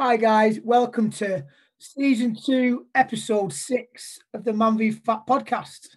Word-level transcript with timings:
Hi, 0.00 0.16
guys. 0.16 0.60
Welcome 0.62 1.10
to 1.14 1.44
season 1.78 2.36
two, 2.36 2.86
episode 2.94 3.52
six 3.52 4.20
of 4.32 4.44
the 4.44 4.52
Man 4.52 4.78
v 4.78 4.92
Fat 4.92 5.26
podcast. 5.26 5.88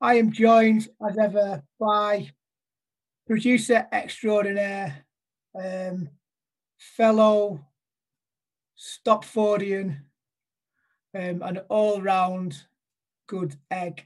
I 0.00 0.14
am 0.14 0.32
joined, 0.32 0.88
as 1.08 1.16
ever, 1.16 1.62
by 1.78 2.32
producer 3.28 3.86
extraordinaire, 3.92 5.06
um, 5.54 6.08
fellow 6.78 7.64
Stopfordian, 8.76 9.98
um, 11.14 11.42
and 11.42 11.62
all 11.68 12.02
round 12.02 12.60
good 13.28 13.54
egg, 13.70 14.04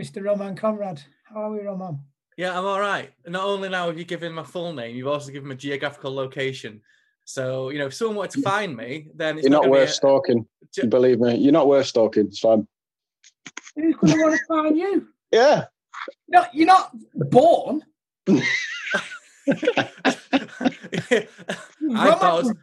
Mr. 0.00 0.24
Roman 0.24 0.56
Conrad. 0.56 1.02
How 1.24 1.42
are 1.42 1.50
we, 1.50 1.60
Roman? 1.60 2.00
Yeah, 2.38 2.58
I'm 2.58 2.64
all 2.64 2.80
right. 2.80 3.12
Not 3.26 3.44
only 3.44 3.68
now 3.68 3.88
have 3.88 3.98
you 3.98 4.06
given 4.06 4.32
my 4.32 4.42
full 4.42 4.72
name, 4.72 4.96
you've 4.96 5.06
also 5.06 5.32
given 5.32 5.50
my 5.50 5.54
geographical 5.54 6.14
location. 6.14 6.80
So, 7.24 7.70
you 7.70 7.78
know, 7.78 7.86
if 7.86 7.94
someone 7.94 8.16
wanted 8.16 8.32
to 8.32 8.42
find 8.42 8.76
me, 8.76 9.08
then 9.14 9.38
it's 9.38 9.44
You're 9.44 9.50
not 9.52 9.60
gonna 9.62 9.70
worth 9.72 9.88
be 9.88 9.90
a- 9.90 9.94
stalking. 9.94 10.46
Ju- 10.74 10.86
Believe 10.86 11.20
me, 11.20 11.36
you're 11.36 11.52
not 11.52 11.66
worth 11.68 11.86
stalking. 11.86 12.26
It's 12.26 12.38
fine. 12.40 12.66
Who's 13.76 13.94
going 13.96 14.14
to 14.14 14.22
want 14.22 14.38
to 14.38 14.44
find 14.46 14.76
you? 14.78 15.08
Yeah. 15.30 15.66
No, 16.28 16.44
you're 16.52 16.66
not 16.66 16.90
born. 17.14 17.82
I 18.28 18.42
thought 22.14 22.40
it 22.40 22.44
was- 22.44 22.54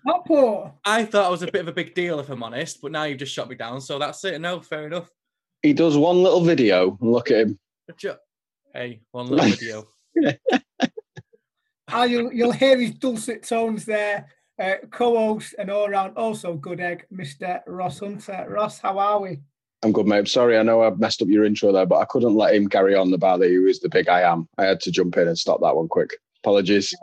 I 0.86 1.06
thought 1.06 1.28
it 1.28 1.32
was 1.32 1.42
a 1.44 1.52
bit 1.52 1.62
of 1.62 1.68
a 1.68 1.72
big 1.74 1.94
deal, 1.94 2.20
if 2.20 2.30
I'm 2.30 2.44
honest, 2.44 2.82
but 2.82 2.92
now 2.92 3.04
you've 3.04 3.20
just 3.20 3.34
shot 3.34 3.50
me 3.50 3.56
down. 3.56 3.82
So 3.82 4.00
that's 4.00 4.24
it. 4.26 4.40
No, 4.42 4.60
fair 4.62 4.88
enough. 4.88 5.10
He 5.62 5.74
does 5.74 5.98
one 5.98 6.24
little 6.24 6.42
video 6.42 6.98
and 7.02 7.12
look 7.12 7.32
at 7.32 7.42
him. 7.42 7.60
Hey, 8.74 9.02
one 9.12 9.28
little 9.28 9.50
video. 9.50 9.88
Ah, 11.92 12.04
you'll, 12.04 12.32
you'll 12.32 12.52
hear 12.52 12.78
his 12.80 12.92
dulcet 12.92 13.44
tones 13.44 13.86
there. 13.86 14.28
Uh, 14.60 14.76
co-host 14.92 15.56
and 15.58 15.72
all 15.72 15.88
round 15.88 16.18
also 16.18 16.54
good 16.56 16.82
egg, 16.82 17.06
Mr. 17.14 17.62
Ross 17.66 18.00
Hunter. 18.00 18.46
Ross, 18.50 18.80
how 18.80 19.00
are 19.00 19.22
we? 19.22 19.40
I'm 19.84 19.94
good, 19.94 20.06
mate. 20.06 20.28
Sorry, 20.28 20.58
I 20.58 20.64
know 20.64 20.84
I 20.84 20.90
messed 20.90 21.22
up 21.22 21.30
your 21.30 21.46
intro 21.46 21.72
there, 21.72 21.86
but 21.86 22.00
I 22.00 22.06
couldn't 22.06 22.36
let 22.36 22.54
him 22.54 22.68
carry 22.68 22.94
on 22.94 23.10
the 23.10 23.16
about 23.16 23.40
that 23.40 23.50
he 23.50 23.58
was 23.58 23.80
the 23.80 23.88
big 23.88 24.10
I 24.10 24.22
am. 24.22 24.50
I 24.58 24.66
had 24.66 24.82
to 24.82 24.92
jump 24.92 25.16
in 25.16 25.30
and 25.30 25.38
stop 25.38 25.62
that 25.62 25.76
one 25.78 25.88
quick. 25.88 26.10
Apologies. 26.44 26.94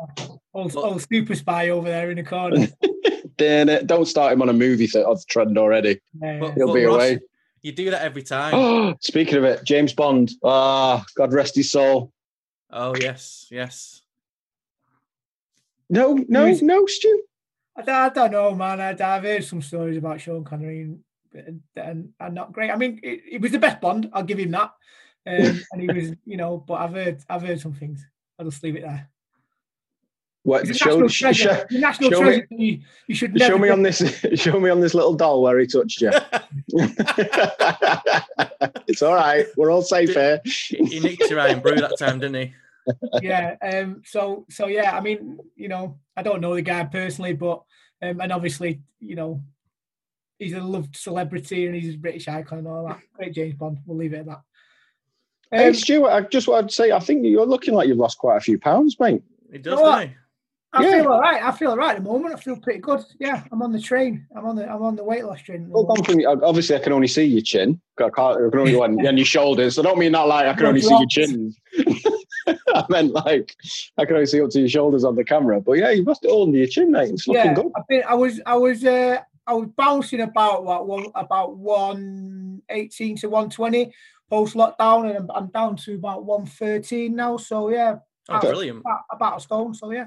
Old, 0.53 0.77
old 0.77 1.07
super 1.11 1.35
spy 1.35 1.71
over 1.71 1.89
there 1.89 2.11
in 2.11 2.19
the 2.19 2.25
corner. 2.25 2.69
Damn 3.39 3.71
it. 3.71 3.87
Don't 3.87 4.05
start 4.05 4.35
him 4.35 4.43
on 4.43 4.51
a 4.51 4.55
movie 4.55 4.87
th- 4.87 5.07
of 5.07 5.27
trend 5.27 5.57
already. 5.57 5.99
But- 6.15 6.53
He'll 6.55 6.67
but 6.69 6.75
be 6.75 6.85
Ross, 6.85 6.97
away. 6.97 7.21
You 7.63 7.73
do 7.73 7.91
that 7.91 8.03
every 8.03 8.23
time. 8.23 8.97
Speaking 9.01 9.39
of 9.39 9.45
it, 9.45 9.65
James 9.65 9.95
Bond. 9.95 10.33
Ah, 10.45 11.03
God 11.17 11.33
rest 11.33 11.57
his 11.57 11.71
soul. 11.71 12.13
Oh, 12.71 12.95
yes, 13.01 13.47
yes. 13.51 14.03
No, 15.89 16.19
no, 16.29 16.53
no, 16.61 16.87
Stu. 16.87 17.23
I, 17.77 17.83
don't- 17.83 17.95
I 17.95 18.09
don't 18.09 18.33
know, 18.33 18.55
man. 18.55 18.81
I, 18.81 18.91
I've 18.91 19.23
heard 19.25 19.45
some 19.45 19.61
stories 19.63 19.97
about 19.99 20.21
Sean 20.21 20.45
Connery 20.45 20.83
and, 20.83 20.99
and, 21.35 21.61
and, 21.77 22.09
and 22.19 22.35
not 22.35 22.53
great. 22.53 22.71
I 22.71 22.77
mean, 22.77 23.01
it, 23.03 23.21
it 23.33 23.41
was 23.41 23.53
the 23.53 23.59
best 23.59 23.81
Bond. 23.81 24.09
I'll 24.13 24.23
give 24.23 24.39
him 24.39 24.51
that. 24.53 24.73
Um, 25.27 25.63
and 25.73 25.81
he 25.83 25.87
was, 25.87 26.13
you 26.25 26.37
know, 26.37 26.57
but 26.59 26.75
I've 26.75 26.93
heard, 26.93 27.21
I've 27.29 27.43
heard 27.43 27.61
some 27.61 27.75
things. 27.75 28.07
I'll 28.39 28.47
just 28.47 28.63
leave 28.63 28.77
it 28.77 28.83
there. 28.83 29.09
What? 30.45 30.65
He's 30.67 30.77
Show, 30.77 30.91
national 31.01 31.09
treasure. 31.09 31.67
show, 31.71 31.79
national 31.79 32.11
show 32.13 32.21
me- 32.21 32.27
treasure. 32.27 32.47
you, 32.51 32.79
you 33.09 33.15
should 33.17 33.35
never 33.35 33.53
show 33.55 33.59
me 33.59 33.67
get- 33.69 33.73
on 33.73 33.83
this. 33.83 33.99
Show 34.41 34.61
me 34.61 34.71
on 34.71 34.81
this 34.81 34.95
little 34.95 35.15
doll 35.15 35.43
where 35.43 35.59
he 35.59 35.67
touched 35.67 36.01
you. 36.01 36.13
it's 38.87 39.03
all 39.03 39.15
right. 39.15 39.47
We're 39.57 39.71
all 39.73 39.83
safe 39.83 40.15
here. 40.15 40.41
he 40.45 41.01
nicked 41.01 41.29
your 41.29 41.41
Irn-Bru 41.41 41.77
that 41.77 41.99
time, 41.99 42.21
didn't 42.21 42.37
he? 42.37 42.55
Yeah. 43.23 43.57
Um. 43.63 44.03
So 44.05 44.47
so 44.51 44.67
yeah. 44.67 44.97
I 44.97 45.01
mean, 45.01 45.39
you 45.55 45.69
know, 45.69 45.99
I 46.17 46.23
don't 46.23 46.41
know 46.41 46.55
the 46.55 46.63
guy 46.63 46.85
personally, 46.85 47.35
but 47.35 47.63
um, 48.03 48.21
and 48.21 48.33
obviously, 48.33 48.81
you 49.01 49.17
know, 49.17 49.43
he's 50.39 50.53
a 50.53 50.61
loved 50.61 50.97
celebrity 50.97 51.67
and 51.67 51.75
he's 51.75 51.95
a 51.95 51.99
British 51.99 52.29
icon 52.29 52.59
and 52.59 52.69
all 52.69 52.87
that. 52.89 53.01
Great 53.15 53.35
James 53.35 53.55
Bond. 53.55 53.79
We'll 53.87 53.97
leave 53.97 54.13
it 54.13 54.19
at 54.21 54.27
that. 54.27 54.41
Hey, 55.51 55.69
Um, 55.69 55.75
Stuart, 55.75 56.11
I 56.11 56.21
just 56.23 56.49
wanted 56.49 56.71
to 56.71 56.75
say, 56.75 56.93
I 56.93 56.99
think 56.99 57.25
you're 57.25 57.47
looking 57.47 57.75
like 57.75 57.89
you've 57.89 57.99
lost 57.99 58.19
quite 58.19 58.37
a 58.37 58.41
few 58.41 58.59
pounds, 58.59 58.99
mate. 58.99 59.23
It 59.53 59.63
does, 59.63 59.77
know 59.77 59.83
what? 59.83 60.11
I 60.73 60.85
yeah. 60.85 61.03
feel 61.03 61.13
all 61.13 61.21
right. 61.21 61.43
I 61.43 61.53
feel 61.53 61.71
all 61.71 61.77
right 61.77 61.97
at 61.97 62.03
the 62.03 62.09
moment. 62.11 62.35
I 62.35 62.39
feel 62.39 62.57
pretty 62.57 62.81
good. 62.81 63.03
Yeah, 63.19 63.45
I'm 63.51 63.63
on 63.63 63.73
the 63.73 63.81
train. 63.81 64.27
I'm 64.37 64.45
on 64.45 64.57
the 64.57 64.69
I'm 64.69 64.83
on 64.83 64.97
the 64.97 65.05
weight 65.05 65.25
loss 65.25 65.41
train. 65.41 65.69
Well, 65.71 65.85
gone 65.85 66.05
from, 66.05 66.21
obviously, 66.43 66.77
I 66.77 66.81
can 66.81 66.93
only 66.93 67.07
see 67.07 67.25
your 67.25 67.41
chin. 67.41 67.81
I, 67.99 68.11
can't, 68.11 68.37
I 68.37 68.51
can 68.51 68.59
only 68.59 68.73
go 68.73 68.83
on, 68.83 69.07
on 69.07 69.17
your 69.17 69.25
shoulders. 69.25 69.79
I 69.79 69.83
don't 69.83 69.99
mean 69.99 70.13
that 70.13 70.27
like 70.27 70.47
I 70.47 70.53
can 70.55 70.67
only 70.67 70.83
see 70.83 70.91
your 70.91 71.07
chin. 71.07 71.55
I 72.83 72.85
meant 72.89 73.13
like 73.13 73.55
I 73.99 74.05
can 74.05 74.15
only 74.17 74.27
see 74.27 74.41
up 74.41 74.51
to 74.51 74.61
your 74.61 74.69
shoulders 74.69 75.05
on 75.05 75.17
the 75.17 75.25
camera. 75.25 75.61
But 75.61 75.75
yeah, 75.75 75.91
you 75.91 76.05
must 76.05 76.23
have 76.23 76.33
all 76.33 76.45
under 76.45 76.59
your 76.59 76.67
chin, 76.67 76.91
mate. 76.91 77.11
It's 77.11 77.27
looking 77.27 77.45
yeah, 77.45 77.55
good. 77.55 77.73
I've 77.77 77.87
been, 77.89 78.03
I 78.09 78.15
was 78.15 78.41
I 78.47 78.57
was 78.57 78.85
uh, 78.85 79.21
I 79.47 79.55
was 79.55 79.69
bouncing 79.77 80.21
about 80.21 80.65
what 80.65 80.87
one 80.87 81.07
about 81.15 81.57
one 81.57 82.63
eighteen 82.69 83.17
to 83.19 83.29
one 83.29 83.49
twenty 83.51 83.93
post 84.29 84.55
lockdown, 84.55 85.09
and 85.09 85.17
I'm, 85.19 85.31
I'm 85.35 85.47
down 85.49 85.77
to 85.77 85.95
about 85.95 86.25
one 86.25 86.47
thirteen 86.47 87.17
now. 87.17 87.37
So 87.37 87.71
yeah, 87.71 87.97
Oh, 88.29 88.39
Okay. 88.39 88.49
brilliant. 88.49 88.81
about, 88.81 89.01
about 89.13 89.37
a 89.39 89.41
stone. 89.41 89.73
So 89.75 89.93
yeah, 89.93 90.07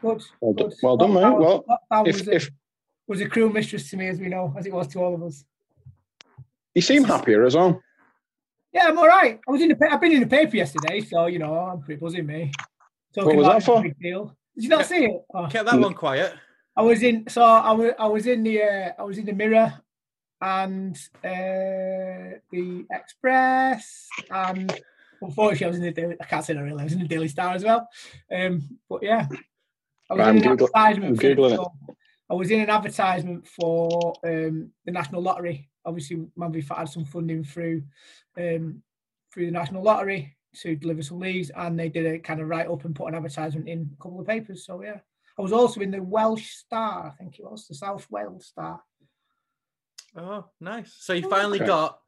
good. 0.00 0.22
Well 0.40 0.52
done, 0.54 0.68
good. 0.68 0.76
well 0.82 0.96
done 0.96 1.12
mate. 1.14 1.20
Lockdown- 1.24 1.40
Well, 1.40 1.64
lockdown 1.92 2.08
if, 2.08 2.18
was, 2.18 2.28
a, 2.28 2.34
if 2.36 2.50
was 3.08 3.20
a 3.20 3.28
cruel 3.28 3.50
mistress 3.50 3.90
to 3.90 3.96
me, 3.96 4.08
as 4.08 4.20
we 4.20 4.28
know, 4.28 4.54
as 4.56 4.64
it 4.66 4.72
was 4.72 4.86
to 4.88 5.00
all 5.00 5.14
of 5.14 5.22
us. 5.22 5.44
you 6.74 6.82
seem 6.82 7.02
happier 7.04 7.44
as 7.44 7.56
well. 7.56 7.82
Yeah, 8.76 8.88
I'm 8.88 8.98
all 8.98 9.06
right. 9.08 9.40
I 9.48 9.50
was 9.50 9.62
in 9.62 9.68
the 9.70 9.74
pa- 9.76 9.88
I've 9.90 10.00
been 10.02 10.12
in 10.12 10.20
the 10.20 10.26
paper 10.26 10.54
yesterday, 10.56 11.00
so 11.00 11.26
you 11.26 11.38
know 11.38 11.54
I'm 11.54 11.80
pretty 11.80 11.98
buzzing. 11.98 12.26
Me. 12.26 12.52
Talking 13.14 13.36
was 13.38 13.46
about 13.46 13.60
that 13.60 13.62
a 13.62 13.66
for? 13.66 13.82
Big 13.82 13.98
deal. 13.98 14.36
Did 14.54 14.64
you 14.64 14.68
not 14.68 14.84
see 14.84 15.04
it? 15.06 15.22
Oh. 15.32 15.46
Kept 15.46 15.64
that 15.70 15.80
one 15.80 15.94
quiet. 15.94 16.34
I 16.76 16.82
was 16.82 17.02
in 17.02 17.24
so 17.28 17.42
I 17.42 17.72
was 17.72 17.92
I 17.98 18.06
was 18.06 18.26
in 18.26 18.42
the 18.42 18.62
uh, 18.62 18.92
I 18.98 19.02
was 19.02 19.16
in 19.16 19.24
the 19.24 19.32
mirror 19.32 19.72
and 20.42 20.94
uh, 21.24 22.36
the 22.52 22.84
Express 22.90 24.08
and 24.30 24.78
unfortunately 25.22 25.64
I 25.64 25.68
was 25.68 25.76
in 25.78 25.82
the 25.84 25.92
Daily 25.92 26.16
I 26.20 26.24
can't 26.26 26.44
say 26.44 26.52
that 26.52 26.62
really 26.62 26.80
I 26.80 26.84
was 26.84 26.92
in 26.92 26.98
the 26.98 27.08
Daily 27.08 27.28
Star 27.28 27.54
as 27.54 27.64
well. 27.64 27.88
Um, 28.30 28.78
but 28.90 29.02
yeah, 29.02 29.26
I 30.10 30.14
was 30.14 30.18
Right, 30.18 30.20
in 30.20 30.28
I'm 30.28 30.36
an 30.36 30.42
Googl- 30.58 30.68
advertisement. 30.74 31.10
I'm 31.12 31.16
for- 31.16 31.22
Googling 31.22 31.52
it. 31.52 31.56
so 31.56 31.72
I 32.28 32.34
was 32.34 32.50
in 32.50 32.60
an 32.60 32.70
advertisement 32.70 33.46
for 33.46 34.14
um, 34.24 34.70
the 34.84 34.92
National 34.92 35.22
Lottery. 35.22 35.68
Obviously, 35.84 36.26
Man 36.36 36.52
v 36.52 36.60
Fat 36.60 36.78
had 36.78 36.88
some 36.88 37.04
funding 37.04 37.44
through 37.44 37.82
um, 38.38 38.82
through 39.32 39.46
the 39.46 39.52
National 39.52 39.82
Lottery 39.82 40.36
to 40.56 40.74
deliver 40.74 41.02
some 41.02 41.20
leads, 41.20 41.50
and 41.50 41.78
they 41.78 41.88
did 41.88 42.06
a 42.06 42.18
kind 42.18 42.40
of 42.40 42.48
write 42.48 42.68
up 42.68 42.84
and 42.84 42.94
put 42.94 43.08
an 43.08 43.14
advertisement 43.14 43.68
in 43.68 43.90
a 43.92 44.02
couple 44.02 44.20
of 44.20 44.26
papers. 44.26 44.64
So 44.64 44.82
yeah. 44.82 44.98
I 45.38 45.42
was 45.42 45.52
also 45.52 45.80
in 45.80 45.90
the 45.90 46.02
Welsh 46.02 46.48
Star, 46.50 47.12
I 47.12 47.22
think 47.22 47.38
it 47.38 47.44
was 47.44 47.66
the 47.66 47.74
South 47.74 48.06
Wales 48.10 48.46
Star. 48.46 48.80
Oh, 50.16 50.46
nice. 50.60 50.96
So 50.98 51.12
you 51.12 51.28
finally 51.28 51.58
Okay. 51.58 51.66
got 51.66 52.00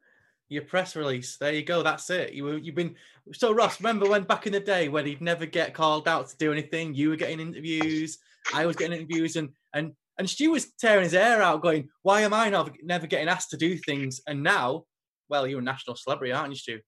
your 0.47 0.63
press 0.63 0.95
release. 0.95 1.37
There 1.37 1.53
you 1.53 1.63
go. 1.63 1.83
That's 1.83 2.09
it. 2.09 2.33
You 2.33 2.45
were, 2.45 2.57
you've 2.57 2.73
been 2.73 2.95
so 3.33 3.51
Ross. 3.51 3.79
Remember 3.79 4.09
when 4.09 4.23
back 4.23 4.47
in 4.47 4.53
the 4.53 4.59
day 4.59 4.89
when 4.89 5.05
he'd 5.05 5.21
never 5.21 5.45
get 5.45 5.75
called 5.75 6.07
out 6.07 6.27
to 6.29 6.37
do 6.37 6.51
anything? 6.51 6.95
You 6.95 7.09
were 7.09 7.15
getting 7.15 7.39
interviews. 7.39 8.17
I 8.51 8.65
was 8.65 8.75
getting 8.75 8.97
interviews, 8.97 9.35
and 9.35 9.49
and 9.73 9.93
and 10.19 10.29
Stu 10.29 10.51
was 10.51 10.71
tearing 10.79 11.05
his 11.05 11.13
hair 11.13 11.41
out, 11.41 11.61
going, 11.63 11.89
"Why 12.03 12.21
am 12.21 12.33
I 12.33 12.49
not 12.49 12.71
never 12.83 13.07
getting 13.07 13.29
asked 13.29 13.51
to 13.51 13.57
do 13.57 13.77
things?" 13.77 14.21
And 14.27 14.43
now, 14.43 14.83
well, 15.29 15.47
you're 15.47 15.59
a 15.61 15.63
national 15.63 15.95
celebrity, 15.95 16.33
aren't 16.33 16.51
you, 16.51 16.57
Stu? 16.57 16.79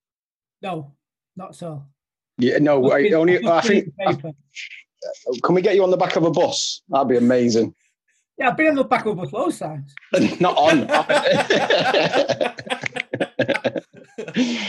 No, 0.61 0.93
not 1.35 1.55
so. 1.55 1.85
Yeah, 2.37 2.57
no, 2.59 2.91
I 2.91 3.03
been- 3.03 3.13
only. 3.15 3.47
I 3.47 3.61
think. 3.61 3.85
the 3.85 3.91
paper. 4.05 4.31
Can 5.43 5.55
we 5.55 5.61
get 5.63 5.73
you 5.75 5.83
on 5.83 5.89
the 5.89 5.97
back 5.97 6.15
of 6.15 6.25
a 6.25 6.29
bus? 6.31 6.83
That'd 6.89 7.07
be 7.07 7.17
amazing. 7.17 7.73
yeah, 8.37 8.49
I've 8.49 8.57
been 8.57 8.67
on 8.67 8.75
the 8.75 8.83
back 8.83 9.05
of 9.07 9.13
a 9.17 9.21
bus 9.21 9.33
loads 9.33 9.57
times. 9.57 9.95
Not 10.39 10.55
on. 10.57 10.85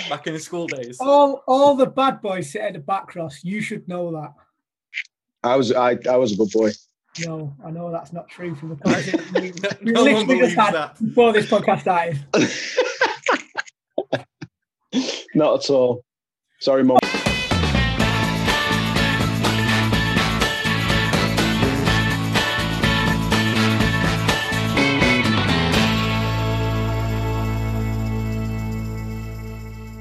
back 0.09 0.27
in 0.27 0.35
the 0.35 0.41
school 0.41 0.67
days. 0.69 0.99
All 1.01 1.43
all 1.47 1.75
the 1.75 1.87
bad 1.87 2.23
boys 2.23 2.51
sit 2.53 2.63
at 2.63 2.73
the 2.75 2.79
back 2.79 3.09
cross. 3.09 3.43
You 3.43 3.61
should 3.61 3.87
know 3.89 4.13
that. 4.13 4.33
I 5.43 5.57
was. 5.57 5.73
I. 5.73 5.99
I 6.09 6.17
was 6.17 6.33
a 6.33 6.37
good 6.37 6.51
boy. 6.51 6.71
No, 7.21 7.55
I 7.65 7.71
know 7.71 7.91
that's 7.93 8.13
not 8.13 8.29
true 8.29 8.55
from 8.55 8.71
the 8.71 8.77
conversation 8.85 9.25
we, 9.35 9.53
No, 9.93 10.05
no 10.05 10.13
one 10.15 10.27
believes 10.27 10.55
that. 10.57 10.97
before 10.99 11.33
this 11.33 11.47
podcast 11.47 11.81
started. 11.83 12.25
Not 15.35 15.65
at 15.65 15.71
all. 15.71 16.05
Sorry, 16.61 16.85
mum. 16.85 16.99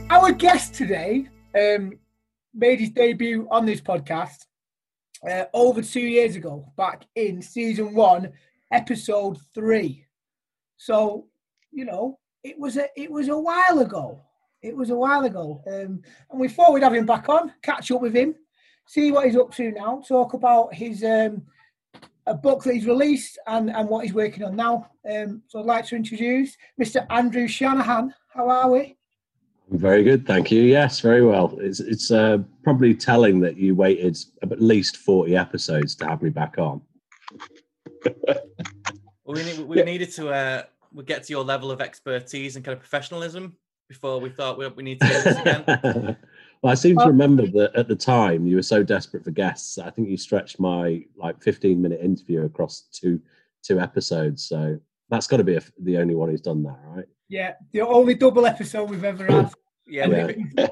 Our 0.09 0.33
guest 0.33 0.73
today 0.75 1.27
um, 1.57 1.93
made 2.53 2.79
his 2.79 2.89
debut 2.91 3.47
on 3.49 3.65
this 3.65 3.79
podcast 3.81 4.45
uh, 5.27 5.45
over 5.53 5.81
two 5.81 6.01
years 6.01 6.35
ago, 6.35 6.71
back 6.77 7.05
in 7.15 7.41
season 7.41 7.93
one, 7.93 8.31
episode 8.71 9.37
three. 9.53 10.05
So, 10.77 11.27
you 11.71 11.85
know, 11.85 12.19
it 12.43 12.57
was 12.57 12.77
a 12.77 12.87
it 12.95 13.11
was 13.11 13.29
a 13.29 13.37
while 13.37 13.79
ago. 13.79 14.19
It 14.61 14.75
was 14.75 14.89
a 14.89 14.95
while 14.95 15.25
ago, 15.25 15.61
um, 15.67 16.01
and 16.29 16.39
we 16.39 16.47
thought 16.47 16.73
we'd 16.73 16.83
have 16.83 16.93
him 16.93 17.05
back 17.05 17.29
on, 17.29 17.51
catch 17.63 17.89
up 17.91 18.01
with 18.01 18.15
him, 18.15 18.35
see 18.85 19.11
what 19.11 19.25
he's 19.25 19.35
up 19.35 19.53
to 19.55 19.71
now, 19.71 20.03
talk 20.07 20.33
about 20.33 20.73
his 20.73 21.03
um, 21.03 21.43
a 22.27 22.33
book 22.33 22.63
that 22.63 22.73
he's 22.73 22.85
released 22.85 23.39
and, 23.47 23.69
and 23.69 23.89
what 23.89 24.05
he's 24.05 24.13
working 24.13 24.43
on 24.43 24.55
now. 24.55 24.89
Um, 25.09 25.41
so 25.47 25.59
I'd 25.59 25.65
like 25.65 25.85
to 25.87 25.95
introduce 25.95 26.55
Mr. 26.79 27.05
Andrew 27.09 27.47
Shanahan. 27.47 28.13
How 28.33 28.49
are 28.49 28.69
we? 28.69 28.97
Very 29.71 30.03
good, 30.03 30.27
thank 30.27 30.51
you. 30.51 30.63
Yes, 30.63 30.99
very 30.99 31.25
well. 31.25 31.57
It's 31.61 31.79
it's 31.79 32.11
uh, 32.11 32.39
probably 32.63 32.93
telling 32.93 33.39
that 33.39 33.55
you 33.55 33.73
waited 33.73 34.17
at 34.43 34.61
least 34.61 34.97
forty 34.97 35.37
episodes 35.37 35.95
to 35.95 36.07
have 36.07 36.21
me 36.21 36.29
back 36.29 36.57
on. 36.57 36.81
Well, 39.23 39.35
we, 39.35 39.43
need, 39.43 39.59
we 39.67 39.83
needed 39.83 40.11
to 40.13 40.29
uh, 40.29 40.63
we 40.93 41.05
get 41.05 41.23
to 41.23 41.31
your 41.31 41.45
level 41.45 41.71
of 41.71 41.79
expertise 41.79 42.57
and 42.57 42.65
kind 42.65 42.73
of 42.73 42.79
professionalism 42.79 43.55
before 43.87 44.19
we 44.19 44.29
thought 44.29 44.57
we, 44.57 44.67
we 44.69 44.83
need 44.83 44.99
to 44.99 45.07
do 45.07 45.13
this 45.13 45.37
again. 45.37 45.63
well, 46.61 46.71
I 46.71 46.75
seem 46.75 46.97
to 46.97 47.05
remember 47.05 47.45
that 47.47 47.71
at 47.75 47.87
the 47.87 47.95
time 47.95 48.45
you 48.45 48.57
were 48.57 48.61
so 48.61 48.83
desperate 48.83 49.23
for 49.23 49.31
guests. 49.31 49.77
I 49.77 49.89
think 49.89 50.09
you 50.09 50.17
stretched 50.17 50.59
my 50.59 51.05
like 51.15 51.41
fifteen 51.41 51.81
minute 51.81 52.01
interview 52.01 52.43
across 52.43 52.89
two 52.91 53.21
two 53.63 53.79
episodes. 53.79 54.43
So 54.43 54.79
that's 55.09 55.27
got 55.27 55.37
to 55.37 55.43
be 55.43 55.55
a, 55.55 55.61
the 55.79 55.97
only 55.97 56.15
one 56.15 56.29
who's 56.29 56.41
done 56.41 56.63
that, 56.63 56.79
right? 56.83 57.07
Yeah, 57.29 57.53
the 57.71 57.81
only 57.81 58.15
double 58.15 58.45
episode 58.45 58.89
we've 58.89 59.05
ever 59.05 59.25
had. 59.25 59.53
Yeah, 59.91 60.03
And 60.05 60.13
Yeah. 60.13 60.27
it 60.27 60.37
was- 60.55 60.69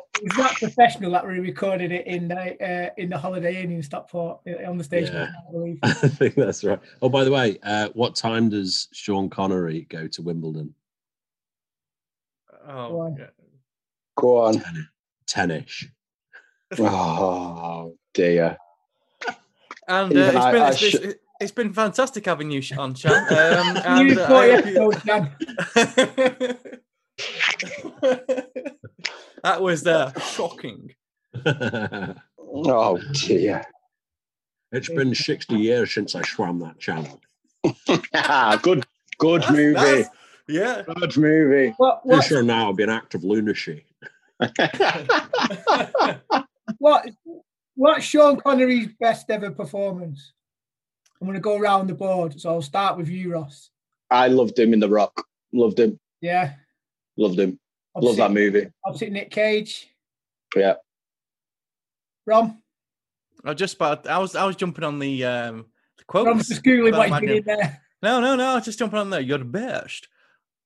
it 0.49 0.57
professional 0.59 1.11
that 1.11 1.27
we 1.27 1.39
recorded 1.39 1.91
it 1.91 2.07
in 2.07 2.29
the 2.29 2.35
uh, 2.65 2.89
in 2.97 3.09
the 3.09 3.17
Holiday 3.17 3.61
Inn 3.61 3.71
in 3.71 3.83
Stockport 3.83 4.39
uh, 4.47 4.63
on 4.69 4.77
the 4.77 4.83
station. 4.83 5.13
Yeah. 5.15 5.29
I 5.47 5.51
believe. 5.51 5.79
I 5.83 5.91
think 5.93 6.35
that's 6.35 6.63
right. 6.63 6.79
Oh, 7.01 7.09
by 7.09 7.25
the 7.25 7.31
way, 7.31 7.57
uh, 7.63 7.89
what 7.93 8.15
time 8.15 8.47
does 8.49 8.87
Sean 8.93 9.29
Connery 9.29 9.81
go 9.89 10.07
to 10.07 10.21
Wimbledon? 10.21 10.73
Go 12.49 12.57
Oh, 12.71 12.99
on. 13.01 13.17
yeah. 13.19 13.25
Go 14.15 14.37
on. 14.37 14.63
Ten-ish. 15.27 15.89
Oh 16.79 17.97
dear. 18.13 18.55
And 19.87 20.11
Even 20.11 20.35
uh, 20.35 20.39
I- 20.39 20.51
been, 20.51 20.61
I 20.61 20.67
it's, 20.69 20.77
should- 20.77 21.01
been, 21.01 21.15
it's 21.41 21.51
been 21.51 21.73
fantastic 21.73 22.25
having 22.25 22.51
you 22.51 22.61
on, 22.77 22.93
Sean. 22.93 23.13
Um, 23.13 23.27
and, 23.85 24.07
New 24.07 24.21
uh, 24.21 24.27
40 24.27 24.51
I 24.51 24.55
hope 24.55 24.65
you- 24.65 24.81
episodes, 24.93 25.03
Dan. 25.03 26.59
That 29.49 29.61
was 29.61 29.85
uh, 29.87 30.11
shocking. 30.19 30.93
Oh 32.51 32.97
dear. 33.13 33.63
it's 34.71 34.89
been 34.89 35.13
sixty 35.13 35.55
years 35.55 35.93
since 35.93 36.15
I 36.15 36.23
swam 36.23 36.57
that 36.59 36.79
channel. 36.79 37.21
good, 38.63 38.87
good 39.19 39.41
That's- 39.43 39.51
movie. 39.51 39.73
that's- 39.73 40.09
yeah. 40.47 40.81
Good 40.95 41.15
movie. 41.15 41.75
What 41.77 42.01
I'm 42.05 42.09
what 42.17 42.45
now 42.45 42.65
I'll 42.65 42.73
be 42.73 42.81
an 42.81 42.89
act 42.89 43.13
of 43.13 43.23
lunacy. 43.23 43.85
what 46.79 47.07
what's 47.75 48.03
Sean 48.05 48.37
Connery's 48.37 48.87
best 48.99 49.29
ever 49.29 49.51
performance? 49.51 50.33
I'm 51.21 51.27
going 51.27 51.35
to 51.35 51.39
go 51.41 51.55
around 51.57 51.85
the 51.85 51.93
board, 51.93 52.41
so 52.41 52.49
I'll 52.49 52.63
start 52.63 52.97
with 52.97 53.09
you, 53.09 53.33
Ross. 53.33 53.69
I 54.09 54.27
loved 54.27 54.57
him 54.57 54.73
in 54.73 54.79
The 54.79 54.89
Rock. 54.89 55.23
Loved 55.53 55.79
him. 55.79 55.99
Yeah, 56.21 56.53
Loved 57.15 57.37
him. 57.37 57.59
I'll 57.95 58.03
Love 58.03 58.17
that 58.17 58.31
movie. 58.31 58.67
Opposite 58.85 59.11
Nick 59.11 59.31
Cage, 59.31 59.87
Yeah. 60.55 60.75
Rom. 62.25 62.61
I 63.45 63.53
just 63.53 63.75
about 63.75 64.07
I 64.07 64.17
was 64.19 64.35
I 64.35 64.45
was 64.45 64.55
jumping 64.55 64.83
on 64.83 64.99
the 64.99 65.25
um 65.25 65.65
the 65.97 66.03
quotes. 66.05 66.27
Rom's 66.27 66.47
just 66.49 66.63
googling 66.63 66.91
what 66.91 67.03
he's 67.03 67.11
Magnum. 67.11 67.43
there. 67.45 67.81
No, 68.03 68.19
no, 68.21 68.35
no, 68.35 68.45
I 68.51 68.55
was 68.55 68.65
just 68.65 68.79
jumping 68.79 68.99
on 68.99 69.09
there. 69.09 69.21
You're 69.21 69.37
the 69.39 69.45
best. 69.45 70.07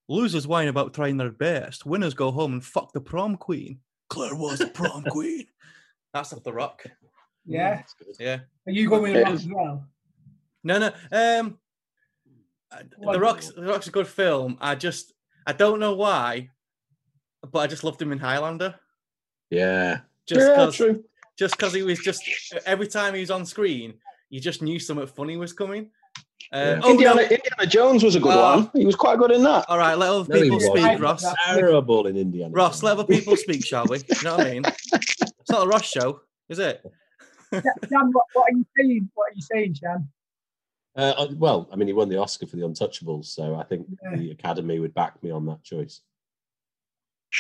Losers 0.10 0.46
whine 0.48 0.68
about 0.68 0.94
trying 0.94 1.18
their 1.18 1.32
best. 1.32 1.86
Winners 1.86 2.14
go 2.14 2.32
home 2.32 2.54
and 2.54 2.64
fuck 2.66 2.92
the 2.92 3.00
prom 3.02 3.38
queen. 3.38 3.80
Claire 4.10 4.36
was 4.36 4.60
the 4.60 4.68
prom 4.68 5.04
queen. 5.10 5.46
That's 6.14 6.34
off 6.34 6.44
the 6.44 6.54
rock. 6.54 6.84
Yeah, 7.46 7.84
Yeah. 8.20 8.40
are 8.68 8.72
you 8.72 8.90
going 8.90 9.04
with 9.04 9.16
It 9.16 9.24
Ross 9.24 9.34
as 9.34 9.48
well? 9.48 9.86
No, 10.64 10.80
no. 10.80 10.92
Um, 11.12 11.58
the 13.02 13.20
Rock's 13.20 13.50
the 13.50 13.64
Rock's 13.64 13.88
a 13.88 13.92
good 13.92 14.08
film. 14.08 14.58
I 14.62 14.76
just 14.76 15.14
I 15.46 15.54
don't 15.54 15.80
know 15.80 15.94
why, 15.96 16.50
but 17.52 17.60
I 17.60 17.68
just 17.68 17.84
loved 17.84 18.02
him 18.02 18.12
in 18.12 18.20
Highlander. 18.20 18.76
Yeah. 19.50 20.00
Just 20.28 20.40
because, 20.50 20.76
true. 20.76 21.04
just 21.38 21.58
because 21.58 21.74
he 21.74 21.84
was 21.84 22.00
just 22.00 22.24
every 22.66 22.88
time 22.88 23.14
he 23.14 23.20
was 23.20 23.32
on 23.32 23.46
screen, 23.46 23.96
you 24.30 24.40
just 24.40 24.62
knew 24.62 24.80
something 24.80 25.06
funny 25.08 25.38
was 25.38 25.54
coming. 25.54 25.90
Um, 26.52 26.62
Yeah. 26.62 26.80
Oh 26.84 26.92
Indiana, 26.92 27.16
no! 27.16 27.22
Indiana 27.24 27.66
Jones 27.68 28.04
was 28.04 28.16
a 28.16 28.20
good 28.20 28.34
Oh. 28.36 28.42
one. 28.58 28.72
He 28.76 28.86
was 28.86 28.96
quite 28.96 29.18
good 29.20 29.32
in 29.32 29.44
that. 29.44 29.66
All 29.70 29.78
right, 29.78 29.96
let 29.98 30.10
other 30.10 30.26
No, 30.34 30.42
people 30.42 30.58
wasn't. 30.58 30.78
speak, 30.78 31.00
Ross. 31.02 31.26
Terrible 31.46 32.08
in 32.08 32.16
Indiana. 32.18 32.54
Ross, 32.54 32.76
Jones. 32.76 32.84
let 32.84 32.92
other 32.94 33.04
people 33.06 33.36
speak, 33.36 33.66
shall 33.66 33.86
we? 33.88 33.98
You 33.98 34.24
know 34.24 34.38
what 34.38 34.48
I 34.48 34.52
mean? 34.52 34.64
It's 34.66 35.50
not 35.50 35.66
a 35.66 35.68
Ross 35.68 35.86
show, 35.86 36.22
is 36.50 36.60
it? 36.60 36.82
Shan, 37.54 37.62
what, 38.12 38.26
what 38.34 38.52
are 38.52 38.56
you 38.58 38.66
saying? 38.78 39.10
What 39.14 39.32
are 39.32 39.36
you 39.36 39.42
saying, 39.42 39.74
Shan? 39.76 40.08
Uh, 40.96 41.14
uh, 41.18 41.28
well, 41.36 41.68
I 41.72 41.76
mean, 41.76 41.88
he 41.88 41.94
won 41.94 42.08
the 42.10 42.18
Oscar 42.18 42.46
for 42.48 42.56
The 42.56 42.64
Untouchables, 42.64 43.26
so 43.26 43.56
I 43.56 43.64
think 43.64 43.88
Yeah. 44.04 44.16
the 44.18 44.32
Academy 44.32 44.80
would 44.80 44.94
back 44.94 45.22
me 45.24 45.32
on 45.32 45.46
that 45.48 45.64
choice. 45.64 46.02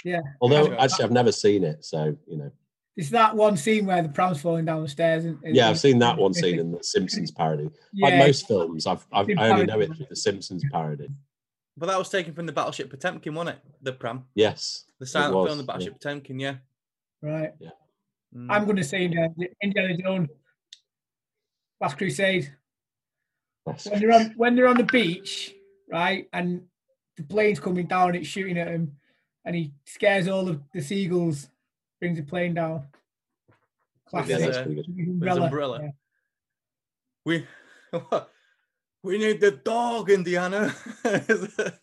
Yeah. 0.03 0.21
Although, 0.41 0.63
Okay. 0.67 0.77
actually, 0.77 1.05
I've 1.05 1.11
never 1.11 1.31
seen 1.31 1.63
it, 1.63 1.83
so 1.85 2.17
you 2.27 2.37
know. 2.37 2.51
It's 2.95 3.09
that 3.09 3.35
one 3.35 3.57
scene 3.57 3.85
where 3.87 4.03
the 4.03 4.09
pram's 4.09 4.39
falling 4.41 4.65
down 4.65 4.83
the 4.83 4.87
stairs. 4.87 5.25
And, 5.25 5.39
Yeah, 5.43 5.67
I've 5.69 5.79
seen 5.79 5.97
that 5.99 6.15
one 6.17 6.31
scene 6.33 6.59
in 6.59 6.71
the 6.71 6.83
Simpsons 6.83 7.31
parody. 7.31 7.69
Yeah, 7.91 8.09
Like 8.09 8.17
most 8.19 8.47
films, 8.47 8.85
I've, 8.85 9.03
I've 9.11 9.27
I 9.35 9.49
only 9.49 9.65
know 9.65 9.79
it 9.79 9.95
through 9.95 10.05
the 10.09 10.15
Simpsons 10.15 10.63
parody. 10.71 11.09
But 11.75 11.87
that 11.87 11.97
was 11.97 12.09
taken 12.09 12.33
from 12.35 12.45
the 12.45 12.51
Battleship 12.51 12.91
Potemkin, 12.91 13.33
wasn't 13.33 13.57
it? 13.57 13.63
The 13.81 13.93
pram, 13.93 14.25
Yes, 14.35 14.85
the 14.99 15.07
silent 15.07 15.33
was, 15.35 15.47
film, 15.47 15.57
the 15.57 15.63
yeah. 15.63 15.67
Battleship 15.67 15.93
Potemkin. 15.93 16.39
Yeah. 16.39 16.55
right. 17.23 17.51
Mm. 18.35 18.47
I'm 18.49 18.65
going 18.65 18.77
to 18.77 18.83
say 18.83 19.05
Indiana, 19.05 19.33
Indiana 19.61 19.97
Jones, 19.97 20.29
Last 21.81 21.97
Crusade. 21.97 22.53
that's- 23.65 23.87
When 23.87 23.99
they're 23.99 24.11
on 24.11 24.33
when 24.37 24.55
they're 24.55 24.67
on 24.67 24.77
the 24.77 24.83
beach, 24.83 25.53
right, 25.91 26.27
and 26.33 26.61
the 27.17 27.23
plane's 27.23 27.59
coming 27.59 27.87
down, 27.87 28.13
it's 28.15 28.27
shooting 28.27 28.57
at 28.59 28.67
him, 28.67 28.97
and 29.45 29.55
he 29.55 29.73
scares 29.85 30.27
all 30.27 30.47
of 30.49 30.61
the 30.73 30.81
seagulls, 30.81 31.49
brings 31.99 32.17
the 32.17 32.23
plane 32.23 32.53
down. 32.53 32.85
Classic. 34.07 34.39
that's 34.39 34.57
uh, 34.57 34.63
pretty 34.63 34.75
good. 34.75 34.87
With 34.87 34.97
his 34.97 35.07
with 35.19 35.29
his 35.29 35.37
umbrella. 35.37 35.79
Yeah. 35.83 35.89
We 37.25 37.47
we 39.03 39.17
need 39.17 39.39
the 39.41 39.51
dog, 39.51 40.09
Indiana. 40.09 40.73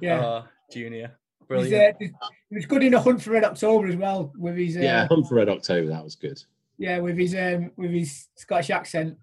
Yeah. 0.00 0.24
Oh, 0.24 0.44
Junior, 0.70 1.16
He's, 1.40 1.46
brilliant. 1.48 1.96
uh, 1.96 2.28
he 2.50 2.56
was 2.56 2.66
good 2.66 2.82
in 2.82 2.92
a 2.92 3.00
hunt 3.00 3.22
for 3.22 3.30
Red 3.30 3.44
October 3.44 3.86
as 3.86 3.96
well, 3.96 4.30
with 4.36 4.56
his 4.56 4.76
uh, 4.76 4.80
Yeah, 4.80 5.06
Hunt 5.08 5.26
for 5.26 5.36
Red 5.36 5.48
October, 5.48 5.88
that 5.88 6.04
was 6.04 6.14
good. 6.16 6.42
yeah, 6.76 6.98
with 6.98 7.16
his 7.16 7.34
um, 7.34 7.70
with 7.76 7.92
his 7.92 8.28
Scottish 8.36 8.68
accent. 8.70 9.16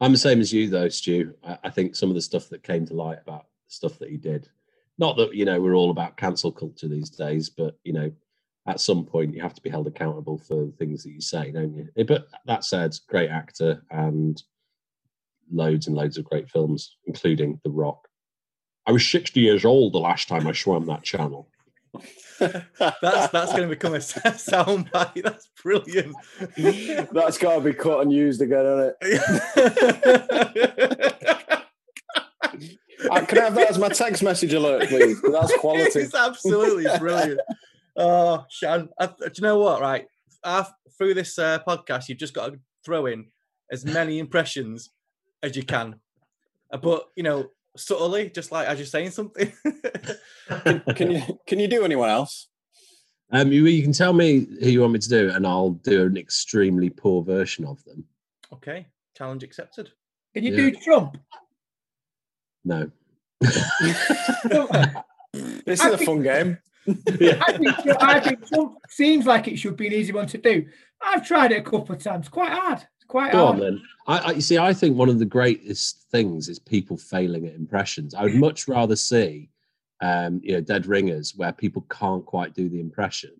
I'm 0.00 0.10
the 0.12 0.18
same 0.18 0.40
as 0.40 0.52
you, 0.52 0.68
though, 0.68 0.88
Stu. 0.88 1.34
I, 1.44 1.58
I 1.64 1.70
think 1.70 1.94
some 1.94 2.08
of 2.08 2.16
the 2.16 2.22
stuff 2.22 2.48
that 2.48 2.62
came 2.64 2.84
to 2.86 2.94
light 2.94 3.18
about 3.24 3.42
the 3.68 3.72
stuff 3.72 3.98
that 4.00 4.10
he 4.10 4.16
did, 4.16 4.48
not 4.98 5.16
that, 5.16 5.34
you 5.34 5.44
know, 5.44 5.60
we're 5.60 5.76
all 5.76 5.90
about 5.90 6.16
cancel 6.16 6.50
culture 6.52 6.88
these 6.88 7.10
days, 7.10 7.50
but, 7.50 7.76
you 7.84 7.92
know, 7.92 8.10
at 8.66 8.80
some 8.80 9.04
point 9.04 9.34
you 9.34 9.42
have 9.42 9.54
to 9.54 9.62
be 9.62 9.70
held 9.70 9.86
accountable 9.86 10.38
for 10.38 10.64
the 10.66 10.72
things 10.78 11.04
that 11.04 11.10
you 11.12 11.20
say, 11.20 11.50
don't 11.52 11.74
you? 11.74 11.88
Eh, 11.96 12.02
But 12.02 12.26
that 12.46 12.64
said, 12.64 12.96
great 13.08 13.30
actor 13.30 13.82
and 13.90 14.42
loads 15.52 15.86
and 15.86 15.96
loads 15.96 16.18
of 16.18 16.24
great 16.24 16.50
films, 16.50 16.96
including 17.06 17.60
The 17.62 17.70
Rock. 17.70 18.08
I 18.86 18.92
was 18.92 19.06
60 19.08 19.40
years 19.40 19.64
old 19.64 19.92
the 19.92 19.98
last 19.98 20.28
time 20.28 20.46
I 20.46 20.52
swam 20.52 20.86
that 20.86 21.02
channel. 21.02 21.48
That's 22.38 23.32
that's 23.32 23.52
going 23.52 23.62
to 23.62 23.68
become 23.68 23.94
a 23.94 24.00
sound 24.02 24.90
bite. 24.90 25.22
That's 25.24 25.48
brilliant. 25.62 26.14
That's 27.12 27.38
got 27.38 27.54
to 27.56 27.60
be 27.62 27.72
cut 27.72 28.00
and 28.02 28.12
used 28.12 28.42
again, 28.42 28.66
isn't 28.66 28.94
it? 29.00 31.62
Uh, 33.10 33.24
can 33.26 33.38
I 33.38 33.44
have 33.44 33.54
that 33.56 33.70
as 33.70 33.78
my 33.78 33.88
text 33.88 34.22
message 34.22 34.52
alert, 34.54 34.88
please? 34.88 35.20
That's 35.22 35.56
quality. 35.58 36.00
it's 36.00 36.14
absolutely 36.14 36.86
brilliant. 36.98 37.40
Oh, 37.96 38.44
Shan, 38.50 38.88
I, 38.98 39.06
do 39.06 39.12
you 39.36 39.42
know 39.42 39.58
what? 39.58 39.80
Right, 39.80 40.06
I've, 40.44 40.68
through 40.98 41.14
this 41.14 41.38
uh, 41.38 41.58
podcast, 41.66 42.08
you've 42.08 42.18
just 42.18 42.34
got 42.34 42.52
to 42.52 42.58
throw 42.84 43.06
in 43.06 43.26
as 43.70 43.84
many 43.84 44.18
impressions 44.18 44.90
as 45.42 45.56
you 45.56 45.62
can, 45.62 45.96
Uh, 46.70 46.76
but 46.78 47.08
you 47.16 47.22
know, 47.22 47.48
subtly, 47.76 48.30
just 48.30 48.52
like 48.52 48.66
as 48.68 48.78
you're 48.78 48.86
saying 48.86 49.10
something. 49.10 49.52
Can 50.94 51.10
you 51.10 51.22
can 51.46 51.58
you 51.58 51.66
do 51.68 51.84
anyone 51.84 52.08
else? 52.08 52.48
Um, 53.32 53.50
you, 53.50 53.66
you 53.66 53.82
can 53.82 53.92
tell 53.92 54.12
me 54.12 54.46
who 54.60 54.68
you 54.70 54.80
want 54.80 54.92
me 54.92 55.00
to 55.00 55.08
do, 55.08 55.30
and 55.30 55.44
I'll 55.46 55.70
do 55.70 56.06
an 56.06 56.16
extremely 56.16 56.88
poor 56.90 57.22
version 57.24 57.64
of 57.64 57.82
them. 57.84 58.04
okay, 58.52 58.86
challenge 59.16 59.42
accepted. 59.42 59.90
Can 60.34 60.44
you 60.44 60.52
Yeah. 60.52 60.70
do 60.70 60.76
Trump? 60.84 61.16
No. 62.66 62.90
This 65.66 65.84
is 65.84 65.92
a 65.92 65.98
fun 65.98 66.22
game. 66.22 66.56
I 66.88 66.92
think, 67.58 68.02
I 68.02 68.20
think 68.20 68.48
Trump 68.48 68.78
seems 68.88 69.26
like 69.26 69.48
it 69.48 69.58
should 69.58 69.76
be 69.76 69.88
an 69.88 69.92
easy 69.92 70.12
one 70.12 70.26
to 70.28 70.38
do. 70.38 70.64
I've 71.02 71.26
tried 71.26 71.52
it 71.52 71.58
a 71.58 71.62
couple 71.62 71.94
of 71.94 72.02
times. 72.02 72.28
Quite 72.30 72.52
hard. 72.52 72.78
It's 72.78 73.04
quite 73.06 73.32
Go 73.32 73.44
hard. 73.46 73.56
on 73.56 73.60
then. 73.60 73.82
I, 74.06 74.18
I 74.18 74.30
you 74.30 74.40
see. 74.40 74.56
I 74.56 74.72
think 74.72 74.96
one 74.96 75.10
of 75.10 75.18
the 75.18 75.26
greatest 75.26 76.06
things 76.10 76.48
is 76.48 76.58
people 76.58 76.96
failing 76.96 77.46
at 77.46 77.54
impressions. 77.54 78.14
I 78.14 78.22
would 78.22 78.36
much 78.36 78.66
rather 78.66 78.96
see, 78.96 79.50
um, 80.00 80.40
you 80.42 80.54
know, 80.54 80.62
dead 80.62 80.86
ringers 80.86 81.34
where 81.36 81.52
people 81.52 81.84
can't 81.90 82.24
quite 82.24 82.54
do 82.54 82.70
the 82.70 82.80
impression. 82.80 83.32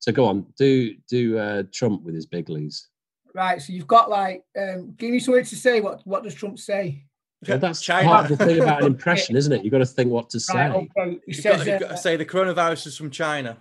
So 0.00 0.10
go 0.10 0.24
on, 0.24 0.46
do 0.58 0.94
do 1.08 1.38
uh, 1.38 1.62
Trump 1.72 2.02
with 2.02 2.16
his 2.16 2.26
biglies. 2.26 2.86
Right, 3.32 3.62
so 3.62 3.72
you've 3.72 3.86
got 3.86 4.10
like, 4.10 4.42
um, 4.58 4.94
give 4.96 5.10
me 5.10 5.20
something 5.20 5.44
to 5.44 5.56
say. 5.56 5.80
What 5.80 6.04
what 6.04 6.24
does 6.24 6.34
Trump 6.34 6.58
say? 6.58 7.04
Well, 7.48 7.58
that's 7.58 7.80
China. 7.80 8.08
part 8.08 8.30
of 8.30 8.38
the 8.38 8.44
thing 8.44 8.60
about 8.62 8.80
an 8.80 8.86
impression, 8.94 9.36
isn't 9.36 9.52
it? 9.52 9.64
You've 9.64 9.72
got 9.72 9.78
to 9.78 9.86
think 9.86 10.10
what 10.10 10.30
to 10.30 10.40
say. 10.40 10.54
Right, 10.54 10.88
okay. 10.96 11.18
You've 11.26 11.36
says, 11.36 11.58
got, 11.58 11.66
you've 11.66 11.80
got 11.80 11.90
to 11.90 11.96
say 11.96 12.16
the 12.16 12.24
coronavirus 12.26 12.86
is 12.88 12.96
from 12.96 13.10
China. 13.10 13.58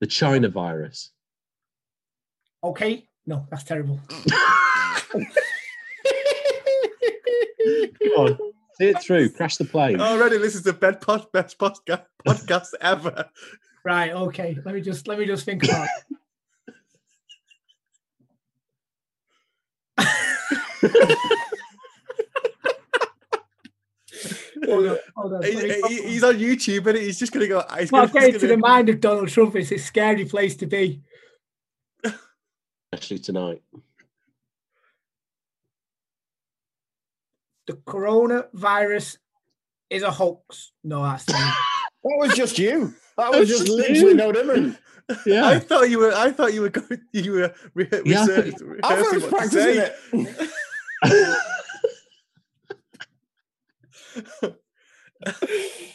The 0.00 0.06
China 0.06 0.48
virus. 0.48 1.10
okay. 2.64 3.06
No, 3.26 3.46
that's 3.50 3.64
terrible. 3.64 4.00
Come 5.12 5.26
on, 8.16 8.38
see 8.74 8.88
it 8.88 9.02
through. 9.02 9.28
Crash 9.30 9.56
the 9.56 9.66
plane. 9.66 10.00
Already, 10.00 10.38
this 10.38 10.54
is 10.54 10.62
the 10.62 10.72
best, 10.72 11.02
pod, 11.02 11.30
best 11.32 11.58
podcast, 11.58 12.06
podcast 12.26 12.68
ever. 12.80 13.26
Right, 13.84 14.12
okay. 14.12 14.56
Let 14.64 14.74
me 14.74 14.80
just 14.80 15.06
let 15.06 15.18
me 15.18 15.26
just 15.26 15.44
think 15.44 15.64
about 15.64 15.86
it. 19.98 21.36
Hold 24.66 24.86
on, 24.86 24.98
hold 25.16 25.32
on. 25.34 25.42
He- 25.42 25.82
he- 25.88 26.02
he's 26.08 26.24
on 26.24 26.34
YouTube 26.36 26.86
and 26.86 26.98
he's 26.98 27.18
just 27.18 27.32
going 27.32 27.42
to 27.44 27.48
go. 27.48 27.64
He's 27.78 27.90
Well, 27.92 28.06
gonna, 28.06 28.12
getting 28.20 28.32
he's 28.34 28.40
to 28.42 28.46
the 28.48 28.56
mind 28.56 28.88
of 28.88 29.00
Donald 29.00 29.28
Trump 29.28 29.56
It's 29.56 29.72
a 29.72 29.78
scary 29.78 30.24
place 30.24 30.56
to 30.56 30.66
be. 30.66 31.02
Especially 32.92 33.18
tonight. 33.18 33.62
The 37.66 37.74
coronavirus 37.74 39.18
is 39.90 40.02
a 40.02 40.10
hoax. 40.10 40.72
No, 40.84 41.02
that's 41.02 41.28
not. 41.28 41.54
That 42.02 42.16
was 42.18 42.32
just 42.34 42.58
you. 42.58 42.94
That 43.18 43.30
was 43.30 43.46
just 43.46 43.68
literally 43.68 44.14
no 44.14 44.32
different. 44.32 44.78
Yeah, 45.26 45.46
I 45.48 45.58
thought 45.58 45.90
you 45.90 45.98
were. 45.98 46.14
I 46.14 46.30
thought 46.32 46.54
you 46.54 46.62
were 46.62 46.70
going. 46.70 46.98
You 47.12 47.32
were 47.32 47.54
re- 47.74 47.88
Yeah, 48.06 48.22
I 48.22 48.26
thought 48.26 48.44
research- 48.46 48.80
I 48.82 48.88
thought 48.96 49.12
I 49.12 49.12
was 49.16 49.22
what 49.24 49.30
practicing 49.30 49.82
it. 51.02 51.40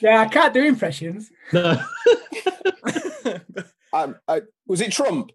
Yeah, 0.01 0.21
I 0.21 0.27
can't 0.27 0.53
do 0.53 0.63
impressions. 0.63 1.31
no. 1.51 1.81
I, 2.85 3.01
I, 3.93 4.03
um, 4.03 4.15
uh, 4.27 4.41
was 4.67 4.81
it 4.81 4.91
Trump? 4.91 5.31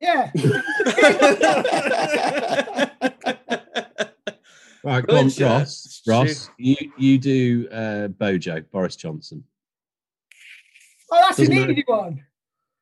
Yeah. 0.00 0.30
Right, 4.84 5.04
go 5.06 5.16
on, 5.16 5.30
Ross. 5.40 6.02
Ross, 6.06 6.50
you 6.58 6.76
you 6.98 7.16
do 7.16 7.66
uh, 7.72 8.08
Bojo, 8.08 8.60
Boris 8.70 8.96
Johnson. 8.96 9.42
Oh, 11.10 11.18
that's 11.22 11.38
an 11.38 11.46
Doesn't 11.46 11.60
matter. 11.60 11.72
easy 11.72 11.84
one. 11.86 12.22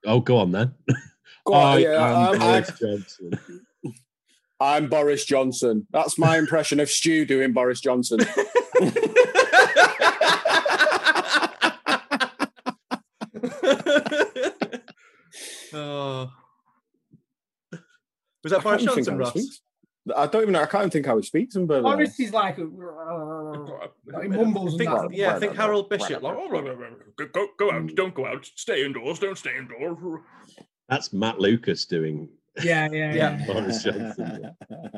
Oh, 0.04 0.18
go 0.18 0.38
on 0.38 0.50
then. 0.50 0.74
Go 1.46 1.54
on, 1.54 1.74
I 1.74 1.78
yeah, 1.78 1.90
am 1.90 2.02
I'm, 2.02 2.32
I'm, 2.32 2.38
Boris 2.40 2.72
Johnson. 2.80 3.32
I'm 4.58 4.88
Boris 4.88 5.24
Johnson. 5.24 5.86
That's 5.92 6.18
my 6.18 6.38
impression 6.38 6.80
of 6.80 6.90
Stu 6.90 7.24
doing 7.24 7.52
Boris 7.52 7.80
Johnson. 7.80 8.18
oh. 15.74 16.30
Was 18.42 18.50
that 18.50 18.60
I 18.60 18.62
Boris 18.62 18.84
can't 18.84 18.96
Johnson, 18.96 19.18
Ross? 19.18 19.60
I 20.16 20.26
don't 20.26 20.42
even 20.42 20.52
know. 20.52 20.62
I 20.62 20.66
can't 20.66 20.82
even 20.82 20.90
think 20.90 21.06
how 21.06 21.16
he 21.16 21.22
speaks 21.22 21.54
in 21.54 21.66
Berlin. 21.66 21.84
Boris 21.84 22.18
is 22.18 22.32
like, 22.32 22.58
uh, 22.58 22.64
a- 22.64 24.22
he 24.22 24.28
mumbles 24.28 24.70
I 24.70 24.72
and 24.72 24.78
think, 24.78 24.90
that. 24.90 25.08
yeah, 25.12 25.36
I 25.36 25.38
think 25.38 25.54
Harold 25.54 25.88
Bishop. 25.88 26.22
Like, 26.22 26.36
oh, 26.36 26.50
go, 27.16 27.26
go, 27.32 27.46
go 27.58 27.70
out, 27.70 27.82
hmm. 27.82 27.86
don't 27.94 28.14
go 28.14 28.26
out, 28.26 28.44
stay 28.56 28.84
indoors, 28.84 29.20
don't 29.20 29.38
stay 29.38 29.56
indoors. 29.56 30.20
That's 30.88 31.12
Matt 31.12 31.38
Lucas 31.38 31.84
doing 31.86 32.28
Yeah, 32.62 32.88
yeah, 32.90 33.14
Yeah. 33.14 33.38
yeah. 33.38 33.46
Boris 33.46 33.84
Johnson. 33.84 34.56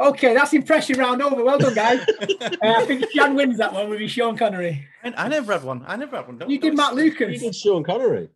Okay, 0.00 0.34
that's 0.34 0.52
impression 0.52 0.98
round 0.98 1.22
over. 1.22 1.44
Well 1.44 1.58
done, 1.58 1.74
guys. 1.74 2.00
uh, 2.40 2.48
I 2.62 2.84
think 2.84 3.04
Jan 3.12 3.34
wins 3.34 3.58
that 3.58 3.72
one 3.72 3.88
with 3.88 4.00
his 4.00 4.10
Sean 4.10 4.36
Connery. 4.36 4.86
I, 5.04 5.12
I 5.16 5.28
never 5.28 5.52
had 5.52 5.62
one. 5.62 5.84
I 5.86 5.96
never 5.96 6.16
had 6.16 6.26
one. 6.26 6.38
Don't, 6.38 6.50
You 6.50 6.58
did 6.58 6.68
don't- 6.68 6.76
Matt 6.76 6.94
Lucas. 6.94 7.32
You 7.34 7.38
did 7.38 7.54
Sean 7.54 7.84
Connery. 7.84 8.28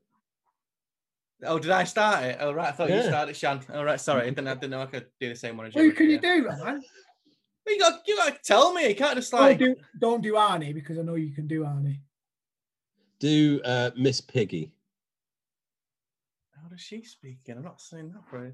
Oh, 1.45 1.59
did 1.59 1.71
I 1.71 1.85
start 1.85 2.25
it? 2.25 2.39
Oh, 2.41 2.53
right. 2.53 2.69
I 2.69 2.73
thought 2.73 2.91
you 2.91 3.03
started, 3.03 3.37
Shan. 3.37 3.61
Oh, 3.73 3.83
right. 3.85 4.01
Sorry. 4.01 4.23
I 4.23 4.31
didn't, 4.31 4.49
I 4.49 4.55
didn't 4.55 4.71
know 4.71 4.83
I 4.83 4.87
could 4.87 5.07
do 5.21 5.29
the 5.29 5.37
same 5.37 5.57
one 5.57 5.67
as 5.67 5.75
you. 5.75 5.83
Who 5.83 5.93
can 5.93 6.11
you 6.11 6.19
do, 6.19 6.49
man? 6.49 6.83
You 7.67 7.79
got, 7.79 8.01
you 8.07 8.17
got 8.17 8.35
to 8.35 8.41
tell 8.43 8.73
me. 8.73 8.89
You 8.89 8.95
can't 8.95 9.17
just 9.17 9.31
Don't 9.31 9.41
like. 9.41 9.59
do, 9.59 9.77
don't 10.01 10.23
do 10.23 10.33
Arnie 10.35 10.75
because 10.75 10.99
I 10.99 11.03
know 11.03 11.17
you 11.17 11.33
can 11.33 11.47
do 11.47 11.63
Arnie. 11.63 11.99
Do 13.21 13.61
uh, 13.65 13.91
Miss 13.97 14.21
Piggy. 14.21 14.73
How 16.61 16.69
does 16.69 16.81
she 16.81 17.03
speak? 17.03 17.39
again? 17.45 17.59
I'm 17.59 17.65
not 17.65 17.81
saying 17.81 18.11
that 18.13 18.23
for 18.31 18.47
you. 18.47 18.53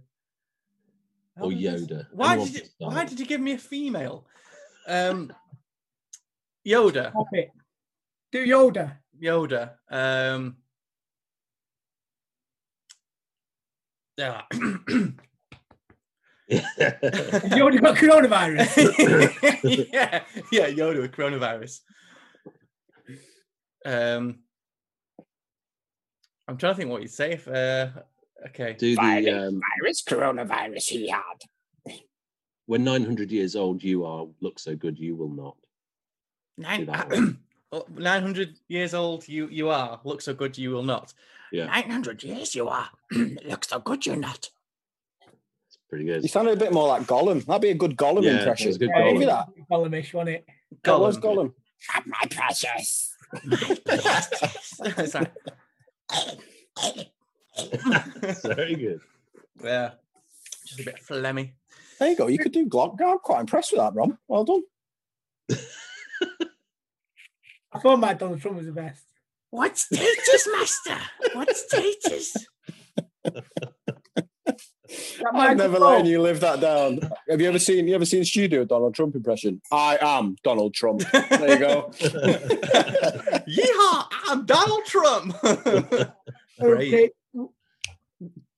Or 1.41 1.51
Yoda. 1.51 2.07
Why 2.13 2.37
did 2.37 2.55
you. 2.55 2.63
Why 2.79 3.05
did 3.05 3.19
you 3.19 3.27
give 3.27 3.41
me 3.41 3.53
a 3.53 3.59
female? 3.59 4.27
Um, 4.87 5.33
Yoda. 6.67 7.13
Do 8.33 8.47
Yoda. 8.47 8.99
Yoda. 9.21 9.73
Um, 9.91 10.57
yeah. 14.17 14.43
Yoda 16.51 17.81
got 17.81 17.97
coronavirus. 17.97 19.89
yeah, 19.93 20.23
yeah, 20.53 20.69
Yoda 20.69 21.01
with 21.01 21.13
coronavirus. 21.13 21.81
Um, 23.87 24.41
I'm 26.47 26.57
trying 26.57 26.75
to 26.75 26.77
think 26.77 26.91
what 26.91 27.03
you'd 27.03 27.11
say 27.11 27.33
if. 27.33 27.49
Uh, 27.49 27.89
okay. 28.47 28.75
Do 28.75 28.95
the 28.95 29.31
um, 29.31 29.61
Virus, 29.81 30.03
coronavirus 30.03 30.89
he 30.89 31.09
had. 31.09 32.01
when 32.67 32.85
900 32.85 33.31
years 33.31 33.57
old 33.57 33.83
you 33.83 34.05
are, 34.05 34.27
look 34.41 34.59
so 34.59 34.75
good 34.75 34.99
you 34.99 35.17
will 35.17 35.31
not. 35.31 35.57
Nine, 36.57 36.89
oh, 37.73 37.85
900 37.97 38.57
years 38.69 38.95
old 38.95 39.27
you 39.29 39.49
you 39.49 39.69
are. 39.71 40.01
Look 40.05 40.23
so 40.23 40.35
good 40.35 40.57
you 40.57 40.71
will 40.71 40.85
not. 40.85 41.13
Yeah. 41.53 41.67
900 41.67 42.23
years 42.25 42.55
you 42.55 42.69
are. 42.69 42.89
Look 43.13 43.65
so 43.65 43.79
good 43.79 44.05
you're 44.05 44.17
not. 44.17 44.51
It's 45.69 45.79
pretty 45.89 46.05
good. 46.05 46.23
You 46.23 46.29
sounded 46.29 46.55
a 46.55 46.57
bit 46.57 46.73
more 46.73 46.89
like 46.89 47.03
Gollum. 47.03 47.45
That'd 47.47 47.63
be 47.63 47.71
a 47.71 47.75
good 47.75 47.97
Gollum 47.97 48.25
Yeah, 48.25 48.39
impression. 48.39 48.67
was 48.69 48.77
a 48.77 48.79
good 48.81 48.91
Yeah, 48.93 49.11
Give 49.11 49.19
me 49.19 49.27
that. 49.27 49.47
Gollum-ish, 49.71 50.15
wasn't 50.15 50.37
it? 50.37 50.47
That 50.83 50.99
was 50.99 51.17
Gollum. 51.17 51.53
Gollum. 51.93 52.07
My 52.07 52.27
precious. 52.29 53.15
It's 57.57 58.45
like- 58.45 58.57
Very 58.57 58.75
good. 58.77 59.01
yeah. 59.63 59.93
Just 60.67 60.81
a 60.81 60.85
bit 60.85 60.97
phlegmy. 61.07 61.53
There 62.01 62.11
you 62.11 62.17
go. 62.17 62.27
You 62.27 62.39
could 62.39 62.53
do 62.53 62.67
Glock. 62.67 63.01
I'm 63.01 63.19
quite 63.19 63.41
impressed 63.41 63.73
with 63.73 63.81
that, 63.81 63.95
Ron. 63.95 64.19
Well 64.29 64.45
done. 64.45 64.63
I 67.73 67.79
thought 67.81 67.99
my 67.99 68.15
Donald 68.15 68.41
Trump 68.41 68.57
was 68.59 68.67
the 68.67 68.73
best. 68.73 69.05
What's 69.51 69.83
status, 69.83 70.49
master? 70.53 70.97
What's 71.35 71.65
status? 71.67 72.35
I've 75.35 75.57
never 75.57 75.69
microphone- 75.79 75.81
letting 75.81 76.07
you 76.07 76.21
live 76.21 76.41
that 76.41 76.61
down. 76.61 77.01
Have 77.29 77.41
you 77.41 77.49
ever 77.49 77.59
seen 77.59 77.89
you 77.89 77.95
ever 77.95 78.05
seen 78.05 78.25
Studio 78.25 78.65
Donald 78.65 78.95
Trump 78.95 79.15
impression? 79.15 79.61
I 79.73 79.99
am 80.01 80.37
Donald 80.45 80.75
Trump. 80.75 81.01
There 81.11 81.53
you 81.53 81.59
go. 81.59 81.91
Yeehaw! 83.49 84.07
I'm 84.29 84.45
Donald 84.47 84.85
Trump. 84.85 85.35
Great. 86.61 86.95
Okay. 86.95 87.11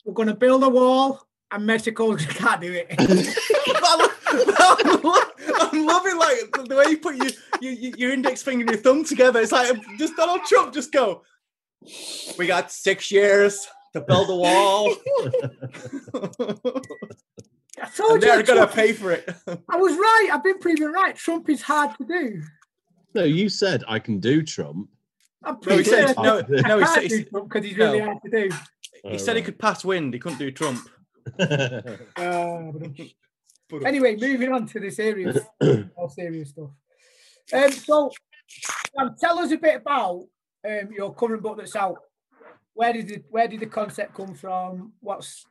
We're 0.06 0.14
going 0.14 0.28
to 0.28 0.34
build 0.34 0.62
a 0.62 0.68
wall, 0.68 1.26
and 1.50 1.66
Mexico 1.66 2.14
can't 2.16 2.60
do 2.60 2.72
it. 2.72 2.86
I'm, 2.96 4.08
I'm 5.60 5.86
loving 5.86 6.16
like 6.16 6.52
the- 6.52 6.66
the 6.68 6.76
way 6.76 6.84
you 6.90 6.98
put 6.98 7.16
your, 7.16 7.30
your 7.60 7.72
your 7.96 8.12
index 8.12 8.40
finger 8.42 8.62
and 8.62 8.70
your 8.70 8.80
thumb 8.80 9.04
together. 9.04 9.40
It's 9.40 9.52
like 9.52 9.76
just 9.98 10.16
Donald 10.16 10.42
Trump. 10.44 10.72
Just 10.72 10.92
go. 10.92 11.22
We 12.38 12.46
got 12.46 12.70
six 12.72 13.10
years 13.10 13.66
to 13.94 14.00
build 14.00 14.30
a 14.30 14.36
wall. 14.36 14.94
I 17.78 17.88
told 17.94 18.12
and 18.14 18.22
you. 18.22 18.28
they're 18.28 18.42
gonna 18.42 18.66
pay 18.66 18.92
for 18.92 19.10
it. 19.12 19.28
I 19.68 19.76
was 19.76 19.92
right. 19.96 20.30
I've 20.32 20.42
been 20.44 20.58
proven 20.58 20.92
right. 20.92 21.14
Trump 21.16 21.48
is 21.50 21.62
hard 21.62 21.96
to 21.98 22.04
do. 22.06 22.42
No, 23.14 23.24
you 23.24 23.48
said 23.48 23.82
I 23.88 23.98
can 23.98 24.18
do 24.20 24.42
Trump. 24.42 24.88
I'm 25.44 25.54
No, 25.54 25.58
he 25.60 25.64
pretty 25.66 25.84
said 25.84 26.16
no. 26.16 26.40
No, 26.48 26.78
he 26.78 26.84
can't 26.84 27.10
said, 27.10 27.30
Trump 27.30 27.48
because 27.48 27.64
he's 27.64 27.76
really 27.76 27.98
no. 27.98 28.04
hard 28.06 28.18
to 28.24 28.30
do. 28.30 28.50
He 29.04 29.18
said 29.18 29.36
he 29.36 29.42
could 29.42 29.58
pass 29.58 29.84
wind. 29.84 30.14
He 30.14 30.20
couldn't 30.20 30.38
do 30.38 30.50
Trump. 30.50 30.88
Uh, 32.16 32.70
anyway, 33.84 34.14
moving 34.14 34.52
on 34.52 34.64
to 34.64 34.78
the 34.78 34.90
serious, 34.90 35.38
more 35.96 36.08
serious 36.08 36.50
stuff. 36.50 36.70
Um, 37.52 37.72
so, 37.72 38.12
um, 38.96 39.16
tell 39.20 39.40
us 39.40 39.50
a 39.50 39.56
bit 39.56 39.76
about 39.76 40.24
um, 40.64 40.92
your 40.92 41.12
current 41.12 41.42
book 41.42 41.58
that's 41.58 41.74
out. 41.74 41.96
Where 42.74 42.92
did 42.92 43.08
the 43.08 43.22
where 43.28 43.48
did 43.48 43.58
the 43.58 43.66
concept 43.66 44.14
come 44.14 44.34
from? 44.34 44.92
What's 45.00 45.44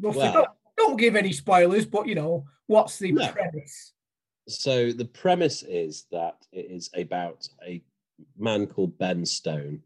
roughly? 0.00 0.20
Well- 0.20 0.32
don't, 0.32 0.48
don't 0.76 0.96
give 0.96 1.16
any 1.16 1.32
spoilers, 1.32 1.84
but 1.84 2.06
you 2.06 2.14
know 2.14 2.44
what's 2.66 2.98
the 2.98 3.12
No. 3.12 3.30
premise? 3.32 3.92
so 4.48 4.92
the 4.92 5.04
premise 5.04 5.62
is 5.62 6.06
that 6.10 6.36
it 6.52 6.66
is 6.70 6.90
about 6.94 7.48
a 7.66 7.82
man 8.36 8.66
called 8.66 8.98
Ben 8.98 9.24
Stone, 9.24 9.82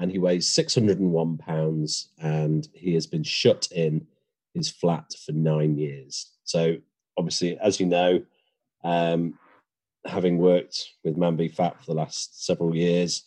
and 0.00 0.10
he 0.10 0.18
weighs 0.18 0.48
601 0.48 1.36
pounds, 1.36 2.08
and 2.18 2.66
he 2.72 2.94
has 2.94 3.06
been 3.06 3.22
shut 3.22 3.68
in 3.70 4.06
his 4.54 4.70
flat 4.70 5.12
for 5.24 5.32
nine 5.32 5.76
years. 5.76 6.32
So 6.44 6.76
obviously, 7.18 7.58
as 7.58 7.78
you 7.78 7.86
know, 7.86 8.22
um, 8.82 9.38
having 10.06 10.38
worked 10.38 10.88
with 11.04 11.18
Man 11.18 11.36
v 11.36 11.48
Fat 11.48 11.78
for 11.78 11.92
the 11.92 11.98
last 11.98 12.44
several 12.46 12.74
years, 12.74 13.24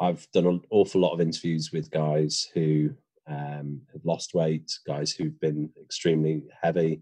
I've 0.00 0.26
done 0.32 0.46
an 0.46 0.60
awful 0.70 1.00
lot 1.00 1.12
of 1.12 1.20
interviews 1.20 1.70
with 1.72 1.90
guys 1.90 2.48
who 2.52 2.90
um, 3.28 3.82
have 3.92 4.04
lost 4.04 4.34
weight, 4.34 4.76
guys 4.86 5.12
who've 5.12 5.38
been 5.40 5.70
extremely 5.80 6.42
heavy, 6.60 7.00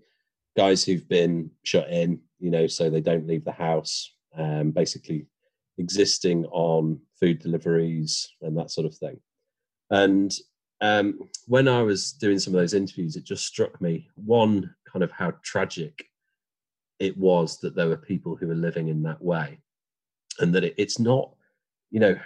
guys 0.56 0.84
who've 0.84 1.08
been 1.08 1.50
shut 1.62 1.88
in, 1.88 2.20
you 2.38 2.50
know, 2.50 2.66
so 2.66 2.90
they 2.90 3.00
don't 3.00 3.26
leave 3.26 3.44
the 3.44 3.52
house, 3.52 4.12
um, 4.36 4.72
basically 4.72 5.26
existing 5.78 6.44
on 6.46 7.00
food 7.18 7.38
deliveries 7.38 8.28
and 8.42 8.56
that 8.56 8.70
sort 8.70 8.86
of 8.86 8.94
thing. 8.94 9.18
And 9.90 10.32
um, 10.80 11.20
when 11.46 11.68
I 11.68 11.82
was 11.82 12.12
doing 12.12 12.38
some 12.38 12.54
of 12.54 12.60
those 12.60 12.74
interviews, 12.74 13.16
it 13.16 13.24
just 13.24 13.46
struck 13.46 13.80
me 13.80 14.08
one 14.14 14.74
kind 14.90 15.02
of 15.02 15.10
how 15.10 15.32
tragic 15.42 16.06
it 16.98 17.16
was 17.16 17.58
that 17.60 17.74
there 17.74 17.88
were 17.88 17.96
people 17.96 18.36
who 18.36 18.46
were 18.46 18.54
living 18.54 18.88
in 18.88 19.02
that 19.02 19.22
way, 19.22 19.58
and 20.40 20.54
that 20.54 20.64
it, 20.64 20.74
it's 20.76 20.98
not, 20.98 21.34
you 21.90 22.00
know, 22.00 22.16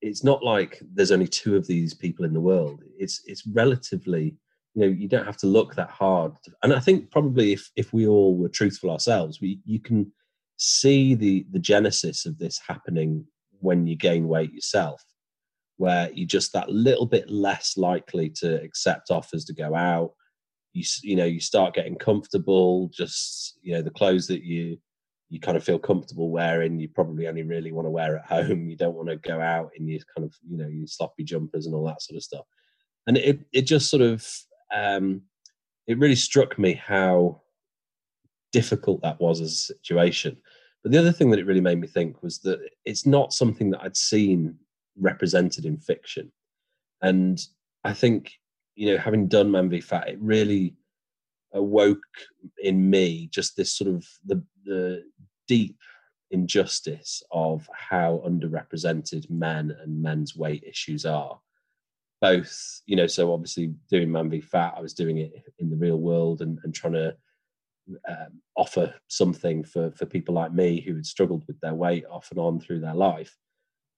it's 0.00 0.22
not 0.22 0.44
like 0.44 0.80
there's 0.94 1.10
only 1.10 1.26
two 1.26 1.56
of 1.56 1.66
these 1.66 1.94
people 1.94 2.24
in 2.24 2.32
the 2.32 2.40
world. 2.40 2.82
It's 2.98 3.22
it's 3.26 3.46
relatively, 3.46 4.36
you 4.74 4.82
know, 4.82 4.86
you 4.86 5.08
don't 5.08 5.26
have 5.26 5.38
to 5.38 5.46
look 5.46 5.74
that 5.74 5.90
hard. 5.90 6.32
And 6.62 6.72
I 6.72 6.80
think 6.80 7.10
probably 7.10 7.52
if 7.52 7.70
if 7.76 7.92
we 7.92 8.06
all 8.06 8.36
were 8.36 8.48
truthful 8.48 8.90
ourselves, 8.90 9.40
we 9.40 9.60
you 9.64 9.80
can 9.80 10.12
see 10.58 11.14
the 11.14 11.46
the 11.50 11.58
genesis 11.58 12.26
of 12.26 12.38
this 12.38 12.60
happening 12.66 13.24
when 13.60 13.86
you 13.86 13.96
gain 13.96 14.28
weight 14.28 14.52
yourself 14.52 15.02
where 15.78 16.10
you're 16.12 16.26
just 16.26 16.52
that 16.52 16.68
little 16.68 17.06
bit 17.06 17.30
less 17.30 17.76
likely 17.76 18.28
to 18.28 18.60
accept 18.62 19.10
offers 19.10 19.44
to 19.46 19.54
go 19.54 19.74
out. 19.74 20.12
You 20.74 20.84
you 21.02 21.16
know 21.16 21.24
you 21.24 21.40
start 21.40 21.74
getting 21.74 21.96
comfortable 21.96 22.90
just 22.92 23.58
you 23.62 23.72
know 23.72 23.82
the 23.82 23.90
clothes 23.90 24.26
that 24.26 24.42
you 24.42 24.76
you 25.30 25.40
kind 25.40 25.56
of 25.56 25.64
feel 25.64 25.78
comfortable 25.78 26.30
wearing 26.30 26.78
you 26.78 26.88
probably 26.88 27.28
only 27.28 27.42
really 27.42 27.72
want 27.72 27.86
to 27.86 27.90
wear 27.90 28.16
at 28.16 28.26
home. 28.26 28.68
You 28.68 28.76
don't 28.76 28.94
want 28.94 29.08
to 29.08 29.16
go 29.16 29.40
out 29.40 29.70
in 29.76 29.88
your 29.88 30.00
kind 30.14 30.26
of 30.26 30.34
you 30.48 30.58
know 30.58 30.68
your 30.68 30.86
sloppy 30.86 31.24
jumpers 31.24 31.66
and 31.66 31.74
all 31.74 31.86
that 31.86 32.02
sort 32.02 32.16
of 32.16 32.22
stuff. 32.22 32.44
And 33.06 33.16
it 33.16 33.40
it 33.52 33.62
just 33.62 33.88
sort 33.88 34.02
of 34.02 34.28
um 34.74 35.22
it 35.86 35.98
really 35.98 36.16
struck 36.16 36.58
me 36.58 36.74
how 36.74 37.40
difficult 38.52 39.02
that 39.02 39.20
was 39.20 39.40
as 39.40 39.52
a 39.52 39.74
situation 39.74 40.36
but 40.82 40.92
the 40.92 40.98
other 40.98 41.12
thing 41.12 41.30
that 41.30 41.38
it 41.38 41.46
really 41.46 41.60
made 41.60 41.80
me 41.80 41.86
think 41.86 42.22
was 42.22 42.38
that 42.40 42.60
it's 42.84 43.04
not 43.04 43.32
something 43.32 43.70
that 43.70 43.82
I'd 43.82 43.96
seen 43.96 44.56
represented 44.96 45.64
in 45.64 45.78
fiction. 45.78 46.32
And 47.02 47.40
I 47.84 47.92
think, 47.92 48.32
you 48.74 48.92
know, 48.92 48.98
having 48.98 49.28
done 49.28 49.50
Man 49.50 49.68
v 49.68 49.80
Fat, 49.80 50.08
it 50.08 50.18
really 50.20 50.76
awoke 51.52 51.98
in 52.62 52.88
me 52.88 53.28
just 53.32 53.56
this 53.56 53.72
sort 53.72 53.90
of 53.90 54.06
the 54.24 54.42
the 54.64 55.04
deep 55.46 55.78
injustice 56.30 57.22
of 57.32 57.68
how 57.72 58.22
underrepresented 58.26 59.28
men 59.30 59.74
and 59.82 60.02
men's 60.02 60.36
weight 60.36 60.62
issues 60.64 61.06
are. 61.06 61.40
Both, 62.20 62.82
you 62.86 62.96
know, 62.96 63.06
so 63.06 63.32
obviously 63.32 63.74
doing 63.88 64.12
Man 64.12 64.30
v 64.30 64.40
Fat, 64.40 64.74
I 64.76 64.80
was 64.80 64.94
doing 64.94 65.18
it 65.18 65.32
in 65.58 65.70
the 65.70 65.76
real 65.76 65.98
world 65.98 66.42
and, 66.42 66.58
and 66.64 66.74
trying 66.74 66.94
to 66.94 67.16
um, 68.08 68.40
offer 68.56 68.94
something 69.08 69.64
for 69.64 69.90
for 69.92 70.06
people 70.06 70.34
like 70.34 70.52
me 70.52 70.80
who 70.80 70.94
had 70.94 71.06
struggled 71.06 71.44
with 71.46 71.58
their 71.60 71.74
weight 71.74 72.04
off 72.10 72.30
and 72.30 72.38
on 72.38 72.60
through 72.60 72.80
their 72.80 72.94
life. 72.94 73.36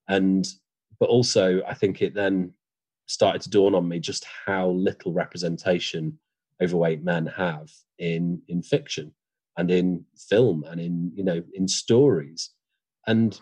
And 0.07 0.47
but 1.01 1.09
also 1.09 1.61
i 1.67 1.73
think 1.73 2.01
it 2.01 2.13
then 2.13 2.53
started 3.07 3.41
to 3.41 3.49
dawn 3.49 3.75
on 3.75 3.89
me 3.89 3.99
just 3.99 4.25
how 4.45 4.69
little 4.69 5.11
representation 5.11 6.17
overweight 6.63 7.03
men 7.03 7.25
have 7.25 7.69
in 7.99 8.41
in 8.47 8.61
fiction 8.61 9.13
and 9.57 9.69
in 9.69 10.05
film 10.29 10.63
and 10.69 10.79
in 10.79 11.11
you 11.13 11.23
know 11.23 11.43
in 11.53 11.67
stories. 11.67 12.51
And 13.07 13.39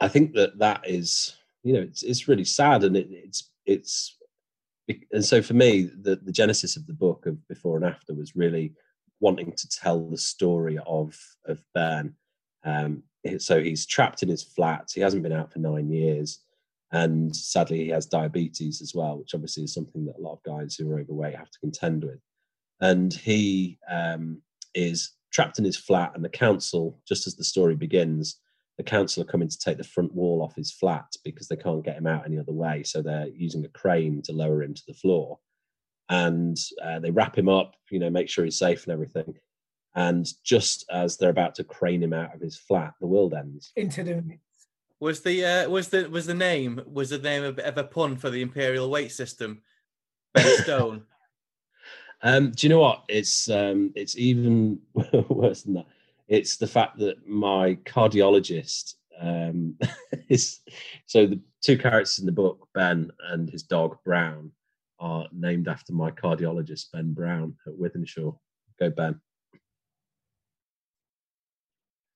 i 0.00 0.08
think 0.08 0.32
that 0.34 0.58
that 0.58 0.80
is 0.86 1.36
you 1.62 1.74
know 1.74 1.80
it's 1.82 2.02
it's 2.02 2.28
really 2.28 2.44
sad 2.44 2.84
and 2.84 2.96
it, 2.96 3.08
it's 3.10 3.50
it's 3.66 4.16
and 5.12 5.24
so 5.24 5.42
for 5.42 5.54
me 5.54 5.90
the 6.02 6.16
the 6.16 6.32
genesis 6.32 6.76
of 6.76 6.86
the 6.86 6.94
book 6.94 7.26
of 7.26 7.36
before 7.48 7.76
and 7.76 7.84
after 7.84 8.14
was 8.14 8.34
really 8.36 8.72
wanting 9.20 9.52
to 9.52 9.68
tell 9.68 10.08
the 10.08 10.18
story 10.18 10.78
of 10.86 11.16
of 11.46 11.62
Ben. 11.74 12.14
Um, 12.64 13.02
so 13.38 13.62
he's 13.62 13.86
trapped 13.86 14.22
in 14.22 14.28
his 14.28 14.42
flat. 14.42 14.90
He 14.94 15.00
hasn't 15.00 15.22
been 15.22 15.32
out 15.32 15.52
for 15.52 15.58
nine 15.58 15.90
years, 15.90 16.40
and 16.92 17.34
sadly, 17.34 17.84
he 17.84 17.88
has 17.90 18.06
diabetes 18.06 18.80
as 18.80 18.94
well, 18.94 19.18
which 19.18 19.34
obviously 19.34 19.64
is 19.64 19.74
something 19.74 20.04
that 20.06 20.16
a 20.18 20.20
lot 20.20 20.34
of 20.34 20.42
guys 20.42 20.74
who 20.74 20.90
are 20.90 20.98
overweight 20.98 21.36
have 21.36 21.50
to 21.50 21.60
contend 21.60 22.04
with. 22.04 22.20
And 22.80 23.12
he 23.12 23.78
um, 23.88 24.42
is 24.74 25.12
trapped 25.32 25.58
in 25.58 25.64
his 25.64 25.76
flat, 25.76 26.12
and 26.14 26.24
the 26.24 26.30
council, 26.30 26.98
just 27.06 27.26
as 27.26 27.36
the 27.36 27.44
story 27.44 27.76
begins, 27.76 28.40
the 28.78 28.84
council 28.84 29.22
are 29.22 29.26
coming 29.26 29.48
to 29.48 29.58
take 29.58 29.76
the 29.76 29.84
front 29.84 30.14
wall 30.14 30.42
off 30.42 30.56
his 30.56 30.72
flat 30.72 31.06
because 31.22 31.48
they 31.48 31.56
can't 31.56 31.84
get 31.84 31.98
him 31.98 32.06
out 32.06 32.24
any 32.24 32.38
other 32.38 32.52
way. 32.52 32.82
So 32.82 33.02
they're 33.02 33.28
using 33.28 33.64
a 33.64 33.68
crane 33.68 34.22
to 34.22 34.32
lower 34.32 34.62
him 34.62 34.72
to 34.72 34.82
the 34.88 34.94
floor 34.94 35.38
and 36.10 36.58
uh, 36.84 36.98
they 36.98 37.10
wrap 37.10 37.38
him 37.38 37.48
up, 37.48 37.76
you 37.88 38.00
know, 38.00 38.10
make 38.10 38.28
sure 38.28 38.44
he's 38.44 38.58
safe 38.58 38.84
and 38.84 38.92
everything. 38.92 39.32
And 39.94 40.26
just 40.44 40.84
as 40.90 41.16
they're 41.16 41.30
about 41.30 41.54
to 41.54 41.64
crane 41.64 42.02
him 42.02 42.12
out 42.12 42.34
of 42.34 42.40
his 42.40 42.56
flat, 42.56 42.94
the 43.00 43.06
world 43.06 43.32
ends. 43.32 43.72
Into 43.76 44.02
the 44.02 44.22
was 44.98 45.22
the 45.22 45.44
uh, 45.44 45.68
was 45.68 45.88
the 45.88 46.08
was 46.10 46.26
the 46.26 46.34
name 46.34 46.82
was 46.86 47.10
the 47.10 47.18
name 47.18 47.42
of, 47.42 47.58
of 47.58 47.78
a 47.78 47.84
pun 47.84 48.16
for 48.16 48.28
the 48.28 48.42
imperial 48.42 48.90
weight 48.90 49.12
system, 49.12 49.62
Ben 50.34 50.58
Stone. 50.62 51.04
um, 52.22 52.50
do 52.50 52.66
you 52.66 52.68
know 52.68 52.80
what? 52.80 53.04
It's 53.08 53.48
um, 53.48 53.92
it's 53.94 54.16
even 54.18 54.78
worse 55.28 55.62
than 55.62 55.74
that. 55.74 55.86
It's 56.28 56.56
the 56.56 56.66
fact 56.66 56.98
that 56.98 57.26
my 57.26 57.76
cardiologist 57.84 58.94
um, 59.20 59.76
is 60.28 60.60
so 61.06 61.26
the 61.26 61.40
two 61.62 61.78
characters 61.78 62.18
in 62.18 62.26
the 62.26 62.32
book, 62.32 62.68
Ben 62.74 63.10
and 63.30 63.48
his 63.48 63.62
dog 63.62 63.96
Brown, 64.04 64.52
are 65.00 65.26
named 65.32 65.66
after 65.66 65.92
my 65.92 66.10
cardiologist, 66.10 66.92
Ben 66.92 67.12
Brown 67.12 67.56
at 67.66 67.72
Wythenshawe. 67.72 68.36
Go, 68.78 68.90
Ben. 68.90 69.20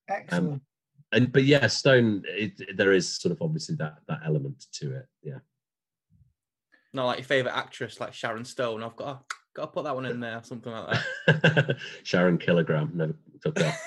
Excellent. 0.08 0.52
Um, 0.52 0.60
and 1.12 1.32
but 1.32 1.44
yeah, 1.44 1.66
Stone. 1.66 2.24
It, 2.26 2.76
there 2.76 2.92
is 2.92 3.16
sort 3.20 3.32
of 3.32 3.40
obviously 3.40 3.74
that 3.76 3.96
that 4.08 4.20
element 4.24 4.66
to 4.74 4.94
it. 4.96 5.06
Yeah. 5.22 5.38
Not 6.92 7.06
like 7.06 7.18
your 7.18 7.26
favorite 7.26 7.56
actress, 7.56 8.00
like 8.00 8.14
Sharon 8.14 8.44
Stone. 8.44 8.82
I've 8.82 8.96
got 8.96 9.28
to, 9.28 9.34
got 9.54 9.62
to 9.62 9.72
put 9.72 9.84
that 9.84 9.94
one 9.94 10.06
in 10.06 10.20
there, 10.20 10.40
something 10.44 10.72
like 10.72 11.00
that. 11.26 11.76
Sharon 12.04 12.38
Kilogram 12.38 12.92
never 12.94 13.16
took 13.42 13.56
that. 13.56 13.80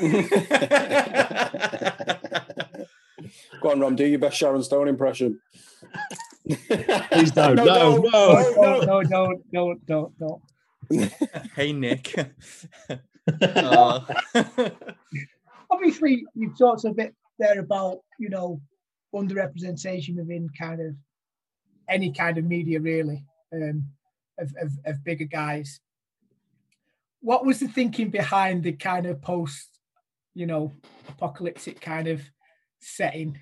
Go 3.62 3.72
on, 3.72 3.80
Rom. 3.80 3.96
Do 3.96 4.06
your 4.06 4.20
best 4.20 4.38
Sharon 4.38 4.64
Stone 4.64 4.88
impression. 4.88 5.40
Please 6.48 7.32
don't. 7.32 7.56
no, 7.56 7.66
no, 7.66 7.98
no, 7.98 8.52
no, 8.56 8.80
no, 8.80 9.04
don't, 9.04 9.52
don't, 9.52 9.86
don't, 9.86 10.20
don't. 10.20 10.42
hey, 11.56 11.74
Nick. 11.74 12.14
uh. 13.42 14.00
Obviously, 15.70 16.26
you've 16.34 16.58
talked 16.58 16.86
a 16.86 16.94
bit 16.94 17.14
there 17.40 17.60
about 17.60 18.00
you 18.20 18.30
know 18.30 18.62
underrepresentation 19.14 20.16
within 20.16 20.50
kind 20.58 20.82
of 20.82 20.96
any 21.90 22.12
kind 22.12 22.38
of 22.38 22.46
media, 22.46 22.80
really, 22.80 23.24
um, 23.54 23.86
of, 24.38 24.54
of, 24.62 24.72
of 24.86 25.04
bigger 25.04 25.26
guys. 25.26 25.80
What 27.22 27.46
was 27.46 27.60
the 27.60 27.68
thinking 27.68 28.10
behind 28.10 28.64
the 28.64 28.74
kind 28.74 29.06
of 29.06 29.22
post, 29.22 29.80
you 30.34 30.46
know, 30.46 30.74
apocalyptic 31.10 31.82
kind 31.82 32.08
of 32.08 32.22
setting? 32.80 33.40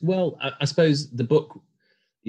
Well, 0.00 0.36
I, 0.40 0.52
I 0.60 0.64
suppose 0.64 1.10
the 1.10 1.24
book 1.24 1.60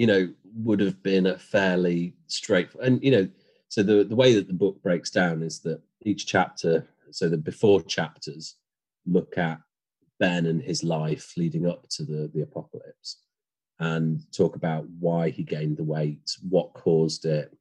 you 0.00 0.06
know, 0.06 0.32
would 0.54 0.80
have 0.80 1.02
been 1.02 1.26
a 1.26 1.38
fairly 1.38 2.14
straight 2.26 2.68
and 2.82 3.02
you 3.02 3.10
know, 3.10 3.28
so 3.68 3.82
the 3.82 4.02
the 4.02 4.16
way 4.16 4.32
that 4.34 4.46
the 4.46 4.54
book 4.54 4.82
breaks 4.82 5.10
down 5.10 5.42
is 5.42 5.60
that 5.60 5.82
each 6.02 6.26
chapter, 6.26 6.88
so 7.10 7.28
the 7.28 7.36
before 7.36 7.82
chapters 7.82 8.56
look 9.06 9.36
at 9.36 9.60
Ben 10.18 10.46
and 10.46 10.62
his 10.62 10.82
life 10.82 11.34
leading 11.36 11.66
up 11.66 11.86
to 11.90 12.04
the 12.04 12.30
the 12.32 12.40
apocalypse 12.40 13.18
and 13.78 14.20
talk 14.32 14.56
about 14.56 14.86
why 14.98 15.28
he 15.28 15.42
gained 15.42 15.76
the 15.76 15.84
weight, 15.84 16.36
what 16.48 16.72
caused 16.72 17.26
it, 17.26 17.54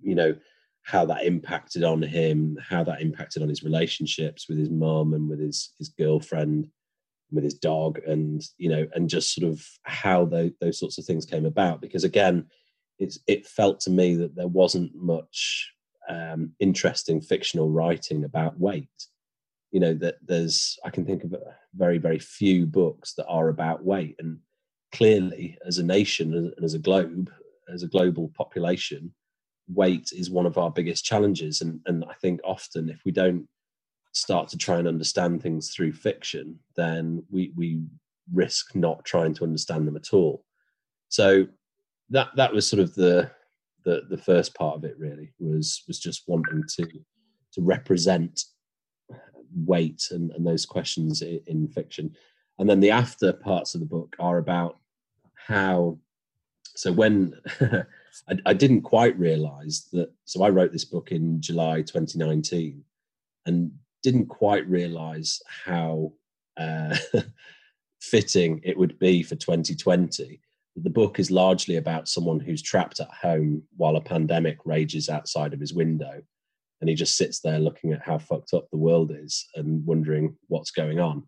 you 0.00 0.14
know, 0.16 0.34
how 0.82 1.04
that 1.04 1.24
impacted 1.24 1.84
on 1.84 2.02
him, 2.02 2.58
how 2.68 2.82
that 2.82 3.00
impacted 3.00 3.42
on 3.42 3.48
his 3.48 3.62
relationships 3.62 4.48
with 4.48 4.58
his 4.58 4.70
mom 4.70 5.14
and 5.14 5.28
with 5.28 5.38
his 5.38 5.72
his 5.78 5.88
girlfriend, 5.88 6.68
with 7.30 7.44
his 7.44 7.54
dog 7.54 7.98
and 8.06 8.42
you 8.56 8.68
know 8.68 8.86
and 8.94 9.08
just 9.08 9.34
sort 9.34 9.50
of 9.50 9.64
how 9.82 10.24
those, 10.24 10.50
those 10.60 10.78
sorts 10.78 10.98
of 10.98 11.04
things 11.04 11.26
came 11.26 11.46
about. 11.46 11.80
Because 11.80 12.04
again 12.04 12.46
it's 12.98 13.18
it 13.26 13.46
felt 13.46 13.80
to 13.80 13.90
me 13.90 14.16
that 14.16 14.34
there 14.34 14.48
wasn't 14.48 14.94
much 14.94 15.72
um, 16.08 16.52
interesting 16.58 17.20
fictional 17.20 17.70
writing 17.70 18.24
about 18.24 18.58
weight. 18.58 18.88
You 19.70 19.80
know 19.80 19.94
that 19.94 20.16
there's 20.24 20.78
i 20.84 20.90
can 20.90 21.04
think 21.04 21.24
of 21.24 21.34
very 21.74 21.98
very 21.98 22.18
few 22.18 22.66
books 22.66 23.14
that 23.14 23.26
are 23.26 23.48
about 23.48 23.84
weight. 23.84 24.16
And 24.18 24.38
clearly 24.92 25.58
as 25.66 25.78
a 25.78 25.84
nation 25.84 26.34
and 26.34 26.64
as 26.64 26.74
a 26.74 26.78
globe 26.78 27.30
as 27.72 27.82
a 27.82 27.88
global 27.88 28.32
population 28.34 29.12
weight 29.68 30.10
is 30.12 30.30
one 30.30 30.46
of 30.46 30.58
our 30.58 30.70
biggest 30.70 31.04
challenges, 31.04 31.60
and 31.60 31.80
and 31.86 32.04
I 32.08 32.14
think 32.14 32.40
often 32.44 32.88
if 32.88 33.00
we 33.04 33.12
don't 33.12 33.46
start 34.12 34.48
to 34.48 34.58
try 34.58 34.78
and 34.78 34.88
understand 34.88 35.42
things 35.42 35.70
through 35.70 35.92
fiction, 35.92 36.58
then 36.76 37.22
we 37.30 37.52
we 37.56 37.82
risk 38.32 38.74
not 38.74 39.04
trying 39.04 39.34
to 39.34 39.44
understand 39.44 39.86
them 39.86 39.96
at 39.96 40.12
all. 40.12 40.44
So 41.08 41.46
that 42.10 42.28
that 42.36 42.52
was 42.52 42.68
sort 42.68 42.80
of 42.80 42.94
the 42.94 43.30
the 43.84 44.02
the 44.08 44.18
first 44.18 44.54
part 44.54 44.76
of 44.76 44.84
it 44.84 44.98
really 44.98 45.32
was 45.38 45.82
was 45.86 45.98
just 45.98 46.24
wanting 46.26 46.62
to 46.76 46.86
to 47.52 47.62
represent 47.62 48.44
weight 49.54 50.08
and, 50.10 50.30
and 50.32 50.46
those 50.46 50.66
questions 50.66 51.22
in, 51.22 51.40
in 51.46 51.68
fiction. 51.68 52.14
And 52.58 52.68
then 52.68 52.80
the 52.80 52.90
after 52.90 53.32
parts 53.32 53.74
of 53.74 53.80
the 53.80 53.86
book 53.86 54.14
are 54.18 54.38
about 54.38 54.78
how 55.34 55.98
so 56.74 56.92
when 56.92 57.34
I, 58.28 58.36
I, 58.46 58.52
didn't 58.52 58.82
quite 58.82 59.18
realize 59.18 59.88
that 59.92 60.12
so 60.24 60.42
i 60.42 60.48
wrote 60.48 60.72
this 60.72 60.84
book 60.84 61.10
in 61.10 61.40
july 61.40 61.82
2019 61.82 62.84
and 63.46 63.70
didn't 64.02 64.26
quite 64.26 64.68
realize 64.68 65.40
how 65.64 66.12
uh, 66.56 66.96
fitting 68.00 68.60
it 68.64 68.76
would 68.76 68.98
be 68.98 69.22
for 69.22 69.34
2020 69.34 70.40
the 70.76 70.90
book 70.90 71.18
is 71.18 71.30
largely 71.30 71.76
about 71.76 72.08
someone 72.08 72.38
who's 72.38 72.62
trapped 72.62 73.00
at 73.00 73.10
home 73.10 73.62
while 73.76 73.96
a 73.96 74.00
pandemic 74.00 74.58
rages 74.64 75.08
outside 75.08 75.52
of 75.52 75.60
his 75.60 75.74
window 75.74 76.22
and 76.80 76.88
he 76.88 76.94
just 76.94 77.16
sits 77.16 77.40
there 77.40 77.58
looking 77.58 77.92
at 77.92 78.02
how 78.02 78.18
fucked 78.18 78.54
up 78.54 78.68
the 78.70 78.76
world 78.76 79.12
is 79.14 79.46
and 79.56 79.84
wondering 79.84 80.36
what's 80.46 80.70
going 80.70 81.00
on. 81.00 81.26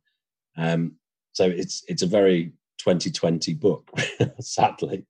Um, 0.56 0.96
so 1.32 1.44
it's 1.44 1.84
it's 1.88 2.02
a 2.02 2.06
very 2.06 2.52
2020 2.78 3.54
book 3.54 3.90
sadly. 4.40 5.06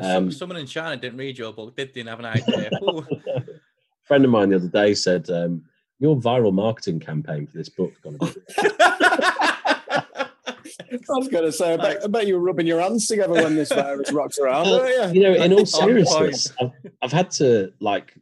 Um, 0.00 0.32
someone 0.32 0.58
in 0.58 0.66
china 0.66 0.96
didn't 0.96 1.18
read 1.18 1.38
your 1.38 1.52
book 1.52 1.76
did 1.76 1.94
they? 1.94 2.02
Have 2.02 2.18
an 2.18 2.24
idea. 2.24 2.70
A 2.82 4.08
friend 4.08 4.24
of 4.24 4.30
mine 4.30 4.50
the 4.50 4.56
other 4.56 4.68
day 4.68 4.94
said 4.94 5.28
um, 5.30 5.64
your 5.98 6.16
viral 6.16 6.52
marketing 6.52 7.00
campaign 7.00 7.46
for 7.46 7.56
this 7.56 7.68
book 7.68 7.92
going 8.02 8.18
to 8.18 8.26
be 8.26 8.40
I 11.08 11.18
was 11.18 11.28
going 11.28 11.44
to 11.44 11.52
say, 11.52 11.74
I 11.74 11.76
bet, 11.76 12.04
I 12.04 12.06
bet, 12.06 12.26
you 12.26 12.34
were 12.34 12.40
rubbing 12.40 12.66
your 12.66 12.80
hands 12.80 13.06
together 13.06 13.34
when 13.34 13.54
this 13.54 13.70
virus 13.72 14.12
rocks 14.12 14.38
around. 14.38 14.66
Well, 14.66 15.14
you 15.14 15.22
know, 15.22 15.32
in 15.34 15.52
all 15.52 15.66
seriousness, 15.66 16.52
I've, 16.60 16.70
I've, 17.02 17.12
had 17.12 17.30
to 17.32 17.72
like 17.80 18.14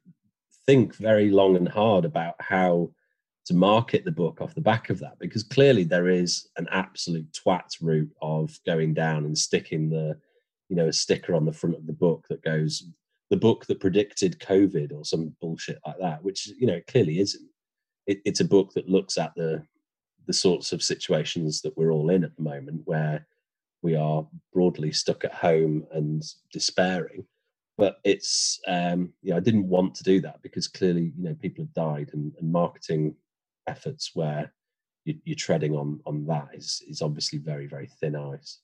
think 0.66 0.94
very 0.96 1.30
long 1.30 1.56
and 1.56 1.68
hard 1.68 2.04
about 2.04 2.34
how 2.40 2.90
to 3.46 3.54
market 3.54 4.04
the 4.04 4.12
book 4.12 4.40
off 4.40 4.54
the 4.54 4.60
back 4.60 4.90
of 4.90 4.98
that 5.00 5.18
because 5.18 5.42
clearly 5.42 5.84
there 5.84 6.08
is 6.08 6.48
an 6.56 6.66
absolute 6.70 7.26
twat 7.32 7.76
route 7.80 8.12
of 8.22 8.58
going 8.64 8.94
down 8.94 9.24
and 9.24 9.37
sticking 9.37 9.90
the, 9.90 10.18
you 10.68 10.76
know, 10.76 10.88
a 10.88 10.92
sticker 10.92 11.34
on 11.34 11.44
the 11.44 11.52
front 11.52 11.76
of 11.76 11.87
the 11.87 11.92
book 11.92 12.26
that 12.28 12.42
goes 12.42 12.84
the 13.30 13.37
book 13.37 13.66
that 13.66 13.80
predicted 13.80 14.38
COVID 14.38 14.92
or 14.92 15.04
some 15.04 15.34
bullshit 15.40 15.78
like 15.87 15.98
that, 16.00 16.22
which 16.22 16.48
you 16.58 16.66
know 16.66 16.74
it 16.74 16.87
clearly 16.87 17.18
isn't. 17.18 17.48
It, 18.06 18.20
it's 18.24 18.40
a 18.40 18.44
book 18.44 18.72
that 18.74 18.88
looks 18.88 19.18
at 19.18 19.34
the 19.34 19.62
the 20.26 20.32
sorts 20.32 20.72
of 20.72 20.82
situations 20.82 21.60
that 21.60 21.76
we're 21.76 21.92
all 21.92 22.10
in 22.10 22.24
at 22.24 22.34
the 22.36 22.42
moment 22.42 22.80
where 22.86 23.26
we 23.82 23.94
are 23.94 24.26
broadly 24.52 24.90
stuck 24.90 25.22
at 25.24 25.34
home 25.34 25.86
and 25.92 26.22
despairing. 26.52 27.26
But 27.76 27.98
it's 28.04 28.60
um 28.68 29.12
i 29.34 29.40
didn't 29.40 29.68
want 29.68 29.94
to 29.96 30.04
do 30.04 30.20
that 30.20 30.40
because 30.42 30.68
clearly 30.68 31.12
you 31.16 31.24
know 31.24 31.34
people 31.34 31.64
have 31.64 31.74
died 31.74 32.10
and, 32.12 32.32
and 32.38 32.52
marketing 32.52 33.16
efforts 33.66 34.12
where 34.14 34.52
you, 35.04 35.16
are 35.32 35.34
treading 35.34 35.74
on 35.74 36.00
on 36.06 36.24
that 36.26 36.48
is 36.54 36.82
is 36.88 37.02
obviously 37.02 37.38
very 37.38 37.66
very 37.66 37.88
thin 38.00 38.16
ice. 38.16 38.60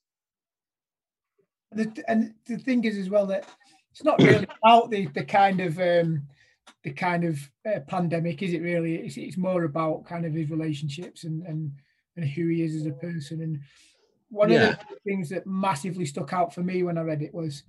The, 1.72 2.04
and 2.08 2.34
the 2.46 2.58
thing 2.58 2.84
is 2.84 2.96
as 2.98 3.10
well 3.10 3.26
that 3.26 3.46
it's 3.92 4.04
not 4.04 4.18
really 4.20 4.46
about 4.62 4.90
the 4.90 5.06
the 5.08 5.24
kind 5.24 5.60
of 5.60 5.78
um 5.78 6.22
the 6.82 6.92
kind 6.92 7.24
of 7.24 7.38
uh, 7.66 7.80
pandemic, 7.80 8.42
is 8.42 8.54
it 8.54 8.62
really? 8.62 8.96
It's, 8.96 9.16
it's, 9.16 9.36
more 9.36 9.64
about 9.64 10.06
kind 10.06 10.24
of 10.24 10.32
his 10.32 10.50
relationships 10.50 11.24
and, 11.24 11.42
and 11.42 11.72
and 12.16 12.28
who 12.28 12.48
he 12.48 12.62
is 12.62 12.74
as 12.74 12.86
a 12.86 12.92
person. 12.92 13.42
And 13.42 13.60
one 14.28 14.50
yeah. 14.50 14.70
of 14.70 14.78
the 14.78 14.96
things 15.04 15.28
that 15.30 15.46
massively 15.46 16.06
stuck 16.06 16.32
out 16.32 16.54
for 16.54 16.62
me 16.62 16.82
when 16.82 16.98
I 16.98 17.02
read 17.02 17.22
it 17.22 17.34
was 17.34 17.64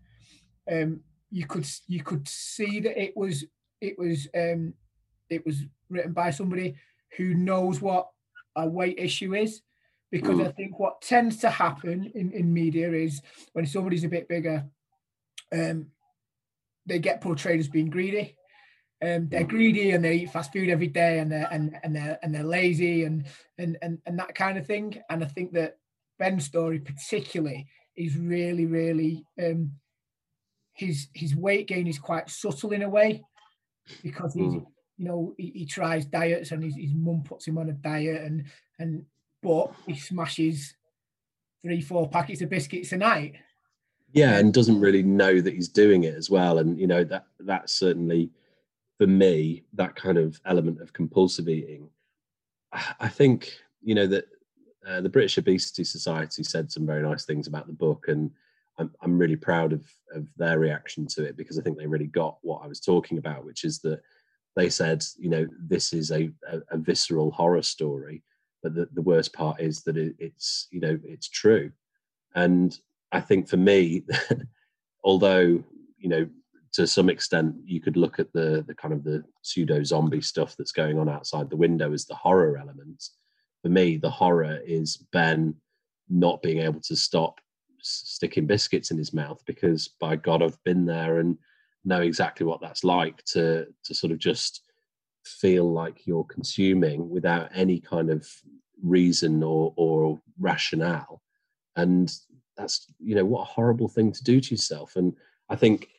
um, 0.72 1.02
you 1.30 1.46
could 1.46 1.68
you 1.88 2.04
could 2.04 2.28
see 2.28 2.80
that 2.80 3.02
it 3.02 3.16
was 3.16 3.46
it 3.82 3.98
was 3.98 4.28
um, 4.36 4.74
it 5.30 5.46
was 5.46 5.62
written 5.90 6.14
by 6.14 6.30
somebody 6.32 6.76
who 7.18 7.34
knows 7.34 7.82
what 7.82 8.08
a 8.56 8.68
weight 8.68 8.98
issue 8.98 9.36
is. 9.36 9.62
Because 10.10 10.40
mm. 10.40 10.48
I 10.48 10.52
think 10.52 10.78
what 10.78 11.02
tends 11.02 11.38
to 11.38 11.50
happen 11.50 12.12
in, 12.16 12.34
in 12.34 12.54
media 12.54 12.92
is 12.92 13.22
when 13.54 13.66
somebody's 13.66 14.04
a 14.04 14.10
bit 14.10 14.28
bigger, 14.28 14.66
um, 15.54 15.88
they 16.86 17.00
get 17.00 17.22
portrayed 17.22 17.62
as 17.62 17.70
being 17.70 17.90
greedy 17.90 18.36
um, 19.02 19.28
they're 19.30 19.44
greedy 19.44 19.92
and 19.92 20.06
they 20.06 20.16
eat 20.16 20.32
fast 20.32 20.54
food 20.54 20.70
every 20.70 20.88
day 20.88 21.20
and 21.20 21.32
they're 21.32 21.48
and, 21.52 21.76
and 21.84 21.96
they're 21.96 22.20
and 22.22 22.34
they're 22.34 22.44
lazy 22.44 23.04
and, 23.04 23.26
and 23.58 23.78
and 23.82 23.98
and 24.06 24.20
that 24.20 24.36
kind 24.36 24.58
of 24.58 24.68
thing. 24.68 25.02
And 25.10 25.24
I 25.24 25.28
think 25.28 25.54
that 25.54 25.78
Ben's 26.20 26.46
story 26.46 26.80
particularly 26.80 27.68
is 27.96 28.16
really, 28.16 28.66
really 28.66 29.26
um, 29.42 29.72
his 30.74 31.08
his 31.14 31.36
weight 31.36 31.68
gain 31.68 31.88
is 31.88 32.00
quite 32.00 32.30
subtle 32.30 32.72
in 32.72 32.84
a 32.84 32.90
way 32.90 33.24
because 34.04 34.34
he's 34.34 34.54
mm. 34.54 34.66
you 34.98 35.06
know 35.06 35.34
he, 35.38 35.52
he, 35.56 35.66
tries 35.66 36.06
diets 36.06 36.52
and 36.52 36.64
his, 36.64 36.76
his 36.76 36.94
mum 36.94 37.24
puts 37.24 37.48
him 37.48 37.58
on 37.58 37.70
a 37.70 37.74
diet 37.74 38.22
and 38.22 38.46
and 38.80 39.04
but 39.42 39.74
he 39.86 39.96
smashes 39.96 40.76
three 41.64 41.82
four 41.82 42.10
packets 42.10 42.42
of 42.42 42.50
biscuits 42.50 42.92
a 42.92 42.98
night 42.98 43.36
yeah 44.14 44.38
and 44.38 44.54
doesn't 44.54 44.80
really 44.80 45.04
know 45.04 45.42
that 45.42 45.54
he's 45.54 45.68
doing 45.68 46.04
it 46.04 46.16
as 46.16 46.30
well 46.30 46.60
and 46.60 46.80
you 46.80 46.88
know 46.88 47.04
that 47.04 47.26
that 47.40 47.70
certainly 47.70 48.30
for 49.02 49.08
me, 49.08 49.64
that 49.74 49.96
kind 49.96 50.20
of 50.20 50.40
element 50.46 50.80
of 50.80 50.94
compulsive 50.94 51.50
eating, 51.50 51.90
I 53.00 53.08
think, 53.08 53.52
you 53.82 53.96
know, 53.96 54.06
that 54.06 54.26
uh, 54.88 55.02
the 55.02 55.10
British 55.10 55.40
Obesity 55.40 55.84
Society 55.84 56.44
said 56.44 56.72
some 56.72 56.86
very 56.86 57.02
nice 57.02 57.26
things 57.26 57.48
about 57.48 57.66
the 57.66 57.74
book, 57.74 58.10
and 58.10 58.30
I'm, 58.78 58.92
I'm 59.02 59.18
really 59.18 59.36
proud 59.36 59.74
of, 59.74 59.92
of 60.14 60.28
their 60.38 60.60
reaction 60.60 61.08
to 61.08 61.24
it 61.24 61.36
because 61.36 61.58
I 61.58 61.64
think 61.64 61.80
they 61.80 61.88
really 61.88 62.06
got 62.06 62.38
what 62.44 62.62
I 62.64 62.68
was 62.68 62.80
talking 62.80 63.18
about, 63.18 63.44
which 63.44 63.64
is 63.64 63.80
that 63.80 64.04
they 64.56 64.70
said, 64.70 65.04
you 65.18 65.32
know, 65.32 65.48
this 65.60 65.94
is 65.94 66.12
a, 66.12 66.30
a, 66.48 66.60
a 66.70 66.78
visceral 66.78 67.32
horror 67.32 67.64
story, 67.64 68.22
but 68.62 68.76
the, 68.76 68.88
the 68.94 69.02
worst 69.02 69.34
part 69.34 69.60
is 69.60 69.82
that 69.86 69.98
it, 69.98 70.14
it's, 70.20 70.68
you 70.70 70.80
know, 70.80 71.00
it's 71.04 71.28
true. 71.28 71.72
And 72.36 72.80
I 73.12 73.20
think 73.20 73.50
for 73.50 73.58
me, 73.58 74.04
although, 75.04 75.64
you 75.98 76.08
know, 76.08 76.30
to 76.74 76.88
some 76.88 77.10
extent 77.10 77.56
you 77.66 77.82
could 77.82 77.98
look 77.98 78.20
at 78.20 78.32
the 78.34 78.64
the 78.68 78.76
kind 78.76 78.94
of 78.94 79.04
the 79.04 79.24
pseudo 79.42 79.84
zombie 79.84 80.22
stuff 80.22 80.56
that's 80.58 80.72
going 80.72 80.98
on 80.98 81.10
outside 81.10 81.50
the 81.50 81.56
window 81.56 81.94
as 81.94 82.06
the 82.06 82.16
horror 82.16 82.58
element 82.58 83.04
for 83.62 83.70
me 83.70 83.98
the 83.98 84.10
horror 84.10 84.60
is 84.66 84.98
ben 85.12 85.54
not 86.10 86.42
being 86.42 86.60
able 86.60 86.82
to 86.82 86.96
stop 86.96 87.40
sticking 87.82 88.46
biscuits 88.46 88.92
in 88.92 88.98
his 88.98 89.14
mouth 89.14 89.42
because 89.46 89.88
by 90.00 90.16
god 90.16 90.42
i've 90.42 90.62
been 90.64 90.86
there 90.86 91.20
and 91.20 91.38
know 91.84 92.02
exactly 92.02 92.46
what 92.46 92.62
that's 92.62 92.84
like 92.84 93.24
to 93.24 93.66
to 93.84 93.94
sort 93.94 94.12
of 94.12 94.20
just 94.20 94.62
feel 95.26 95.72
like 95.72 96.06
you're 96.06 96.24
consuming 96.26 97.10
without 97.10 97.50
any 97.54 97.80
kind 97.80 98.10
of 98.10 98.28
reason 98.82 99.44
or 99.44 99.74
or 99.76 100.20
rationale. 100.40 101.22
And 101.76 102.12
that's 102.58 102.92
you 103.00 103.16
know 103.16 103.26
what 103.26 103.42
a 103.42 103.46
horrible 103.46 103.88
thing 103.88 104.12
to 104.12 104.24
do 104.24 104.40
to 104.40 104.52
yourself. 104.52 104.96
And 104.96 105.14
i 105.50 105.56
think 105.56 105.90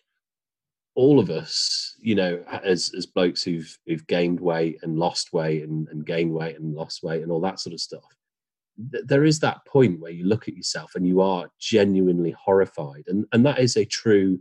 all 0.94 1.18
of 1.18 1.31
us, 1.31 1.96
you 2.00 2.14
know, 2.14 2.42
as 2.64 2.92
as 2.96 3.07
blokes 3.07 3.42
who've 3.42 3.78
who've 3.87 4.07
gained 4.07 4.40
weight 4.40 4.78
and 4.83 4.98
lost 4.98 5.33
weight 5.33 5.62
and, 5.62 5.88
and 5.88 6.07
gained 6.07 6.33
weight 6.33 6.59
and 6.59 6.74
lost 6.74 7.02
weight 7.02 7.22
and 7.22 7.33
all 7.33 7.40
that 7.40 7.61
sort 7.61 7.72
of 7.72 7.81
stuff, 7.81 8.05
th- 8.92 9.05
there 9.07 9.24
is 9.24 9.40
that 9.40 9.64
point 9.66 10.00
where 10.00 10.11
you 10.11 10.26
look 10.26 10.48
at 10.48 10.57
yourself 10.57 10.94
and 10.94 11.07
you 11.07 11.20
are 11.20 11.50
genuinely 11.59 12.33
horrified, 12.33 13.05
and 13.07 13.26
and 13.33 13.44
that 13.46 13.59
is 13.59 13.76
a 13.76 13.85
true 13.85 14.38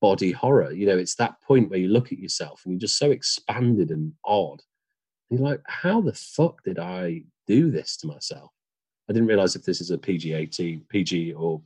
body 0.00 0.32
horror. 0.32 0.72
You 0.72 0.86
know, 0.86 0.98
it's 0.98 1.14
that 1.16 1.40
point 1.42 1.70
where 1.70 1.78
you 1.78 1.88
look 1.88 2.12
at 2.12 2.18
yourself 2.18 2.62
and 2.64 2.72
you're 2.72 2.80
just 2.80 2.98
so 2.98 3.10
expanded 3.10 3.90
and 3.90 4.12
odd. 4.24 4.62
And 5.30 5.38
you're 5.38 5.48
like, 5.48 5.60
how 5.66 6.00
the 6.00 6.14
fuck 6.14 6.62
did 6.64 6.78
I 6.78 7.22
do 7.46 7.70
this 7.70 7.96
to 7.98 8.06
myself? 8.06 8.50
I 9.08 9.12
didn't 9.12 9.28
realize 9.28 9.54
if 9.54 9.64
this 9.64 9.80
is 9.80 9.90
a 9.90 9.98
PG 9.98 10.32
18, 10.32 10.84
PG 10.88 11.32
or 11.34 11.60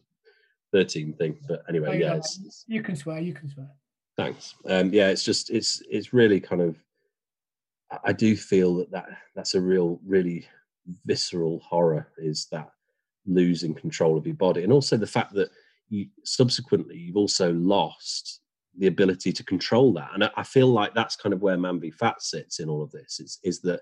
13 0.72 1.14
thing. 1.14 1.38
But 1.48 1.62
anyway, 1.68 1.88
oh, 1.88 1.92
yeah, 1.92 2.14
it's, 2.14 2.64
you 2.66 2.82
can 2.82 2.96
swear. 2.96 3.20
You 3.20 3.34
can 3.34 3.48
swear. 3.48 3.68
Thanks. 4.16 4.54
Um, 4.68 4.92
yeah, 4.92 5.08
it's 5.08 5.24
just 5.24 5.50
it's 5.50 5.82
it's 5.88 6.12
really 6.12 6.40
kind 6.40 6.62
of. 6.62 6.76
I 8.04 8.12
do 8.12 8.36
feel 8.36 8.76
that, 8.76 8.90
that 8.92 9.06
that's 9.34 9.54
a 9.54 9.60
real, 9.60 10.00
really 10.06 10.46
visceral 11.06 11.60
horror 11.60 12.08
is 12.18 12.46
that 12.52 12.70
losing 13.26 13.74
control 13.74 14.16
of 14.16 14.26
your 14.26 14.36
body, 14.36 14.62
and 14.62 14.72
also 14.72 14.96
the 14.96 15.06
fact 15.06 15.34
that 15.34 15.50
you 15.88 16.06
subsequently 16.24 16.96
you've 16.96 17.16
also 17.16 17.52
lost 17.52 18.40
the 18.78 18.86
ability 18.86 19.32
to 19.32 19.44
control 19.44 19.92
that. 19.92 20.10
And 20.14 20.30
I 20.36 20.42
feel 20.44 20.68
like 20.68 20.94
that's 20.94 21.16
kind 21.16 21.32
of 21.32 21.42
where 21.42 21.58
Man 21.58 21.80
v 21.80 21.90
Fat 21.90 22.22
sits 22.22 22.60
in 22.60 22.68
all 22.68 22.82
of 22.82 22.92
this. 22.92 23.20
Is 23.20 23.38
is 23.42 23.60
that 23.62 23.80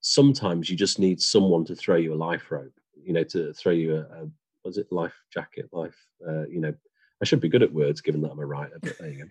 sometimes 0.00 0.70
you 0.70 0.76
just 0.76 0.98
need 0.98 1.20
someone 1.20 1.64
to 1.64 1.74
throw 1.74 1.96
you 1.96 2.14
a 2.14 2.16
life 2.16 2.50
rope, 2.50 2.72
you 3.02 3.12
know, 3.12 3.24
to 3.24 3.52
throw 3.54 3.72
you 3.72 3.96
a, 3.96 4.00
a 4.00 4.30
was 4.64 4.78
it 4.78 4.90
life 4.90 5.14
jacket, 5.32 5.68
life, 5.72 5.96
uh, 6.26 6.46
you 6.46 6.60
know, 6.60 6.74
I 7.22 7.24
should 7.24 7.40
be 7.40 7.48
good 7.48 7.62
at 7.62 7.72
words 7.72 8.00
given 8.00 8.22
that 8.22 8.30
I'm 8.30 8.38
a 8.38 8.46
writer, 8.46 8.78
but 8.80 8.98
there 8.98 9.10
you 9.10 9.24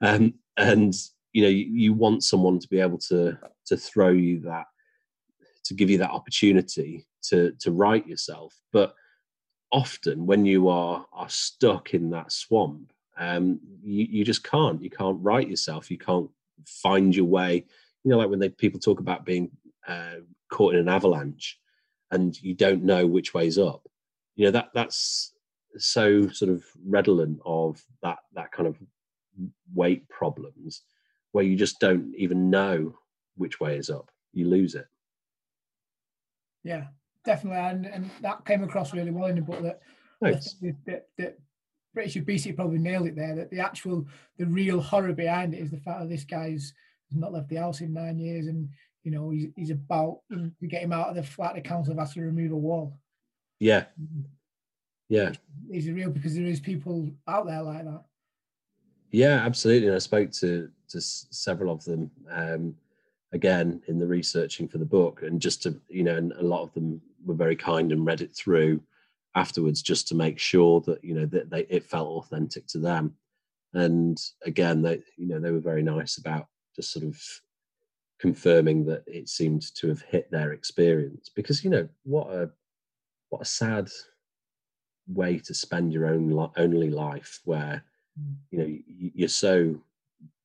go. 0.00 0.08
um, 0.08 0.34
and 0.56 0.94
you 1.32 1.42
know 1.42 1.48
you, 1.48 1.66
you 1.66 1.92
want 1.92 2.24
someone 2.24 2.58
to 2.58 2.68
be 2.68 2.80
able 2.80 2.98
to 2.98 3.38
to 3.66 3.76
throw 3.76 4.08
you 4.08 4.40
that 4.40 4.64
to 5.64 5.74
give 5.74 5.90
you 5.90 5.98
that 5.98 6.10
opportunity 6.10 7.06
to 7.24 7.52
to 7.60 7.70
write 7.70 8.06
yourself. 8.06 8.54
But 8.72 8.94
often 9.70 10.26
when 10.26 10.46
you 10.46 10.68
are 10.68 11.04
are 11.12 11.28
stuck 11.28 11.92
in 11.92 12.08
that 12.10 12.32
swamp 12.32 12.90
um 13.18 13.60
you, 13.82 14.06
you 14.08 14.24
just 14.24 14.42
can't. 14.44 14.82
You 14.82 14.90
can't 14.90 15.18
write 15.20 15.48
yourself. 15.48 15.90
You 15.90 15.98
can't 15.98 16.30
find 16.66 17.14
your 17.14 17.26
way. 17.26 17.66
You 18.04 18.10
know 18.10 18.18
like 18.18 18.30
when 18.30 18.38
they 18.38 18.48
people 18.48 18.80
talk 18.80 19.00
about 19.00 19.26
being 19.26 19.50
uh, 19.86 20.20
caught 20.50 20.74
in 20.74 20.80
an 20.80 20.88
avalanche 20.88 21.58
and 22.10 22.40
you 22.42 22.54
don't 22.54 22.84
know 22.84 23.06
which 23.06 23.34
way's 23.34 23.58
up 23.58 23.88
you 24.38 24.46
know 24.46 24.52
that 24.52 24.68
that's 24.72 25.34
so 25.76 26.28
sort 26.28 26.50
of 26.50 26.64
redolent 26.86 27.38
of 27.44 27.84
that 28.02 28.18
that 28.34 28.50
kind 28.52 28.66
of 28.66 28.78
weight 29.74 30.08
problems 30.08 30.82
where 31.32 31.44
you 31.44 31.56
just 31.56 31.78
don't 31.80 32.14
even 32.16 32.48
know 32.48 32.96
which 33.36 33.60
way 33.60 33.76
is 33.76 33.90
up 33.90 34.10
you 34.32 34.48
lose 34.48 34.74
it 34.74 34.86
Yeah, 36.64 36.84
definitely, 37.24 37.60
and, 37.60 37.86
and 37.86 38.10
that 38.22 38.44
came 38.44 38.62
across 38.62 38.94
really 38.94 39.10
well 39.10 39.26
in 39.26 39.36
the 39.36 39.42
book. 39.42 39.62
That 39.62 39.80
Thanks. 40.22 40.56
that, 40.86 41.06
that, 41.18 41.38
British 41.94 42.16
obesity 42.16 42.52
probably 42.52 42.78
nailed 42.78 43.06
it 43.06 43.16
there. 43.16 43.34
That 43.34 43.50
the 43.50 43.60
actual, 43.60 44.06
the 44.36 44.46
real 44.46 44.80
horror 44.80 45.12
behind 45.12 45.54
it 45.54 45.58
is 45.58 45.70
the 45.70 45.78
fact 45.80 46.00
that 46.00 46.08
this 46.08 46.24
guy's 46.24 46.74
not 47.10 47.32
left 47.32 47.48
the 47.48 47.56
house 47.56 47.80
in 47.80 47.92
nine 47.92 48.18
years, 48.18 48.46
and 48.46 48.68
you 49.04 49.10
know 49.10 49.30
he's, 49.30 49.48
he's 49.56 49.70
about 49.70 50.20
to 50.30 50.52
get 50.68 50.82
him 50.82 50.92
out 50.92 51.08
of 51.08 51.16
the 51.16 51.22
flat. 51.22 51.54
The 51.54 51.60
council 51.60 51.96
had 51.98 52.10
to 52.12 52.20
remove 52.20 52.52
a 52.52 52.56
wall. 52.56 52.98
Yeah 53.60 53.84
yeah 55.08 55.32
Is 55.70 55.86
it 55.86 55.92
real 55.92 56.10
because 56.10 56.34
there 56.34 56.44
is 56.44 56.60
people 56.60 57.10
out 57.26 57.46
there 57.46 57.62
like 57.62 57.84
that. 57.84 58.04
Yeah, 59.10 59.36
absolutely. 59.44 59.88
And 59.88 59.96
I 59.96 60.00
spoke 60.00 60.30
to 60.32 60.70
to 60.88 61.00
several 61.00 61.72
of 61.72 61.84
them 61.84 62.10
um, 62.30 62.74
again 63.32 63.82
in 63.88 63.98
the 63.98 64.06
researching 64.06 64.68
for 64.68 64.78
the 64.78 64.84
book, 64.84 65.22
and 65.22 65.40
just 65.40 65.62
to 65.62 65.80
you 65.88 66.02
know, 66.02 66.16
and 66.16 66.32
a 66.32 66.42
lot 66.42 66.62
of 66.62 66.72
them 66.74 67.00
were 67.24 67.34
very 67.34 67.56
kind 67.56 67.92
and 67.92 68.06
read 68.06 68.20
it 68.20 68.34
through 68.34 68.82
afterwards, 69.34 69.82
just 69.82 70.08
to 70.08 70.14
make 70.14 70.38
sure 70.38 70.80
that 70.82 71.02
you 71.02 71.14
know 71.14 71.26
that 71.26 71.50
they 71.50 71.62
it 71.68 71.84
felt 71.84 72.08
authentic 72.08 72.66
to 72.68 72.78
them. 72.78 73.14
And 73.74 74.18
again, 74.44 74.82
they 74.82 75.02
you 75.16 75.28
know 75.28 75.40
they 75.40 75.52
were 75.52 75.60
very 75.60 75.82
nice 75.82 76.18
about 76.18 76.46
just 76.76 76.92
sort 76.92 77.04
of 77.04 77.20
confirming 78.20 78.84
that 78.84 79.04
it 79.06 79.28
seemed 79.28 79.74
to 79.76 79.88
have 79.88 80.02
hit 80.02 80.30
their 80.30 80.52
experience 80.52 81.30
because 81.34 81.62
you 81.62 81.70
know 81.70 81.88
what 82.02 82.28
a 82.32 82.50
what 83.30 83.42
a 83.42 83.44
sad 83.44 83.88
way 85.06 85.38
to 85.38 85.54
spend 85.54 85.92
your 85.92 86.06
own 86.06 86.30
li- 86.30 86.50
only 86.56 86.90
life 86.90 87.40
where 87.44 87.84
mm. 88.20 88.34
you 88.50 88.58
know 88.58 88.78
you're 88.86 89.28
so 89.28 89.74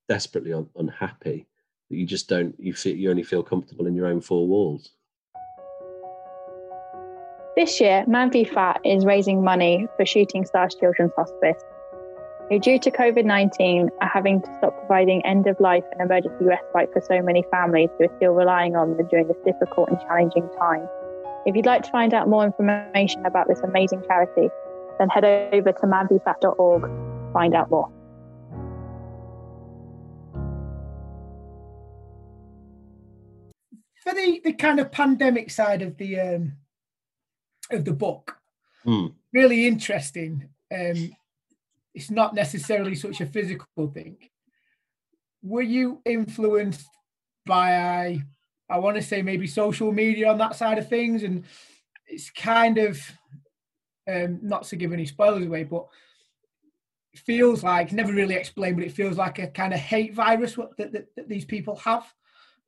desperately 0.08 0.54
un- 0.54 0.70
unhappy 0.76 1.46
that 1.90 1.98
you 1.98 2.06
just 2.06 2.30
don't 2.30 2.56
you 2.60 2.74
feel 2.74 2.96
you 2.96 3.10
only 3.10 3.24
feel 3.24 3.44
comfortable 3.44 3.88
in 3.88 3.96
your 3.96 4.08
own 4.08 4.22
four 4.22 4.48
walls 4.48 4.92
This 7.56 7.80
year, 7.80 8.04
Man 8.08 8.32
v 8.32 8.46
Fat 8.46 8.82
is 8.84 9.06
raising 9.06 9.44
money 9.44 9.88
for 9.96 10.08
Shooting 10.08 10.44
Stars 10.44 10.74
Children's 10.74 11.12
Hospice, 11.16 11.62
who, 12.50 12.58
due 12.58 12.80
to 12.80 12.90
COVID 12.90 13.26
19, 13.26 13.92
are 14.02 14.08
having 14.08 14.42
to 14.42 14.56
stop 14.58 14.76
providing 14.80 15.24
end 15.24 15.46
of 15.46 15.60
life 15.60 15.84
and 15.92 16.02
emergency 16.02 16.46
respite 16.46 16.92
for 16.92 17.00
so 17.08 17.22
many 17.22 17.44
families 17.52 17.90
who 17.98 18.06
are 18.06 18.16
still 18.18 18.32
relying 18.32 18.76
on 18.76 18.98
them 18.98 19.08
during 19.08 19.28
this 19.28 19.38
difficult 19.46 19.90
and 19.90 20.00
challenging 20.00 20.50
time. 20.58 20.88
If 21.46 21.56
you'd 21.56 21.66
like 21.66 21.84
to 21.84 21.92
find 21.92 22.14
out 22.14 22.30
more 22.30 22.46
information 22.46 23.26
about 23.26 23.48
this 23.48 23.60
amazing 23.62 24.04
charity, 24.08 24.50
then 25.00 25.10
head 25.10 25.26
over 25.26 25.72
to 25.72 25.86
manvfat.org 25.86 26.82
to 26.84 27.34
find 27.34 27.54
out 27.54 27.70
more. 27.70 27.90
For 34.04 34.14
the, 34.14 34.42
the 34.44 34.54
kind 34.54 34.80
of 34.80 34.92
pandemic 34.92 35.50
side 35.50 35.82
of 35.82 35.98
the 35.98 36.20
um, 36.20 36.54
of 37.72 37.86
the 37.86 37.94
book, 37.94 38.38
Hmm. 38.84 39.08
really 39.32 39.66
interesting. 39.66 40.50
Um, 40.74 41.16
it's 41.94 42.12
not 42.12 42.36
necessarily 42.36 42.96
such 42.96 43.22
a 43.22 43.26
physical 43.26 43.88
thing. 43.88 44.18
Were 45.42 45.62
you 45.62 46.02
influenced 46.06 46.88
by, 47.46 48.24
I 48.70 48.80
want 48.80 48.96
to 48.98 49.04
say 49.04 49.22
maybe 49.22 49.48
social 49.48 49.92
media 49.92 50.30
on 50.30 50.38
that 50.40 50.56
side 50.56 50.78
of 50.78 50.88
things? 50.88 51.24
And 51.24 51.46
it's 52.08 52.30
kind 52.30 52.78
of, 52.78 53.00
um, 54.08 54.40
not 54.42 54.64
to 54.66 54.76
give 54.76 54.94
any 54.94 55.06
spoilers 55.06 55.46
away, 55.46 55.64
but 55.64 55.86
it 57.14 57.20
feels 57.20 57.64
like, 57.64 57.92
never 57.92 58.14
really 58.14 58.36
explained, 58.36 58.78
but 58.78 58.86
it 58.86 58.92
feels 58.92 59.18
like 59.18 59.40
a 59.40 59.48
kind 59.48 59.74
of 59.74 59.80
hate 59.80 60.14
virus 60.14 60.58
what, 60.58 60.76
that, 60.78 60.92
that, 60.92 61.16
that 61.16 61.30
these 61.30 61.46
people 61.46 61.76
have. 61.78 62.04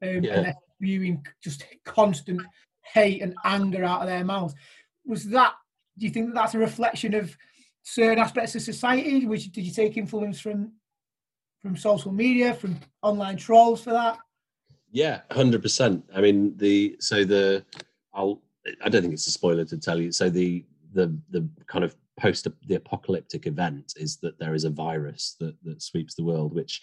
Um, 0.02 0.24
Yeah. 0.24 0.34
And 0.36 0.46
they're 0.46 0.56
viewing 0.80 1.26
just 1.42 1.66
constant 1.86 2.42
hate 2.94 3.22
and 3.22 3.36
anger 3.44 3.84
out 3.84 4.02
of 4.02 4.08
their 4.08 4.24
mouths. 4.24 4.56
Was 5.06 5.26
that 5.30 5.54
do 5.98 6.06
you 6.06 6.12
think 6.12 6.28
that 6.28 6.36
that's 6.36 6.56
a 6.56 6.60
reflection 6.60 7.14
of 7.14 7.36
certain 7.84 8.20
aspects 8.20 8.56
of 8.56 8.62
society? 8.62 9.26
Which 9.26 9.52
did 9.52 9.66
you 9.66 9.72
take 9.72 9.98
influence 9.98 10.40
from 10.40 10.74
from 11.62 11.78
social 11.78 12.12
media, 12.12 12.54
from 12.54 12.78
online 13.02 13.38
trolls 13.38 13.82
for 13.84 13.92
that? 13.92 14.20
Yeah 14.96 15.22
100% 15.32 16.02
i 16.16 16.22
mean 16.22 16.56
the 16.58 16.96
so 17.00 17.24
the 17.26 17.64
i'll 18.14 18.42
i 18.84 18.90
don't 18.90 19.02
think 19.02 19.14
it's 19.14 19.28
a 19.28 19.32
spoiler 19.32 19.66
to 19.66 19.78
tell 19.78 20.00
you. 20.00 20.12
So 20.12 20.30
the 20.30 20.66
the 20.94 21.16
the 21.30 21.48
kind 21.68 21.84
of 21.84 21.96
post 22.20 22.48
the 22.68 22.76
apocalyptic 22.76 23.46
event 23.46 23.94
is 23.98 24.18
that 24.18 24.40
there 24.40 24.56
is 24.56 24.64
a 24.64 24.70
virus 24.70 25.36
that 25.40 25.56
that 25.64 25.82
sweeps 25.82 26.16
the 26.16 26.24
world 26.24 26.54
which 26.54 26.82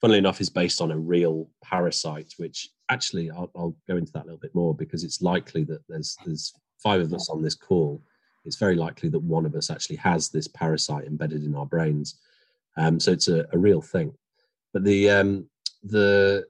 funnily 0.00 0.18
enough 0.18 0.40
is 0.40 0.50
based 0.50 0.80
on 0.82 0.90
a 0.90 0.98
real 0.98 1.48
parasite 1.62 2.34
which 2.36 2.68
actually 2.90 3.30
I'll, 3.30 3.50
I'll 3.56 3.76
go 3.88 3.96
into 3.96 4.12
that 4.12 4.24
a 4.24 4.26
little 4.26 4.38
bit 4.38 4.54
more 4.54 4.74
because 4.74 5.02
it's 5.04 5.22
likely 5.22 5.64
that 5.64 5.82
there's 5.88 6.16
there's 6.24 6.52
five 6.82 7.00
of 7.00 7.14
us 7.14 7.30
on 7.30 7.42
this 7.42 7.54
call. 7.54 8.02
It's 8.44 8.56
very 8.56 8.76
likely 8.76 9.08
that 9.08 9.20
one 9.20 9.46
of 9.46 9.54
us 9.54 9.70
actually 9.70 9.96
has 9.96 10.28
this 10.28 10.46
parasite 10.46 11.06
embedded 11.06 11.44
in 11.44 11.54
our 11.54 11.64
brains. 11.64 12.16
Um, 12.76 13.00
so 13.00 13.10
it's 13.12 13.28
a, 13.28 13.46
a 13.54 13.58
real 13.58 13.80
thing. 13.80 14.12
But 14.74 14.84
the 14.84 15.08
um, 15.08 15.48
the 15.82 16.44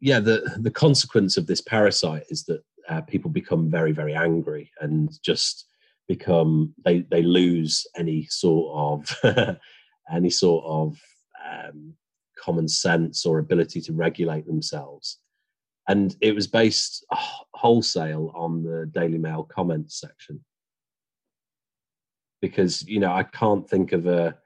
yeah 0.00 0.20
the 0.20 0.56
the 0.60 0.70
consequence 0.70 1.36
of 1.36 1.46
this 1.46 1.60
parasite 1.60 2.24
is 2.30 2.44
that 2.44 2.62
uh, 2.88 3.00
people 3.02 3.30
become 3.30 3.70
very 3.70 3.92
very 3.92 4.14
angry 4.14 4.70
and 4.80 5.10
just 5.22 5.66
become 6.08 6.74
they 6.84 7.00
they 7.10 7.22
lose 7.22 7.86
any 7.96 8.26
sort 8.30 9.06
of 9.24 9.56
any 10.10 10.30
sort 10.30 10.64
of 10.64 10.98
um, 11.48 11.94
common 12.38 12.66
sense 12.66 13.26
or 13.26 13.38
ability 13.38 13.80
to 13.82 13.92
regulate 13.92 14.46
themselves. 14.46 15.18
And 15.86 16.16
it 16.20 16.34
was 16.34 16.46
based 16.46 17.04
uh, 17.10 17.16
wholesale 17.54 18.32
on 18.34 18.62
the 18.62 18.86
daily 18.92 19.18
mail 19.18 19.44
comments 19.44 20.00
section. 20.00 20.40
Because 22.40 22.86
you 22.86 23.00
know 23.00 23.12
i 23.12 23.24
can't 23.24 23.68
think 23.68 23.92
of 23.92 24.06
a 24.06 24.36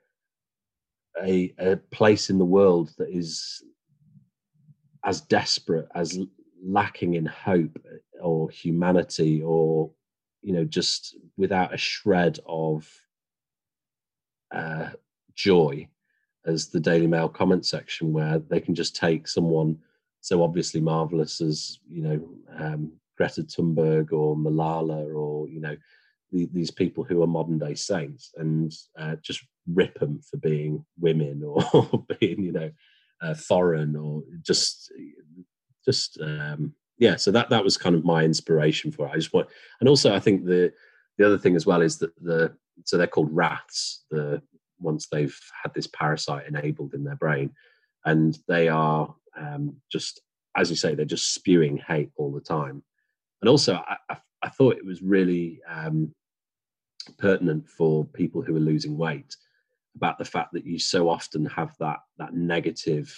a, 1.22 1.52
a 1.58 1.76
place 1.76 2.30
in 2.30 2.38
the 2.38 2.52
world 2.58 2.90
that 2.96 3.10
is 3.10 3.62
as 5.04 5.20
desperate 5.20 5.88
as 5.94 6.18
lacking 6.64 7.14
in 7.14 7.26
hope 7.26 7.76
or 8.20 8.48
humanity 8.50 9.42
or 9.42 9.90
you 10.42 10.52
know 10.52 10.64
just 10.64 11.16
without 11.36 11.74
a 11.74 11.76
shred 11.76 12.38
of 12.46 12.88
uh, 14.54 14.90
joy 15.34 15.88
as 16.44 16.68
the 16.68 16.80
daily 16.80 17.06
mail 17.06 17.28
comment 17.28 17.64
section 17.64 18.12
where 18.12 18.38
they 18.38 18.60
can 18.60 18.74
just 18.74 18.94
take 18.94 19.26
someone 19.26 19.76
so 20.20 20.42
obviously 20.42 20.80
marvelous 20.80 21.40
as 21.40 21.78
you 21.88 22.02
know 22.02 22.28
um, 22.58 22.92
greta 23.16 23.42
thunberg 23.42 24.12
or 24.12 24.36
malala 24.36 25.14
or 25.14 25.48
you 25.48 25.60
know 25.60 25.76
the, 26.30 26.48
these 26.52 26.70
people 26.70 27.04
who 27.04 27.22
are 27.22 27.26
modern 27.26 27.58
day 27.58 27.74
saints 27.74 28.32
and 28.36 28.72
uh, 28.98 29.16
just 29.22 29.44
rip 29.72 29.98
them 29.98 30.20
for 30.28 30.36
being 30.38 30.84
women 30.98 31.42
or 31.72 32.04
being 32.18 32.42
you 32.42 32.52
know 32.52 32.70
uh, 33.22 33.34
foreign 33.34 33.96
or 33.96 34.22
just 34.42 34.92
just 35.84 36.18
um 36.20 36.74
yeah 36.98 37.16
so 37.16 37.30
that 37.30 37.48
that 37.50 37.64
was 37.64 37.76
kind 37.76 37.94
of 37.94 38.04
my 38.04 38.22
inspiration 38.24 38.90
for 38.90 39.06
it. 39.06 39.10
I 39.10 39.16
just 39.16 39.32
want 39.32 39.48
and 39.80 39.88
also 39.88 40.14
i 40.14 40.20
think 40.20 40.44
the 40.44 40.72
the 41.18 41.26
other 41.26 41.38
thing 41.38 41.56
as 41.56 41.66
well 41.66 41.82
is 41.82 41.98
that 41.98 42.12
the 42.22 42.54
so 42.84 42.96
they're 42.96 43.06
called 43.06 43.28
rats 43.32 44.04
the 44.10 44.42
once 44.82 45.06
they've 45.06 45.38
had 45.62 45.72
this 45.74 45.86
parasite 45.86 46.46
enabled 46.46 46.94
in 46.94 47.04
their 47.04 47.16
brain. 47.16 47.52
And 48.04 48.36
they 48.48 48.68
are 48.68 49.14
um 49.38 49.76
just 49.90 50.20
as 50.56 50.70
you 50.70 50.76
say 50.76 50.94
they're 50.94 51.04
just 51.04 51.34
spewing 51.34 51.78
hate 51.78 52.10
all 52.16 52.32
the 52.32 52.40
time. 52.40 52.82
And 53.40 53.48
also 53.48 53.74
i 53.74 53.96
i, 54.10 54.16
I 54.42 54.48
thought 54.48 54.76
it 54.76 54.84
was 54.84 55.02
really 55.02 55.60
um 55.68 56.14
pertinent 57.18 57.68
for 57.68 58.04
people 58.04 58.42
who 58.42 58.56
are 58.56 58.60
losing 58.60 58.96
weight 58.96 59.36
about 59.96 60.18
the 60.18 60.24
fact 60.24 60.52
that 60.52 60.66
you 60.66 60.78
so 60.78 61.08
often 61.08 61.44
have 61.46 61.76
that 61.78 61.98
that 62.18 62.34
negative 62.34 63.14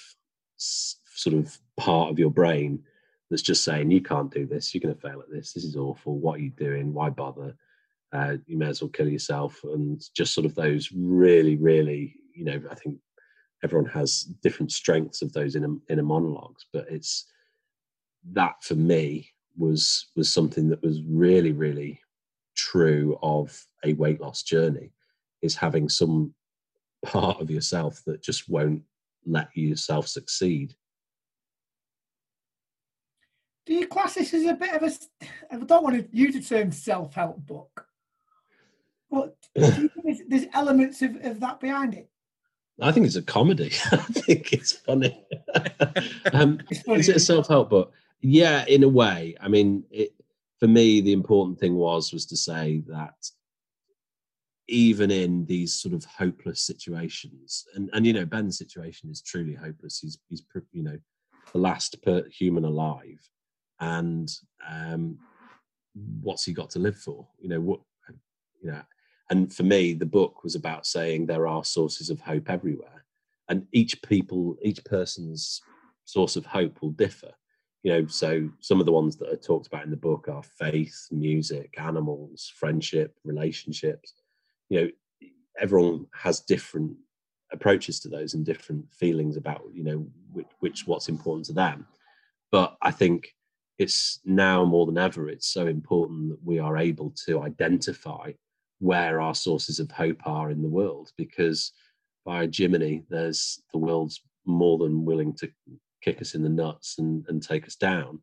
sort 0.56 1.37
of 1.37 1.56
part 1.76 2.10
of 2.10 2.18
your 2.18 2.30
brain 2.30 2.82
that's 3.30 3.42
just 3.42 3.64
saying 3.64 3.90
you 3.90 4.00
can't 4.00 4.32
do 4.32 4.46
this. 4.46 4.74
You're 4.74 4.82
going 4.82 4.94
to 4.94 5.00
fail 5.00 5.20
at 5.20 5.30
this. 5.30 5.52
This 5.52 5.64
is 5.64 5.76
awful. 5.76 6.18
What 6.18 6.37
are 6.38 6.42
you 6.42 6.50
doing? 6.50 6.92
Why 6.92 7.10
bother? 7.10 7.56
Uh, 8.12 8.37
you 8.46 8.56
may 8.56 8.66
as 8.66 8.80
well 8.80 8.90
kill 8.90 9.08
yourself. 9.08 9.60
And 9.64 10.02
just 10.14 10.34
sort 10.34 10.46
of 10.46 10.54
those 10.54 10.90
really 10.92 11.56
really 11.56 12.16
you 12.34 12.44
know 12.44 12.60
i 12.70 12.74
think 12.74 12.98
everyone 13.64 13.88
has 13.88 14.24
different 14.42 14.70
strengths 14.70 15.22
of 15.22 15.32
those 15.32 15.56
inner 15.56 15.74
inner 15.88 16.02
monologues, 16.02 16.66
but 16.72 16.87
it's 16.90 17.26
that 18.32 18.62
for 18.62 18.74
me 18.74 19.30
was 19.56 20.08
was 20.14 20.32
something 20.32 20.68
that 20.68 20.82
was 20.82 21.02
really 21.08 21.52
really 21.52 22.00
true 22.54 23.18
of 23.22 23.64
a 23.84 23.94
weight 23.94 24.20
loss 24.20 24.42
journey 24.42 24.92
is 25.42 25.56
having 25.56 25.88
some 25.88 26.34
part 27.04 27.40
of 27.40 27.50
yourself 27.50 28.02
that 28.06 28.22
just 28.22 28.48
won't 28.48 28.82
let 29.26 29.48
yourself 29.56 30.06
succeed 30.06 30.74
Do 33.66 33.74
you 33.74 33.86
class 33.86 34.14
this 34.14 34.34
as 34.34 34.44
a 34.44 34.54
bit 34.54 34.74
of 34.74 34.82
a? 34.82 34.92
I 35.50 35.56
don't 35.56 35.82
want 35.82 35.96
to 35.96 36.16
use 36.16 36.34
the 36.34 36.42
term 36.42 36.70
self-help 36.70 37.46
book, 37.46 37.86
but 39.10 39.36
do 39.54 39.62
you 39.62 39.70
think 39.70 39.92
there's, 40.04 40.20
there's 40.28 40.46
elements 40.52 41.00
of, 41.02 41.16
of 41.24 41.40
that 41.40 41.60
behind 41.60 41.94
it. 41.94 42.10
I 42.80 42.92
think 42.92 43.06
it's 43.06 43.16
a 43.16 43.22
comedy. 43.22 43.72
I 43.92 43.96
think 43.96 44.52
it's 44.52 44.72
funny. 44.72 45.24
um, 46.32 46.60
It's 46.68 46.82
funny, 46.82 47.00
is 47.00 47.08
it 47.08 47.16
a 47.16 47.20
self-help 47.20 47.70
book? 47.70 47.92
Yeah, 48.20 48.64
in 48.66 48.82
a 48.82 48.88
way. 48.88 49.36
I 49.40 49.48
mean, 49.48 49.84
it, 49.90 50.12
for 50.58 50.66
me, 50.66 51.00
the 51.00 51.12
important 51.12 51.58
thing 51.58 51.76
was 51.76 52.12
was 52.12 52.26
to 52.26 52.36
say 52.36 52.82
that 52.88 53.14
even 54.68 55.11
in 55.11 55.44
these 55.46 55.74
sort 55.74 55.94
of 55.94 56.05
hopeless 56.05 56.62
situations, 56.62 57.64
and 57.74 57.90
and 57.92 58.07
you 58.07 58.12
know, 58.12 58.24
Ben's 58.24 58.59
situation 58.59 59.11
is 59.11 59.22
truly 59.22 59.55
hopeless. 59.55 59.98
He's 59.98 60.18
he's 60.29 60.42
you 60.72 60.83
know 60.83 60.98
the 61.53 61.59
last 61.59 62.00
per 62.03 62.24
human 62.29 62.64
alive, 62.64 63.20
and 63.81 64.31
um, 64.68 65.18
what's 66.22 66.44
he 66.44 66.53
got 66.53 66.70
to 66.70 66.79
live 66.79 66.96
for? 66.96 67.27
You 67.38 67.48
know 67.48 67.61
what? 67.61 67.81
You 68.62 68.70
know, 68.70 68.83
and 69.31 69.53
for 69.53 69.62
me, 69.62 69.92
the 69.92 70.07
book 70.07 70.42
was 70.42 70.55
about 70.55 70.87
saying 70.87 71.27
there 71.27 71.46
are 71.46 71.64
sources 71.64 72.11
of 72.11 72.20
hope 72.20 72.48
everywhere, 72.50 73.05
and 73.48 73.66
each 73.72 74.00
people, 74.03 74.57
each 74.62 74.85
person's 74.85 75.61
source 76.05 76.37
of 76.37 76.46
hope 76.46 76.81
will 76.83 76.90
differ. 76.90 77.31
You 77.83 77.92
know, 77.92 78.07
so 78.07 78.48
some 78.61 78.81
of 78.81 78.87
the 78.87 78.92
ones 78.92 79.16
that 79.16 79.29
are 79.29 79.37
talked 79.37 79.66
about 79.66 79.85
in 79.85 79.90
the 79.90 79.96
book 79.96 80.29
are 80.29 80.42
faith, 80.42 81.07
music, 81.11 81.74
animals, 81.77 82.50
friendship, 82.57 83.14
relationships. 83.24 84.14
You 84.74 84.80
know, 84.80 85.28
everyone 85.60 86.06
has 86.12 86.40
different 86.40 86.96
approaches 87.52 88.00
to 88.00 88.08
those 88.08 88.34
and 88.34 88.44
different 88.44 88.92
feelings 88.92 89.37
about 89.37 89.62
you 89.72 89.84
know 89.84 90.06
which, 90.32 90.46
which 90.58 90.87
what's 90.87 91.08
important 91.08 91.46
to 91.46 91.52
them. 91.52 91.87
But 92.50 92.76
I 92.82 92.90
think 92.90 93.28
it's 93.78 94.18
now 94.24 94.64
more 94.64 94.87
than 94.87 94.98
ever 94.98 95.28
it's 95.28 95.46
so 95.46 95.68
important 95.68 96.30
that 96.30 96.44
we 96.44 96.58
are 96.58 96.76
able 96.76 97.14
to 97.26 97.42
identify 97.42 98.32
where 98.80 99.20
our 99.20 99.34
sources 99.37 99.78
of 99.78 99.92
hope 99.92 100.20
are 100.26 100.50
in 100.50 100.60
the 100.60 100.68
world 100.68 101.10
because 101.16 101.70
by 102.24 102.48
Jiminy, 102.52 103.04
there's 103.08 103.62
the 103.72 103.78
world's 103.78 104.20
more 104.44 104.78
than 104.78 105.04
willing 105.04 105.34
to 105.34 105.48
kick 106.02 106.20
us 106.20 106.34
in 106.34 106.42
the 106.42 106.48
nuts 106.48 106.96
and, 106.98 107.24
and 107.28 107.40
take 107.40 107.64
us 107.66 107.76
down. 107.76 108.20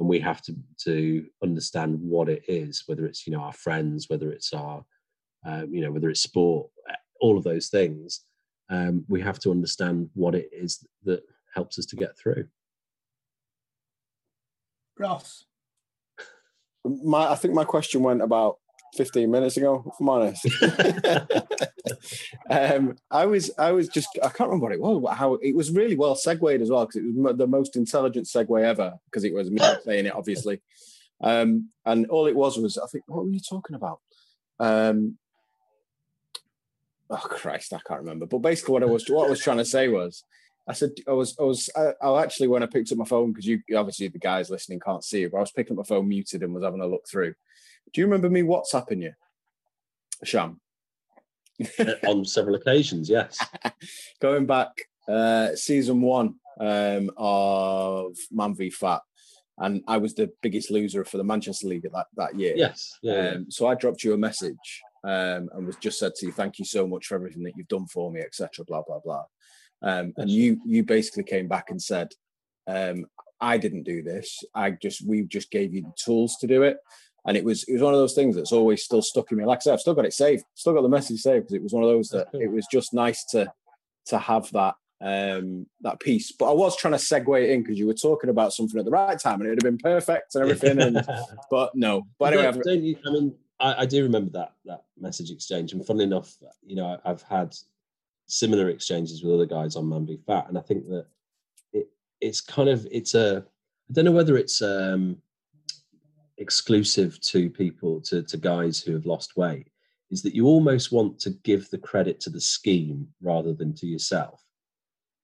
And 0.00 0.08
we 0.08 0.18
have 0.18 0.42
to 0.42 0.56
to 0.86 1.26
understand 1.44 2.00
what 2.00 2.28
it 2.28 2.42
is, 2.48 2.82
whether 2.86 3.06
it's 3.06 3.24
you 3.24 3.32
know 3.32 3.42
our 3.42 3.52
friends, 3.52 4.08
whether 4.08 4.32
it's 4.32 4.52
our 4.52 4.84
um, 5.44 5.72
you 5.72 5.80
know 5.80 5.90
whether 5.90 6.10
it's 6.10 6.22
sport, 6.22 6.68
all 7.20 7.36
of 7.36 7.44
those 7.44 7.68
things. 7.68 8.24
Um, 8.70 9.04
we 9.08 9.20
have 9.20 9.38
to 9.40 9.50
understand 9.50 10.10
what 10.14 10.34
it 10.34 10.48
is 10.52 10.86
that 11.04 11.22
helps 11.54 11.78
us 11.78 11.86
to 11.86 11.96
get 11.96 12.16
through. 12.18 12.46
Ross. 14.98 15.44
My, 16.84 17.30
I 17.30 17.34
think 17.36 17.54
my 17.54 17.64
question 17.64 18.02
went 18.02 18.22
about 18.22 18.56
15 18.94 19.30
minutes 19.30 19.56
ago, 19.56 19.84
if 19.86 19.94
I'm 20.00 20.08
honest. 20.08 20.46
um, 22.50 22.96
I 23.10 23.26
was, 23.26 23.50
I 23.58 23.72
was 23.72 23.88
just, 23.88 24.08
I 24.22 24.28
can't 24.28 24.50
remember 24.50 24.64
what 24.64 24.72
it 24.72 24.80
was, 24.80 25.16
how 25.16 25.34
it 25.34 25.54
was 25.54 25.70
really 25.70 25.96
well 25.96 26.14
segued 26.14 26.60
as 26.60 26.70
well, 26.70 26.86
because 26.86 26.96
it 26.96 27.06
was 27.06 27.16
mo- 27.16 27.32
the 27.32 27.46
most 27.46 27.76
intelligent 27.76 28.26
segue 28.26 28.62
ever, 28.62 28.94
because 29.06 29.24
it 29.24 29.34
was 29.34 29.50
me 29.50 29.60
saying 29.84 30.06
it, 30.06 30.14
obviously. 30.14 30.60
Um, 31.22 31.70
and 31.86 32.06
all 32.06 32.26
it 32.26 32.36
was 32.36 32.58
was, 32.58 32.76
I 32.76 32.86
think, 32.86 33.04
what 33.06 33.24
were 33.24 33.30
you 33.30 33.40
talking 33.40 33.76
about? 33.76 34.00
Um, 34.58 35.18
oh 37.12 37.28
Christ, 37.28 37.72
I 37.72 37.80
can't 37.86 38.00
remember. 38.00 38.26
But 38.26 38.38
basically, 38.38 38.72
what 38.72 38.82
I 38.82 38.86
was, 38.86 39.08
what 39.08 39.26
I 39.26 39.30
was 39.30 39.40
trying 39.40 39.58
to 39.58 39.64
say 39.64 39.88
was, 39.88 40.24
I 40.66 40.72
said, 40.72 40.90
I 41.08 41.12
was, 41.12 41.36
I 41.38 41.42
was, 41.42 41.70
I, 41.76 41.92
I 42.02 42.22
actually, 42.22 42.48
when 42.48 42.62
I 42.62 42.66
picked 42.66 42.92
up 42.92 42.98
my 42.98 43.04
phone, 43.04 43.32
because 43.32 43.46
you 43.46 43.60
obviously 43.76 44.08
the 44.08 44.18
guys 44.18 44.50
listening 44.50 44.80
can't 44.80 45.04
see 45.04 45.24
it, 45.24 45.32
but 45.32 45.38
I 45.38 45.40
was 45.40 45.50
picking 45.50 45.74
up 45.74 45.84
my 45.84 45.94
phone 45.96 46.08
muted 46.08 46.42
and 46.42 46.54
was 46.54 46.64
having 46.64 46.80
a 46.80 46.86
look 46.86 47.06
through. 47.08 47.34
Do 47.92 48.00
you 48.00 48.06
remember 48.06 48.30
me 48.30 48.42
WhatsApping 48.42 49.02
you, 49.02 49.12
Sham? 50.24 50.60
On 52.06 52.24
several 52.24 52.54
occasions, 52.54 53.08
yes. 53.08 53.38
Going 54.20 54.46
back, 54.46 54.70
uh, 55.08 55.54
season 55.54 56.00
one 56.00 56.36
um, 56.58 57.10
of 57.16 58.16
Man 58.30 58.54
v 58.54 58.70
Fat, 58.70 59.02
and 59.58 59.82
I 59.86 59.98
was 59.98 60.14
the 60.14 60.30
biggest 60.42 60.70
loser 60.70 61.04
for 61.04 61.18
the 61.18 61.24
Manchester 61.24 61.68
League 61.68 61.84
at 61.84 61.92
that, 61.92 62.06
that 62.16 62.38
year. 62.38 62.54
Yes. 62.56 62.98
Yeah. 63.02 63.12
yeah. 63.12 63.30
Um, 63.30 63.50
so 63.50 63.66
I 63.66 63.74
dropped 63.74 64.02
you 64.04 64.14
a 64.14 64.18
message 64.18 64.82
um, 65.04 65.50
and 65.52 65.66
was 65.66 65.76
just 65.76 65.98
said 65.98 66.14
to 66.16 66.26
you, 66.26 66.32
"Thank 66.32 66.58
you 66.58 66.64
so 66.64 66.86
much 66.86 67.06
for 67.06 67.14
everything 67.14 67.42
that 67.44 67.54
you've 67.56 67.68
done 67.68 67.86
for 67.86 68.10
me, 68.10 68.20
etc." 68.20 68.64
Blah 68.64 68.82
blah 68.82 69.00
blah. 69.00 69.24
Um, 69.82 70.12
and 70.16 70.30
you 70.30 70.60
you 70.64 70.84
basically 70.84 71.24
came 71.24 71.48
back 71.48 71.70
and 71.70 71.82
said, 71.82 72.08
um, 72.66 73.06
"I 73.40 73.58
didn't 73.58 73.82
do 73.82 74.02
this. 74.02 74.42
I 74.54 74.70
just 74.70 75.06
we 75.06 75.22
just 75.24 75.50
gave 75.50 75.74
you 75.74 75.82
the 75.82 75.92
tools 75.96 76.36
to 76.40 76.46
do 76.46 76.62
it." 76.62 76.78
And 77.26 77.36
it 77.36 77.44
was 77.44 77.64
it 77.64 77.74
was 77.74 77.82
one 77.82 77.94
of 77.94 78.00
those 78.00 78.14
things 78.14 78.36
that's 78.36 78.52
always 78.52 78.84
still 78.84 79.02
stuck 79.02 79.30
in 79.32 79.38
me. 79.38 79.44
Like 79.44 79.58
I 79.58 79.62
said, 79.62 79.72
I've 79.74 79.80
still 79.80 79.94
got 79.94 80.06
it 80.06 80.12
saved, 80.12 80.44
still 80.54 80.74
got 80.74 80.82
the 80.82 80.88
message 80.88 81.20
saved 81.20 81.44
because 81.44 81.54
it 81.54 81.62
was 81.62 81.72
one 81.72 81.84
of 81.84 81.90
those 81.90 82.08
that 82.10 82.28
it 82.32 82.50
was 82.50 82.66
just 82.70 82.94
nice 82.94 83.24
to 83.26 83.52
to 84.06 84.18
have 84.18 84.50
that 84.52 84.74
um 85.00 85.66
that 85.80 86.00
piece. 86.00 86.32
But 86.32 86.50
I 86.50 86.52
was 86.52 86.76
trying 86.76 86.92
to 86.92 86.98
segue 86.98 87.42
it 87.42 87.50
in 87.50 87.62
because 87.62 87.78
you 87.78 87.86
were 87.86 87.94
talking 87.94 88.30
about 88.30 88.52
something 88.52 88.78
at 88.78 88.84
the 88.84 88.90
right 88.90 89.18
time 89.18 89.40
and 89.40 89.46
it'd 89.46 89.62
have 89.62 89.70
been 89.70 89.78
perfect 89.78 90.34
and 90.34 90.44
everything. 90.44 90.80
And 90.80 91.06
but 91.50 91.74
no. 91.74 92.06
But 92.18 92.32
anyway, 92.32 92.52
don't, 92.52 92.64
don't 92.64 92.82
you, 92.82 92.96
I 93.06 93.10
mean, 93.10 93.34
I, 93.62 93.82
I 93.82 93.86
do 93.86 94.02
remember 94.02 94.30
that 94.32 94.52
that 94.66 94.84
message 94.98 95.30
exchange, 95.30 95.72
and 95.72 95.86
funnily 95.86 96.04
enough, 96.04 96.36
you 96.66 96.76
know, 96.76 96.98
I've 97.04 97.22
had 97.22 97.54
similar 98.26 98.68
exchanges 98.68 99.22
with 99.22 99.32
other 99.32 99.46
guys 99.46 99.76
on 99.76 99.88
Man 99.88 100.06
v 100.06 100.18
Fat, 100.26 100.48
and 100.48 100.58
I 100.58 100.60
think 100.60 100.88
that 100.88 101.06
it 101.72 101.88
it's 102.20 102.40
kind 102.40 102.68
of 102.68 102.86
it's 102.90 103.14
a 103.14 103.44
I 103.88 103.92
don't 103.92 104.04
know 104.04 104.12
whether 104.12 104.36
it's 104.36 104.60
um 104.60 105.16
exclusive 106.38 107.20
to 107.20 107.48
people 107.48 108.00
to 108.02 108.22
to 108.22 108.36
guys 108.36 108.80
who 108.80 108.92
have 108.92 109.06
lost 109.06 109.36
weight 109.36 109.68
is 110.10 110.22
that 110.22 110.34
you 110.34 110.46
almost 110.46 110.92
want 110.92 111.18
to 111.20 111.30
give 111.42 111.70
the 111.70 111.78
credit 111.78 112.20
to 112.20 112.30
the 112.30 112.40
scheme 112.40 113.08
rather 113.22 113.54
than 113.54 113.74
to 113.74 113.86
yourself. 113.86 114.44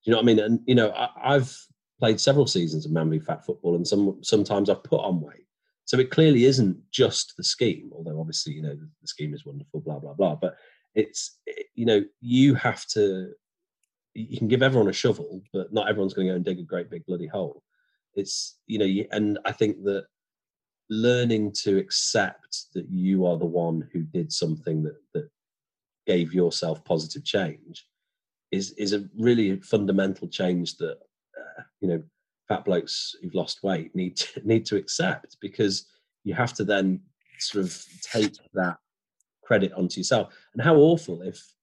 Do 0.02 0.10
you 0.10 0.12
know 0.12 0.18
what 0.18 0.22
I 0.22 0.26
mean? 0.26 0.38
And 0.38 0.60
you 0.66 0.74
know, 0.74 0.90
I, 0.92 1.34
I've 1.34 1.54
played 1.98 2.20
several 2.20 2.46
seasons 2.46 2.86
of 2.86 2.92
Man 2.92 3.10
v 3.10 3.18
Fat 3.18 3.44
football, 3.44 3.74
and 3.74 3.86
some 3.86 4.18
sometimes 4.22 4.70
I've 4.70 4.84
put 4.84 5.00
on 5.00 5.20
weight. 5.20 5.47
So 5.88 5.98
it 5.98 6.10
clearly 6.10 6.44
isn't 6.44 6.76
just 6.90 7.32
the 7.38 7.42
scheme, 7.42 7.90
although 7.94 8.20
obviously 8.20 8.52
you 8.52 8.60
know 8.60 8.74
the, 8.74 9.08
scheme 9.08 9.32
is 9.32 9.46
wonderful, 9.46 9.80
blah 9.80 9.98
blah 9.98 10.12
blah. 10.12 10.34
But 10.34 10.54
it's 10.94 11.38
it- 11.46 11.68
you 11.74 11.86
know 11.86 12.04
you 12.20 12.54
have 12.54 12.86
to. 12.88 13.32
You 14.12 14.36
can 14.36 14.48
give 14.48 14.62
everyone 14.62 14.88
a 14.90 14.92
shovel, 14.92 15.40
but 15.52 15.72
not 15.72 15.88
everyone's 15.88 16.12
going 16.12 16.26
to 16.26 16.32
go 16.32 16.36
and 16.36 16.44
dig 16.44 16.58
a 16.58 16.62
great 16.62 16.90
big 16.90 17.06
bloody 17.06 17.26
hole. 17.26 17.62
It's 18.14 18.58
you 18.66 18.78
know, 18.78 19.04
and 19.12 19.38
I 19.46 19.52
think 19.52 19.82
that 19.84 20.04
learning 20.90 21.52
to 21.62 21.78
accept 21.78 22.66
that 22.74 22.86
you 22.90 23.24
are 23.24 23.38
the 23.38 23.46
one 23.46 23.88
who 23.90 24.02
did 24.02 24.30
something 24.30 24.82
that 24.82 24.96
that 25.14 25.30
gave 26.06 26.34
yourself 26.34 26.84
positive 26.84 27.24
change 27.24 27.86
is 28.52 28.72
is 28.72 28.92
a 28.92 29.08
really 29.18 29.58
fundamental 29.60 30.28
change 30.28 30.76
that 30.76 30.98
uh, 31.40 31.62
you 31.80 31.88
know 31.88 32.02
fat 32.48 32.64
blokes 32.64 33.14
who've 33.20 33.34
lost 33.34 33.62
weight 33.62 33.94
need 33.94 34.16
to, 34.16 34.40
need 34.44 34.64
to 34.66 34.76
accept 34.76 35.36
because 35.40 35.86
you 36.24 36.34
have 36.34 36.52
to 36.54 36.64
then 36.64 37.00
sort 37.38 37.64
of 37.64 37.84
take 38.02 38.34
that 38.54 38.76
credit 39.42 39.72
onto 39.72 40.00
yourself 40.00 40.34
and 40.54 40.62
how 40.62 40.74
awful 40.76 41.22
if 41.22 41.54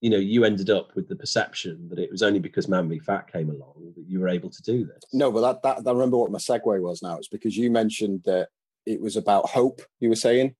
you 0.00 0.10
know 0.10 0.18
you 0.18 0.44
ended 0.44 0.70
up 0.70 0.94
with 0.94 1.08
the 1.08 1.16
perception 1.16 1.88
that 1.88 1.98
it 1.98 2.10
was 2.10 2.22
only 2.22 2.38
because 2.38 2.68
man 2.68 2.88
v 2.88 2.98
fat 2.98 3.32
came 3.32 3.48
along 3.48 3.92
that 3.96 4.04
you 4.06 4.20
were 4.20 4.28
able 4.28 4.50
to 4.50 4.62
do 4.62 4.84
this 4.84 5.02
No, 5.12 5.32
but 5.32 5.62
that, 5.62 5.84
that 5.84 5.88
I 5.90 5.92
remember 5.92 6.18
what 6.18 6.30
my 6.30 6.38
segue 6.38 6.80
was 6.80 7.02
now. 7.02 7.16
It's 7.16 7.28
because 7.28 7.56
you 7.56 7.70
mentioned 7.70 8.22
that 8.24 8.48
it 8.86 9.00
was 9.00 9.16
about 9.16 9.48
hope. 9.48 9.80
You 10.00 10.08
were 10.08 10.16
saying, 10.16 10.54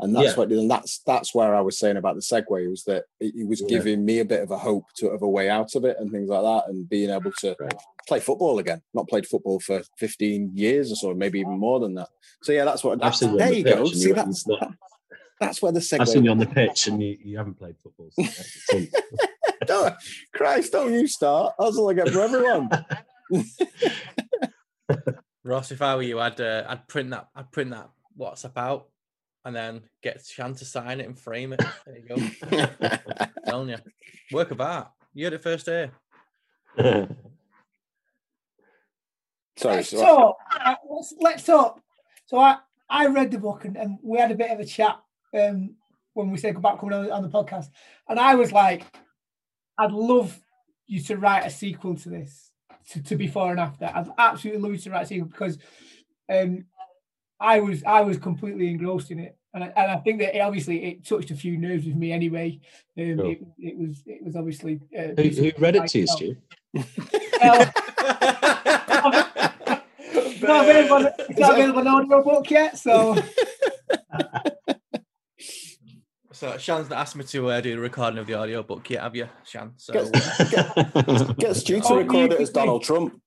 and 0.00 0.14
that's 0.14 0.28
Yeah. 0.28 0.34
what 0.36 0.50
and 0.52 0.70
that's 0.70 0.98
that's 1.06 1.34
where 1.34 1.54
I 1.54 1.60
was 1.60 1.78
saying 1.78 1.96
about 1.96 2.14
the 2.16 2.20
segue 2.20 2.68
was 2.70 2.84
that 2.84 3.04
it, 3.20 3.34
it 3.36 3.48
was 3.48 3.60
Yeah. 3.62 3.68
giving 3.68 4.04
me 4.04 4.18
a 4.20 4.24
bit 4.24 4.42
of 4.42 4.50
a 4.50 4.58
hope 4.58 4.84
to 4.96 5.08
of 5.08 5.22
a 5.22 5.28
way 5.28 5.48
out 5.48 5.74
of 5.74 5.84
it 5.84 5.96
and 5.98 6.10
things 6.10 6.28
like 6.28 6.42
that, 6.42 6.68
and 6.70 6.88
being 6.88 7.10
able 7.10 7.32
to 7.40 7.56
Right. 7.58 7.74
play 8.06 8.20
football 8.20 8.58
again. 8.58 8.82
Not 8.94 9.08
played 9.08 9.26
football 9.26 9.58
for 9.60 9.82
fifteen 9.98 10.50
years 10.54 10.92
or 10.92 10.96
so, 10.96 11.14
maybe 11.14 11.40
even 11.40 11.58
more 11.58 11.80
than 11.80 11.94
that. 11.94 12.08
So 12.42 12.52
yeah, 12.52 12.64
that's 12.64 12.84
what. 12.84 12.98
That's, 13.00 13.20
seen 13.20 13.30
you 13.30 13.32
on 13.34 13.38
there 13.38 13.50
the 13.50 13.56
you 13.58 13.64
go. 13.64 13.78
and 13.78 13.88
See, 13.88 14.08
you- 14.08 14.14
that's 14.14 14.46
you've 14.46 14.60
not- 14.60 14.74
that's 15.40 15.60
where 15.60 15.72
the 15.72 15.80
segue. 15.80 16.00
I've 16.00 16.08
seen 16.08 16.24
you 16.24 16.30
on 16.30 16.38
the 16.38 16.46
pitch 16.46 16.86
and 16.88 17.02
you, 17.02 17.16
you 17.22 17.36
haven't 17.36 17.58
played 17.58 17.76
football 17.82 18.08
since. 18.12 18.64
since. 18.68 18.90
don't, 19.66 19.94
Christ, 20.32 20.72
don't 20.72 20.92
you 20.94 21.06
start? 21.06 21.54
That's 21.58 21.76
all 21.76 21.90
I 21.90 21.94
get 21.94 22.08
for 22.08 22.20
everyone. 22.20 22.70
Ross, 25.44 25.70
if 25.72 25.82
I 25.82 25.94
were 25.96 26.02
you, 26.02 26.18
I'd 26.20 26.40
uh, 26.40 26.64
I'd 26.68 26.88
print 26.88 27.10
that 27.10 27.28
I'd 27.34 27.50
print 27.52 27.70
that 27.70 27.90
WhatsApp 28.18 28.56
out 28.56 28.88
and 29.46 29.54
then 29.54 29.80
get 30.02 30.26
Shan 30.26 30.54
to 30.56 30.64
sign 30.64 31.00
it 31.00 31.06
and 31.06 31.18
frame 31.18 31.54
it. 31.54 31.62
There 31.86 31.96
you 31.96 32.08
go. 32.08 32.16
Telling 33.46 33.68
you, 33.68 33.78
work 34.32 34.50
of 34.50 34.60
art. 34.60 34.88
You 35.14 35.24
had 35.24 35.34
it 35.34 35.42
first 35.42 35.66
here. 35.66 35.92
Sorry, 39.56 39.76
Let's 39.76 39.88
so 39.88 40.04
talk. 40.04 40.36
Uh, 40.52 40.74
let's, 40.90 41.14
let's 41.18 41.44
talk. 41.44 41.80
So 42.26 42.38
I, 42.38 42.58
I 42.90 43.06
read 43.06 43.30
the 43.30 43.38
book 43.38 43.64
and, 43.64 43.76
and 43.76 43.98
we 44.02 44.18
had 44.18 44.32
a 44.32 44.34
bit 44.34 44.50
of 44.50 44.58
a 44.58 44.66
chat 44.66 45.00
um, 45.32 45.76
when 46.12 46.30
we 46.30 46.38
said 46.38 46.56
about 46.56 46.80
coming 46.80 46.94
on, 46.94 47.10
on 47.10 47.22
the 47.22 47.28
podcast. 47.28 47.68
And 48.08 48.18
I 48.18 48.34
was 48.34 48.52
like, 48.52 48.84
I'd 49.78 49.92
love 49.92 50.38
you 50.88 51.00
to 51.04 51.16
write 51.16 51.46
a 51.46 51.50
sequel 51.50 51.94
to 51.96 52.08
this, 52.10 52.50
to, 52.90 53.02
to 53.04 53.16
before 53.16 53.52
and 53.52 53.60
after. 53.60 53.86
I'd 53.86 54.10
absolutely 54.18 54.60
love 54.60 54.72
you 54.72 54.78
to 54.78 54.90
write 54.90 55.04
a 55.04 55.06
sequel 55.06 55.28
because 55.28 55.56
um, 56.28 56.64
I 57.40 57.60
was 57.60 57.82
I 57.84 58.00
was 58.02 58.18
completely 58.18 58.68
engrossed 58.68 59.10
in 59.10 59.18
it. 59.20 59.36
And 59.54 59.64
I, 59.64 59.68
and 59.68 59.90
I 59.92 59.96
think 59.98 60.18
that 60.20 60.36
it, 60.36 60.40
obviously 60.40 60.84
it 60.84 61.04
touched 61.06 61.30
a 61.30 61.34
few 61.34 61.56
nerves 61.56 61.86
with 61.86 61.96
me 61.96 62.12
anyway. 62.12 62.60
Um, 62.98 63.16
Sure. 63.16 63.30
it, 63.32 63.38
it 63.58 63.78
was 63.78 64.02
it 64.06 64.22
was 64.24 64.36
obviously 64.36 64.80
uh, 64.98 65.08
who, 65.16 65.22
who 65.28 65.50
read 65.58 65.76
it 65.76 65.86
to 65.88 65.98
you, 65.98 66.04
myself. 66.04 66.18
Stu? 66.18 66.36
Well, 67.40 67.72
it's 70.08 70.42
not 70.42 70.64
available, 70.68 70.94
on- 70.96 71.06
it's 71.28 71.38
not 71.38 71.52
available 71.52 71.80
on 71.80 71.86
audio 71.88 72.22
book 72.22 72.50
yet, 72.50 72.76
so 72.78 73.16
So 76.32 76.58
Shan's 76.58 76.90
not 76.90 76.98
asked 76.98 77.16
me 77.16 77.24
to 77.24 77.50
uh, 77.50 77.60
do 77.62 77.74
the 77.76 77.80
recording 77.80 78.18
of 78.18 78.26
the 78.26 78.34
audio 78.34 78.62
book 78.62 78.90
yet, 78.90 79.02
have 79.04 79.16
you, 79.16 79.26
Shan? 79.46 79.72
So 79.78 79.94
get, 79.94 80.12
get 81.38 81.56
Stu 81.56 81.80
to 81.80 81.86
Oh, 81.88 81.96
record 81.96 82.32
it 82.34 82.40
as 82.42 82.50
could 82.50 82.54
Donald 82.56 82.82
Trump. 82.82 83.18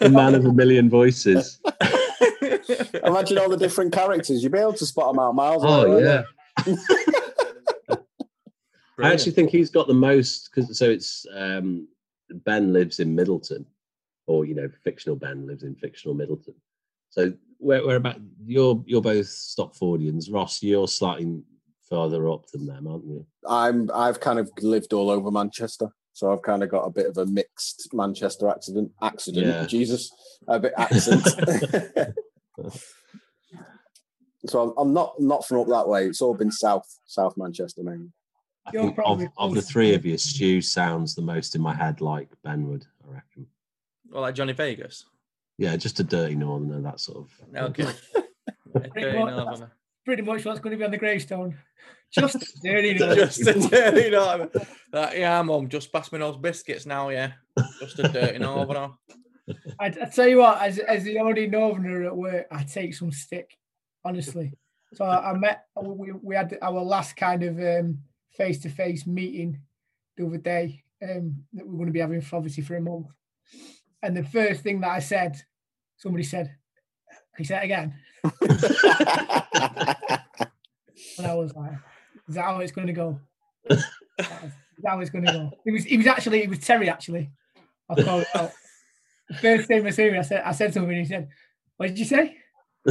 The 0.00 0.10
man 0.10 0.34
of 0.34 0.44
a 0.44 0.52
million 0.52 0.88
voices. 0.90 1.60
Imagine 3.04 3.38
all 3.38 3.48
the 3.48 3.56
different 3.56 3.92
characters. 3.92 4.42
You'd 4.42 4.52
be 4.52 4.58
able 4.58 4.72
to 4.74 4.86
spot 4.86 5.12
them 5.12 5.20
out 5.20 5.34
miles 5.34 5.64
away. 5.64 5.72
Oh 5.72 5.88
wouldn't 5.88 6.26
yeah. 6.68 7.96
I 9.02 9.12
actually 9.12 9.32
think 9.32 9.50
he's 9.50 9.70
got 9.70 9.88
the 9.88 9.94
most 9.94 10.50
because 10.50 10.78
so 10.78 10.88
it's 10.88 11.26
um, 11.34 11.88
Ben 12.30 12.72
lives 12.72 13.00
in 13.00 13.14
Middleton, 13.14 13.66
or 14.26 14.44
you 14.44 14.54
know, 14.54 14.68
fictional 14.84 15.16
Ben 15.16 15.46
lives 15.46 15.62
in 15.62 15.74
fictional 15.74 16.14
Middleton. 16.14 16.54
So 17.10 17.32
where 17.58 17.84
where 17.86 17.96
about 17.96 18.16
you're 18.44 18.82
you're 18.86 19.02
both 19.02 19.26
Stopfordians. 19.26 20.32
Ross, 20.32 20.62
you're 20.62 20.88
slightly 20.88 21.42
further 21.88 22.28
up 22.28 22.46
than 22.48 22.66
them, 22.66 22.86
aren't 22.86 23.06
you? 23.06 23.26
I'm 23.48 23.90
I've 23.92 24.20
kind 24.20 24.38
of 24.38 24.50
lived 24.60 24.92
all 24.92 25.10
over 25.10 25.30
Manchester, 25.30 25.88
so 26.12 26.32
I've 26.32 26.42
kind 26.42 26.62
of 26.62 26.68
got 26.68 26.82
a 26.84 26.90
bit 26.90 27.06
of 27.06 27.16
a 27.18 27.26
mixed 27.26 27.88
Manchester 27.92 28.48
accident. 28.48 28.92
Accident, 29.00 29.46
Yeah. 29.46 29.66
Jesus, 29.66 30.10
a 30.48 30.58
bit 30.60 30.72
accent. 30.76 31.26
so 34.46 34.60
I'm, 34.62 34.74
I'm 34.78 34.92
not 34.92 35.14
not 35.20 35.46
from 35.46 35.60
up 35.60 35.68
that 35.68 35.88
way. 35.88 36.06
It's 36.06 36.20
all 36.20 36.34
been 36.34 36.50
south, 36.50 36.86
South 37.06 37.36
Manchester 37.36 37.82
mainly. 37.82 38.10
I 38.66 38.70
You're 38.72 38.82
think 38.84 38.98
of, 39.04 39.22
of 39.38 39.54
the 39.54 39.62
three 39.62 39.94
of 39.94 40.04
you, 40.06 40.16
Stu 40.18 40.60
sounds 40.60 41.14
the 41.14 41.22
most 41.22 41.56
in 41.56 41.62
my 41.62 41.74
head 41.74 42.00
like 42.00 42.28
Ben 42.44 42.68
would, 42.68 42.86
I 43.04 43.14
reckon. 43.14 43.46
well, 44.10 44.22
like 44.22 44.34
Johnny 44.36 44.52
Vegas. 44.52 45.06
Yeah, 45.58 45.76
just 45.76 46.00
a 46.00 46.04
dirty 46.04 46.34
northerner, 46.34 46.80
that 46.82 47.00
sort 47.00 47.24
of. 47.26 47.56
Okay. 47.70 47.84
Dirty. 48.74 49.12
Northerner. 49.18 49.70
Pretty 50.04 50.22
much 50.22 50.44
what's 50.44 50.60
going 50.60 50.72
to 50.72 50.78
be 50.78 50.84
on 50.84 50.90
the 50.90 50.98
gravestone. 50.98 51.56
Just 52.12 52.36
dirty 52.62 52.94
just 52.94 53.40
a 53.40 53.54
dirty 53.54 54.10
northerner. 54.10 54.50
That, 54.92 55.16
yeah, 55.16 55.40
mum, 55.42 55.68
just 55.68 55.92
pass 55.92 56.12
me 56.12 56.18
those 56.18 56.36
biscuits 56.36 56.86
now, 56.86 57.08
yeah. 57.08 57.32
Just 57.80 57.98
a 57.98 58.08
dirty 58.08 58.38
northerner. 58.38 58.90
I, 59.80 59.86
I 59.86 59.90
tell 59.90 60.28
you 60.28 60.38
what, 60.38 60.60
as 60.60 60.78
as 60.78 61.04
the 61.04 61.18
only 61.18 61.46
northerner 61.46 62.06
at 62.06 62.16
work, 62.16 62.46
I 62.50 62.62
take 62.62 62.94
some 62.94 63.10
stick, 63.10 63.56
honestly. 64.04 64.52
So 64.94 65.04
I, 65.04 65.30
I 65.30 65.32
met 65.34 65.64
we, 65.80 66.12
we 66.12 66.36
had 66.36 66.56
our 66.60 66.82
last 66.82 67.16
kind 67.16 67.42
of 67.42 67.58
um 67.58 67.98
face 68.36 68.60
to 68.60 68.68
face 68.68 69.06
meeting 69.06 69.60
the 70.16 70.26
other 70.26 70.38
day 70.38 70.84
um 71.02 71.44
that 71.54 71.66
we're 71.66 71.76
going 71.76 71.86
to 71.86 71.92
be 71.92 72.00
having 72.00 72.20
for 72.20 72.36
obviously 72.36 72.62
for 72.62 72.76
a 72.76 72.80
month. 72.80 73.08
And 74.02 74.16
the 74.16 74.24
first 74.24 74.62
thing 74.62 74.80
that 74.80 74.90
I 74.90 74.98
said, 74.98 75.40
somebody 75.96 76.24
said, 76.24 76.54
he 77.36 77.44
said 77.44 77.64
again?" 77.64 77.94
And 81.18 81.26
I 81.26 81.34
was 81.34 81.54
like, 81.54 81.72
"Is 82.28 82.34
that 82.34 82.44
how 82.44 82.58
it's 82.58 82.72
going 82.72 82.86
to 82.86 82.92
go?" 82.92 83.20
Is 83.68 83.84
that 84.18 84.52
how 84.86 85.00
it's 85.00 85.10
going 85.10 85.24
to 85.26 85.32
go? 85.32 85.50
It 85.64 85.72
was. 85.72 85.86
It 85.86 85.96
was 85.96 86.06
actually. 86.06 86.42
It 86.42 86.48
was 86.48 86.58
Terry. 86.58 86.88
Actually, 86.88 87.30
I 87.88 88.02
called 88.02 88.22
it 88.22 88.28
out. 88.34 88.52
The 89.28 89.34
first 89.34 89.68
thing 89.68 89.86
I 89.86 89.90
said, 89.90 90.16
I 90.16 90.22
said, 90.22 90.42
I 90.44 90.52
said 90.52 90.74
something. 90.74 90.90
And 90.90 91.00
he 91.00 91.06
said, 91.06 91.28
"What 91.76 91.88
did 91.88 91.98
you 91.98 92.04
say?" 92.04 92.36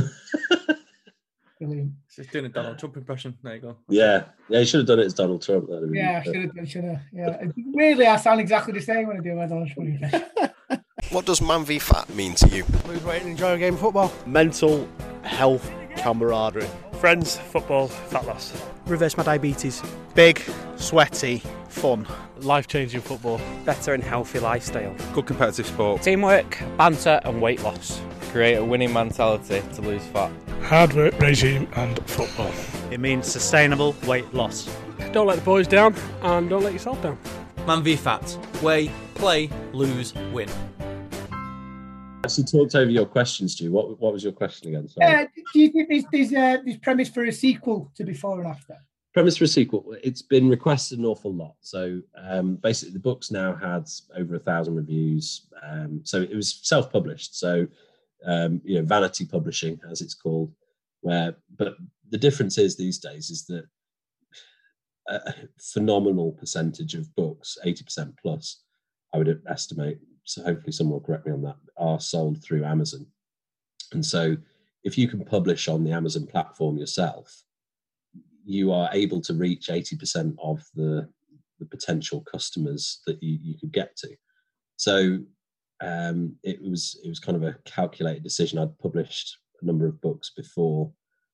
Brilliant. 1.59 1.91
Just 2.15 2.31
doing 2.31 2.45
a 2.45 2.49
Donald 2.49 2.79
Trump 2.79 2.97
impression. 2.97 3.37
There 3.43 3.55
you 3.55 3.61
go. 3.61 3.77
Yeah, 3.87 4.23
yeah, 4.49 4.59
he 4.59 4.65
should 4.65 4.79
have 4.79 4.87
done 4.87 4.99
it 4.99 5.05
as 5.05 5.13
Donald 5.13 5.43
Trump. 5.43 5.67
been 5.67 5.93
Yeah, 5.93 6.19
I 6.19 6.23
should 6.23 6.35
have 6.35 6.55
done. 6.55 6.65
Should 6.65 6.83
have. 6.85 7.01
Yeah. 7.13 7.43
Weirdly, 7.55 8.07
I 8.07 8.15
sound 8.15 8.41
exactly 8.41 8.73
the 8.73 8.81
same 8.81 9.07
when 9.07 9.17
I 9.17 9.19
do 9.21 9.35
my 9.35 9.45
Donald 9.45 9.69
Trump 9.69 9.89
impression. 9.89 10.23
What 11.11 11.25
does 11.25 11.41
man 11.41 11.65
v 11.65 11.77
fat 11.77 12.09
mean 12.15 12.33
to 12.35 12.47
you? 12.47 12.63
Lose 12.87 13.03
weight 13.03 13.21
and 13.21 13.31
enjoy 13.31 13.53
a 13.53 13.57
game 13.59 13.73
of 13.73 13.79
football. 13.79 14.11
mental 14.25 14.87
health 15.23 15.71
camaraderie. 15.97 16.67
Friends, 16.99 17.37
football, 17.37 17.87
fat 17.87 18.25
loss. 18.25 18.53
Reverse 18.85 19.17
my 19.17 19.23
diabetes. 19.23 19.81
Big, 20.13 20.41
sweaty, 20.75 21.41
fun. 21.69 22.07
Life 22.37 22.67
changing 22.67 23.01
football. 23.01 23.39
Better 23.65 23.93
and 23.93 24.03
healthy 24.03 24.39
lifestyle. 24.39 24.95
Good 25.13 25.25
competitive 25.25 25.67
sport. 25.67 26.01
Teamwork, 26.01 26.59
banter, 26.77 27.19
and 27.23 27.41
weight 27.41 27.61
loss. 27.63 28.01
Create 28.31 28.55
a 28.55 28.63
winning 28.63 28.93
mentality 28.93 29.61
to 29.73 29.81
lose 29.81 30.03
fat. 30.07 30.31
Hard 30.63 30.93
work 30.93 31.19
regime 31.19 31.67
and 31.75 31.97
football. 32.09 32.51
It 32.91 32.99
means 32.99 33.27
sustainable 33.27 33.95
weight 34.05 34.33
loss. 34.33 34.69
Don't 35.11 35.27
let 35.27 35.37
the 35.37 35.43
boys 35.43 35.67
down 35.67 35.95
and 36.21 36.49
don't 36.49 36.63
let 36.63 36.73
yourself 36.73 37.01
down. 37.01 37.17
Man 37.67 37.83
v 37.83 37.95
Fat. 37.95 38.37
Weigh, 38.61 38.89
play, 39.15 39.49
lose, 39.73 40.13
win. 40.31 40.49
So 42.27 42.43
talked 42.43 42.75
over 42.75 42.89
your 42.89 43.05
questions, 43.05 43.53
Stu. 43.53 43.71
What 43.71 43.99
what 43.99 44.13
was 44.13 44.23
your 44.23 44.31
question 44.31 44.69
again? 44.69 44.87
Sorry. 44.87 45.13
Uh, 45.13 45.25
do 45.53 45.59
you 45.59 45.69
think 45.69 45.89
there's 45.89 46.05
there's, 46.11 46.33
uh, 46.33 46.61
there's 46.63 46.77
premise 46.77 47.09
for 47.09 47.25
a 47.25 47.31
sequel 47.31 47.91
to 47.95 48.03
Before 48.05 48.39
and 48.39 48.47
After? 48.47 48.77
Premise 49.13 49.37
for 49.37 49.43
a 49.43 49.47
sequel. 49.47 49.95
It's 50.01 50.21
been 50.21 50.47
requested 50.47 50.99
an 50.99 51.05
awful 51.05 51.33
lot. 51.33 51.55
So 51.59 51.99
um, 52.15 52.55
basically, 52.55 52.93
the 52.93 52.99
book's 52.99 53.31
now 53.31 53.55
had 53.55 53.89
over 54.15 54.35
a 54.35 54.39
thousand 54.39 54.75
reviews. 54.75 55.47
Um, 55.61 56.01
so 56.03 56.21
it 56.21 56.35
was 56.35 56.59
self-published. 56.63 57.37
So 57.37 57.67
um, 58.25 58.61
you 58.63 58.79
know, 58.79 58.85
vanity 58.85 59.25
publishing, 59.25 59.79
as 59.89 60.01
it's 60.01 60.13
called. 60.13 60.53
Where, 61.01 61.35
but 61.57 61.75
the 62.11 62.17
difference 62.17 62.57
is 62.57 62.77
these 62.77 62.99
days 62.99 63.29
is 63.31 63.45
that 63.47 63.65
a 65.09 65.33
phenomenal 65.59 66.31
percentage 66.33 66.93
of 66.93 67.13
books, 67.15 67.57
eighty 67.65 67.83
percent 67.83 68.13
plus, 68.21 68.61
I 69.13 69.17
would 69.17 69.41
estimate. 69.49 69.99
So 70.23 70.43
hopefully, 70.43 70.71
someone 70.71 70.93
will 70.93 71.05
correct 71.05 71.25
me 71.25 71.33
on 71.33 71.41
that. 71.43 71.57
Are 71.77 71.99
sold 71.99 72.43
through 72.43 72.63
Amazon, 72.63 73.05
and 73.93 74.05
so 74.05 74.37
if 74.83 74.97
you 74.97 75.07
can 75.07 75.23
publish 75.23 75.67
on 75.67 75.83
the 75.83 75.91
Amazon 75.91 76.25
platform 76.25 76.77
yourself, 76.77 77.43
you 78.43 78.71
are 78.71 78.89
able 78.93 79.21
to 79.21 79.33
reach 79.33 79.67
80% 79.67 80.35
of 80.41 80.63
the, 80.75 81.07
the 81.59 81.65
potential 81.65 82.21
customers 82.21 83.01
that 83.05 83.21
you, 83.21 83.37
you 83.41 83.55
could 83.59 83.71
get 83.71 83.95
to. 83.97 84.09
So 84.77 85.19
um, 85.81 86.35
it 86.43 86.61
was 86.61 86.99
it 87.03 87.09
was 87.09 87.19
kind 87.19 87.35
of 87.35 87.43
a 87.43 87.57
calculated 87.65 88.23
decision. 88.23 88.59
I'd 88.59 88.77
published 88.79 89.37
a 89.61 89.65
number 89.65 89.87
of 89.87 90.01
books 90.01 90.31
before 90.35 90.91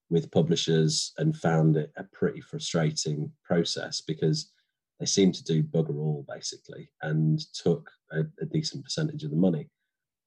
with 0.09 0.31
publishers 0.31 1.13
and 1.17 1.35
found 1.35 1.75
it 1.75 1.91
a 1.97 2.03
pretty 2.03 2.41
frustrating 2.41 3.31
process 3.43 4.01
because 4.01 4.51
they 4.99 5.05
seemed 5.05 5.35
to 5.35 5.43
do 5.43 5.63
bugger 5.63 5.97
all 5.97 6.25
basically 6.27 6.89
and 7.01 7.39
took 7.53 7.89
a, 8.11 8.21
a 8.41 8.45
decent 8.45 8.83
percentage 8.83 9.23
of 9.23 9.31
the 9.31 9.37
money. 9.37 9.69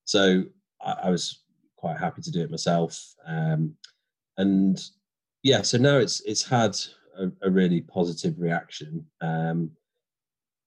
So 0.04 0.44
I, 0.80 0.92
I 1.04 1.10
was 1.10 1.42
quite 1.76 1.98
happy 1.98 2.22
to 2.22 2.30
do 2.30 2.42
it 2.42 2.50
myself. 2.50 3.14
Um, 3.26 3.74
and 4.36 4.80
yeah, 5.42 5.62
so 5.62 5.78
now 5.78 5.98
it's 5.98 6.20
it's 6.20 6.42
had 6.42 6.76
a, 7.18 7.30
a 7.42 7.50
really 7.50 7.80
positive 7.80 8.38
reaction. 8.38 9.06
Um, 9.20 9.70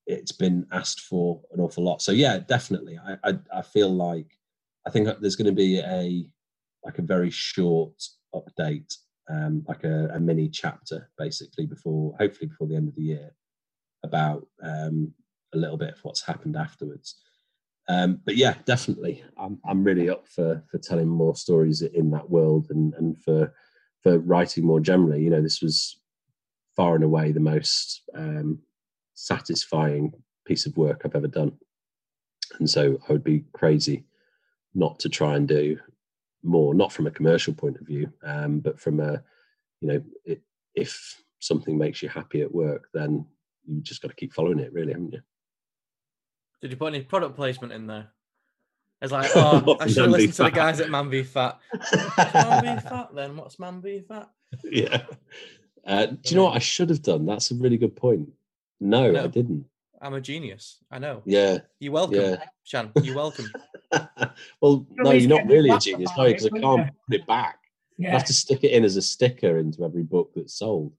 it's 0.05 0.31
been 0.33 0.65
asked 0.71 1.01
for 1.01 1.41
an 1.53 1.61
awful 1.61 1.83
lot. 1.83 2.01
So 2.01 2.11
yeah, 2.11 2.39
definitely. 2.39 2.97
I 2.97 3.17
I, 3.23 3.33
I 3.53 3.61
feel 3.61 3.89
like 3.89 4.37
I 4.85 4.89
think 4.89 5.07
there's 5.21 5.35
going 5.35 5.45
to 5.45 5.51
be 5.51 5.79
a 5.79 6.29
like 6.83 6.99
a 6.99 7.03
very 7.03 7.29
short 7.29 8.03
update, 8.35 8.97
um, 9.29 9.63
like 9.67 9.85
a, 9.85 10.09
a 10.13 10.19
mini 10.19 10.49
chapter, 10.49 11.09
basically 11.17 11.65
before 11.65 12.15
hopefully 12.19 12.47
before 12.47 12.67
the 12.67 12.75
end 12.75 12.89
of 12.89 12.95
the 12.95 13.03
year, 13.03 13.31
about 14.03 14.45
um, 14.61 15.13
a 15.53 15.57
little 15.57 15.77
bit 15.77 15.93
of 15.93 15.99
what's 16.03 16.25
happened 16.25 16.55
afterwards. 16.55 17.15
Um, 17.89 18.21
but 18.25 18.37
yeah, 18.37 18.55
definitely, 18.65 19.23
I'm 19.37 19.59
I'm 19.65 19.83
really 19.83 20.09
up 20.09 20.27
for 20.27 20.63
for 20.71 20.77
telling 20.77 21.07
more 21.07 21.35
stories 21.35 21.81
in 21.81 22.11
that 22.11 22.29
world 22.29 22.67
and 22.69 22.93
and 22.93 23.21
for 23.21 23.53
for 24.01 24.19
writing 24.19 24.65
more 24.65 24.79
generally. 24.79 25.21
You 25.21 25.29
know, 25.31 25.41
this 25.41 25.61
was 25.61 25.99
far 26.75 26.95
and 26.95 27.03
away 27.03 27.31
the 27.31 27.39
most 27.39 28.03
um, 28.15 28.59
satisfying 29.15 30.13
piece 30.45 30.65
of 30.65 30.77
work 30.77 31.01
I've 31.03 31.15
ever 31.15 31.27
done, 31.27 31.53
and 32.59 32.69
so 32.69 32.99
I 33.07 33.11
would 33.11 33.23
be 33.23 33.43
crazy 33.53 34.05
not 34.73 34.97
to 34.99 35.09
try 35.09 35.35
and 35.35 35.47
do 35.47 35.77
more. 36.41 36.73
Not 36.73 36.93
from 36.93 37.07
a 37.07 37.11
commercial 37.11 37.53
point 37.53 37.77
of 37.81 37.85
view, 37.85 38.11
um, 38.23 38.59
but 38.59 38.79
from 38.79 39.01
a 39.01 39.21
you 39.81 39.89
know, 39.89 40.03
it, 40.23 40.41
if 40.73 41.21
something 41.39 41.77
makes 41.77 42.01
you 42.01 42.07
happy 42.07 42.41
at 42.41 42.55
work, 42.55 42.87
then 42.93 43.25
you 43.67 43.81
just 43.81 44.01
got 44.01 44.09
to 44.09 44.15
keep 44.15 44.33
following 44.33 44.59
it, 44.59 44.73
really, 44.73 44.93
haven't 44.93 45.13
you? 45.13 45.21
Did 46.61 46.71
you 46.71 46.77
put 46.77 46.93
any 46.93 47.01
product 47.01 47.35
placement 47.35 47.73
in 47.73 47.87
there? 47.87 48.09
It's 49.01 49.11
like, 49.11 49.31
oh, 49.35 49.77
I 49.79 49.87
should 49.87 49.97
have 50.03 50.11
Man 50.11 50.19
v 50.19 50.27
listened 50.27 50.33
to 50.33 50.43
the 50.43 50.51
guys 50.51 50.79
at 50.79 50.89
Man 50.89 51.09
v 51.09 51.23
Fat. 51.23 51.59
Man 52.33 52.61
v 52.77 52.81
Fat 52.89 53.09
then? 53.13 53.35
What's 53.35 53.59
Man 53.59 53.81
v 53.81 53.99
Fat? 54.01 54.29
yeah. 54.63 55.03
Uh, 55.85 56.05
do 56.05 56.17
you 56.25 56.35
know 56.37 56.45
what 56.45 56.55
I 56.55 56.59
should 56.59 56.89
have 56.89 57.01
done? 57.01 57.25
That's 57.25 57.51
a 57.51 57.55
really 57.55 57.77
good 57.77 57.95
point. 57.95 58.29
No, 58.79 59.15
I 59.17 59.27
didn't. 59.27 59.65
I'm 60.01 60.13
a 60.13 60.21
genius. 60.21 60.79
I 60.91 60.99
know. 60.99 61.21
Yeah. 61.25 61.59
You're 61.79 61.93
welcome, 61.93 62.15
Yeah. 62.19 62.35
Shan. 62.63 62.91
You're 63.01 63.15
welcome. 63.15 63.45
Well, 64.61 64.85
no, 64.91 65.11
you're 65.11 65.29
not 65.29 65.47
really 65.47 65.69
a 65.69 65.77
genius, 65.77 66.11
about 66.11 66.23
no, 66.23 66.27
because 66.29 66.45
I 66.45 66.49
wouldn't 66.51 66.77
can't 66.77 66.95
put 67.07 67.15
it 67.15 67.27
back. 67.27 67.59
I 68.03 68.09
have 68.09 68.25
to 68.25 68.33
stick 68.33 68.63
it 68.63 68.71
in 68.71 68.83
as 68.83 68.95
a 68.95 69.01
sticker 69.01 69.59
into 69.59 69.85
every 69.85 70.03
book 70.03 70.31
that's 70.35 70.55
sold. 70.55 70.93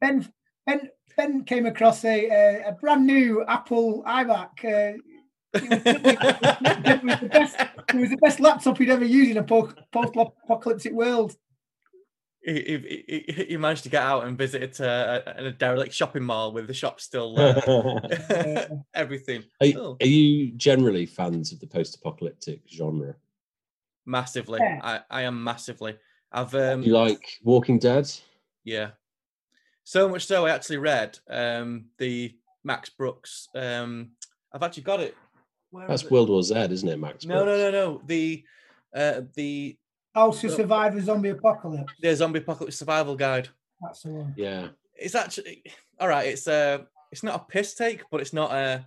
Ben 0.00 0.30
Ben 0.66 0.90
Ben 1.16 1.44
came 1.44 1.66
across 1.66 2.04
a 2.04 2.28
a, 2.28 2.68
a 2.68 2.72
brand 2.72 3.06
new 3.06 3.44
Apple 3.46 4.02
iMac. 4.04 4.64
Uh, 4.64 4.98
it 5.54 7.04
was 7.04 7.20
the 7.20 7.28
best. 7.32 7.56
It 7.88 7.96
was 7.96 8.10
the 8.10 8.16
best 8.16 8.40
laptop 8.40 8.78
he'd 8.78 8.90
ever 8.90 9.04
used 9.04 9.30
in 9.30 9.36
a 9.36 9.44
post-apocalyptic 9.44 10.92
world. 10.92 11.36
he, 12.42 12.52
he, 12.52 13.04
he, 13.32 13.44
he 13.50 13.56
managed 13.56 13.84
to 13.84 13.88
get 13.88 14.02
out 14.02 14.26
and 14.26 14.36
visit 14.36 14.80
uh, 14.80 15.20
a, 15.26 15.44
a 15.46 15.52
derelict 15.52 15.94
shopping 15.94 16.24
mall 16.24 16.52
with 16.52 16.66
the 16.66 16.74
shop 16.74 17.00
still 17.00 17.38
uh, 17.38 17.60
everything. 18.94 19.44
Are, 19.62 19.68
Oh, 19.76 19.96
are 20.00 20.06
you 20.06 20.50
generally 20.52 21.06
fans 21.06 21.52
of 21.52 21.60
the 21.60 21.66
post-apocalyptic 21.66 22.62
genre? 22.68 23.14
massively. 24.06 24.60
Yeah. 24.60 24.80
I, 24.82 25.00
I 25.10 25.22
am 25.22 25.42
massively. 25.42 25.96
I've 26.32 26.54
um 26.54 26.82
you 26.82 26.92
like 26.92 27.38
Walking 27.42 27.78
Dead? 27.78 28.10
yeah. 28.64 28.90
So 29.84 30.08
much 30.08 30.26
so 30.26 30.46
I 30.46 30.50
actually 30.50 30.78
read 30.78 31.18
um 31.30 31.86
the 31.98 32.34
Max 32.64 32.90
Brooks 32.90 33.48
um 33.54 34.10
I've 34.52 34.62
actually 34.62 34.84
got 34.84 35.00
it. 35.00 35.14
Where 35.70 35.86
That's 35.88 36.02
it? 36.04 36.10
World 36.10 36.30
War 36.30 36.42
Z, 36.42 36.54
isn't 36.54 36.88
it, 36.88 36.98
Max? 36.98 37.24
Brooks? 37.24 37.26
No, 37.26 37.44
no, 37.44 37.56
no, 37.58 37.70
no. 37.70 38.02
The 38.06 38.44
uh 38.94 39.22
the 39.34 39.76
How 40.14 40.30
to 40.30 40.48
survive 40.50 40.96
a 40.96 41.02
zombie 41.02 41.30
apocalypse. 41.30 41.92
the 42.00 42.14
zombie 42.14 42.38
apocalypse 42.40 42.76
survival 42.76 43.16
guide. 43.16 43.48
That's 43.82 44.02
the 44.02 44.10
one. 44.10 44.34
Yeah. 44.36 44.68
It's 44.94 45.14
actually 45.14 45.64
all 45.98 46.08
right. 46.08 46.28
It's 46.28 46.46
uh, 46.46 46.78
it's 47.10 47.22
not 47.22 47.40
a 47.40 47.44
piss 47.44 47.74
take, 47.74 48.02
but 48.10 48.20
it's 48.20 48.32
not 48.32 48.52
a, 48.52 48.86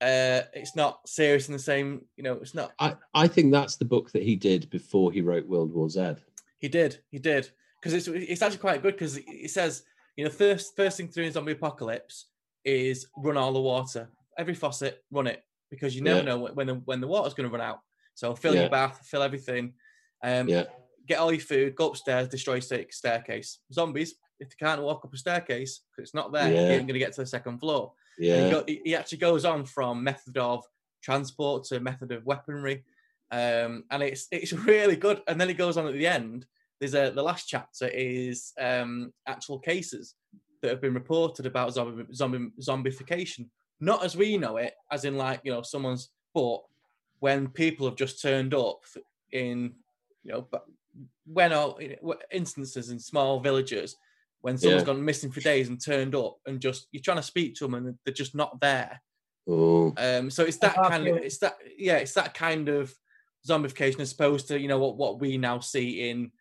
uh, 0.00 0.42
it's 0.54 0.74
not 0.74 1.06
serious 1.08 1.48
in 1.48 1.52
the 1.52 1.58
same. 1.58 2.04
You 2.16 2.24
know, 2.24 2.34
it's 2.34 2.54
not. 2.54 2.72
I, 2.78 2.96
I 3.14 3.28
think 3.28 3.52
that's 3.52 3.76
the 3.76 3.84
book 3.84 4.10
that 4.12 4.22
he 4.22 4.36
did 4.36 4.68
before 4.70 5.12
he 5.12 5.20
wrote 5.20 5.46
World 5.46 5.72
War 5.72 5.88
Z. 5.88 6.14
He 6.58 6.68
did, 6.68 7.00
he 7.10 7.18
did, 7.18 7.50
because 7.78 7.92
it's 7.92 8.08
it's 8.08 8.42
actually 8.42 8.58
quite 8.58 8.82
good 8.82 8.94
because 8.94 9.18
it 9.18 9.50
says 9.50 9.84
you 10.16 10.24
know 10.24 10.30
first 10.30 10.76
first 10.76 10.96
thing 10.96 11.08
through 11.08 11.24
in 11.24 11.32
zombie 11.32 11.52
apocalypse 11.52 12.26
is 12.64 13.06
run 13.16 13.36
all 13.36 13.52
the 13.52 13.60
water, 13.60 14.08
every 14.38 14.54
faucet, 14.54 15.02
run 15.10 15.26
it 15.26 15.42
because 15.70 15.94
you 15.96 16.02
never 16.02 16.18
Yeah. 16.20 16.24
know 16.26 16.38
when- 16.38 16.54
when 16.54 16.66
the 16.66 16.74
when 16.74 17.00
the 17.00 17.08
water's 17.08 17.34
going 17.34 17.48
to 17.48 17.52
run 17.56 17.66
out. 17.66 17.80
So 18.14 18.34
fill 18.34 18.54
Yeah. 18.54 18.62
your 18.62 18.70
bath, 18.70 19.06
fill 19.06 19.22
everything. 19.22 19.74
Um, 20.22 20.48
Yeah. 20.48 20.64
Get 21.06 21.18
all 21.18 21.32
your 21.32 21.40
food, 21.40 21.74
go 21.74 21.88
upstairs, 21.90 22.28
destroy 22.28 22.60
sta- 22.60 22.86
staircase. 22.90 23.58
Zombies, 23.72 24.14
if 24.38 24.50
they 24.50 24.54
can't 24.56 24.80
walk 24.82 25.04
up 25.04 25.12
a 25.12 25.16
staircase, 25.16 25.80
'cause 25.96 26.04
it's 26.04 26.14
not 26.14 26.30
there, 26.30 26.52
Yeah. 26.52 26.60
you 26.60 26.72
ain't 26.74 26.86
going 26.86 26.92
to 26.94 26.98
get 27.00 27.12
to 27.14 27.22
the 27.22 27.26
second 27.26 27.58
floor. 27.58 27.94
Yeah. 28.18 28.44
he, 28.44 28.50
go, 28.52 28.64
he 28.66 28.94
actually 28.94 29.18
goes 29.18 29.44
on 29.44 29.64
from 29.64 30.04
method 30.04 30.36
of 30.38 30.64
transport 31.00 31.64
to 31.64 31.80
method 31.80 32.12
of 32.12 32.24
weaponry, 32.24 32.84
um, 33.32 33.84
and 33.90 34.02
it's 34.02 34.28
it's 34.30 34.52
really 34.72 34.94
good. 34.96 35.22
And 35.26 35.40
then 35.40 35.48
he 35.48 35.54
goes 35.54 35.76
on 35.76 35.86
at 35.88 35.94
the 35.94 36.06
end. 36.06 36.46
There's 36.82 36.94
a 36.94 37.12
the 37.12 37.22
last 37.22 37.46
chapter 37.48 37.86
is 37.86 38.52
um, 38.58 39.12
actual 39.28 39.60
cases 39.60 40.16
that 40.62 40.70
have 40.72 40.80
been 40.80 40.94
reported 40.94 41.46
about 41.46 41.72
zombie, 41.72 42.12
zombie 42.12 42.50
zombification, 42.60 43.50
not 43.78 44.04
as 44.04 44.16
we 44.16 44.36
know 44.36 44.56
it, 44.56 44.74
as 44.90 45.04
in 45.04 45.16
like 45.16 45.42
you 45.44 45.52
know 45.52 45.62
someone's, 45.62 46.10
but 46.34 46.58
when 47.20 47.46
people 47.46 47.86
have 47.86 47.94
just 47.94 48.20
turned 48.20 48.52
up 48.52 48.80
in 49.30 49.76
you 50.24 50.32
know, 50.32 50.48
but 50.50 50.64
when 51.24 51.52
are 51.52 51.76
instances 52.32 52.90
in 52.90 52.98
small 52.98 53.38
villages 53.38 53.96
when 54.40 54.58
someone's 54.58 54.82
Yeah. 54.82 54.86
gone 54.86 55.04
missing 55.04 55.30
for 55.30 55.40
days 55.40 55.68
and 55.68 55.80
turned 55.80 56.16
up 56.16 56.38
and 56.46 56.60
just 56.60 56.88
you're 56.90 57.00
trying 57.00 57.16
to 57.16 57.22
speak 57.22 57.54
to 57.54 57.64
them 57.64 57.74
and 57.74 57.96
they're 58.04 58.12
just 58.12 58.34
not 58.34 58.60
there. 58.60 59.00
Oh, 59.46 59.94
Um, 59.96 60.30
so 60.30 60.42
it's 60.42 60.56
that 60.58 60.74
kind 60.74 61.06
of 61.06 61.16
it's 61.18 61.38
that 61.38 61.58
yeah, 61.78 61.98
it's 61.98 62.14
that 62.14 62.34
kind 62.34 62.68
of 62.68 62.92
zombification 63.48 64.00
as 64.00 64.12
opposed 64.12 64.48
to 64.48 64.58
you 64.58 64.66
know 64.66 64.78
what 64.80 64.96
what 64.96 65.20
we 65.20 65.38
now 65.38 65.60
see 65.60 66.10
in 66.10 66.32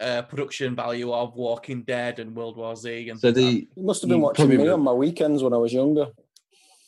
uh, 0.00 0.22
production 0.22 0.74
value 0.74 1.12
of 1.12 1.34
Walking 1.36 1.82
Dead 1.82 2.18
and 2.18 2.34
World 2.34 2.56
War 2.56 2.74
Z 2.76 3.08
and 3.08 3.18
so 3.18 3.32
things 3.32 3.36
the 3.36 3.68
You 3.76 3.82
must 3.84 4.02
have 4.02 4.08
been 4.08 4.20
watching 4.20 4.48
me 4.48 4.68
on 4.68 4.80
my 4.80 4.92
weekends 4.92 5.42
when 5.42 5.52
I 5.52 5.56
was 5.56 5.72
younger. 5.72 6.08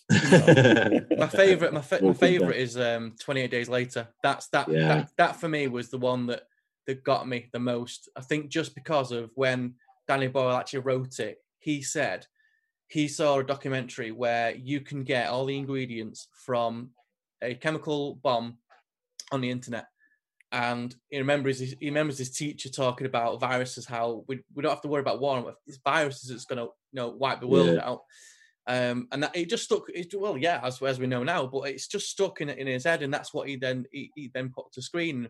my 0.11 1.29
favorite 1.29 1.73
my, 1.73 1.81
fa- 1.81 2.03
my 2.03 2.13
favorite 2.13 2.57
is 2.57 2.77
um 2.77 3.15
28 3.19 3.51
days 3.51 3.69
later. 3.69 4.09
That's 4.23 4.49
that, 4.49 4.69
Yeah. 4.69 4.89
that 4.89 5.11
that 5.17 5.37
for 5.37 5.49
me 5.49 5.67
was 5.69 5.89
the 5.91 5.99
one 5.99 6.27
that 6.27 6.45
that 6.87 7.03
got 7.03 7.27
me 7.27 7.49
the 7.53 7.59
most. 7.59 8.09
I 8.17 8.21
think 8.21 8.49
just 8.49 8.75
because 8.75 9.13
of 9.13 9.31
when 9.35 9.75
danny 10.09 10.29
boyle 10.29 10.53
actually 10.53 10.79
wrote 10.79 11.19
it 11.19 11.39
he 11.59 11.83
said 11.83 12.25
he 12.87 13.09
saw 13.09 13.39
a 13.41 13.45
documentary 13.45 14.13
where 14.13 14.55
you 14.55 14.81
can 14.81 15.03
get 15.03 15.29
all 15.29 15.45
the 15.45 15.57
ingredients 15.57 16.29
from 16.45 16.91
a 17.43 17.55
chemical 17.55 18.15
bomb 18.23 18.57
on 19.33 19.41
the 19.41 19.51
internet 19.51 19.87
and 20.57 20.95
he 21.11 21.19
remembers 21.19 21.59
his, 21.59 21.75
he 21.79 21.87
remembers 21.87 22.19
his 22.19 22.31
teacher 22.31 22.71
talking 22.71 23.07
about 23.07 23.39
viruses 23.41 23.87
how 23.87 24.25
we, 24.27 24.41
we 24.55 24.63
don't 24.63 24.73
have 24.73 24.81
to 24.81 24.89
worry 24.89 25.03
about 25.03 25.21
war 25.21 25.55
it's 25.67 25.79
viruses 25.85 26.31
that's 26.31 26.47
going 26.47 26.59
to 26.59 26.65
you 26.65 26.97
know 27.01 27.11
wipe 27.11 27.41
the 27.41 27.47
world 27.47 27.77
Yeah. 27.77 27.89
out 27.89 28.01
um, 28.69 29.07
and 29.13 29.23
that 29.23 29.37
it 29.37 29.49
just 29.49 29.63
stuck. 29.65 29.85
It, 29.95 30.13
well, 30.19 30.37
yeah, 30.37 30.61
as, 30.65 30.83
as 30.83 30.99
we 30.99 31.07
know 31.07 31.23
now, 31.23 31.47
but 31.47 31.69
it's 31.69 31.87
just 31.87 32.11
stuck 32.11 32.41
in 32.41 32.49
in 32.49 32.67
his 32.67 32.83
head, 32.83 33.03
and 33.03 33.15
that's 33.15 33.33
what 33.33 33.49
he 33.49 33.55
then 33.55 33.87
he, 33.93 34.11
he 34.17 34.31
then 34.35 34.51
put 34.53 34.73
to 34.73 34.83
screen. 34.83 35.29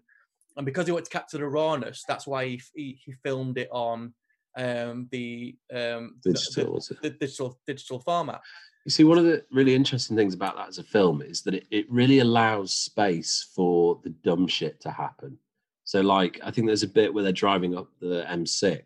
And 0.56 0.64
because 0.64 0.86
he 0.86 0.92
wanted 0.92 1.04
to 1.04 1.10
capture 1.10 1.36
the 1.36 1.46
rawness, 1.46 2.02
that's 2.08 2.26
why 2.26 2.46
he 2.46 2.62
he, 2.74 2.98
he 3.04 3.12
filmed 3.12 3.58
it 3.58 3.68
on 3.70 4.14
um, 4.56 5.08
the 5.10 5.54
um, 5.70 6.16
Digital, 6.24 6.78
it? 6.78 6.88
the, 6.88 7.10
the 7.10 7.10
digital 7.10 7.58
digital 7.66 8.00
format. 8.00 8.40
You 8.86 8.90
see, 8.92 9.02
one 9.02 9.18
of 9.18 9.24
the 9.24 9.44
really 9.50 9.74
interesting 9.74 10.16
things 10.16 10.32
about 10.32 10.54
that 10.54 10.68
as 10.68 10.78
a 10.78 10.84
film 10.84 11.20
is 11.20 11.42
that 11.42 11.54
it, 11.54 11.66
it 11.72 11.90
really 11.90 12.20
allows 12.20 12.72
space 12.72 13.50
for 13.52 13.98
the 14.04 14.10
dumb 14.10 14.46
shit 14.46 14.80
to 14.82 14.92
happen. 14.92 15.36
So, 15.82 16.02
like, 16.02 16.38
I 16.44 16.52
think 16.52 16.68
there's 16.68 16.84
a 16.84 16.88
bit 16.88 17.12
where 17.12 17.24
they're 17.24 17.32
driving 17.32 17.76
up 17.76 17.88
the 18.00 18.24
M6 18.30 18.62
and 18.72 18.78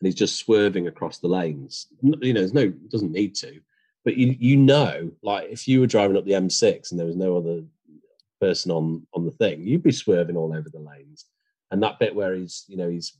he's 0.00 0.16
just 0.16 0.36
swerving 0.36 0.88
across 0.88 1.18
the 1.18 1.28
lanes. 1.28 1.86
You 2.02 2.32
know, 2.34 2.40
there's 2.40 2.52
no, 2.52 2.70
doesn't 2.70 3.12
need 3.12 3.36
to, 3.36 3.60
but 4.04 4.16
you 4.16 4.34
you 4.36 4.56
know, 4.56 5.12
like, 5.22 5.48
if 5.48 5.68
you 5.68 5.78
were 5.78 5.86
driving 5.86 6.16
up 6.16 6.24
the 6.24 6.32
M6 6.32 6.90
and 6.90 6.98
there 6.98 7.06
was 7.06 7.16
no 7.16 7.36
other 7.36 7.62
person 8.40 8.72
on 8.72 9.06
on 9.14 9.24
the 9.24 9.30
thing, 9.30 9.64
you'd 9.64 9.84
be 9.84 9.92
swerving 9.92 10.36
all 10.36 10.52
over 10.52 10.68
the 10.68 10.80
lanes. 10.80 11.26
And 11.70 11.80
that 11.84 12.00
bit 12.00 12.16
where 12.16 12.34
he's, 12.34 12.64
you 12.66 12.76
know, 12.76 12.88
he's 12.88 13.16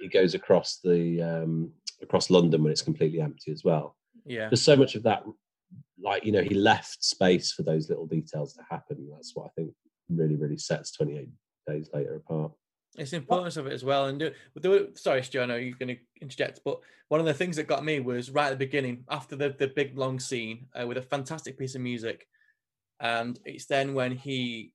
he 0.00 0.08
goes 0.08 0.32
across 0.34 0.78
the 0.82 1.20
um 1.20 1.70
across 2.00 2.30
London 2.30 2.62
when 2.62 2.72
it's 2.72 2.80
completely 2.80 3.20
empty 3.20 3.52
as 3.52 3.62
well 3.62 3.94
Yeah, 4.24 4.48
there's 4.48 4.62
so 4.62 4.74
much 4.76 4.94
of 4.94 5.02
that 5.02 5.22
like 6.02 6.24
you 6.24 6.32
know 6.32 6.42
he 6.42 6.54
left 6.54 7.04
space 7.04 7.52
for 7.52 7.62
those 7.62 7.88
little 7.88 8.06
details 8.06 8.54
to 8.54 8.62
happen 8.68 9.08
that's 9.12 9.32
what 9.34 9.46
i 9.46 9.50
think 9.56 9.72
really 10.08 10.36
really 10.36 10.58
sets 10.58 10.92
28 10.92 11.28
days 11.66 11.90
later 11.92 12.16
apart 12.16 12.52
it's 12.96 13.12
the 13.12 13.18
importance 13.18 13.56
of 13.56 13.66
it 13.66 13.72
as 13.72 13.84
well. 13.84 14.06
And 14.06 14.18
do, 14.18 14.32
were, 14.64 14.88
sorry, 14.94 15.22
Stu, 15.22 15.40
I 15.40 15.46
know 15.46 15.56
you're 15.56 15.76
going 15.78 15.96
to 15.96 15.98
interject, 16.20 16.60
but 16.64 16.80
one 17.08 17.20
of 17.20 17.26
the 17.26 17.34
things 17.34 17.56
that 17.56 17.68
got 17.68 17.84
me 17.84 18.00
was 18.00 18.30
right 18.30 18.46
at 18.46 18.50
the 18.50 18.66
beginning, 18.66 19.04
after 19.08 19.36
the 19.36 19.54
the 19.58 19.68
big 19.68 19.96
long 19.96 20.18
scene 20.18 20.66
uh, 20.78 20.86
with 20.86 20.96
a 20.96 21.02
fantastic 21.02 21.58
piece 21.58 21.74
of 21.74 21.80
music, 21.80 22.26
and 23.00 23.38
it's 23.44 23.66
then 23.66 23.94
when 23.94 24.12
he 24.12 24.72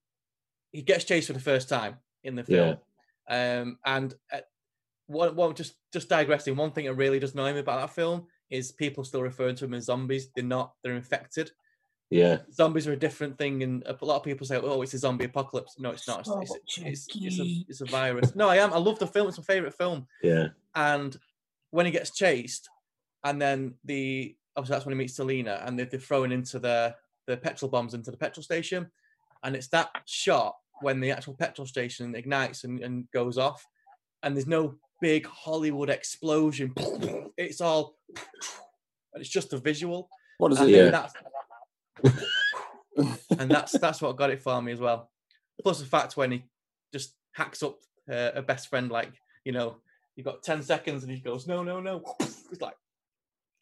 he 0.72 0.82
gets 0.82 1.04
chased 1.04 1.28
for 1.28 1.34
the 1.34 1.40
first 1.40 1.68
time 1.68 1.98
in 2.24 2.36
the 2.36 2.44
film, 2.44 2.78
um, 3.30 3.78
and 3.86 4.16
uh, 4.34 4.40
one, 5.08 5.36
one 5.36 5.54
just 5.54 5.76
just 5.92 6.10
digressing. 6.10 6.56
One 6.56 6.72
thing 6.72 6.86
that 6.86 6.94
really 6.94 7.20
does 7.20 7.34
annoy 7.34 7.54
me 7.54 7.60
about 7.60 7.82
that 7.82 7.96
film 7.96 8.28
is 8.50 8.72
people 8.72 9.04
still 9.04 9.24
referring 9.24 9.56
to 9.56 9.66
them 9.66 9.74
as 9.74 9.86
zombies. 9.86 10.30
They're 10.36 10.44
not. 10.44 10.74
They're 10.84 10.96
infected. 10.96 11.52
yeah 12.10 12.38
Zombies 12.54 12.88
are 12.88 12.94
a 12.94 12.98
different 12.98 13.38
thing, 13.38 13.64
and 13.64 13.84
a 13.86 14.06
lot 14.06 14.18
of 14.18 14.24
people 14.24 14.46
say, 14.46 14.58
"Oh, 14.58 14.82
it's 14.82 14.94
a 14.94 15.00
zombie 15.00 15.26
apocalypse." 15.26 15.76
No, 15.80 15.92
it's 15.92 16.08
not. 16.08 16.20
It's, 16.22 16.56
it's, 16.56 16.78
it's, 16.78 17.08
it's, 17.16 17.40
a, 17.40 17.66
it's 17.68 17.82
a 17.82 17.86
virus. 17.86 18.36
No, 18.36 18.48
I 18.50 18.58
am. 18.58 18.74
I 18.74 18.78
love 18.78 19.00
the 19.00 19.08
film. 19.08 19.28
It's 19.28 19.38
my 19.38 19.44
favorite 19.44 19.74
film. 19.74 20.08
yeah 20.22 20.48
And 20.76 21.18
when 21.72 21.86
he 21.86 21.92
gets 21.92 22.12
chased, 22.12 22.70
and 23.24 23.42
then 23.42 23.74
the 23.84 24.36
obviously 24.56 24.76
that's 24.76 24.86
when 24.86 24.94
he 24.94 25.00
meets 25.00 25.16
Selena, 25.16 25.62
and 25.66 25.78
they're, 25.78 25.86
they're 25.86 26.00
throwing 26.00 26.32
into 26.32 26.60
the 26.60 26.96
the 27.28 27.38
petrol 27.38 27.72
bombs 27.72 27.94
into 27.94 28.12
the 28.12 28.18
petrol 28.18 28.44
station, 28.44 28.90
and 29.44 29.56
it's 29.56 29.68
that 29.70 29.90
shot 30.06 30.56
when 30.82 31.00
the 31.00 31.12
actual 31.12 31.34
petrol 31.34 31.66
station 31.66 32.16
ignites 32.16 32.64
and, 32.66 32.80
and 32.82 33.10
goes 33.12 33.38
off, 33.38 33.66
and 34.24 34.36
there's 34.36 34.48
no 34.48 34.76
big 35.02 35.26
Hollywood 35.28 35.90
explosion. 35.90 36.74
It's 37.38 37.60
all, 37.60 37.98
and 39.14 39.20
it's 39.22 39.30
just 39.30 39.52
a 39.52 39.58
visual. 39.58 40.10
What 40.38 40.54
is 40.54 40.60
And 40.60 40.70
it? 40.70 40.78
Yeah. 40.78 40.90
that's 40.90 41.14
and 43.40 43.52
that's 43.52 43.74
that's 43.74 44.02
what 44.02 44.16
got 44.16 44.30
it 44.30 44.42
for 44.42 44.62
me 44.62 44.72
as 44.72 44.80
well. 44.80 45.10
Plus 45.62 45.80
the 45.80 45.86
fact 45.86 46.16
when 46.16 46.32
he 46.32 46.44
just 46.94 47.16
hacks 47.34 47.62
up 47.62 47.80
uh, 48.10 48.32
a 48.36 48.42
best 48.42 48.70
friend, 48.70 48.90
like 48.90 49.12
you 49.44 49.52
know, 49.52 49.78
you 50.16 50.24
got 50.24 50.44
ten 50.44 50.64
seconds, 50.64 51.04
and 51.04 51.12
he 51.12 51.20
goes, 51.20 51.46
"No, 51.48 51.64
no, 51.64 51.80
no." 51.80 52.04
It's 52.52 52.62
like 52.62 52.76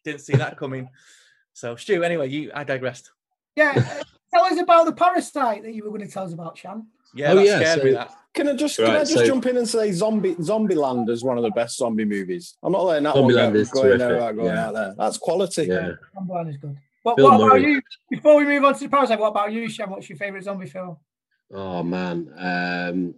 didn't 0.04 0.20
see 0.20 0.36
that 0.36 0.56
coming. 0.58 0.88
So, 1.54 1.74
Stu, 1.74 2.04
anyway, 2.04 2.28
you 2.28 2.52
I 2.54 2.62
digressed. 2.64 3.10
Yeah, 3.56 3.72
uh, 3.76 4.02
tell 4.32 4.44
us 4.44 4.60
about 4.60 4.86
the 4.86 4.92
parasite 4.92 5.62
that 5.64 5.74
you 5.74 5.82
were 5.84 5.90
going 5.90 6.06
to 6.06 6.12
tell 6.12 6.24
us 6.26 6.32
about, 6.32 6.58
Shan. 6.58 6.86
Yeah, 7.14 7.32
Oh, 7.32 7.36
that 7.36 7.46
yeah, 7.46 7.58
scared 7.60 7.78
so- 7.78 7.84
me. 7.84 7.90
That 7.92 8.10
Can 8.34 8.48
I 8.48 8.56
just 8.56 8.76
can 8.76 8.86
I 8.90 8.98
just 9.00 9.14
so- 9.14 9.26
jump 9.26 9.46
in 9.46 9.56
and 9.56 9.68
say 9.68 9.92
Zombie 9.92 10.34
Zombieland 10.36 11.08
is 11.08 11.22
one 11.22 11.36
of 11.38 11.44
the 11.44 11.50
best 11.50 11.76
zombie 11.78 12.04
movies. 12.04 12.56
I'm 12.62 12.72
not 12.72 12.82
letting 12.84 13.04
that 13.04 13.14
one 13.14 13.24
Zombieland 13.24 13.52
go, 13.52 13.58
is 13.60 13.70
going, 13.70 13.98
terrific, 13.98 14.22
out, 14.22 14.34
going 14.36 14.46
yeah. 14.48 14.66
out 14.66 14.74
there. 14.74 14.94
That's 14.98 15.18
quality. 15.18 15.64
Yeah. 15.66 15.92
Zombieland 16.16 16.50
is 16.50 16.56
good. 16.56 16.76
What, 17.04 17.16
Bill 17.16 17.26
what 17.30 17.36
about 17.36 17.46
Murray. 17.60 17.72
you? 17.72 17.82
Before 18.10 18.36
we 18.36 18.44
move 18.44 18.64
on 18.64 18.74
to 18.74 18.80
the 18.80 18.88
parasite, 18.88 19.20
what 19.20 19.28
about 19.28 19.52
you, 19.52 19.68
Shan? 19.68 19.90
What's 19.90 20.08
your 20.08 20.18
favourite 20.18 20.42
zombie 20.44 20.66
film? 20.66 20.96
Oh 21.52 21.82
man. 21.82 22.32
Um 22.36 23.14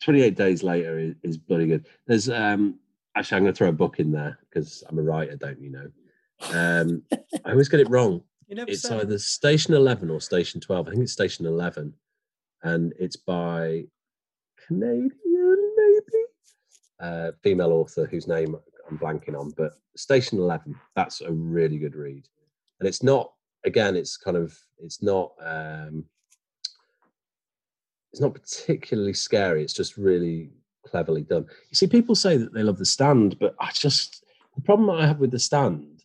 28 0.00 0.34
days 0.34 0.62
later 0.62 0.98
is, 0.98 1.14
is 1.22 1.36
bloody 1.36 1.66
good. 1.66 1.86
There's 2.06 2.30
um 2.30 2.78
actually 3.14 3.36
I'm 3.38 3.42
gonna 3.44 3.54
throw 3.54 3.68
a 3.68 3.72
book 3.72 3.98
in 4.00 4.12
there 4.12 4.38
because 4.48 4.82
I'm 4.88 4.98
a 4.98 5.02
writer, 5.02 5.36
don't 5.36 5.60
you 5.60 5.70
know? 5.70 5.90
Um 6.54 7.02
I 7.44 7.50
always 7.50 7.68
get 7.68 7.80
it 7.80 7.90
wrong. 7.90 8.22
You 8.50 8.56
never 8.56 8.70
It's 8.70 8.82
said. 8.82 9.00
either 9.00 9.18
Station 9.18 9.74
11 9.74 10.10
or 10.10 10.20
Station 10.20 10.60
12. 10.60 10.88
I 10.88 10.90
think 10.90 11.02
it's 11.04 11.12
Station 11.12 11.46
11. 11.46 11.94
And 12.64 12.92
it's 12.98 13.16
by 13.16 13.84
Canadian, 14.66 15.74
maybe? 15.76 16.24
Uh, 16.98 17.30
female 17.42 17.72
author 17.72 18.06
whose 18.06 18.26
name 18.26 18.56
I'm 18.90 18.98
blanking 18.98 19.38
on, 19.38 19.52
but 19.56 19.74
Station 19.96 20.38
11, 20.38 20.74
that's 20.96 21.20
a 21.20 21.32
really 21.32 21.78
good 21.78 21.94
read. 21.94 22.26
And 22.80 22.88
it's 22.88 23.04
not, 23.04 23.32
again, 23.64 23.94
it's 23.94 24.16
kind 24.16 24.36
of, 24.36 24.58
it's 24.78 25.00
not, 25.00 25.32
um, 25.40 26.04
it's 28.12 28.20
not 28.20 28.34
particularly 28.34 29.14
scary. 29.14 29.62
It's 29.62 29.72
just 29.72 29.96
really 29.96 30.50
cleverly 30.84 31.22
done. 31.22 31.46
You 31.70 31.76
see, 31.76 31.86
people 31.86 32.16
say 32.16 32.36
that 32.36 32.52
they 32.52 32.64
love 32.64 32.78
The 32.78 32.84
Stand, 32.84 33.38
but 33.38 33.54
I 33.60 33.70
just, 33.72 34.24
the 34.56 34.62
problem 34.62 34.90
I 34.90 35.06
have 35.06 35.20
with 35.20 35.30
The 35.30 35.38
Stand 35.38 35.99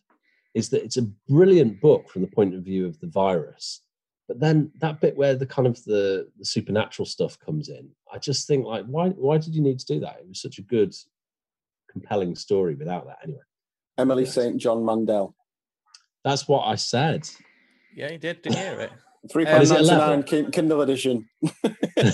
is 0.56 0.70
that 0.70 0.82
it's 0.82 0.96
a 0.96 1.02
brilliant 1.28 1.80
book 1.82 2.08
from 2.08 2.22
the 2.22 2.28
point 2.28 2.54
of 2.54 2.62
view 2.62 2.86
of 2.86 2.98
the 3.00 3.06
virus. 3.06 3.82
But 4.26 4.40
then 4.40 4.72
that 4.80 5.00
bit 5.02 5.14
where 5.16 5.34
the 5.36 5.46
kind 5.46 5.68
of 5.68 5.76
the, 5.84 6.28
the 6.38 6.44
supernatural 6.46 7.04
stuff 7.06 7.38
comes 7.38 7.68
in, 7.68 7.90
I 8.12 8.18
just 8.18 8.48
think 8.48 8.64
like, 8.64 8.86
why 8.86 9.10
why 9.10 9.36
did 9.38 9.54
you 9.54 9.62
need 9.62 9.78
to 9.80 9.86
do 9.94 10.00
that? 10.00 10.16
It 10.20 10.28
was 10.28 10.40
such 10.40 10.58
a 10.58 10.62
good, 10.62 10.94
compelling 11.92 12.34
story 12.34 12.74
without 12.74 13.06
that. 13.06 13.18
Anyway, 13.22 13.44
Emily 13.98 14.24
Yes. 14.24 14.34
St. 14.34 14.56
John 14.56 14.84
Mandel. 14.84 15.36
that's 16.24 16.48
what 16.48 16.62
I 16.66 16.76
said. 16.76 17.28
Yeah, 17.94 18.10
you 18.12 18.18
did. 18.18 18.40
Didn't 18.42 18.58
hear 18.58 18.80
it? 18.80 18.92
Three 19.30 19.44
Uh, 19.46 19.50
pound 19.50 19.62
is 19.62 19.70
it 19.70 19.74
ninety 19.74 19.94
11? 19.94 20.24
nine 20.42 20.50
Kindle 20.52 20.80
edition. 20.82 21.28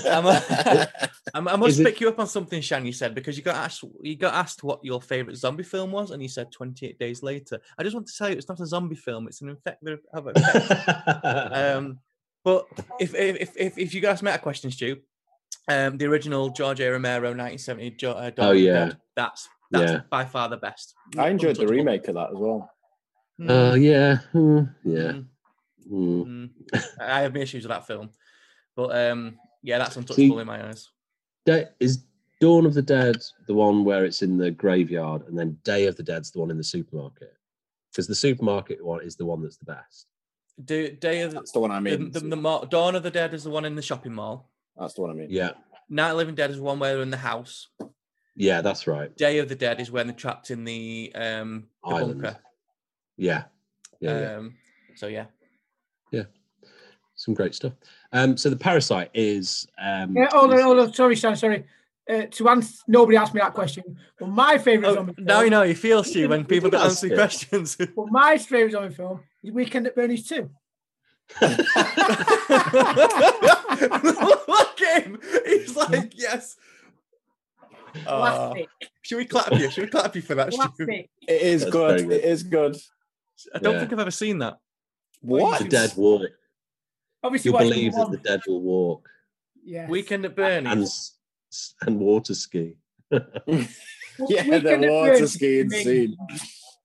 I'm 0.06 0.26
a- 0.26 0.88
I'm- 1.34 1.48
I 1.48 1.56
must 1.56 1.70
Is 1.70 1.80
it- 1.80 1.84
pick 1.84 2.00
you 2.00 2.08
up 2.08 2.18
on 2.18 2.26
something, 2.26 2.60
Shan. 2.60 2.84
You 2.86 2.92
said 2.92 3.14
because 3.14 3.36
you 3.36 3.42
got 3.42 3.56
asked, 3.56 3.84
you 4.02 4.16
got 4.16 4.34
asked 4.34 4.62
what 4.62 4.80
your 4.84 5.00
favorite 5.00 5.36
zombie 5.36 5.62
film 5.64 5.90
was, 5.92 6.10
and 6.10 6.22
you 6.22 6.28
said 6.28 6.52
28 6.52 6.98
Days 6.98 7.22
Later. 7.22 7.60
I 7.78 7.82
just 7.82 7.94
want 7.94 8.06
to 8.06 8.12
tell 8.16 8.28
you, 8.30 8.36
it's 8.36 8.48
not 8.48 8.60
a 8.60 8.66
zombie 8.66 8.96
film; 8.96 9.26
it's 9.26 9.40
an 9.42 9.48
infected. 9.48 9.98
um, 11.24 11.98
but 12.44 12.66
if 13.00 13.14
if 13.14 13.56
if 13.56 13.78
if 13.78 13.94
you 13.94 14.00
guys 14.00 14.22
met 14.22 14.36
a 14.36 14.42
question, 14.42 14.70
Stu, 14.70 14.96
um, 15.68 15.96
the 15.98 16.06
original 16.06 16.50
George 16.50 16.80
A. 16.80 16.90
Romero 16.90 17.28
1970 17.34 17.90
jo- 17.92 18.12
uh, 18.12 18.30
Oh, 18.38 18.52
yeah. 18.52 18.72
Dead, 18.86 18.96
that's 19.16 19.48
that's 19.70 19.92
Yeah. 19.92 20.00
by 20.10 20.24
far 20.24 20.48
the 20.48 20.56
best. 20.56 20.94
I 21.18 21.28
enjoyed 21.28 21.56
the 21.56 21.66
remake 21.66 22.08
of 22.08 22.14
that 22.14 22.30
as 22.30 22.36
well. 22.36 22.70
Mm, 23.40 23.50
Oh 23.50 23.74
yeah, 23.74 24.18
mm, 24.34 24.74
yeah. 24.84 24.98
mm, 25.12 25.26
mm. 25.90 26.26
mm. 26.26 26.50
I 27.00 27.20
have 27.20 27.34
my 27.34 27.40
issues 27.40 27.64
with 27.64 27.70
that 27.70 27.86
film, 27.86 28.10
but 28.76 28.96
um, 28.96 29.38
yeah, 29.62 29.78
that's 29.78 29.96
untouchable 29.96 30.40
in 30.40 30.46
my 30.46 30.66
eyes. 30.68 30.88
Da- 31.46 31.68
is 31.80 32.04
Dawn 32.40 32.66
of 32.66 32.74
the 32.74 32.82
Dead 32.82 33.16
the 33.46 33.54
one 33.54 33.84
where 33.84 34.04
it's 34.04 34.22
in 34.22 34.36
the 34.36 34.50
graveyard, 34.50 35.26
and 35.28 35.38
then 35.38 35.58
Day 35.64 35.86
of 35.86 35.96
the 35.96 36.02
Dead's 36.02 36.30
the 36.30 36.40
one 36.40 36.50
in 36.50 36.56
the 36.58 36.64
supermarket? 36.64 37.34
Because 37.90 38.06
the 38.06 38.14
supermarket 38.14 38.84
one 38.84 39.02
is 39.02 39.16
the 39.16 39.26
one 39.26 39.42
that's 39.42 39.58
the 39.58 39.66
best. 39.66 40.06
Do, 40.64 40.90
Day 40.92 41.22
of 41.22 41.30
the, 41.30 41.36
That's 41.36 41.52
the 41.52 41.60
one 41.60 41.70
I 41.70 41.76
the, 41.76 41.80
mean. 41.80 42.10
the, 42.10 42.20
the 42.20 42.36
Mo- 42.36 42.66
Dawn 42.68 42.94
of 42.94 43.02
the 43.02 43.10
Dead 43.10 43.32
is 43.34 43.44
the 43.44 43.50
one 43.50 43.64
in 43.64 43.74
the 43.74 43.82
shopping 43.82 44.12
mall. 44.12 44.50
That's 44.78 44.94
the 44.94 45.00
one 45.02 45.10
I 45.10 45.14
mean. 45.14 45.28
Yeah, 45.30 45.52
Night 45.88 46.08
of 46.08 46.12
the 46.12 46.16
Living 46.18 46.34
Dead 46.34 46.50
is 46.50 46.60
one 46.60 46.78
where 46.78 46.94
they're 46.94 47.02
in 47.02 47.10
the 47.10 47.16
house. 47.16 47.68
yeah, 48.36 48.60
that's 48.60 48.86
right. 48.86 49.14
Day 49.16 49.38
of 49.38 49.48
the 49.48 49.54
Dead 49.54 49.80
is 49.80 49.90
when 49.90 50.06
they're 50.06 50.16
trapped 50.16 50.50
in 50.50 50.64
the 50.64 51.12
um 51.14 51.68
the 51.84 51.94
Island. 51.94 52.22
bunker. 52.22 52.38
Yeah, 53.16 53.44
yeah, 54.00 54.20
yeah. 54.20 54.36
Um, 54.36 54.54
so 54.94 55.06
yeah, 55.06 55.26
some 57.14 57.34
great 57.34 57.54
stuff. 57.54 57.72
Um, 58.12 58.36
so 58.36 58.50
the 58.50 58.56
parasite 58.56 59.10
is 59.14 59.66
um, 59.80 60.16
Yeah, 60.16 60.28
hold 60.30 60.50
on, 60.52 60.58
is- 60.58 60.64
hold 60.64 60.78
on. 60.80 60.92
Sorry, 60.92 61.14
Shan, 61.14 61.36
sorry. 61.36 61.64
Uh, 62.10 62.22
to 62.32 62.48
answer, 62.48 62.82
nobody 62.88 63.16
asked 63.16 63.32
me 63.32 63.40
that 63.40 63.54
question. 63.54 63.84
But 64.18 64.28
my 64.28 64.58
favourite 64.58 64.90
oh, 64.90 64.94
zombie 64.94 65.12
film. 65.14 65.24
now 65.26 65.42
you 65.42 65.50
know 65.50 65.62
you 65.62 65.74
feel 65.76 66.02
Stu 66.02 66.28
when 66.28 66.44
people 66.54 66.68
did 66.68 66.78
don't 66.78 66.86
answer 66.86 67.06
it. 67.06 67.14
questions. 67.14 67.76
But 67.96 68.06
my 68.10 68.38
favourite 68.38 68.72
zombie 68.72 68.92
film 68.94 69.20
is 69.44 69.52
Weekend 69.52 69.86
at 69.86 69.94
Bernie's 69.94 70.26
2. 70.28 70.50
Look 71.40 71.60
at 74.82 75.02
him. 75.04 75.18
He's 75.46 75.76
like, 75.76 76.12
yes. 76.18 76.56
Uh, 78.06 78.50
Classic. 78.50 78.68
should 79.02 79.18
we 79.18 79.24
clap 79.26 79.52
you? 79.52 79.70
Should 79.70 79.84
we 79.84 79.90
clap 79.90 80.16
you 80.16 80.22
for 80.22 80.34
that? 80.34 80.48
It 80.48 81.08
is 81.42 81.60
That's 81.62 81.72
good. 81.72 82.08
good. 82.08 82.12
It 82.12 82.24
is 82.24 82.42
good. 82.42 82.76
I 83.54 83.58
don't 83.58 83.74
Yeah. 83.74 83.80
think 83.80 83.92
I've 83.92 83.98
ever 84.00 84.10
seen 84.10 84.38
that. 84.38 84.58
What? 85.22 85.62
the 85.62 85.68
dead 85.68 85.92
walk. 85.96 86.22
Obviously, 87.22 87.50
You 87.52 87.58
believe 87.58 87.92
that 87.94 88.10
the 88.10 88.16
dead 88.18 88.40
will 88.46 88.60
walk 88.60 89.08
Yeah. 89.64 89.88
Weekend 89.88 90.24
at 90.24 90.36
and 90.38 90.64
Bernie's. 90.74 91.12
s- 91.50 91.74
and 91.82 91.98
water 91.98 92.34
ski. 92.34 92.76
Yeah, 94.28 94.42
Weekend 94.44 94.64
the 94.66 94.72
at 94.72 94.80
water 94.80 95.12
Bernie's 95.12 95.20
is 95.22 95.32
skiing 95.34 95.66
amazing. 95.66 96.16
scene. 96.28 96.38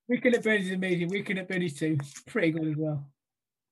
Weekend 0.08 0.36
at 0.36 0.44
Bernie's 0.44 0.68
is 0.68 0.74
amazing. 0.74 1.10
Weekend 1.10 1.40
at 1.40 1.48
Bernie's 1.50 1.78
2. 1.78 1.98
Pretty 2.28 2.52
good 2.52 2.68
as 2.70 2.76
well. 2.78 3.06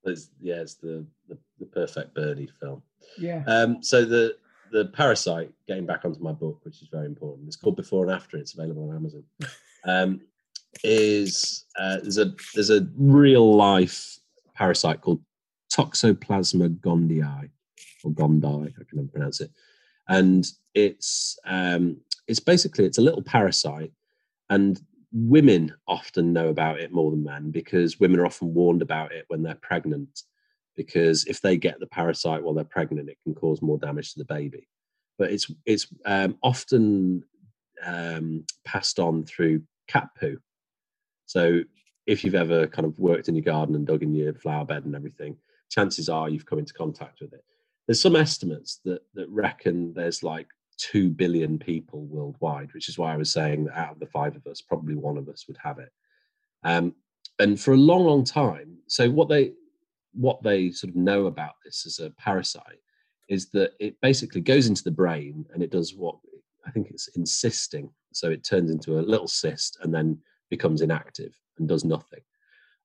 It's, 0.04 0.28
yeah, 0.40 0.56
it's 0.56 0.74
the, 0.74 1.04
the 1.28 1.38
the 1.58 1.64
perfect 1.66 2.14
Bernie 2.14 2.48
film. 2.60 2.82
Yeah. 3.18 3.42
Um, 3.46 3.82
so 3.82 4.04
the 4.04 4.36
the 4.72 4.86
parasite, 4.86 5.50
getting 5.66 5.86
back 5.86 6.04
onto 6.04 6.20
my 6.20 6.32
book, 6.32 6.60
which 6.64 6.82
is 6.82 6.88
very 6.88 7.06
important. 7.06 7.46
It's 7.48 7.56
called 7.56 7.76
Before 7.76 8.04
and 8.04 8.12
After. 8.14 8.36
It's 8.36 8.52
available 8.54 8.88
on 8.90 8.96
Amazon. 8.96 9.24
Um, 9.84 10.20
is 10.84 11.64
uh, 11.78 11.98
there's 12.02 12.18
a 12.18 12.34
there's 12.54 12.70
a 12.70 12.86
real 12.96 13.54
life 13.56 14.18
parasite 14.56 15.00
called 15.00 15.20
Toxoplasma 15.72 16.78
gondii 16.80 17.50
or 18.04 18.10
gondii. 18.10 18.68
I 18.68 18.84
can 18.88 18.98
never 18.98 19.08
pronounce 19.08 19.40
it. 19.40 19.50
And 20.08 20.46
it's 20.74 21.38
um, 21.46 21.98
it's 22.28 22.40
basically 22.40 22.84
it's 22.84 22.98
a 22.98 23.02
little 23.02 23.22
parasite, 23.22 23.92
and 24.50 24.80
women 25.12 25.74
often 25.88 26.32
know 26.32 26.48
about 26.48 26.80
it 26.80 26.92
more 26.92 27.10
than 27.10 27.24
men 27.24 27.50
because 27.50 27.98
women 27.98 28.20
are 28.20 28.26
often 28.26 28.52
warned 28.52 28.82
about 28.82 29.12
it 29.12 29.24
when 29.28 29.42
they're 29.42 29.54
pregnant 29.54 30.22
because 30.76 31.24
if 31.24 31.40
they 31.40 31.56
get 31.56 31.80
the 31.80 31.86
parasite 31.86 32.42
while 32.42 32.52
they're 32.52 32.64
pregnant 32.64 33.08
it 33.08 33.16
can 33.24 33.34
cause 33.34 33.62
more 33.62 33.78
damage 33.78 34.12
to 34.12 34.18
the 34.18 34.24
baby 34.26 34.68
but 35.16 35.30
it's 35.30 35.50
it's 35.64 35.86
um, 36.04 36.36
often 36.42 37.22
um, 37.84 38.44
passed 38.64 38.98
on 38.98 39.24
through 39.24 39.62
cat 39.88 40.08
poo 40.18 40.38
so 41.24 41.60
if 42.06 42.24
you've 42.24 42.34
ever 42.34 42.66
kind 42.66 42.86
of 42.86 42.98
worked 42.98 43.28
in 43.28 43.34
your 43.34 43.44
garden 43.44 43.74
and 43.74 43.86
dug 43.86 44.02
in 44.02 44.14
your 44.14 44.34
flower 44.34 44.64
bed 44.64 44.84
and 44.84 44.94
everything 44.94 45.36
chances 45.70 46.08
are 46.08 46.28
you've 46.28 46.46
come 46.46 46.58
into 46.58 46.72
contact 46.72 47.20
with 47.20 47.32
it 47.32 47.44
there's 47.86 48.00
some 48.00 48.16
estimates 48.16 48.80
that 48.84 49.02
that 49.14 49.28
reckon 49.28 49.92
there's 49.94 50.22
like 50.22 50.48
2 50.78 51.10
billion 51.10 51.58
people 51.58 52.04
worldwide, 52.06 52.72
which 52.74 52.88
is 52.88 52.98
why 52.98 53.12
I 53.12 53.16
was 53.16 53.32
saying 53.32 53.64
that 53.64 53.78
out 53.78 53.92
of 53.92 54.00
the 54.00 54.06
five 54.06 54.36
of 54.36 54.46
us, 54.46 54.60
probably 54.60 54.94
one 54.94 55.16
of 55.16 55.28
us 55.28 55.46
would 55.48 55.58
have 55.62 55.78
it. 55.78 55.90
Um, 56.64 56.94
and 57.38 57.58
for 57.60 57.72
a 57.72 57.78
long, 57.78 58.04
long 58.04 58.24
time, 58.24 58.78
so 58.86 59.10
what 59.10 59.28
they 59.28 59.52
what 60.12 60.42
they 60.42 60.70
sort 60.70 60.90
of 60.90 60.96
know 60.96 61.26
about 61.26 61.52
this 61.62 61.84
as 61.84 61.98
a 61.98 62.10
parasite 62.12 62.80
is 63.28 63.50
that 63.50 63.72
it 63.78 64.00
basically 64.00 64.40
goes 64.40 64.66
into 64.66 64.82
the 64.82 64.90
brain 64.90 65.44
and 65.52 65.62
it 65.62 65.70
does 65.70 65.94
what 65.94 66.16
I 66.66 66.70
think 66.70 66.88
it's 66.88 67.10
encysting. 67.18 67.90
So 68.14 68.30
it 68.30 68.42
turns 68.42 68.70
into 68.70 68.98
a 68.98 69.02
little 69.02 69.28
cyst 69.28 69.78
and 69.82 69.94
then 69.94 70.18
becomes 70.50 70.82
inactive 70.82 71.34
and 71.58 71.68
does 71.68 71.84
nothing. 71.84 72.20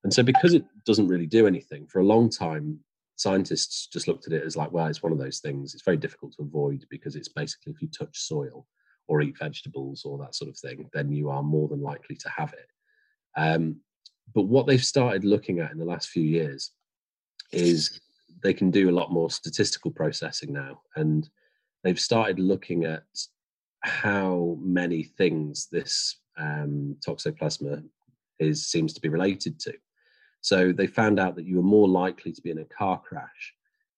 And 0.04 0.12
so 0.12 0.22
because 0.22 0.54
it 0.54 0.64
doesn't 0.84 1.08
really 1.08 1.26
do 1.26 1.46
anything, 1.46 1.86
for 1.86 2.00
a 2.00 2.04
long 2.04 2.28
time, 2.28 2.80
scientists 3.16 3.86
just 3.86 4.08
looked 4.08 4.26
at 4.26 4.32
it 4.32 4.44
as 4.44 4.56
like, 4.56 4.72
well, 4.72 4.86
it's 4.86 5.02
one 5.02 5.12
of 5.12 5.18
those 5.18 5.38
things. 5.38 5.74
It's 5.74 5.84
very 5.84 5.96
difficult 5.96 6.32
to 6.34 6.42
avoid 6.42 6.84
because 6.90 7.14
it's 7.14 7.28
basically 7.28 7.72
if 7.72 7.82
you 7.82 7.88
touch 7.88 8.18
soil 8.18 8.66
or 9.06 9.20
eat 9.20 9.38
vegetables 9.38 10.04
or 10.04 10.18
that 10.18 10.34
sort 10.34 10.50
of 10.50 10.58
thing, 10.58 10.88
then 10.92 11.12
you 11.12 11.30
are 11.30 11.42
more 11.42 11.68
than 11.68 11.82
likely 11.82 12.16
to 12.16 12.28
have 12.28 12.52
it. 12.52 12.66
Um, 13.36 13.76
but 14.34 14.42
what 14.42 14.66
they've 14.66 14.84
started 14.84 15.24
looking 15.24 15.60
at 15.60 15.72
in 15.72 15.78
the 15.78 15.84
last 15.84 16.08
few 16.08 16.22
years 16.22 16.72
is 17.52 18.00
they 18.42 18.54
can 18.54 18.70
do 18.70 18.90
a 18.90 18.92
lot 18.92 19.12
more 19.12 19.30
statistical 19.30 19.90
processing 19.90 20.52
now. 20.52 20.80
And 20.96 21.28
they've 21.84 22.00
started 22.00 22.38
looking 22.38 22.84
at 22.84 23.04
how 23.82 24.56
many 24.60 25.04
things 25.04 25.68
this 25.70 26.16
um, 26.38 26.96
toxoplasma 27.06 27.82
is 28.38 28.66
seems 28.66 28.92
to 28.94 29.00
be 29.00 29.08
related 29.08 29.58
to. 29.60 29.74
So 30.40 30.72
they 30.72 30.86
found 30.86 31.20
out 31.20 31.36
that 31.36 31.46
you 31.46 31.56
were 31.56 31.62
more 31.62 31.88
likely 31.88 32.32
to 32.32 32.42
be 32.42 32.50
in 32.50 32.58
a 32.58 32.64
car 32.64 33.00
crash 33.00 33.54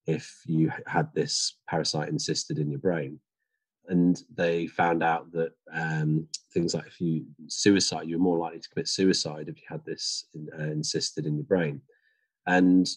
if 0.07 0.43
you 0.47 0.71
had 0.87 1.09
this 1.15 1.57
parasite 1.69 2.13
encysted 2.13 2.59
in 2.59 2.71
your 2.71 2.81
brain. 2.81 3.21
and 3.89 4.23
they 4.35 4.67
found 4.67 5.03
out 5.03 5.31
that 5.33 5.53
um, 5.73 6.27
things 6.53 6.75
like 6.75 6.87
if 6.87 7.01
you 7.01 7.25
suicide, 7.49 8.09
you're 8.09 8.19
more 8.19 8.39
likely 8.39 8.61
to 8.61 8.69
commit 8.69 8.89
suicide 8.89 9.49
if 9.49 9.57
you 9.57 9.65
had 9.69 9.85
this 9.85 10.27
in, 10.35 10.49
uh, 10.55 10.63
encysted 10.75 11.27
in 11.27 11.37
your 11.37 11.45
brain. 11.45 11.81
And 12.47 12.89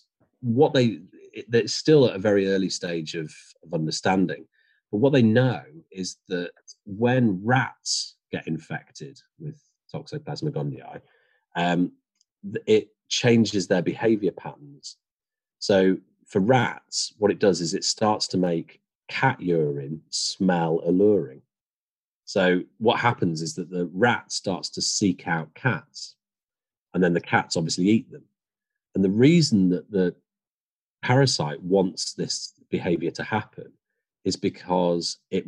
what 0.42 0.74
they, 0.74 1.00
it, 1.34 1.46
it's 1.52 1.74
still 1.74 2.08
at 2.08 2.16
a 2.16 2.20
very 2.20 2.50
early 2.50 2.70
stage 2.70 3.16
of, 3.16 3.34
of 3.64 3.74
understanding, 3.74 4.46
but 4.92 5.00
what 5.00 5.12
they 5.14 5.22
know 5.22 5.62
is 5.92 6.18
that 6.30 6.52
when 6.86 7.42
rats 7.44 8.16
get 8.32 8.48
infected 8.48 9.20
with 9.40 9.60
Toxoplasma 9.94 10.52
gondii, 10.52 11.02
um, 11.56 11.92
it 12.66 12.90
changes 13.10 13.68
their 13.68 13.82
behavior 13.82 14.32
patterns. 14.32 14.98
So 15.60 15.98
for 16.28 16.40
rats, 16.40 17.14
what 17.18 17.32
it 17.32 17.40
does 17.40 17.62
is 17.62 17.74
it 17.74 17.84
starts 17.84 18.28
to 18.28 18.38
make 18.38 18.82
cat 19.08 19.40
urine 19.40 20.02
smell 20.10 20.82
alluring. 20.86 21.42
So 22.26 22.62
what 22.78 23.00
happens 23.00 23.42
is 23.42 23.56
that 23.56 23.70
the 23.70 23.90
rat 23.94 24.32
starts 24.32 24.70
to 24.72 24.82
seek 24.82 25.28
out 25.28 25.54
cats, 25.56 26.16
and 26.94 27.02
then 27.02 27.14
the 27.14 27.22
cats 27.22 27.56
obviously 27.56 27.88
eat 27.88 28.12
them. 28.12 28.26
And 28.96 29.04
the 29.04 29.10
reason 29.10 29.70
that 29.70 29.90
the 29.90 30.16
parasite 31.02 31.62
wants 31.62 32.14
this 32.14 32.54
behavior 32.70 33.12
to 33.12 33.24
happen 33.24 33.72
is 34.26 34.36
because 34.36 35.20
it 35.32 35.46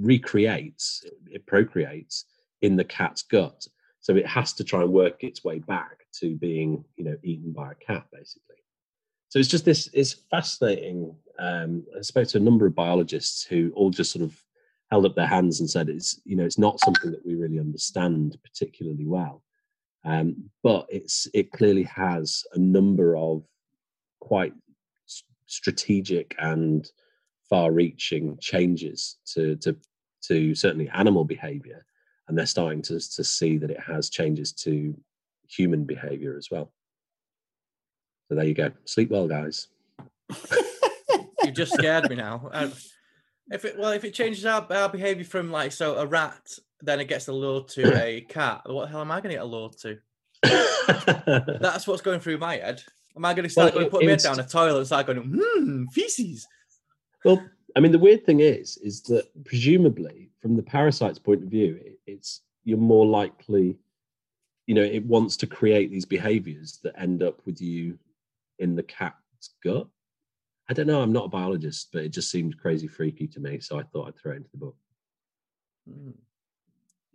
recreates, 0.00 1.04
it 1.30 1.46
procreates 1.46 2.24
in 2.62 2.76
the 2.76 2.84
cat's 2.84 3.22
gut. 3.22 3.66
So 4.00 4.16
it 4.16 4.26
has 4.26 4.52
to 4.54 4.64
try 4.64 4.82
and 4.82 4.92
work 4.92 5.24
its 5.24 5.42
way 5.42 5.58
back 5.58 6.06
to 6.20 6.36
being, 6.36 6.84
you 6.96 7.04
know, 7.04 7.16
eaten 7.24 7.52
by 7.52 7.72
a 7.72 7.74
cat, 7.74 8.06
basically. 8.12 8.56
So 9.28 9.38
it's 9.38 9.48
just 9.48 9.64
this 9.64 9.88
is 9.88 10.22
fascinating. 10.30 11.14
Um, 11.38 11.84
I 11.96 12.02
spoke 12.02 12.28
to 12.28 12.38
a 12.38 12.40
number 12.40 12.66
of 12.66 12.74
biologists 12.74 13.44
who 13.44 13.72
all 13.74 13.90
just 13.90 14.12
sort 14.12 14.24
of 14.24 14.40
held 14.90 15.04
up 15.04 15.16
their 15.16 15.26
hands 15.26 15.60
and 15.60 15.68
said 15.68 15.88
it's, 15.88 16.20
you 16.24 16.36
know, 16.36 16.44
it's 16.44 16.58
not 16.58 16.80
something 16.80 17.10
that 17.10 17.26
we 17.26 17.34
really 17.34 17.58
understand 17.58 18.38
particularly 18.44 19.04
well. 19.04 19.42
Um, 20.04 20.50
but 20.62 20.86
it's 20.88 21.26
it 21.34 21.50
clearly 21.50 21.82
has 21.82 22.44
a 22.54 22.58
number 22.58 23.16
of 23.16 23.42
quite 24.20 24.54
strategic 25.46 26.36
and 26.38 26.88
far-reaching 27.48 28.36
changes 28.40 29.16
to 29.26 29.56
to 29.56 29.76
to 30.22 30.54
certainly 30.54 30.88
animal 30.90 31.24
behavior 31.24 31.84
and 32.28 32.36
they're 32.36 32.46
starting 32.46 32.82
to, 32.82 32.98
to 32.98 33.22
see 33.22 33.56
that 33.56 33.70
it 33.70 33.78
has 33.78 34.10
changes 34.10 34.52
to 34.52 34.96
human 35.48 35.84
behavior 35.84 36.36
as 36.36 36.50
well 36.50 36.72
so 38.28 38.34
there 38.34 38.44
you 38.44 38.54
go 38.54 38.70
sleep 38.84 39.10
well 39.10 39.28
guys 39.28 39.68
You 41.46 41.52
just 41.52 41.74
scared 41.74 42.10
me 42.10 42.16
now. 42.16 42.48
Um, 42.52 42.72
if 43.50 43.64
it 43.64 43.78
well, 43.78 43.92
if 43.92 44.04
it 44.04 44.12
changes 44.14 44.44
our, 44.44 44.66
our 44.72 44.88
behavior 44.88 45.24
from 45.24 45.52
like 45.52 45.70
so 45.70 45.96
a 45.96 46.06
rat, 46.06 46.58
then 46.80 46.98
it 46.98 47.06
gets 47.06 47.28
a 47.28 47.30
allured 47.30 47.68
to 47.68 47.96
a 48.04 48.22
cat. 48.22 48.62
What 48.66 48.86
the 48.86 48.90
hell 48.90 49.00
am 49.00 49.12
I 49.12 49.20
going 49.20 49.30
to 49.30 49.36
get 49.36 49.42
a 49.42 49.44
allured 49.44 49.76
to? 49.82 49.98
That's 51.60 51.86
what's 51.86 52.02
going 52.02 52.20
through 52.20 52.38
my 52.38 52.56
head. 52.56 52.82
Am 53.16 53.24
I 53.24 53.32
going 53.32 53.44
to 53.44 53.48
start 53.48 53.74
Well, 53.74 53.82
going 53.82 53.90
put 53.90 54.04
my 54.04 54.10
head 54.10 54.20
down 54.20 54.40
a 54.40 54.46
toilet 54.46 54.78
and 54.78 54.86
start 54.86 55.06
going, 55.06 55.40
hmm, 55.40 55.84
feces? 55.86 56.46
Well, 57.26 57.44
I 57.74 57.80
mean, 57.80 57.92
the 57.92 57.98
weird 57.98 58.24
thing 58.24 58.40
is, 58.40 58.76
is 58.78 59.02
that 59.02 59.26
presumably, 59.44 60.30
from 60.40 60.54
the 60.56 60.62
parasite's 60.62 61.18
point 61.18 61.42
of 61.42 61.48
view, 61.48 61.78
it, 61.84 61.98
it's 62.06 62.42
you're 62.64 62.78
more 62.78 63.04
likely, 63.04 63.76
you 64.66 64.74
know, 64.74 64.82
it 64.82 65.04
wants 65.04 65.36
to 65.38 65.46
create 65.46 65.90
these 65.90 66.04
behaviors 66.04 66.78
that 66.84 66.94
end 66.96 67.22
up 67.24 67.44
with 67.44 67.60
you 67.60 67.98
in 68.60 68.76
the 68.76 68.82
cat's 68.84 69.50
gut. 69.62 69.88
I 70.68 70.72
don't 70.72 70.86
know. 70.86 71.02
I'm 71.02 71.12
not 71.12 71.26
a 71.26 71.28
biologist, 71.28 71.88
but 71.92 72.04
it 72.04 72.10
just 72.10 72.30
seemed 72.30 72.58
crazy 72.58 72.86
freaky 72.86 73.26
to 73.28 73.40
me, 73.40 73.58
so 73.60 73.78
I 73.78 73.82
thought 73.82 74.08
I'd 74.08 74.16
throw 74.16 74.32
it 74.32 74.36
into 74.36 74.50
the 74.52 74.58
book. 74.58 74.76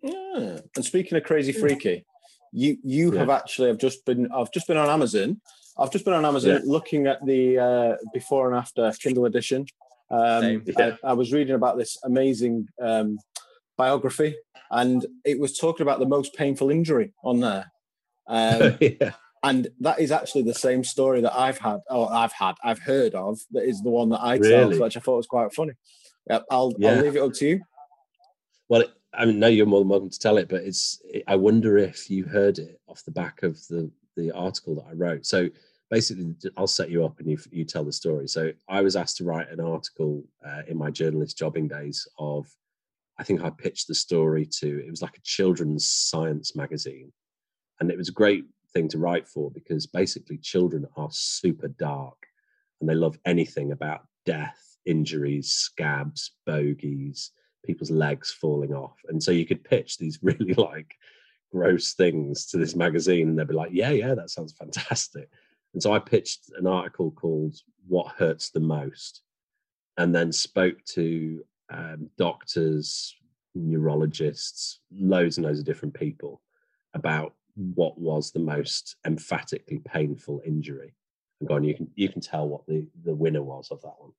Yeah. 0.03 0.59
And 0.76 0.86
speaking 0.86 1.18
of 1.18 1.24
crazy 1.24 1.53
freaky, 1.53 2.05
you 2.51 2.78
you 2.84 3.12
have 3.12 3.30
actually 3.30 3.70
I've 3.70 3.78
just 3.78 4.05
been 4.05 4.32
I've 4.32 4.51
just 4.51 4.68
been 4.68 4.78
on 4.78 4.89
Amazon. 4.89 5.39
I've 5.78 5.91
just 5.91 6.05
been 6.05 6.14
on 6.14 6.26
Amazon 6.26 6.51
Yeah. 6.51 6.59
looking 6.66 7.07
at 7.07 7.26
the 7.26 7.57
uh, 7.57 7.95
before 8.14 8.49
and 8.49 8.57
after 8.57 8.91
Kindle 8.99 9.26
edition. 9.26 9.66
Um, 10.12 10.41
Same. 10.41 10.64
I, 10.78 10.97
I 11.03 11.14
was 11.14 11.32
reading 11.32 11.55
about 11.55 11.78
this 11.78 11.97
amazing 12.03 12.68
um, 12.82 13.18
biography, 13.78 14.36
and 14.70 15.05
it 15.26 15.39
was 15.39 15.57
talking 15.57 15.84
about 15.84 15.99
the 15.99 16.05
most 16.05 16.36
painful 16.36 16.70
injury 16.70 17.14
on 17.24 17.39
there. 17.39 17.72
Um, 18.28 18.78
yeah. 18.82 19.12
and 19.43 19.70
that 19.80 19.99
is 19.99 20.12
actually 20.12 20.43
the 20.43 20.53
same 20.53 20.84
story 20.84 21.22
that 21.22 21.34
I've 21.34 21.57
had, 21.57 21.80
or 21.89 22.12
I've 22.12 22.34
had, 22.34 22.55
I've 22.64 22.80
heard 22.80 23.16
of. 23.16 23.39
That 23.51 23.64
is 23.64 23.82
the 23.82 23.89
one 23.89 24.09
that 24.09 24.22
I 24.22 24.38
tell, 24.38 24.70
which 24.70 24.97
I 24.97 24.99
thought 24.99 25.18
was 25.18 25.28
quite 25.28 25.53
funny. 25.53 25.74
Yep, 26.30 26.45
I'll 26.51 26.74
Yeah. 26.78 26.91
I'll 26.91 27.01
leave 27.01 27.16
it 27.16 27.22
up 27.22 27.34
to 27.34 27.47
you. 27.47 27.62
Well, 28.70 28.84
I 29.14 29.26
mean, 29.26 29.39
no, 29.39 29.47
you're 29.47 29.66
more 29.66 29.82
than 29.82 29.89
welcome 29.89 30.09
to 30.09 30.20
tell 30.20 30.38
it, 30.38 30.47
but 30.47 30.64
it's. 30.64 31.01
It, 31.05 31.24
I 31.28 31.36
wonder 31.36 31.78
if 31.78 32.09
you 32.09 32.26
heard 32.26 32.59
it 32.59 32.80
off 32.88 33.03
the 33.03 33.12
back 33.12 33.43
of 33.43 33.59
the 33.68 33.91
the 34.16 34.32
article 34.32 34.76
that 34.76 34.86
I 34.89 34.93
wrote. 34.93 35.26
So 35.26 35.49
basically, 35.92 36.34
I'll 36.58 36.66
set 36.66 36.89
you 36.89 37.06
up 37.06 37.20
and 37.20 37.30
you 37.30 37.38
you 37.52 37.66
tell 37.66 37.84
the 37.84 37.92
story. 37.92 38.28
So 38.28 38.52
I 38.68 38.82
was 38.82 38.96
asked 38.96 39.18
to 39.18 39.24
write 39.24 39.52
an 39.52 39.60
article 39.60 40.24
uh, 40.44 40.62
in 40.68 40.78
my 40.78 40.89
journalist 40.89 41.38
jobbing 41.38 41.68
days 41.68 42.08
of. 42.18 42.48
I 43.20 43.24
think 43.24 43.44
I 43.44 43.52
pitched 43.52 43.88
the 43.88 43.94
story 43.94 44.48
to. 44.60 44.84
It 44.84 44.89
was 44.89 45.04
like 45.04 45.18
a 45.18 45.22
children's 45.24 45.88
science 45.88 46.56
magazine, 46.56 47.12
and 47.80 47.92
it 47.92 47.98
was 47.98 48.10
a 48.10 48.14
great 48.14 48.46
thing 48.74 48.88
to 48.88 48.98
write 48.98 49.28
for 49.28 49.52
because 49.52 49.86
basically 49.86 50.38
children 50.38 50.88
are 50.98 51.10
super 51.12 51.68
dark, 51.68 52.18
and 52.80 52.89
they 52.89 52.96
love 52.96 53.20
anything 53.26 53.74
about 53.74 54.08
death, 54.26 54.78
injuries, 54.86 55.52
scabs, 55.52 56.32
bogies 56.48 57.32
people's 57.64 57.92
legs 57.92 58.32
falling 58.32 58.74
off. 58.74 58.98
And 59.08 59.22
so 59.22 59.32
you 59.32 59.46
could 59.46 59.64
pitch 59.64 59.98
these 59.98 60.20
really 60.24 60.54
like 60.54 60.96
gross 61.52 61.94
things 61.94 62.46
to 62.48 62.58
this 62.58 62.76
magazine 62.76 63.30
and 63.30 63.38
they'd 63.39 63.48
be 63.48 63.54
like, 63.54 63.72
yeah, 63.74 63.92
yeah, 63.92 64.16
that 64.16 64.30
sounds 64.30 64.54
fantastic. 64.54 65.30
And 65.74 65.82
so 65.82 65.94
I 65.94 66.00
pitched 66.00 66.52
an 66.58 66.68
article 66.68 67.12
called 67.12 67.56
What 67.88 68.08
Hurts 68.18 68.50
the 68.50 68.60
Most 68.60 69.22
and 69.98 70.14
then 70.14 70.32
spoke 70.32 70.84
to 70.96 71.44
um, 71.70 72.10
doctors, 72.18 73.16
neurologists, 73.56 74.80
loads 74.92 75.38
and 75.38 75.46
loads 75.46 75.60
of 75.60 75.66
different 75.66 75.94
people 75.94 76.42
about 76.94 77.34
what 77.56 77.98
was 77.98 78.32
the 78.32 78.40
most 78.40 78.96
emphatically 79.06 79.80
painful 79.80 80.42
injury. 80.46 80.94
And 81.40 81.48
go 81.50 81.58
you 81.58 81.74
can 81.76 81.90
you 81.96 82.08
can 82.10 82.22
tell 82.22 82.48
what 82.48 82.66
the 82.68 82.86
the 83.04 83.16
winner 83.16 83.42
was 83.42 83.72
of 83.72 83.82
that 83.82 83.94
one. 83.98 84.12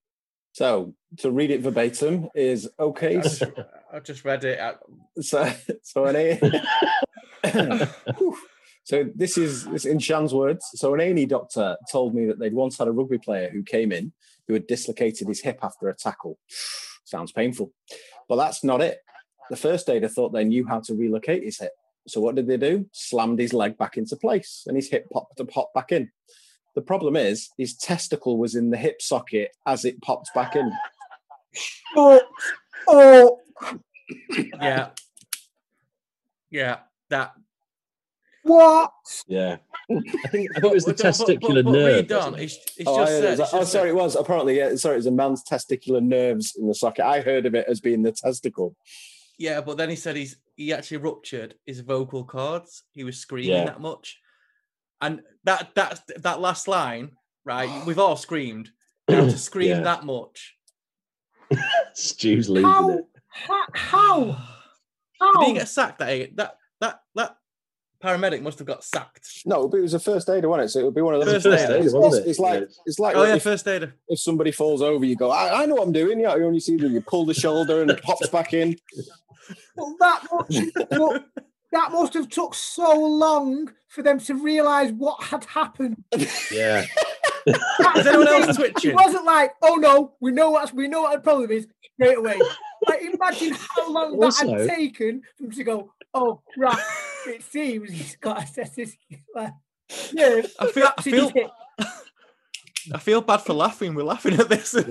So 0.53 0.95
to 1.19 1.31
read 1.31 1.51
it 1.51 1.61
verbatim 1.61 2.29
is 2.35 2.69
okay. 2.79 3.23
I've 3.93 4.05
just 4.05 4.25
read 4.25 4.45
it. 4.45 4.59
I- 4.61 4.75
So, 5.21 5.53
so 5.83 6.05
an 6.07 6.17
A. 7.45 7.89
Whew. 8.89 9.05
so 9.05 9.11
this 9.15 9.39
is 9.39 9.65
this 9.67 9.85
in 9.85 9.99
Shan's 9.99 10.35
words. 10.35 10.67
So 10.75 10.95
an 10.95 11.01
A&E 11.01 11.27
doctor 11.27 11.77
told 11.91 12.15
me 12.15 12.27
that 12.27 12.39
they'd 12.39 12.55
once 12.55 12.79
had 12.79 12.89
a 12.89 12.93
rugby 12.93 13.19
player 13.19 13.51
who 13.51 13.63
came 13.63 13.93
in 13.93 14.13
who 14.49 14.55
had 14.55 14.67
dislocated 14.67 15.29
his 15.29 15.41
hip 15.41 15.61
after 15.63 15.89
a 15.89 15.95
tackle. 15.95 16.39
Sounds 17.05 17.33
painful, 17.33 17.73
but 18.29 18.37
that's 18.37 18.65
not 18.65 18.81
it. 18.81 18.99
The 19.51 19.57
first 19.57 19.91
aider 19.91 20.09
thought 20.09 20.33
they 20.33 20.45
knew 20.45 20.67
how 20.67 20.81
to 20.81 20.95
relocate 20.95 21.45
his 21.45 21.59
hip. 21.59 21.73
So 22.09 22.21
what 22.21 22.35
did 22.35 22.47
they 22.47 22.57
do? 22.57 22.87
Slammed 22.93 23.39
his 23.39 23.53
leg 23.53 23.77
back 23.77 23.97
into 23.97 24.17
place, 24.17 24.65
and 24.67 24.77
his 24.77 24.91
hip 24.91 25.07
popped 25.13 25.41
popped 25.49 25.75
back 25.75 25.93
in. 25.93 26.11
The 26.75 26.83
problem 26.83 27.17
is 27.17 27.51
his 27.59 27.77
testicle 27.77 28.39
was 28.39 28.55
in 28.55 28.71
the 28.71 28.79
hip 28.79 29.03
socket 29.03 29.51
as 29.67 29.85
it 29.85 30.01
popped 30.01 30.31
back 30.35 30.57
in. 30.57 30.73
Oh, 31.95 32.23
oh, 32.89 33.41
yeah. 34.61 34.91
Yeah. 36.51 36.79
That. 37.11 37.33
What? 38.43 38.93
Yeah. 39.27 39.57
I 39.91 39.95
think 39.95 40.15
I 40.25 40.29
think 40.29 40.51
it 40.57 40.71
was 40.73 40.85
the 40.85 40.93
But- 40.93 41.03
but- 41.03 41.19
but- 41.19 41.27
testicular 41.29 41.65
but 41.65 41.71
nerve. 41.73 42.11
read 42.11 42.11
it? 42.11 42.43
It's, 42.43 42.57
it's 42.79 42.89
oh, 42.89 42.97
just 42.99 43.13
said, 43.13 43.39
it's 43.41 43.51
that- 43.51 43.59
oh, 43.59 43.65
sorry, 43.65 43.91
it 43.91 43.95
was 43.95 44.17
apparently. 44.17 44.57
Yeah, 44.59 44.75
sorry, 44.77 44.97
it's 44.99 45.07
a 45.07 45.11
man's 45.11 45.43
testicular 45.45 46.03
nerves 46.03 46.57
in 46.57 46.67
the 46.69 46.75
socket. 46.75 47.05
I 47.05 47.21
heard 47.21 47.47
of 47.47 47.55
it 47.55 47.67
as 47.69 47.81
being 47.81 48.03
the 48.03 48.13
testicle. 48.13 48.77
Yeah, 49.39 49.61
but 49.61 49.77
then 49.77 49.91
he 49.91 49.97
said 49.97 50.17
he's 50.17 50.37
he 50.57 50.73
actually 50.73 50.99
ruptured 50.99 51.55
his 51.67 51.81
vocal 51.81 52.25
cords. 52.25 52.83
He 52.93 53.05
was 53.05 53.19
screaming 53.19 53.51
Yeah. 53.51 53.65
that 53.65 53.81
much, 53.81 54.19
and 55.01 55.23
that 55.45 55.75
that 55.75 56.01
that 56.19 56.41
last 56.41 56.69
line, 56.69 57.13
right? 57.45 57.71
We've 57.87 57.99
all 57.99 58.17
screamed. 58.17 58.71
Now 59.09 59.25
to 59.25 59.39
scream 59.39 59.69
Yeah. 59.71 59.81
that 59.81 60.05
much. 60.05 60.57
Stu's 61.95 62.49
losing 62.49 62.69
How? 62.71 62.91
it. 62.91 63.05
How? 63.29 63.67
How? 63.75 64.25
Did 64.27 64.37
How? 65.21 65.47
he 65.47 65.53
get 65.55 65.69
sacked? 65.69 65.99
That 65.99 66.37
that 66.37 66.57
that 66.81 67.01
that 67.15 67.37
paramedic 68.03 68.43
must 68.43 68.59
have 68.59 68.67
got 68.67 68.83
sacked. 68.85 69.27
No, 69.47 69.69
but 69.69 69.79
it 69.79 69.83
was 69.83 69.95
a 69.95 69.99
first 70.01 70.29
aider, 70.29 70.49
wasn't 70.49 70.67
it? 70.67 70.69
So 70.71 70.81
it 70.81 70.85
would 70.85 70.95
be 70.95 71.01
one 71.03 71.15
of 71.15 71.25
those. 71.25 71.43
First 71.43 71.65
aider, 71.65 71.77
it's, 71.85 71.93
wasn't 71.95 72.15
it's- 72.15 72.27
it? 72.27 72.31
it's 72.31 72.39
like 72.39 72.61
Yeah. 72.61 72.67
it's 72.87 72.99
like 72.99 73.17
Oh 73.17 73.25
yeah, 73.25 73.35
if, 73.37 73.43
first 73.43 73.67
aider. 73.69 73.95
if 74.09 74.19
somebody 74.21 74.51
falls 74.53 74.83
over, 74.83 75.05
you 75.05 75.17
go, 75.17 75.31
I, 75.31 75.63
I 75.63 75.67
know 75.67 75.77
what 75.77 75.87
I'm 75.87 75.93
doing. 75.93 76.21
Yeah, 76.21 76.35
you 76.37 76.45
only 76.45 76.61
see 76.61 76.77
that 76.77 76.89
you 76.91 77.01
pull 77.01 77.25
the 77.27 77.35
shoulder 77.35 77.83
and 77.83 77.91
it 77.91 78.03
pops 78.03 78.29
back 78.29 78.53
in. 78.53 78.77
Well, 79.77 79.97
that 80.01 80.23
must, 80.33 80.71
well, 80.91 81.25
that 81.73 81.93
must 81.93 82.15
have 82.15 82.29
took 82.29 82.55
so 82.55 82.95
long 82.99 83.73
for 83.89 84.03
them 84.03 84.19
to 84.21 84.35
realise 84.35 84.93
what 84.93 85.23
had 85.23 85.45
happened. 85.45 86.03
Yeah. 86.51 86.85
That's 87.45 87.99
Is 88.01 88.07
anyone 88.07 88.27
the 88.27 88.31
else 88.33 88.47
thing. 88.47 88.55
twitching? 88.55 88.91
It 88.93 88.95
wasn't 88.97 89.25
like, 89.25 89.53
oh 89.63 89.75
no, 89.75 90.13
we 90.21 90.31
know 90.31 90.51
what 90.51 90.73
we 90.75 90.87
know 90.89 91.03
what 91.03 91.13
the 91.15 91.21
problem 91.21 91.51
is 91.51 91.67
straight 91.95 92.19
away. 92.19 92.39
like, 92.89 93.03
imagine 93.03 93.53
how 93.55 93.91
long 93.91 94.19
that 94.21 94.35
had 94.37 94.69
taken 94.69 95.23
for 95.37 95.45
him 95.45 95.51
to 95.51 95.65
go, 95.65 95.93
oh, 96.15 96.41
crap, 96.55 96.79
it 97.27 97.43
seems 97.43 97.91
he's 97.91 98.17
got 98.17 98.43
a 98.43 98.47
cystic. 98.47 98.97
Like, 99.35 99.53
yeah, 100.13 100.43
I 100.59 100.67
feel, 100.73 100.89
I 100.97 101.03
feel. 101.03 101.33
I 102.93 102.99
feel 102.99 103.21
bad 103.21 103.43
for 103.43 103.53
laughing. 103.53 103.95
We're 103.95 104.03
laughing 104.03 104.35
at 104.39 104.49
this. 104.49 104.75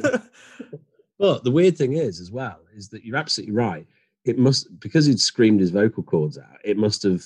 But 1.19 1.43
the 1.43 1.51
weird 1.51 1.77
thing 1.77 1.93
is, 1.93 2.19
as 2.19 2.31
well, 2.31 2.57
is 2.75 2.89
that 2.89 3.05
you're 3.05 3.15
absolutely 3.15 3.53
right. 3.53 3.85
It 4.25 4.39
must 4.39 4.79
because 4.79 5.05
he'd 5.05 5.19
screamed 5.19 5.59
his 5.59 5.69
vocal 5.69 6.01
cords 6.01 6.39
out. 6.39 6.57
It 6.63 6.77
must 6.77 7.03
have 7.03 7.23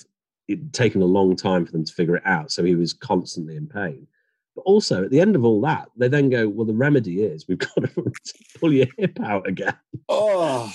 it 0.50 0.74
taken 0.74 1.02
a 1.02 1.06
long 1.06 1.38
time 1.38 1.66
for 1.66 1.72
them 1.72 1.86
to 1.86 1.94
figure 1.94 2.18
it 2.18 2.26
out. 2.26 2.52
So 2.52 2.62
he 2.66 2.76
was 2.76 2.92
constantly 2.92 3.56
in 3.56 3.68
pain. 3.68 4.06
But 4.54 4.64
also, 4.64 5.06
at 5.06 5.12
the 5.12 5.22
end 5.22 5.38
of 5.38 5.46
all 5.46 5.62
that, 5.62 5.88
they 5.96 6.10
then 6.10 6.30
go, 6.30 6.50
"Well, 6.50 6.66
the 6.66 6.74
remedy 6.74 7.24
is 7.24 7.48
we've 7.48 7.58
got 7.58 7.76
to 7.76 8.12
pull 8.60 8.74
your 8.74 8.88
hip 8.98 9.18
out 9.22 9.48
again." 9.48 9.78
Oh, 10.10 10.70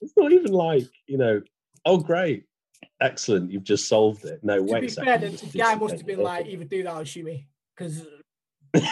It's 0.00 0.14
not 0.16 0.32
even 0.32 0.52
like 0.52 0.86
you 1.06 1.18
know, 1.18 1.42
oh 1.84 1.98
great, 1.98 2.44
excellent, 3.00 3.50
you've 3.50 3.64
just 3.64 3.88
solved 3.88 4.24
it. 4.24 4.40
No, 4.42 4.60
way. 4.60 4.66
To 4.66 4.72
wait 4.74 4.80
be 4.82 4.88
fair, 4.88 5.18
the, 5.18 5.28
the 5.28 5.58
guy 5.58 5.74
must 5.74 5.96
have 5.96 6.06
been 6.06 6.20
like, 6.22 6.46
either 6.46 6.64
do 6.64 6.82
that 6.82 6.94
or 6.94 7.04
shoot 7.04 7.24
me. 7.24 7.46
Because 7.76 8.06
if, 8.74 8.84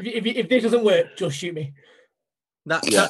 if, 0.00 0.26
if 0.26 0.48
this 0.48 0.62
doesn't 0.64 0.84
work, 0.84 1.16
just 1.16 1.36
shoot 1.36 1.54
me. 1.54 1.72
That 2.66 2.90
Yeah. 2.90 3.08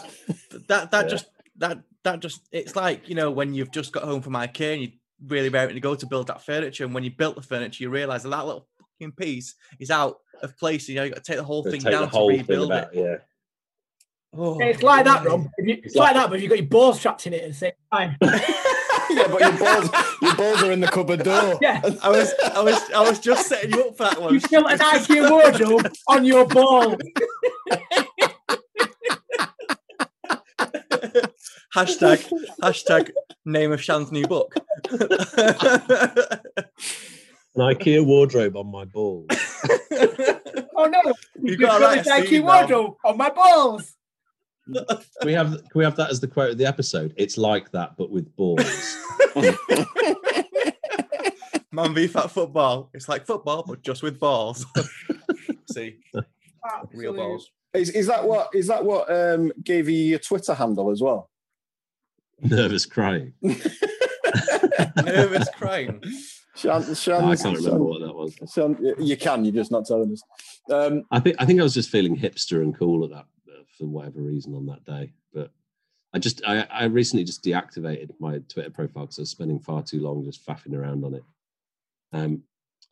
that 0.51 0.69
that 0.69 0.91
that 0.91 1.05
Yeah. 1.05 1.09
just 1.11 1.27
that 1.59 1.79
that 2.05 2.21
just 2.21 2.43
it's 2.53 2.77
like 2.77 3.09
you 3.09 3.15
know 3.15 3.31
when 3.31 3.55
you've 3.55 3.71
just 3.73 3.91
got 3.93 4.05
home 4.05 4.21
from 4.21 4.35
IKEA 4.35 4.75
and 4.75 4.83
you 4.83 4.89
really 5.27 5.49
raring 5.49 5.75
to 5.75 5.81
go 5.81 5.95
to 5.95 6.07
build 6.07 6.27
that 6.27 6.45
furniture 6.45 6.85
and 6.85 6.93
when 6.95 7.03
you 7.05 7.11
built 7.11 7.37
the 7.37 7.43
furniture 7.43 7.83
you 7.83 7.89
realise 7.89 8.23
that 8.23 8.29
that 8.29 8.45
little 8.45 8.69
fucking 9.01 9.13
piece 9.13 9.55
is 9.81 9.91
out 9.91 10.19
of 10.43 10.57
place. 10.59 10.89
You 10.91 10.97
know 10.97 11.05
you 11.05 11.11
got 11.11 11.25
to 11.25 11.33
take 11.33 11.39
the 11.39 11.45
whole 11.45 11.63
thing 11.65 11.81
down 11.81 12.09
whole 12.09 12.29
to 12.31 12.37
thing 12.37 12.43
rebuild 12.47 12.71
about- 12.71 12.95
it. 12.95 13.01
Yeah. 13.03 13.17
Oh, 14.39 14.59
It's 14.61 14.83
like 14.83 15.07
that, 15.07 15.25
Rob. 15.25 15.49
If 15.57 15.67
you- 15.67 15.81
It's 15.83 15.95
like- 15.97 16.09
like 16.15 16.23
that, 16.25 16.31
but 16.31 16.41
you've 16.43 16.51
got 16.51 16.59
your 16.59 16.67
balls 16.69 17.01
trapped 17.01 17.27
in 17.27 17.33
it 17.33 17.45
and 17.45 17.55
the 17.55 17.57
same 17.57 17.73
time. 17.91 18.17
yeah, 19.11 19.27
but 19.29 19.41
your 19.41 19.59
balls, 19.59 19.91
your 20.23 20.35
balls 20.37 20.63
are 20.63 20.73
in 20.73 20.81
the 20.81 20.89
cupboard 20.89 21.23
door. 21.23 21.59
Yeah. 21.61 21.81
I 22.03 22.09
was 22.11 22.33
I 22.55 22.63
was 22.63 22.81
I 22.95 23.01
was 23.09 23.19
just 23.19 23.49
setting 23.49 23.73
you 23.73 23.89
up 23.89 23.97
for 23.97 24.05
that 24.05 24.21
one. 24.21 24.35
You 24.35 24.41
built 24.49 24.71
an 24.71 24.79
IKEA 24.79 25.31
wardrobe 25.31 25.93
on 26.09 26.25
your 26.25 26.47
ball. 26.47 26.97
hashtag 31.75 32.31
hashtag 32.63 33.11
name 33.45 33.73
of 33.73 33.83
Shan's 33.83 34.13
new 34.13 34.27
book. 34.27 34.55
An 34.91 34.99
IKEA 37.57 38.05
wardrobe 38.05 38.57
on 38.57 38.71
my 38.71 38.85
balls. 38.85 39.27
Oh 40.79 40.85
no! 40.87 41.01
You 41.43 41.53
You 41.53 41.57
got 41.57 41.79
built 41.81 42.05
to 42.05 42.13
an 42.13 42.23
IKEA 42.23 42.29
scene 42.29 42.41
now. 42.45 42.47
wardrobe 42.47 42.95
on 43.05 43.17
my 43.17 43.31
balls. 43.31 43.95
Can 44.73 44.85
we 45.25 45.33
have 45.33 45.51
can 45.51 45.79
we 45.79 45.85
have 45.85 45.97
that 45.97 46.11
as 46.11 46.21
the 46.21 46.27
quote 46.27 46.51
of 46.51 46.59
the 46.59 46.67
episode? 46.67 47.15
It's 47.17 47.39
like 47.39 47.71
that, 47.73 47.97
but 47.97 48.11
with 48.11 48.35
balls. 48.37 48.97
Man 51.73 51.95
v 51.95 52.07
fat 52.07 52.31
football. 52.31 52.91
It's 52.95 53.09
like 53.09 53.27
football, 53.27 53.65
but 53.67 53.83
just 53.83 54.03
with 54.03 54.19
balls. 54.19 54.67
See, 55.73 55.99
real 56.93 57.15
balls. 57.15 57.51
Is, 57.75 57.91
is 57.91 58.07
that 58.07 58.27
what 58.27 58.49
is 58.55 58.67
that 58.69 58.85
what 58.85 59.11
um, 59.13 59.53
gave 59.63 59.89
you 59.89 59.99
your 59.99 60.19
Twitter 60.19 60.55
handle 60.55 60.91
as 60.91 61.01
well? 61.03 61.31
Nervous 62.41 62.87
crying. 62.87 63.35
Nervous 65.05 65.49
crying. 65.55 66.03
Shan, 66.57 66.95
Shan, 66.95 67.25
I 67.25 67.37
can't 67.37 67.59
remember 67.59 67.85
what 67.85 68.01
that 68.01 68.15
was. 68.15 68.35
Shan, 68.53 68.79
you 68.99 69.17
can. 69.17 69.45
You're 69.45 69.55
just 69.55 69.71
not 69.71 69.85
telling 69.85 70.11
us. 70.13 70.23
Um, 70.73 71.05
I 71.11 71.21
think 71.21 71.37
I 71.39 71.45
think 71.45 71.61
I 71.61 71.63
was 71.63 71.75
just 71.75 71.91
feeling 71.91 72.17
hipster 72.17 72.63
and 72.63 72.77
cool 72.77 73.05
at 73.05 73.11
that 73.11 73.27
for 73.77 73.87
whatever 73.87 74.21
reason 74.21 74.55
on 74.55 74.67
that 74.67 74.85
day. 74.85 75.13
But 75.33 75.51
I 76.13 76.19
just 76.19 76.43
I, 76.47 76.67
I 76.71 76.85
recently 76.85 77.25
just 77.25 77.45
deactivated 77.45 78.11
my 78.19 78.39
Twitter 78.49 78.71
profile 78.71 79.05
because 79.05 79.19
I 79.19 79.23
was 79.23 79.31
spending 79.31 79.59
far 79.61 79.83
too 79.83 80.01
long 80.01 80.25
just 80.25 80.45
faffing 80.47 80.75
around 80.77 81.05
on 81.05 81.15
it. 81.15 81.25
Um, 82.13 82.43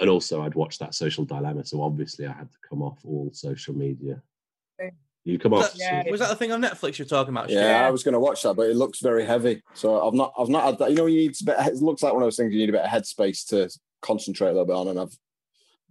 and 0.00 0.10
also 0.10 0.42
I'd 0.42 0.54
watched 0.54 0.80
that 0.80 0.94
social 0.94 1.24
dilemma, 1.24 1.64
so 1.64 1.82
obviously 1.82 2.26
I 2.26 2.32
had 2.32 2.50
to 2.50 2.58
come 2.68 2.82
off 2.82 2.98
all 3.04 3.30
social 3.32 3.74
media. 3.74 4.20
You 5.26 5.38
come 5.38 5.52
Was 5.52 5.66
off. 5.66 5.72
that, 5.74 5.78
Yeah. 6.04 6.10
was 6.10 6.20
that 6.20 6.28
the 6.28 6.36
thing 6.36 6.52
on 6.52 6.60
Netflix 6.60 6.98
you're 6.98 7.06
talking 7.06 7.32
about? 7.32 7.48
yeah, 7.48 7.80
Yeah. 7.80 7.86
I 7.86 7.90
was 7.90 8.02
going 8.02 8.12
to 8.12 8.20
watch 8.20 8.42
that, 8.42 8.56
but 8.56 8.68
it 8.68 8.76
looks 8.76 9.00
very 9.00 9.24
heavy. 9.24 9.62
So 9.72 10.06
I've 10.06 10.12
not 10.12 10.34
I've 10.38 10.50
not 10.50 10.64
had 10.64 10.78
that. 10.80 10.90
You 10.90 10.96
know, 10.96 11.06
you 11.06 11.16
need 11.20 11.36
a 11.40 11.44
bit. 11.44 11.56
It 11.60 11.76
looks 11.76 12.02
like 12.02 12.12
one 12.12 12.22
of 12.22 12.26
those 12.26 12.36
things 12.36 12.52
you 12.52 12.58
need 12.58 12.68
a 12.68 12.72
bit 12.72 12.82
of 12.82 12.90
headspace 12.90 13.46
to 13.48 13.70
concentrate 14.02 14.48
a 14.48 14.52
little 14.52 14.66
bit 14.66 14.76
on, 14.76 14.88
and 14.88 15.00
I've 15.00 15.16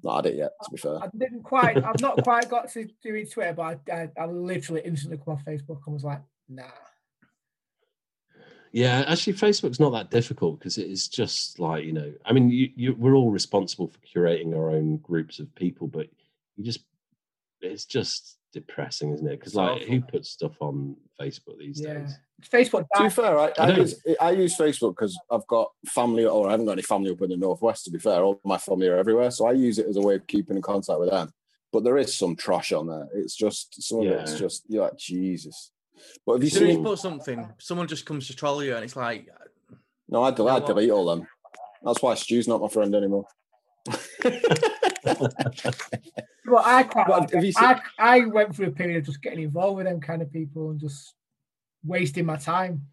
not 0.03 0.25
had 0.25 0.33
it 0.33 0.37
yet. 0.37 0.51
To 0.63 0.71
be 0.71 0.77
fair, 0.77 0.97
I 1.01 1.09
didn't 1.17 1.43
quite. 1.43 1.83
I've 1.83 2.01
not 2.01 2.23
quite 2.23 2.49
got 2.49 2.69
to 2.73 2.87
doing 3.01 3.27
Twitter, 3.27 3.53
but 3.53 3.79
I, 3.89 3.93
I, 3.93 4.09
I 4.21 4.25
literally 4.25 4.81
instantly 4.83 5.17
come 5.23 5.35
off 5.35 5.45
Facebook 5.45 5.79
and 5.85 5.93
was 5.93 6.03
like, 6.03 6.21
nah. 6.49 6.63
Yeah, 8.71 9.05
actually, 9.07 9.33
Facebook's 9.33 9.79
not 9.79 9.91
that 9.91 10.09
difficult 10.09 10.57
because 10.57 10.79
it 10.79 10.89
is 10.89 11.07
just 11.07 11.59
like 11.59 11.85
you 11.85 11.93
know. 11.93 12.11
I 12.25 12.33
mean, 12.33 12.49
you, 12.49 12.69
you 12.75 12.95
we're 12.95 13.15
all 13.15 13.31
responsible 13.31 13.87
for 13.87 13.99
curating 13.99 14.55
our 14.55 14.71
own 14.71 14.97
groups 14.97 15.39
of 15.39 15.53
people, 15.55 15.87
but 15.87 16.07
you 16.57 16.63
just 16.63 16.81
it's 17.63 17.85
just 17.85 18.37
depressing, 18.53 19.11
isn't 19.13 19.27
it? 19.27 19.39
Because 19.39 19.55
like, 19.55 19.83
who 19.83 20.01
puts 20.01 20.29
stuff 20.29 20.53
on 20.61 20.95
Facebook 21.19 21.57
these 21.59 21.81
Yeah. 21.81 21.95
days? 21.99 22.17
Facebook. 22.51 22.85
to 22.95 23.03
be 23.03 23.09
fair, 23.09 23.39
I, 23.39 23.45
I 23.47 23.53
I, 23.59 23.65
don't- 23.67 23.77
use, 23.79 24.01
I 24.19 24.31
use 24.31 24.57
Facebook 24.57 24.91
because 24.95 25.17
I've 25.31 25.47
got 25.47 25.69
family, 25.87 26.25
or 26.25 26.47
I 26.47 26.51
haven't 26.51 26.65
got 26.65 26.73
any 26.73 26.81
family 26.81 27.11
up 27.11 27.21
in 27.21 27.29
the 27.29 27.37
northwest. 27.37 27.85
To 27.85 27.91
be 27.91 27.99
fair, 27.99 28.21
all 28.21 28.39
my 28.43 28.57
family 28.57 28.87
are 28.87 28.97
everywhere, 28.97 29.31
so 29.31 29.47
I 29.47 29.53
use 29.53 29.79
it 29.79 29.87
as 29.87 29.95
a 29.97 30.01
way 30.01 30.15
of 30.15 30.27
keeping 30.27 30.55
in 30.57 30.61
contact 30.61 30.99
with 30.99 31.09
them. 31.09 31.31
But 31.71 31.83
there 31.83 31.97
is 31.97 32.15
some 32.15 32.35
trash 32.35 32.71
on 32.73 32.87
there. 32.87 33.07
It's 33.15 33.35
just 33.35 33.81
some 33.81 34.01
of 34.01 34.05
it's 34.07 34.33
Yeah. 34.33 34.37
just 34.37 34.63
you're 34.67 34.83
like 34.83 34.97
Jesus. 34.97 35.71
But 36.25 36.33
have 36.33 36.43
you 36.43 36.47
As 36.47 36.53
soon 36.53 36.63
as 36.63 36.69
you 36.69 36.75
seen? 36.75 36.83
put 36.83 36.99
something, 36.99 37.49
someone 37.59 37.87
just 37.87 38.05
comes 38.05 38.27
to 38.27 38.35
troll 38.35 38.63
you, 38.63 38.75
and 38.75 38.83
it's 38.83 38.95
like, 38.95 39.27
No, 40.09 40.21
I, 40.23 40.31
del- 40.31 40.45
Yeah, 40.47 40.55
I 40.55 40.59
delete 40.59 40.91
all 40.91 41.05
them. 41.05 41.25
That's 41.81 42.01
why 42.01 42.13
Stu's 42.15 42.47
not 42.47 42.61
my 42.61 42.67
friend 42.67 42.93
anymore. 42.93 43.25
But 46.45 46.65
I 46.65 46.83
quite. 46.83 47.07
But 47.07 47.33
like 47.33 47.43
you 47.43 47.51
seen- 47.53 47.63
I, 47.63 47.79
I 47.97 48.25
went 48.25 48.53
through 48.55 48.67
a 48.67 48.71
period 48.71 48.97
of 48.97 49.05
just 49.05 49.21
getting 49.21 49.43
involved 49.43 49.77
with 49.77 49.85
them 49.85 50.01
kind 50.01 50.21
of 50.21 50.31
people 50.31 50.71
and 50.71 50.79
just 50.79 51.13
wasting 51.85 52.25
my 52.25 52.35
time. 52.35 52.85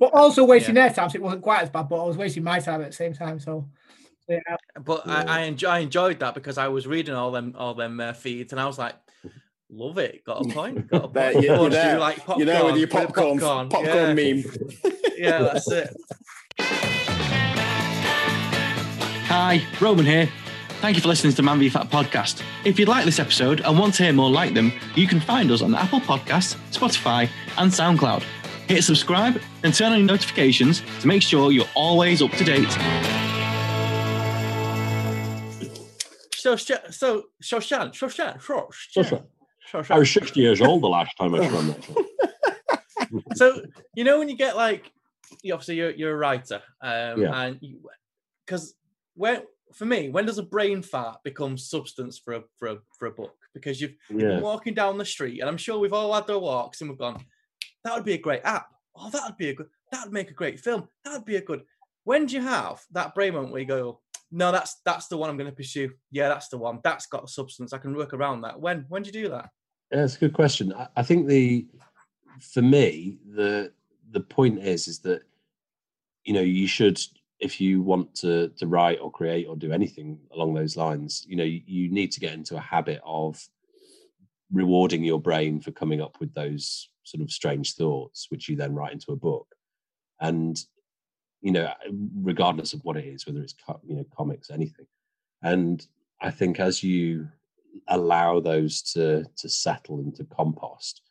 But 0.00 0.12
also 0.14 0.44
wasting 0.44 0.74
their 0.74 0.90
time, 0.90 1.08
so 1.08 1.14
it 1.16 1.22
wasn't 1.22 1.42
quite 1.42 1.62
as 1.62 1.70
bad. 1.70 1.88
But 1.88 2.02
I 2.02 2.06
was 2.06 2.16
wasting 2.16 2.42
my 2.42 2.58
time 2.58 2.80
at 2.82 2.88
the 2.88 2.92
same 2.92 3.14
time. 3.14 3.38
So, 3.38 3.68
so 4.26 4.32
yeah, 4.34 4.56
but 4.84 5.06
I, 5.08 5.22
I 5.22 5.40
enjoy 5.42 5.68
I 5.68 5.78
enjoyed 5.78 6.18
that 6.18 6.34
because 6.34 6.58
I 6.58 6.66
was 6.66 6.88
reading 6.88 7.14
all 7.14 7.30
them 7.30 7.54
all 7.56 7.74
them 7.74 8.00
uh, 8.00 8.12
feeds, 8.12 8.52
and 8.52 8.60
I 8.60 8.66
was 8.66 8.78
like, 8.78 8.96
love 9.70 9.98
it. 9.98 10.24
Got 10.24 10.44
a 10.44 10.48
point. 10.52 10.88
Got 10.88 10.96
a 10.96 11.00
point. 11.02 11.14
There, 11.14 11.32
you're, 11.32 11.38
Of 11.38 11.44
you're 11.44 11.56
course, 11.56 11.64
you 11.66 11.70
there. 11.70 11.98
like 12.00 12.18
you're 12.36 12.64
with 12.64 12.76
your 12.78 12.88
popcorn, 12.88 13.38
popcorn, 13.38 13.68
popcorn, 13.68 14.18
yeah. 14.18 14.32
meme. 14.32 14.44
Yeah, 15.16 15.38
that's 15.38 15.70
it. 15.70 15.96
Hi, 19.28 19.62
Roman 19.80 20.04
here. 20.04 20.28
Thank 20.84 20.96
you 20.96 21.00
for 21.00 21.08
listening 21.08 21.30
to 21.30 21.36
the 21.38 21.42
Man 21.42 21.58
v 21.58 21.70
Fat 21.70 21.88
podcast. 21.88 22.42
If 22.66 22.78
you'd 22.78 22.88
like 22.88 23.06
this 23.06 23.18
episode 23.18 23.62
and 23.62 23.78
want 23.78 23.94
to 23.94 24.02
hear 24.02 24.12
more 24.12 24.28
like 24.28 24.52
them, 24.52 24.70
you 24.94 25.06
can 25.06 25.18
find 25.18 25.50
us 25.50 25.62
on 25.62 25.74
Apple 25.74 25.98
Podcasts, 25.98 26.56
Spotify, 26.72 27.26
and 27.56 27.72
SoundCloud. 27.72 28.22
Hit 28.68 28.84
subscribe 28.84 29.40
and 29.62 29.72
turn 29.72 29.92
on 29.92 29.98
your 30.00 30.06
notifications 30.06 30.82
to 31.00 31.06
make 31.06 31.22
sure 31.22 31.52
you're 31.52 31.64
always 31.74 32.20
up 32.20 32.32
to 32.32 32.44
date. 32.44 32.70
So, 36.34 36.54
Sh- 36.54 36.72
so, 36.90 37.22
Shoshan, 37.42 37.94
Shoshan, 37.94 38.38
Shoshan, 38.42 39.24
Shoshan. 39.72 39.90
I 39.90 39.98
was 39.98 40.10
60 40.10 40.38
years 40.38 40.60
old 40.60 40.82
the 40.82 40.88
last 40.88 41.16
time 41.18 41.34
I 41.34 41.48
swam 41.48 41.66
that. 41.68 41.82
swim. 41.82 43.24
so 43.36 43.62
you 43.94 44.04
know 44.04 44.18
when 44.18 44.28
you 44.28 44.36
get 44.36 44.54
like 44.54 44.92
you 45.42 45.54
obviously 45.54 45.76
you're, 45.76 45.92
you're 45.92 46.12
a 46.12 46.16
writer 46.16 46.60
um 46.82 47.22
Yeah. 47.22 47.40
and 47.40 47.58
you 47.62 47.80
because 48.44 48.74
when 49.14 49.44
for 49.74 49.84
me 49.84 50.08
when 50.08 50.26
does 50.26 50.38
a 50.38 50.42
brain 50.42 50.82
fart 50.82 51.22
become 51.24 51.58
substance 51.58 52.18
for 52.18 52.34
a 52.34 52.42
for 52.58 52.68
a 52.68 52.76
for 52.98 53.06
a 53.06 53.10
book? 53.10 53.36
Because 53.52 53.80
you've, 53.80 53.94
you've 54.08 54.20
been 54.20 54.40
walking 54.40 54.74
down 54.74 54.98
the 54.98 55.04
street 55.04 55.40
and 55.40 55.48
i'm 55.48 55.56
sure 55.56 55.78
we've 55.78 55.92
all 55.92 56.12
had 56.12 56.28
our 56.28 56.38
walks 56.38 56.80
and 56.80 56.90
we've 56.90 56.98
gone 56.98 57.24
that 57.84 57.94
would 57.94 58.04
be 58.04 58.14
a 58.14 58.18
great 58.18 58.40
app. 58.44 58.68
Oh 58.96 59.10
that 59.10 59.22
would 59.26 59.36
be 59.36 59.50
a 59.50 59.54
good 59.54 59.68
that 59.92 60.04
would 60.04 60.12
make 60.12 60.30
a 60.30 60.34
great 60.34 60.58
film. 60.58 60.88
That 61.04 61.14
would 61.14 61.24
be 61.24 61.36
a 61.36 61.40
good 61.40 61.62
when 62.04 62.26
do 62.26 62.34
you 62.34 62.42
have 62.42 62.82
that 62.92 63.14
brain 63.14 63.34
moment 63.34 63.52
where 63.52 63.60
you 63.60 63.66
go 63.66 64.00
no 64.30 64.50
that's 64.50 64.80
that's 64.84 65.06
the 65.08 65.16
one 65.16 65.30
i'm 65.30 65.36
going 65.36 65.50
to 65.50 65.56
pursue. 65.56 65.90
Yeah 66.10 66.28
that's 66.28 66.48
the 66.48 66.58
one. 66.58 66.80
That's 66.82 67.06
got 67.06 67.30
substance. 67.30 67.72
I 67.72 67.78
can 67.78 67.94
work 67.94 68.14
around 68.14 68.40
that. 68.42 68.60
When 68.60 68.86
when 68.88 69.02
do 69.02 69.08
you 69.08 69.24
do 69.24 69.28
that? 69.30 69.50
Yeah, 69.92 70.04
it's 70.04 70.16
a 70.16 70.20
good 70.20 70.32
question. 70.32 70.72
I, 70.72 70.88
I 70.96 71.02
think 71.02 71.28
the 71.28 71.66
for 72.40 72.62
me 72.62 73.18
the 73.34 73.72
the 74.10 74.20
point 74.20 74.58
is 74.60 74.88
is 74.88 74.98
that 75.00 75.22
you 76.24 76.32
know 76.32 76.40
you 76.40 76.66
should 76.66 77.00
if 77.44 77.60
you 77.60 77.82
want 77.82 78.14
to 78.14 78.48
to 78.56 78.66
write 78.66 78.98
or 79.02 79.12
create 79.12 79.46
or 79.46 79.54
do 79.54 79.70
anything 79.70 80.18
along 80.32 80.54
those 80.54 80.78
lines, 80.78 81.24
you 81.28 81.36
know 81.36 81.44
you, 81.44 81.60
you 81.66 81.90
need 81.90 82.10
to 82.12 82.20
get 82.20 82.32
into 82.32 82.56
a 82.56 82.60
habit 82.74 83.00
of 83.04 83.46
rewarding 84.50 85.04
your 85.04 85.20
brain 85.20 85.60
for 85.60 85.70
coming 85.70 86.00
up 86.00 86.18
with 86.20 86.32
those 86.32 86.88
sort 87.02 87.22
of 87.22 87.30
strange 87.30 87.74
thoughts, 87.74 88.28
which 88.30 88.48
you 88.48 88.56
then 88.56 88.74
write 88.74 88.94
into 88.94 89.12
a 89.12 89.16
book, 89.16 89.46
and 90.20 90.58
you 91.42 91.52
know 91.52 91.70
regardless 92.22 92.72
of 92.72 92.80
what 92.82 92.96
it 92.96 93.04
is, 93.04 93.26
whether 93.26 93.42
it's 93.42 93.54
you 93.86 93.94
know 93.94 94.06
comics, 94.16 94.50
anything, 94.50 94.86
and 95.42 95.86
I 96.22 96.30
think 96.30 96.58
as 96.58 96.82
you 96.82 97.28
allow 97.88 98.40
those 98.40 98.80
to 98.94 99.24
to 99.36 99.48
settle 99.50 99.98
into 99.98 100.24
compost 100.24 101.02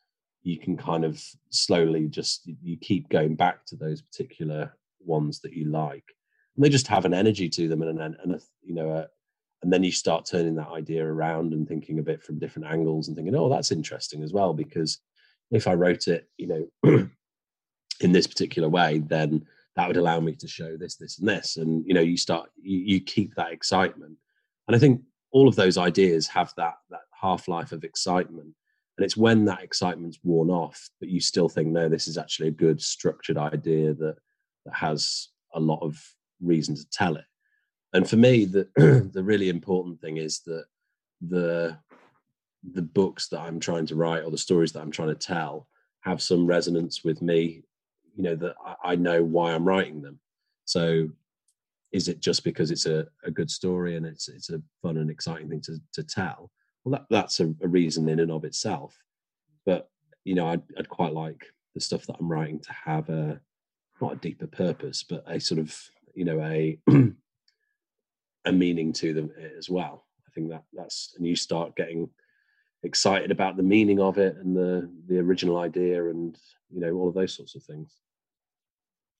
you 0.46 0.60
can 0.60 0.76
kind 0.76 1.06
of 1.06 1.24
slowly 1.52 2.08
just 2.08 2.42
you 2.62 2.76
keep 2.78 3.08
going 3.08 3.34
back 3.34 3.66
to 3.66 3.78
those 3.78 4.02
particular 4.02 4.74
ones 5.00 5.40
that 5.40 5.54
you 5.54 5.66
like 5.66 6.04
and 6.56 6.64
they 6.64 6.70
just 6.70 6.88
have 6.88 7.06
an 7.06 7.14
energy 7.14 7.49
to 7.49 7.68
them 7.68 7.82
and 7.82 7.99
an 7.99 8.18
and 8.24 8.36
a, 8.36 8.39
you 8.62 8.74
know 8.74 8.89
a, 8.89 9.08
and 9.62 9.72
then 9.72 9.84
you 9.84 9.91
start 9.91 10.26
turning 10.26 10.56
that 10.56 10.70
idea 10.70 11.06
around 11.06 11.54
and 11.54 11.68
thinking 11.68 11.99
a 11.99 12.04
bit 12.04 12.22
from 12.24 12.39
different 12.39 12.68
angles 12.68 13.08
and 13.08 13.16
thinking 13.16 13.36
oh 13.36 13.49
that's 13.49 13.72
interesting 13.72 14.24
as 14.24 14.34
well 14.34 14.54
because 14.54 14.99
if 15.51 15.68
i 15.68 15.74
wrote 15.74 16.08
it 16.08 16.28
you 16.38 16.47
know 16.84 17.10
in 18.01 18.12
this 18.12 18.28
particular 18.28 18.68
way 18.68 18.99
then 18.99 19.45
that 19.76 19.88
would 19.88 19.97
allow 19.97 20.20
me 20.20 20.36
to 20.36 20.47
show 20.47 20.78
this 20.78 20.95
this 20.95 21.20
and 21.20 21.28
this. 21.28 21.58
And 21.58 21.84
you 21.86 21.93
know 21.93 22.01
you 22.01 22.18
start 22.18 22.49
you, 22.62 22.80
you 22.80 23.01
keep 23.01 23.36
that 23.36 23.51
excitement. 23.51 24.18
And 24.68 24.76
i 24.76 24.80
think 24.80 25.01
all 25.32 25.47
of 25.47 25.56
those 25.56 25.78
ideas 25.78 26.28
have 26.28 26.54
that 26.58 26.76
that 26.89 27.01
half 27.20 27.47
life 27.47 27.72
of 27.72 27.84
excitement. 27.84 28.54
And 28.97 29.04
it's 29.04 29.18
when 29.18 29.45
that 29.45 29.64
excitement's 29.64 30.20
worn 30.24 30.51
off 30.51 30.89
that 31.01 31.10
you 31.10 31.20
still 31.20 31.49
think 31.49 31.70
no 31.70 31.89
this 31.89 32.08
is 32.08 32.18
actually 32.18 32.49
a 32.49 32.51
good 32.51 32.82
structured 32.82 33.38
idea 33.38 33.93
that 33.95 34.18
that 34.66 34.76
has 34.76 35.30
a 35.54 35.60
lot 35.60 35.80
of 35.82 35.99
reason 36.44 36.76
to 36.76 36.89
tell 36.89 37.16
it. 37.16 37.26
And 37.94 38.10
for 38.10 38.18
me 38.18 38.46
the 38.46 38.68
the 39.14 39.24
really 39.24 39.50
important 39.50 40.02
thing 40.02 40.18
is 40.18 40.39
that 40.46 40.66
the 41.22 41.78
the 42.72 42.82
books 42.82 43.28
that 43.28 43.41
i'm 43.41 43.60
trying 43.60 43.86
to 43.86 43.96
write 43.96 44.24
or 44.24 44.32
the 44.32 44.38
stories 44.38 44.72
that 44.72 44.82
i'm 44.82 44.91
trying 44.91 45.10
to 45.10 45.16
tell 45.16 45.68
have 46.02 46.22
some 46.22 46.46
resonance 46.46 47.04
with 47.04 47.22
me 47.22 47.62
you 48.16 48.24
know 48.24 48.36
that 48.36 48.56
I, 48.66 48.91
I 48.91 48.96
know 48.96 49.24
why 49.24 49.54
i'm 49.54 49.66
writing 49.66 50.02
them. 50.02 50.20
So 50.66 51.10
is 51.91 52.08
it 52.08 52.22
just 52.22 52.44
because 52.44 52.72
it's 52.72 52.86
a, 52.86 53.06
a 53.24 53.32
good 53.32 53.52
story 53.52 53.96
and 53.96 54.06
it's 54.06 54.28
it's 54.30 54.50
a 54.50 54.62
fun 54.82 54.98
and 54.98 55.10
exciting 55.10 55.50
thing 55.50 55.62
to, 55.62 55.78
to 55.94 56.04
tell? 56.04 56.52
Well 56.84 56.94
that, 56.94 57.06
that's 57.10 57.39
a, 57.39 57.54
a 57.62 57.68
reason 57.68 58.10
in 58.10 58.20
and 58.20 58.32
of 58.32 58.46
itself. 58.46 58.98
But 59.66 59.89
you 60.24 60.36
know 60.36 60.48
I'd, 60.48 60.64
I'd 60.78 60.89
quite 60.89 61.14
like 61.14 61.46
the 61.74 61.82
stuff 61.82 62.06
that 62.06 62.16
i'm 62.20 62.32
writing 62.32 62.60
to 62.60 62.74
have 62.86 63.10
a 63.10 63.39
not 64.02 64.14
a 64.14 64.18
deeper 64.18 64.48
purpose 64.48 65.04
but 65.04 65.24
a 65.28 65.39
sort 65.39 65.60
of 65.60 65.78
you 66.14 66.26
know 66.26 66.39
a 66.41 66.80
a 68.45 68.51
meaning 68.51 68.91
to 68.93 69.14
them 69.14 69.32
as 69.57 69.70
well 69.70 70.05
i 70.28 70.32
think 70.32 70.49
that 70.49 70.64
that's 70.74 71.14
and 71.18 71.26
you 71.26 71.36
start 71.36 71.76
getting 71.76 72.09
excited 72.84 73.32
about 73.32 73.55
the 73.55 73.64
meaning 73.64 73.99
of 73.99 74.18
it 74.18 74.36
and 74.38 74.55
the 74.55 74.89
the 75.07 75.18
original 75.20 75.57
idea 75.57 76.09
and 76.09 76.38
you 76.70 76.80
know 76.80 76.91
all 76.93 77.07
of 77.07 77.14
those 77.14 77.34
sorts 77.34 77.55
of 77.55 77.64
things 77.64 77.95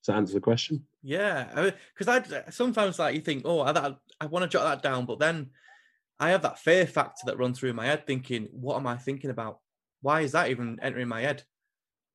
that 0.06 0.16
answer 0.16 0.34
the 0.34 0.42
question 0.42 0.86
Yeah, 1.02 1.72
because 1.98 2.08
I 2.08 2.50
sometimes 2.50 3.00
like 3.00 3.16
you 3.16 3.22
think, 3.22 3.44
oh, 3.46 3.62
I, 3.62 3.96
I 4.20 4.26
want 4.26 4.44
to 4.44 4.50
jot 4.50 4.64
that 4.64 4.84
down, 4.84 5.06
but 5.06 5.20
then 5.20 5.50
I 6.20 6.30
have 6.30 6.42
that 6.44 6.60
fear 6.60 6.86
factor 6.86 7.26
that 7.26 7.38
runs 7.38 7.60
through 7.60 7.74
my 7.74 7.86
head, 7.86 8.06
thinking, 8.08 8.48
what 8.52 8.78
am 8.78 8.88
I 8.88 8.98
thinking 8.98 9.30
about? 9.30 9.60
Why 10.02 10.22
is 10.22 10.32
that 10.34 10.50
even 10.50 10.80
entering 10.82 11.08
my 11.08 11.22
head? 11.22 11.44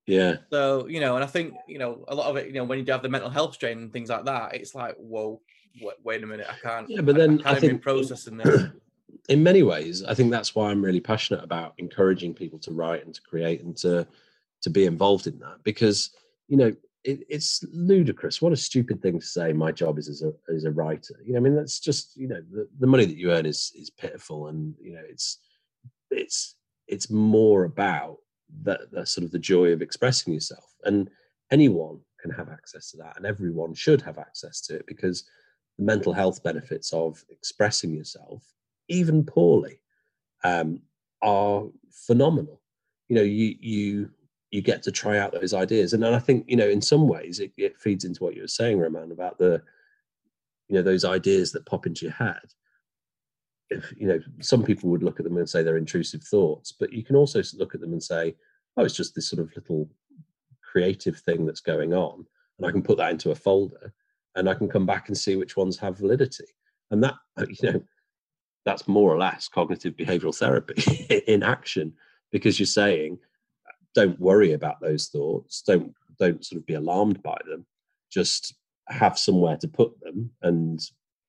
Yeah 0.09 0.37
So 0.51 0.89
you 0.89 1.01
know, 1.01 1.15
and 1.15 1.25
I 1.25 1.27
think 1.29 1.55
you 1.69 1.79
know 1.79 2.05
a 2.09 2.15
lot 2.15 2.27
of 2.31 2.37
it, 2.37 2.47
you 2.47 2.55
know, 2.55 2.65
when 2.65 2.79
you 2.79 2.85
do 2.85 2.93
have 2.93 3.03
the 3.03 3.09
mental 3.09 3.31
health 3.31 3.55
strain 3.55 3.79
and 3.79 3.93
things 3.93 4.09
like 4.09 4.25
that, 4.25 4.55
it's 4.55 4.75
like, 4.75 4.97
whoa, 4.97 5.41
wait, 5.81 5.97
wait 6.03 6.23
a 6.25 6.27
minute, 6.27 6.47
I 6.51 6.57
can't. 6.67 6.89
Yeah, 6.89 7.03
but 7.03 7.15
then 7.17 7.43
I, 7.45 7.53
I 7.53 7.61
think- 7.61 7.83
processing 7.83 8.39
this. 8.39 8.65
in 9.29 9.43
many 9.43 9.63
ways 9.63 10.03
i 10.05 10.15
think 10.15 10.31
that's 10.31 10.55
why 10.55 10.71
i'm 10.71 10.83
really 10.83 11.01
passionate 11.01 11.43
about 11.45 11.75
encouraging 11.79 12.33
people 12.35 12.59
to 12.59 12.73
write 12.73 13.05
and 13.05 13.15
to 13.15 13.23
create 13.23 13.63
and 13.63 13.77
to 13.77 14.07
to 14.63 14.71
be 14.71 14.87
involved 14.87 15.27
in 15.27 15.39
that 15.39 15.57
because 15.65 16.11
you 16.49 16.57
know 16.57 16.73
it, 17.05 17.21
it's 17.29 17.65
ludicrous 17.73 18.41
what 18.43 18.53
a 18.53 18.57
stupid 18.57 19.01
thing 19.03 19.19
to 19.21 19.27
say 19.27 19.53
my 19.53 19.71
job 19.73 19.99
is 19.99 20.09
as 20.09 20.23
a 20.23 20.33
as 20.55 20.65
a 20.65 20.71
writer 20.71 21.15
you 21.25 21.33
know 21.33 21.39
i 21.39 21.43
mean 21.43 21.55
that's 21.55 21.79
just 21.79 22.17
you 22.17 22.29
know 22.29 22.41
the, 22.51 22.69
the 22.81 22.87
money 22.87 23.05
that 23.05 23.17
you 23.17 23.31
earn 23.31 23.47
is 23.47 23.73
is 23.77 23.91
pitiful 23.91 24.49
and 24.49 24.75
you 24.81 24.93
know 24.95 25.03
it's 25.09 25.39
it's 26.11 26.57
it's 26.87 27.11
more 27.11 27.65
about 27.65 28.17
that 28.63 29.09
sort 29.09 29.25
of 29.25 29.31
the 29.31 29.39
joy 29.39 29.73
of 29.73 29.83
expressing 29.83 30.33
yourself. 30.33 30.75
And 30.85 31.11
anyone 31.51 32.01
can 32.21 32.31
have 32.31 32.49
access 32.49 32.91
to 32.91 32.97
that 32.99 33.17
and 33.17 33.25
everyone 33.25 33.75
should 33.75 34.03
have 34.03 34.19
access 34.19 34.61
to 34.61 34.77
it 34.77 34.87
because 34.87 35.25
the 35.79 35.85
mental 35.85 36.13
health 36.13 36.43
benefits 36.43 36.93
of 36.93 37.25
expressing 37.31 37.93
yourself 37.95 38.45
even 38.89 39.25
poorly 39.25 39.81
um, 40.45 40.81
are 41.23 41.65
phenomenal. 41.91 42.61
You 43.09 43.17
know 43.17 43.23
you 43.23 43.55
you 43.61 44.11
you 44.51 44.63
get 44.63 44.83
to 44.83 44.93
try 44.93 45.19
out 45.19 45.33
those 45.33 45.55
ideas. 45.55 45.93
And 45.93 46.05
i 46.05 46.19
think 46.19 46.45
you 46.49 46.57
know 46.57 46.69
in 46.69 46.83
some 46.83 47.07
ways 47.07 47.41
it, 47.41 47.53
it 47.57 47.79
feeds 47.79 48.05
into 48.05 48.23
what 48.23 48.35
you 48.35 48.43
were 48.43 48.49
saying 48.49 48.79
roman 48.79 49.13
about 49.13 49.39
the 49.39 49.63
you 50.69 50.75
know 50.75 50.83
those 50.83 51.05
ideas 51.05 51.53
that 51.53 51.67
pop 51.67 51.87
into 51.87 52.05
your 52.05 52.15
head 52.15 52.43
you 53.97 54.07
know 54.07 54.19
some 54.41 54.63
people 54.63 54.89
would 54.89 55.03
look 55.03 55.21
at 55.21 55.25
them 55.25 55.37
and 55.37 55.49
say 55.49 55.63
they're 55.63 55.77
intrusive 55.77 56.23
thoughts 56.23 56.73
but 56.73 56.93
you 56.93 57.05
can 57.05 57.17
also 57.17 57.43
look 57.55 57.75
at 57.75 57.81
them 57.81 57.93
and 57.93 58.03
say 58.03 58.35
oh 58.77 58.85
it's 58.85 58.97
just 58.97 59.15
this 59.15 59.29
sort 59.29 59.41
of 59.41 59.55
little 59.55 59.89
creative 60.63 61.19
thing 61.21 61.45
that's 61.45 61.61
going 61.61 61.93
on 61.93 62.25
and 62.59 62.67
i 62.67 62.71
can 62.71 62.83
put 62.83 62.97
that 62.97 63.11
into 63.11 63.31
a 63.31 63.35
folder 63.35 63.93
and 64.37 64.49
i 64.49 64.55
can 64.55 64.69
come 64.69 64.87
back 64.87 65.09
and 65.09 65.17
see 65.17 65.37
which 65.37 65.57
ones 65.57 65.79
have 65.79 65.99
validity. 65.99 66.45
And 66.91 67.03
that 67.05 67.15
uh, 67.39 67.47
you 67.49 67.73
know 67.73 67.83
that's 68.65 68.89
more 68.89 69.13
or 69.13 69.19
less 69.19 69.49
cognitive 69.49 69.95
behavioral 69.95 70.37
therapy 70.37 71.05
in 71.27 71.43
action 71.43 71.93
because 72.33 72.59
you're 72.59 72.67
saying 72.67 73.19
don't 73.95 74.19
worry 74.21 74.53
about 74.53 74.81
those 74.81 75.09
thoughts 75.09 75.63
don't 75.63 75.93
don't 76.19 76.45
sort 76.45 76.61
of 76.61 76.67
be 76.67 76.75
alarmed 76.75 77.23
by 77.23 77.37
them 77.47 77.67
just 78.11 78.55
have 78.89 79.19
somewhere 79.19 79.57
to 79.59 79.69
put 79.69 79.99
them 80.01 80.31
and 80.43 80.81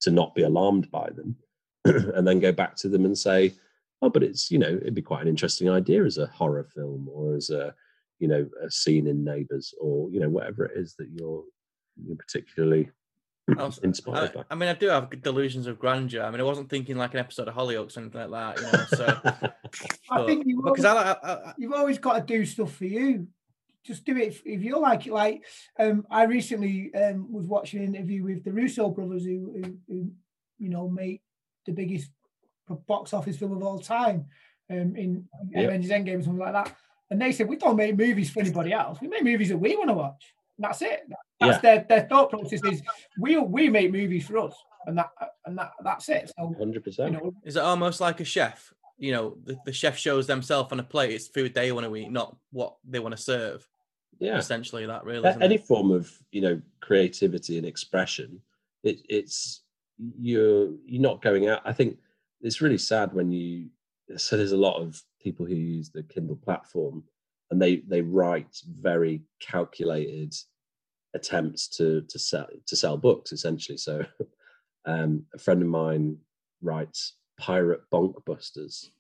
to 0.02 0.12
not 0.12 0.34
be 0.34 0.44
alarmed 0.44 0.90
by 0.92 1.10
them 1.16 1.36
and 1.86 2.28
then 2.28 2.40
go 2.40 2.52
back 2.52 2.76
to 2.76 2.90
them 2.90 3.06
and 3.06 3.18
say 3.18 3.54
oh 4.02 4.10
but 4.10 4.24
it's 4.24 4.50
you 4.52 4.58
know 4.58 4.68
it'd 4.68 4.96
be 4.96 5.02
quite 5.02 5.22
an 5.22 5.28
interesting 5.28 5.70
idea 5.70 6.04
as 6.04 6.18
a 6.18 6.28
horror 6.28 6.68
film 6.76 7.08
or 7.12 7.36
as 7.36 7.50
a 7.50 7.74
you 8.20 8.28
know 8.28 8.48
a 8.66 8.70
scene 8.70 9.08
in 9.08 9.24
neighbors 9.24 9.74
or 9.80 10.10
you 10.12 10.20
know 10.20 10.30
whatever 10.30 10.66
it 10.66 10.78
is 10.78 10.96
that 10.98 11.08
you're 11.14 11.44
you're 12.06 12.16
particularly 12.18 12.90
I 13.58 13.64
was- 13.64 13.80
inspired 13.80 14.32
I, 14.32 14.34
by 14.34 14.44
I 14.52 14.56
mean, 14.56 14.70
I 14.70 14.74
do 14.74 14.88
have 14.90 15.10
delusions 15.24 15.66
of 15.66 15.80
grandeur. 15.80 16.24
I 16.24 16.30
mean, 16.30 16.40
I 16.40 16.44
wasn't 16.44 16.70
thinking 16.70 16.98
like 16.98 17.16
an 17.16 17.20
episode 17.20 17.48
of 17.48 17.56
Hollyoaks 17.56 17.98
or 17.98 18.02
anything 18.02 18.30
like 18.30 18.30
that, 18.30 18.58
you 18.58 18.72
know. 18.72 18.86
So, 18.92 19.50
I 20.12 20.26
think 20.28 20.46
you 20.46 20.62
because 20.62 20.86
I, 20.86 20.94
like- 20.94 21.18
I, 21.24 21.34
I, 21.34 21.54
you've 21.58 21.74
always 21.74 21.98
got 21.98 22.20
to 22.20 22.22
do 22.22 22.46
stuff 22.46 22.76
for 22.76 22.86
you. 22.86 23.28
Just 23.84 24.06
do 24.06 24.16
it 24.18 24.28
if, 24.28 24.42
if 24.46 24.62
you 24.64 24.78
like 24.78 25.08
it. 25.08 25.14
Like 25.14 25.46
um, 25.80 26.06
I 26.12 26.26
recently 26.26 26.94
um, 26.94 27.32
was 27.32 27.48
watching 27.48 27.84
an 27.84 27.96
interview 27.96 28.24
with 28.24 28.44
the 28.44 28.52
Russo 28.52 28.90
brothers, 28.90 29.26
who, 29.26 29.52
who, 29.56 29.78
who 29.88 30.12
you 30.60 30.70
know 30.70 30.88
make 30.88 31.24
the 31.70 31.76
biggest 31.76 32.10
box 32.88 33.14
office 33.14 33.38
film 33.38 33.52
of 33.54 33.64
all 33.64 33.80
time 33.80 34.26
um, 34.70 34.96
in 34.96 35.28
Yeah. 35.52 35.62
Avengers 35.62 35.92
Endgame 35.92 36.20
or 36.20 36.24
something 36.24 36.38
like 36.40 36.54
that. 36.54 36.76
And 37.10 37.20
they 37.22 37.32
said 37.32 37.48
we 37.48 37.56
don't 37.56 37.76
make 37.76 37.98
movies 37.98 38.30
for 38.30 38.40
anybody 38.42 38.72
else. 38.74 39.00
We 39.02 39.08
make 39.08 39.24
movies 39.24 39.50
that 39.50 39.58
we 39.58 39.76
want 39.76 39.90
to 39.90 39.96
watch. 39.96 40.34
And 40.58 40.66
that's 40.66 40.82
it. 40.82 41.08
That's 41.40 41.56
Yeah. 41.56 41.62
their, 41.62 41.86
their 41.90 42.08
thought 42.08 42.30
process 42.30 42.62
is 42.64 42.82
we 43.20 43.38
we 43.38 43.70
make 43.70 43.92
movies 43.92 44.28
for 44.28 44.38
us, 44.40 44.56
and 44.86 44.98
that 44.98 45.10
and 45.46 45.58
that 45.58 45.72
that's 45.84 46.10
it. 46.10 46.32
So 46.38 46.56
100% 46.60 46.98
you 47.06 47.12
know, 47.12 47.34
is 47.44 47.56
it 47.56 47.64
almost 47.64 48.00
like 48.02 48.20
a 48.20 48.26
chef? 48.26 48.74
You 48.98 49.14
know, 49.14 49.38
the, 49.46 49.58
the 49.66 49.72
chef 49.74 49.98
shows 49.98 50.28
themselves 50.28 50.72
on 50.74 50.80
a 50.80 50.84
plate. 50.84 51.14
It's 51.14 51.28
food 51.28 51.54
they 51.54 51.72
want 51.72 51.88
to 51.88 51.96
eat, 51.96 52.12
not 52.12 52.36
what 52.52 52.76
they 52.88 53.00
want 53.00 53.16
to 53.16 53.22
serve. 53.22 53.68
yeah 54.20 54.38
Essentially, 54.38 54.86
that 54.86 55.04
really. 55.06 55.28
Isn't 55.30 55.42
any 55.42 55.56
it? 55.56 55.64
form 55.66 55.90
of 55.92 56.12
you 56.32 56.42
know 56.42 56.62
creativity 56.82 57.58
and 57.58 57.66
expression 57.66 58.42
it, 58.84 59.00
it's 59.10 59.62
you're 60.20 60.70
you're 60.86 61.02
not 61.02 61.22
going 61.22 61.48
out. 61.48 61.62
I 61.66 61.74
think 61.74 61.98
it's 62.42 62.62
really 62.62 62.78
sad 62.78 63.14
when 63.14 63.32
you 63.32 63.70
so 64.18 64.38
there's 64.38 64.54
a 64.54 64.58
lot 64.58 64.82
of 64.82 65.02
people 65.22 65.46
who 65.46 65.56
use 65.56 65.90
the 65.90 66.04
kindle 66.04 66.38
platform 66.38 67.04
and 67.52 67.62
they 67.62 67.78
they 67.88 68.02
write 68.02 68.58
very 68.80 69.22
calculated 69.40 70.34
attempts 71.14 71.68
to 71.68 72.02
to 72.10 72.20
sell 72.20 72.48
to 72.66 72.76
sell 72.76 72.98
books 72.98 73.32
essentially. 73.32 73.78
So 73.78 74.06
um 74.86 75.26
a 75.34 75.38
friend 75.38 75.62
of 75.62 75.68
mine 75.68 76.18
writes 76.62 77.16
pirate 77.40 77.82
bonk 77.92 78.14
busters. 78.26 78.92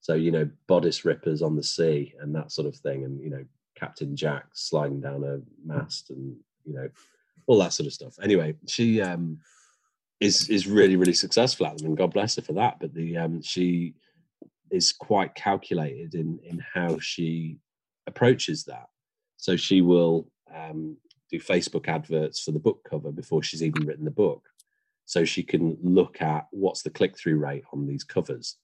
So 0.00 0.14
you 0.14 0.30
know 0.30 0.48
bodice 0.66 1.04
rippers 1.04 1.42
on 1.42 1.56
the 1.56 1.62
sea 1.62 2.14
and 2.20 2.34
that 2.34 2.52
sort 2.52 2.66
of 2.66 2.76
thing 2.76 3.04
and 3.04 3.22
you 3.22 3.30
know 3.30 3.44
captain 3.76 4.16
jack 4.16 4.46
sliding 4.54 5.00
down 5.00 5.22
a 5.22 5.38
mast 5.64 6.10
and 6.10 6.36
you 6.64 6.74
know 6.74 6.88
all 7.46 7.58
that 7.58 7.72
sort 7.72 7.86
of 7.86 7.92
stuff. 7.92 8.14
Anyway 8.22 8.54
she 8.66 9.00
um 9.00 9.38
is 10.20 10.48
is 10.48 10.66
really 10.66 10.96
really 10.96 11.14
successful 11.14 11.66
at 11.66 11.78
them 11.78 11.86
and 11.86 11.96
god 11.96 12.12
bless 12.12 12.36
her 12.36 12.42
for 12.42 12.52
that 12.52 12.78
but 12.80 12.92
the 12.94 13.16
um 13.16 13.40
she 13.40 13.94
is 14.70 14.92
quite 14.92 15.34
calculated 15.34 16.14
in 16.14 16.38
in 16.44 16.62
how 16.74 16.98
she 16.98 17.58
approaches 18.06 18.64
that. 18.64 18.86
So 19.36 19.56
she 19.56 19.80
will 19.82 20.28
um 20.54 20.96
do 21.30 21.38
facebook 21.38 21.88
adverts 21.88 22.42
for 22.42 22.52
the 22.52 22.58
book 22.58 22.86
cover 22.88 23.12
before 23.12 23.42
she's 23.42 23.62
even 23.62 23.86
written 23.86 24.04
the 24.04 24.10
book 24.10 24.48
so 25.04 25.24
she 25.24 25.42
can 25.42 25.76
look 25.82 26.20
at 26.22 26.46
what's 26.50 26.82
the 26.82 26.90
click-through 26.90 27.38
rate 27.38 27.64
on 27.72 27.86
these 27.86 28.04
covers. 28.04 28.56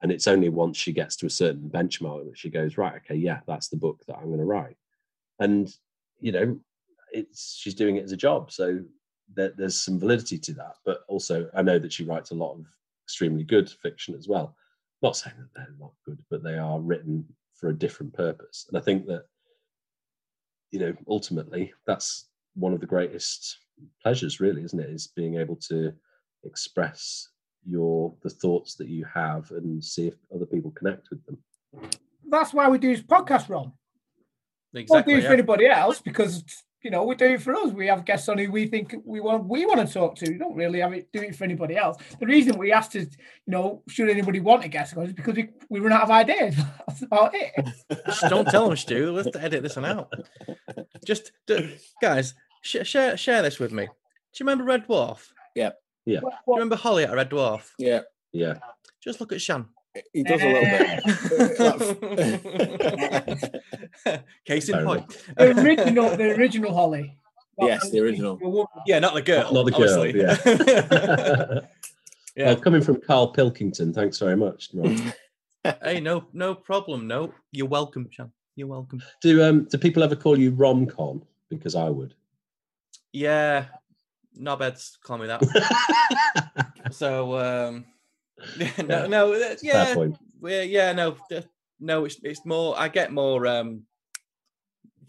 And 0.00 0.12
it's 0.12 0.28
only 0.28 0.48
once 0.48 0.76
she 0.76 0.92
gets 0.92 1.16
to 1.16 1.26
a 1.26 1.30
certain 1.30 1.68
benchmark 1.68 2.26
that 2.26 2.38
she 2.38 2.50
goes 2.50 2.76
right 2.76 2.94
okay 2.96 3.16
yeah 3.16 3.40
that's 3.46 3.68
the 3.68 3.76
book 3.76 4.04
that 4.06 4.16
i'm 4.16 4.26
going 4.26 4.38
to 4.38 4.44
write. 4.44 4.76
And 5.38 5.72
you 6.20 6.32
know 6.32 6.58
it's 7.12 7.56
she's 7.56 7.74
doing 7.74 7.96
it 7.96 8.04
as 8.04 8.12
a 8.12 8.16
job 8.16 8.52
so 8.52 8.80
there, 9.34 9.52
there's 9.56 9.80
some 9.80 9.98
validity 9.98 10.38
to 10.38 10.52
that 10.52 10.76
but 10.84 11.00
also 11.08 11.48
i 11.54 11.62
know 11.62 11.78
that 11.78 11.92
she 11.92 12.04
writes 12.04 12.30
a 12.30 12.34
lot 12.34 12.54
of 12.54 12.64
extremely 13.04 13.44
good 13.44 13.70
fiction 13.70 14.14
as 14.14 14.28
well 14.28 14.56
not 15.02 15.16
saying 15.16 15.36
that 15.38 15.48
they're 15.54 15.74
not 15.78 15.92
good 16.04 16.18
but 16.30 16.42
they 16.42 16.58
are 16.58 16.80
written 16.80 17.24
for 17.58 17.68
a 17.68 17.74
different 17.74 18.14
purpose. 18.14 18.66
And 18.68 18.78
I 18.78 18.80
think 18.80 19.06
that, 19.06 19.24
you 20.70 20.78
know, 20.78 20.94
ultimately 21.08 21.72
that's 21.86 22.26
one 22.54 22.72
of 22.72 22.80
the 22.80 22.86
greatest 22.86 23.58
pleasures, 24.02 24.40
really, 24.40 24.62
isn't 24.64 24.80
it? 24.80 24.90
Is 24.90 25.08
being 25.08 25.38
able 25.38 25.56
to 25.68 25.92
express 26.44 27.28
your 27.64 28.14
the 28.22 28.30
thoughts 28.30 28.76
that 28.76 28.88
you 28.88 29.04
have 29.12 29.50
and 29.50 29.82
see 29.82 30.08
if 30.08 30.14
other 30.34 30.46
people 30.46 30.70
connect 30.72 31.10
with 31.10 31.24
them. 31.26 31.38
That's 32.28 32.54
why 32.54 32.68
we 32.68 32.78
do 32.78 32.94
this 32.94 33.04
podcast, 33.04 33.48
Ron. 33.48 33.72
Exactly. 34.74 35.14
Don't 35.14 35.20
do 35.20 35.24
it 35.24 35.28
for 35.28 35.34
anybody 35.34 35.66
else 35.66 36.00
because 36.00 36.44
you 36.82 36.90
know 36.90 37.02
we 37.04 37.14
do 37.16 37.26
it 37.26 37.42
for 37.42 37.54
us. 37.54 37.72
We 37.72 37.86
have 37.88 38.04
guests 38.04 38.28
on 38.28 38.38
who 38.38 38.50
we 38.50 38.66
think 38.66 38.94
we 39.04 39.20
want 39.20 39.44
we 39.46 39.66
want 39.66 39.86
to 39.86 39.92
talk 39.92 40.14
to. 40.16 40.30
We 40.30 40.38
don't 40.38 40.54
really 40.54 40.80
have 40.80 40.92
it 40.92 41.08
do 41.12 41.20
it 41.20 41.34
for 41.36 41.44
anybody 41.44 41.76
else. 41.76 41.96
The 42.20 42.26
reason 42.26 42.56
we 42.58 42.72
asked 42.72 42.94
is, 42.96 43.08
you 43.46 43.52
know, 43.52 43.82
should 43.88 44.08
anybody 44.08 44.40
want 44.40 44.64
a 44.64 44.68
guest 44.68 44.96
on 44.96 45.06
is 45.06 45.12
because 45.12 45.34
we, 45.36 45.48
we 45.68 45.80
run 45.80 45.92
out 45.92 46.02
of 46.02 46.10
ideas. 46.10 46.56
That's 46.86 47.02
about 47.02 47.32
it. 47.34 47.52
Shh, 48.12 48.20
don't 48.28 48.48
tell 48.48 48.68
them, 48.68 48.76
Stu. 48.76 49.12
Let's 49.12 49.36
edit 49.36 49.62
this 49.62 49.76
one 49.76 49.84
out. 49.84 50.12
Just 51.04 51.32
d- 51.46 51.76
guys, 52.00 52.34
sh- 52.62 52.84
share 52.86 53.16
share 53.16 53.42
this 53.42 53.58
with 53.58 53.72
me. 53.72 53.84
Do 53.84 53.90
you 54.38 54.46
remember 54.46 54.64
Red 54.64 54.86
Dwarf? 54.86 55.30
Yeah. 55.54 55.70
Yeah. 56.06 56.20
Do 56.20 56.26
you 56.46 56.54
remember 56.54 56.76
Holly 56.76 57.04
at 57.04 57.14
Red 57.14 57.30
Dwarf? 57.30 57.70
Yeah. 57.78 58.00
Yeah. 58.32 58.58
Just 59.02 59.20
look 59.20 59.32
at 59.32 59.40
Shan. 59.40 59.66
He 60.12 60.22
does 60.22 60.40
a 60.42 60.46
little 60.46 60.62
bit. 63.42 63.64
Case 64.44 64.68
in 64.68 64.74
Fair 64.76 64.84
point. 64.84 65.24
The 65.36 65.60
original, 65.60 66.16
the 66.16 66.34
original 66.36 66.74
Holly. 66.74 67.16
yes, 67.60 67.90
the 67.90 68.00
original. 68.00 68.68
Yeah, 68.86 68.98
not 68.98 69.14
the 69.14 69.22
girl. 69.22 69.52
Not 69.52 69.64
the 69.66 69.72
girl, 69.72 70.00
obviously. 70.00 70.20
yeah. 70.20 71.60
Yeah. 72.36 72.46
Well, 72.46 72.60
coming 72.60 72.82
from 72.82 73.00
Carl 73.00 73.32
Pilkington, 73.32 73.92
thanks 73.92 74.16
very 74.20 74.36
much. 74.36 74.68
Ron. 74.72 75.12
hey, 75.82 75.98
no, 75.98 76.24
no 76.32 76.54
problem. 76.54 77.08
No, 77.08 77.34
you're 77.50 77.66
welcome, 77.66 78.06
Shan. 78.12 78.30
You're 78.54 78.68
welcome. 78.68 79.02
do 79.20 79.42
um 79.42 79.64
do 79.64 79.76
people 79.76 80.04
ever 80.04 80.14
call 80.14 80.38
you 80.38 80.52
Romcon? 80.52 81.20
Because 81.50 81.74
I 81.74 81.88
would. 81.88 82.14
Yeah, 83.12 83.64
knobheads 84.38 85.00
call 85.02 85.18
me 85.18 85.26
that. 85.26 85.42
so, 86.92 87.36
um, 87.38 87.84
yeah, 87.84 87.97
no, 88.58 88.66
Yeah. 88.88 89.06
no, 89.06 89.32
uh, 89.32 89.56
yeah, 89.62 89.94
yeah, 90.42 90.62
yeah, 90.62 90.92
no, 90.92 91.16
no, 91.80 92.04
it's 92.04 92.20
it's 92.22 92.44
more. 92.44 92.78
I 92.78 92.88
get 92.88 93.12
more 93.12 93.46
um, 93.46 93.82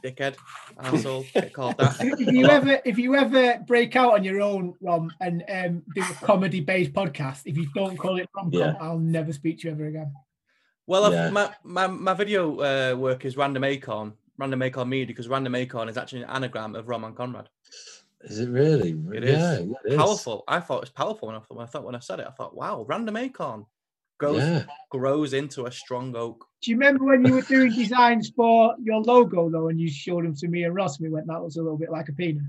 dickhead, 0.03 0.36
asshole, 0.80 1.25
get 1.34 1.53
called 1.53 1.77
that. 1.77 1.97
If 1.99 2.19
you 2.32 2.47
ever, 2.47 2.80
if 2.86 2.97
you 2.97 3.15
ever 3.15 3.59
break 3.65 3.95
out 3.95 4.13
on 4.13 4.23
your 4.23 4.41
own, 4.41 4.73
Rom, 4.82 5.11
and 5.19 5.43
um, 5.49 5.84
do 5.95 6.01
a 6.01 6.25
comedy-based 6.25 6.93
podcast, 6.93 7.41
if 7.45 7.57
you 7.57 7.67
don't 7.75 7.97
call 7.97 8.17
it 8.17 8.30
rom 8.36 8.49
Yeah. 8.51 8.73
I'll 8.80 8.99
never 8.99 9.34
speak 9.34 9.59
to 9.61 9.67
you 9.67 9.73
ever 9.73 9.86
again. 9.88 10.13
Well, 10.88 11.11
Yeah. 11.11 11.30
my, 11.30 11.53
my 11.63 11.88
my 11.88 12.13
video 12.13 12.59
uh, 12.59 12.95
work 12.95 13.25
is 13.25 13.38
Random 13.38 13.63
Acorn, 13.63 14.13
Random 14.38 14.61
Acorn 14.63 14.89
Media, 14.89 15.07
because 15.07 15.27
Random 15.27 15.53
Acorn 15.55 15.89
is 15.89 15.97
actually 15.97 16.23
an 16.23 16.30
anagram 16.30 16.75
of 16.75 16.88
Rom 16.88 17.03
and 17.03 17.15
Conrad. 17.15 17.49
Is 18.24 18.39
it 18.39 18.49
really? 18.49 18.97
It 19.13 19.24
is 19.24 19.39
yeah, 19.41 19.53
it 19.86 19.91
is. 19.93 19.97
powerful. 19.97 20.43
I 20.47 20.59
thought 20.59 20.78
it 20.78 20.82
was 20.82 20.89
powerful 20.89 21.28
when 21.28 21.38
I 21.38 21.39
thought 21.39 21.55
when 21.55 21.63
I 21.65 21.70
thought 21.70 21.84
when 21.86 21.95
I 21.95 21.99
said 21.99 22.20
it. 22.20 22.28
I 22.28 22.32
thought, 22.32 22.55
wow, 22.55 22.86
Random 22.88 23.15
Acorn 23.15 23.65
grows 24.20 24.43
Yeah. 24.43 24.65
grows 24.91 25.34
into 25.34 25.65
a 25.65 25.72
strong 25.72 26.13
oak. 26.15 26.45
Do 26.61 26.72
you 26.72 26.78
remember 26.78 27.05
when 27.05 27.26
you 27.26 27.34
were 27.34 27.41
doing 27.41 27.72
designs 27.74 28.32
for 28.36 28.76
your 28.84 29.01
logo 29.01 29.49
though, 29.49 29.70
and 29.70 29.80
you 29.80 29.89
showed 29.89 30.26
them 30.26 30.36
to 30.36 30.47
me 30.49 30.63
and 30.63 30.76
Ross? 30.76 30.99
And 30.99 31.07
we 31.07 31.13
went, 31.13 31.28
that 31.28 31.41
was 31.41 31.55
a 31.55 31.61
little 31.61 31.78
bit 31.78 31.91
like 31.91 32.09
a 32.09 32.13
penis. 32.13 32.43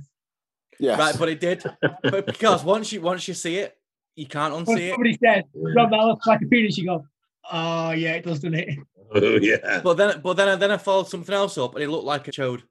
Yeah. 0.81 0.97
Right, 0.99 1.17
but 1.17 1.29
it 1.29 1.39
did. 1.41 1.63
but 2.03 2.27
because 2.27 2.65
once 2.65 2.91
you 2.93 3.01
once 3.01 3.29
you 3.29 3.35
see 3.35 3.59
it, 3.59 3.77
you 4.17 4.27
can't 4.27 4.53
When 4.53 4.65
unsee 4.77 4.89
it. 4.89 4.91
somebody 4.91 5.19
said, 5.23 5.45
Rob, 5.55 5.91
that 5.91 6.05
looks 6.05 6.27
like 6.27 6.43
a 6.43 6.47
penis, 6.47 6.77
you 6.79 6.87
go, 6.87 7.07
oh 7.53 7.93
yeah, 7.93 8.15
it 8.15 8.25
does, 8.25 8.41
doesn't 8.41 8.55
it? 8.55 8.79
Oh 9.15 9.37
yeah. 9.37 9.81
But 9.85 9.95
then, 9.95 10.21
but 10.21 10.35
then, 10.37 10.49
I- 10.49 10.57
then 10.57 10.71
I 10.73 10.77
followed 10.79 11.09
something 11.09 11.35
else 11.35 11.57
up, 11.59 11.75
and 11.77 11.85
it 11.85 11.89
looked 11.89 12.05
like 12.07 12.27
a 12.27 12.33
chode. 12.33 12.63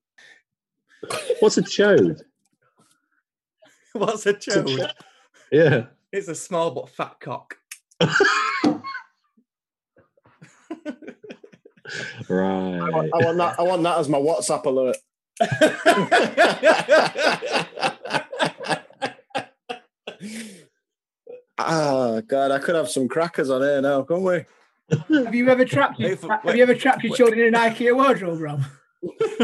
What's 1.39 1.57
a 1.57 1.61
chode? 1.61 2.19
What's 3.93 4.25
a 4.25 4.33
chode? 4.33 4.91
Yeah. 5.51 5.85
It's 6.11 6.27
a 6.27 6.35
small 6.35 6.71
but 6.71 6.89
fat 6.89 7.19
cock. 7.19 7.57
Right. 12.29 12.79
I 12.79 12.89
want, 12.91 13.09
I 13.15 13.25
want 13.25 13.37
that. 13.39 13.59
I 13.59 13.63
want 13.63 13.81
that 13.83 13.97
as 13.97 14.07
my 14.09 14.19
WhatsApp 14.19 14.63
alert. 14.65 14.97
Ah, 21.57 22.21
God, 22.25 22.51
I 22.51 22.59
could 22.59 22.75
have 22.75 22.89
some 22.89 23.07
crackers 23.09 23.49
on 23.49 23.61
here 23.61 23.81
now, 23.81 24.03
can't 24.03 24.21
we? 24.21 24.45
Have 25.15 25.35
you 25.35 25.49
ever 25.49 25.65
trapped 25.65 25.99
your, 25.99 26.09
Wait 26.11 26.19
for- 26.19 26.31
have 26.31 26.55
you 26.55 26.63
ever 26.63 26.73
trapped 26.73 27.03
your 27.03 27.13
children 27.15 27.41
in 27.41 27.53
an 27.53 27.59
IKEA 27.59 27.93
wardrobe, 27.93 28.39
Rob? 28.39 28.61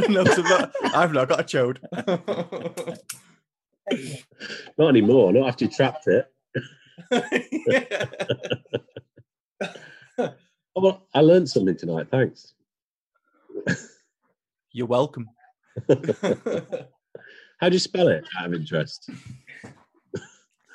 no, 0.10 0.24
so 0.26 0.42
not, 0.42 0.72
I've 0.94 1.12
not 1.14 1.28
got 1.28 1.42
a 1.42 1.44
chode. 1.44 1.78
Not 4.78 4.90
anymore. 4.90 5.34
Not 5.34 5.48
after 5.48 5.66
you 5.66 5.72
trapped 5.72 6.08
it. 6.08 6.32
Oh, 10.78 10.82
well, 10.82 11.08
I 11.14 11.22
learned 11.22 11.50
something 11.50 11.78
tonight. 11.78 12.08
Thanks. 12.12 12.54
You're 14.74 14.88
welcome. 14.88 15.26
How 15.88 17.70
do 17.70 17.72
you 17.72 17.80
spell 17.80 18.10
it? 18.10 18.26
Out 18.38 18.48
of 18.48 18.54
interest. 18.56 19.10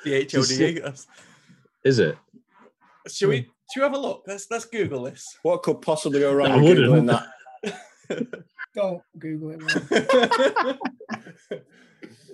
The 0.03 0.13
H 0.13 0.33
O 0.33 0.43
D 0.43 0.65
E. 0.65 0.81
Is 1.85 1.99
it? 1.99 2.17
Should 3.07 3.29
we? 3.29 3.47
Should 3.71 3.81
we 3.81 3.83
have 3.83 3.93
a 3.93 3.99
look? 3.99 4.23
Let's 4.25 4.47
let's 4.49 4.65
Google 4.65 5.03
this. 5.03 5.37
What 5.43 5.61
could 5.61 5.83
possibly 5.83 6.21
go 6.21 6.33
wrong 6.33 6.51
I 6.51 6.55
with 6.55 6.79
wouldn't. 6.79 7.07
googling 7.07 7.23
that? 8.09 8.43
Don't 8.73 9.01
Google 9.19 9.51
it. 9.51 9.61
Rob. 10.61 11.59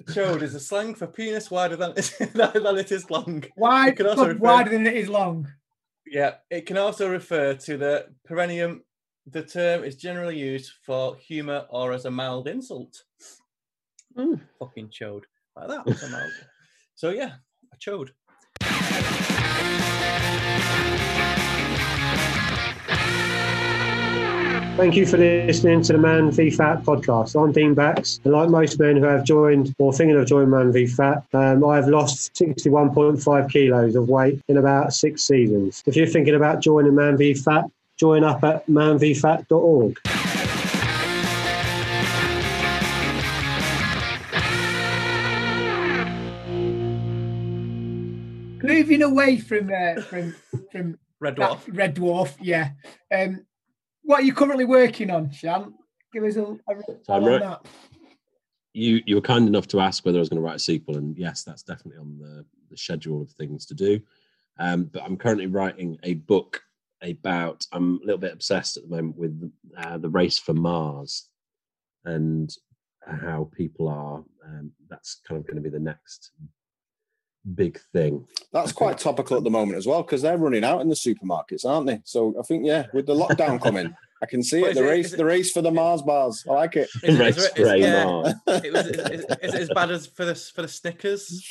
Chode 0.10 0.42
is 0.42 0.56
a 0.56 0.60
slang 0.60 0.96
for 0.96 1.08
penis 1.08 1.50
wider 1.52 1.76
than 1.76 1.94
than 2.34 2.78
it 2.78 2.92
is 2.92 3.10
long. 3.10 3.44
Wide, 3.58 3.90
It 3.90 3.96
can 3.98 4.08
also 4.08 4.28
refer- 4.28 4.40
wider 4.40 4.70
than 4.72 4.88
it 4.88 4.96
is 4.96 5.10
long. 5.10 5.48
Yeah, 6.06 6.36
it 6.50 6.66
can 6.66 6.78
also 6.78 7.10
refer 7.10 7.54
to 7.56 7.78
the 7.78 8.06
perineum. 8.26 8.84
The 9.30 9.44
term 9.44 9.84
is 9.84 9.96
generally 9.98 10.38
used 10.38 10.72
for 10.86 11.18
humour 11.18 11.66
or 11.70 11.92
as 11.92 12.06
a 12.06 12.12
mild 12.12 12.48
insult. 12.48 13.04
Hmm. 14.16 14.36
Fucking 14.60 14.88
chode. 14.90 15.24
Like 15.56 15.68
that. 15.68 15.86
was 15.86 16.02
a 16.04 16.10
mild- 16.10 16.32
so 16.96 17.10
yeah, 17.10 17.34
a 17.74 17.78
chode. 17.78 18.12
Thank 24.78 24.96
you 24.96 25.08
for 25.08 25.18
listening 25.18 25.82
to 25.82 25.94
the 25.94 25.98
Man 25.98 26.30
v 26.30 26.52
Fat 26.52 26.84
podcast. 26.84 27.34
I'm 27.34 27.52
Dean 27.52 27.74
Bax, 27.74 28.20
and 28.24 28.32
like 28.32 28.48
most 28.48 28.80
men 28.80 28.96
who 28.96 29.06
have 29.06 29.24
joined 29.24 29.74
or 29.80 29.92
thinking 29.92 30.16
of 30.16 30.28
joining 30.28 30.52
Man 30.52 30.72
v 30.72 30.86
Fat, 30.86 31.24
um, 31.34 31.66
I've 31.66 31.88
lost 31.88 32.36
61.5 32.36 33.52
kilos 33.52 33.96
of 33.96 34.08
weight 34.08 34.40
in 34.48 34.58
about 34.58 34.94
six 34.94 35.24
seasons. 35.24 35.82
If 35.88 35.96
you're 35.96 36.06
thinking 36.06 36.36
about 36.36 36.62
joining 36.62 36.94
Man 36.94 37.18
v 37.18 37.34
Fat, 37.34 37.66
join 37.98 38.24
up 38.24 38.44
at 38.44 38.68
manvfat.org. 38.68 39.98
Moving 48.64 49.02
away 49.02 49.38
from 49.40 49.72
uh, 49.74 50.02
from 50.04 50.36
from 50.72 51.00
Red 51.20 51.36
that 51.38 51.50
Dwarf. 51.50 51.76
Red 51.76 51.96
Dwarf, 51.96 52.36
yeah. 52.40 52.70
Um, 53.12 53.47
what 54.08 54.22
are 54.22 54.24
you 54.24 54.34
currently 54.34 54.64
working 54.64 55.12
on, 55.12 55.30
Shan? 55.30 55.74
Give 56.14 56.24
us 56.24 56.38
a, 56.38 56.44
a 56.44 56.82
So 57.04 57.14
I'm 57.14 57.26
right. 57.26 57.42
that. 57.42 57.68
You 58.74 59.02
you 59.06 59.16
were 59.16 59.22
kind 59.22 59.48
enough 59.48 59.68
to 59.70 59.82
ask 59.82 60.06
whether 60.06 60.18
I 60.18 60.22
was 60.22 60.30
going 60.30 60.42
to 60.42 60.46
write 60.46 60.56
a 60.56 60.60
sequel, 60.60 60.96
and 60.96 61.18
yes, 61.18 61.44
that's 61.44 61.62
definitely 61.62 62.00
on 62.00 62.18
the, 62.18 62.46
the 62.72 62.78
schedule 62.78 63.22
of 63.22 63.30
things 63.32 63.66
to 63.66 63.74
do. 63.74 64.00
Um, 64.60 64.86
but 64.86 65.04
I'm 65.04 65.18
currently 65.18 65.48
writing 65.48 66.00
a 66.04 66.14
book 66.14 66.62
about. 67.02 67.66
I'm 67.74 67.96
a 67.96 68.06
little 68.06 68.18
bit 68.18 68.32
obsessed 68.32 68.78
at 68.78 68.84
the 68.84 68.96
moment 68.96 69.18
with 69.18 69.52
uh, 69.78 69.98
the 69.98 70.10
race 70.10 70.40
for 70.40 70.54
Mars, 70.54 71.28
and 72.06 72.50
how 73.06 73.50
people 73.58 73.90
are. 73.90 74.24
Um, 74.46 74.72
that's 74.90 75.20
kind 75.28 75.38
of 75.38 75.46
going 75.46 75.58
to 75.58 75.70
be 75.70 75.70
the 75.70 75.84
next 75.84 76.32
big 77.56 77.80
thing. 77.94 78.26
That's 78.52 78.72
quite 78.72 78.98
topical 78.98 79.38
at 79.38 79.44
the 79.44 79.50
moment 79.50 79.78
as 79.78 79.86
well 79.88 80.04
because 80.04 80.22
they're 80.22 80.38
running 80.38 80.64
out 80.64 80.82
in 80.82 80.90
the 80.90 80.96
supermarkets, 80.96 81.66
aren't 81.66 81.88
they? 81.88 82.02
So 82.04 82.34
I 82.40 82.44
think 82.44 82.66
yeah, 82.66 82.86
with 82.94 83.06
the 83.06 83.16
lockdown 83.16 83.62
coming, 83.64 83.94
I 84.22 84.26
can 84.26 84.42
see 84.44 84.62
What 84.62 84.72
it. 84.72 84.72
is 84.72 84.78
The 84.78 84.84
it? 84.84 84.90
race, 84.90 85.14
it- 85.14 85.18
the 85.18 85.26
race 85.26 85.52
for 85.52 85.62
the 85.62 85.72
Mars 85.72 86.02
bars. 86.02 86.44
I 86.50 86.54
like 86.54 86.76
it. 86.76 86.90
Is 87.04 87.16
it- 87.16 87.20
Race 87.20 87.38
is 87.38 87.46
it- 87.46 87.56
for 87.56 87.76
is- 87.76 87.82
yeah, 87.82 88.04
Mars. 88.06 88.34
it 88.48 88.74
was, 88.74 88.88
is, 88.88 88.98
is, 88.98 89.26
is 89.42 89.54
it 89.54 89.62
as 89.62 89.70
bad 89.70 89.92
as 89.92 90.08
for 90.08 90.26
the 90.26 90.36
for 90.36 90.62
the 90.62 90.68
Snickers? 90.68 91.48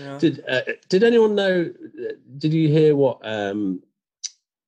Yeah. 0.00 0.18
Did 0.18 0.44
uh, 0.48 0.60
did 0.88 1.04
anyone 1.04 1.34
know? 1.34 1.72
Did 2.38 2.52
you 2.52 2.68
hear 2.68 2.96
what 2.96 3.18
um, 3.22 3.80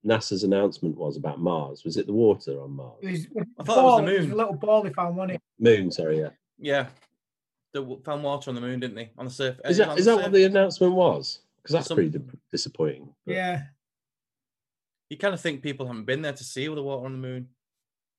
NASA's 0.07 0.45
announcement 0.45 0.97
was 0.97 1.17
about 1.17 1.41
Mars? 1.41 1.85
Was 1.85 1.97
it 1.97 2.07
the 2.07 2.13
water 2.13 2.61
on 2.63 2.73
Mars? 2.73 2.99
It 3.03 3.11
was, 3.11 3.27
I 3.59 3.65
thought 3.65 3.79
it 3.79 3.83
was 3.83 3.97
the 3.99 3.99
ball, 3.99 3.99
It 3.99 4.03
was 4.19 4.21
moon. 4.27 4.33
a 4.33 4.37
little 4.37 4.55
ball 4.55 4.83
they 4.83 4.93
found, 4.93 5.17
wasn't 5.17 5.33
it? 5.37 5.43
Moon, 5.59 5.91
sorry, 5.91 6.21
yeah. 6.21 6.29
Yeah, 6.61 6.87
they 7.83 7.97
found 8.05 8.23
water 8.23 8.51
on 8.51 8.55
the 8.55 8.61
moon, 8.61 8.81
didn't 8.81 8.97
they? 8.97 9.11
On 9.19 9.25
the 9.25 9.31
surface. 9.31 9.61
Is 9.71 9.77
that 9.79 9.99
is 9.99 10.05
that 10.07 10.17
what 10.17 10.33
the 10.33 10.45
announcement 10.45 10.93
was? 10.95 11.41
Because 11.63 11.75
that's 11.75 11.89
Some- 11.89 11.97
pretty 11.97 12.19
disappointing. 12.51 13.13
but- 13.27 13.35
Yeah. 13.35 13.63
You 15.11 15.17
kind 15.17 15.33
of 15.33 15.41
think 15.41 15.63
people 15.63 15.87
haven't 15.87 16.05
been 16.05 16.21
there 16.23 16.35
to 16.35 16.45
see 16.45 16.69
all 16.69 16.75
the 16.75 16.83
water 16.83 17.07
on 17.07 17.13
the 17.13 17.19
moon. 17.19 17.49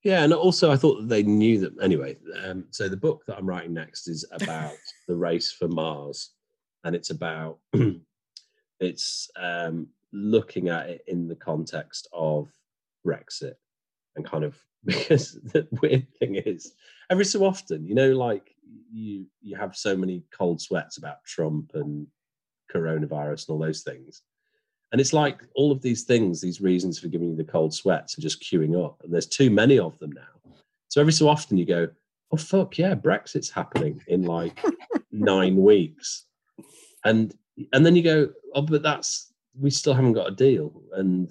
Yeah, 0.02 0.24
and 0.24 0.32
also 0.32 0.70
I 0.72 0.76
thought 0.76 1.00
that 1.00 1.08
they 1.08 1.22
knew 1.22 1.60
that. 1.60 1.72
Anyway, 1.82 2.16
um, 2.42 2.64
so 2.70 2.88
the 2.88 2.96
book 2.96 3.24
that 3.26 3.36
I'm 3.36 3.46
writing 3.46 3.74
next 3.74 4.08
is 4.08 4.24
about 4.32 4.72
the 5.08 5.14
race 5.14 5.52
for 5.52 5.68
Mars, 5.68 6.30
and 6.84 6.96
it's 6.96 7.10
about 7.10 7.58
it's 8.80 9.30
um, 9.36 9.88
looking 10.12 10.68
at 10.68 10.88
it 10.88 11.04
in 11.06 11.28
the 11.28 11.36
context 11.36 12.08
of 12.12 12.48
Brexit 13.06 13.54
and 14.16 14.24
kind 14.24 14.44
of 14.44 14.58
because 14.84 15.32
the 15.34 15.68
weird 15.82 16.06
thing 16.18 16.36
is 16.36 16.72
every 17.10 17.24
so 17.24 17.44
often, 17.44 17.86
you 17.86 17.94
know, 17.94 18.12
like 18.12 18.54
you 18.92 19.26
you 19.42 19.56
have 19.56 19.76
so 19.76 19.96
many 19.96 20.22
cold 20.30 20.60
sweats 20.60 20.96
about 20.96 21.24
Trump 21.24 21.72
and 21.74 22.06
coronavirus 22.72 23.48
and 23.48 23.54
all 23.54 23.58
those 23.58 23.82
things. 23.82 24.22
And 24.92 25.00
it's 25.00 25.12
like 25.12 25.42
all 25.54 25.70
of 25.70 25.82
these 25.82 26.04
things, 26.04 26.40
these 26.40 26.60
reasons 26.60 26.98
for 26.98 27.08
giving 27.08 27.30
you 27.30 27.36
the 27.36 27.44
cold 27.44 27.72
sweats 27.72 28.18
are 28.18 28.22
just 28.22 28.42
queuing 28.42 28.82
up. 28.84 29.00
And 29.04 29.12
there's 29.12 29.26
too 29.26 29.50
many 29.50 29.78
of 29.78 29.96
them 29.98 30.12
now. 30.12 30.52
So 30.88 31.00
every 31.00 31.12
so 31.12 31.28
often 31.28 31.56
you 31.56 31.64
go, 31.64 31.88
oh, 32.32 32.36
fuck, 32.36 32.76
yeah, 32.76 32.94
Brexit's 32.94 33.50
happening 33.50 34.02
in 34.08 34.22
like 34.22 34.60
nine 35.12 35.56
weeks. 35.56 36.26
And 37.04 37.34
and 37.72 37.84
then 37.84 37.94
you 37.94 38.02
go, 38.02 38.30
oh, 38.54 38.62
but 38.62 38.82
that's, 38.82 39.32
we 39.58 39.70
still 39.70 39.94
haven't 39.94 40.14
got 40.14 40.28
a 40.28 40.34
deal. 40.34 40.82
And 40.92 41.28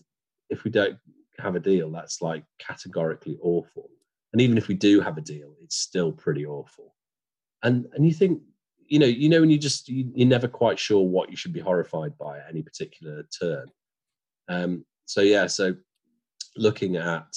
if 0.50 0.64
we 0.64 0.72
don't 0.72 0.98
have 1.40 1.56
a 1.56 1.60
deal, 1.60 1.90
that's 1.92 2.22
like 2.22 2.44
categorically 2.60 3.38
awful. 3.42 3.90
And 4.32 4.42
even 4.42 4.58
if 4.58 4.68
we 4.68 4.76
do 4.76 5.02
have 5.02 5.18
a 5.18 5.22
deal, 5.22 5.56
it's 5.64 5.78
still 5.78 6.12
pretty 6.12 6.46
awful. 6.46 6.96
And 7.64 7.88
and 7.94 8.06
you 8.06 8.14
think, 8.14 8.42
you 8.88 9.00
know, 9.00 9.06
you 9.06 9.30
know, 9.30 9.42
when 9.42 9.50
you 9.50 9.58
just 9.58 9.90
you, 9.90 10.12
you're 10.14 10.28
never 10.28 10.48
quite 10.48 10.80
sure 10.80 11.06
what 11.06 11.30
you 11.30 11.36
should 11.36 11.54
be 11.54 11.60
horrified 11.60 12.18
by 12.18 12.38
at 12.40 12.50
any 12.50 12.62
particular 12.62 13.24
turn. 13.40 13.68
Um, 14.48 14.86
so 15.06 15.22
yeah, 15.22 15.48
so 15.48 15.76
looking 16.56 16.98
at 16.98 17.36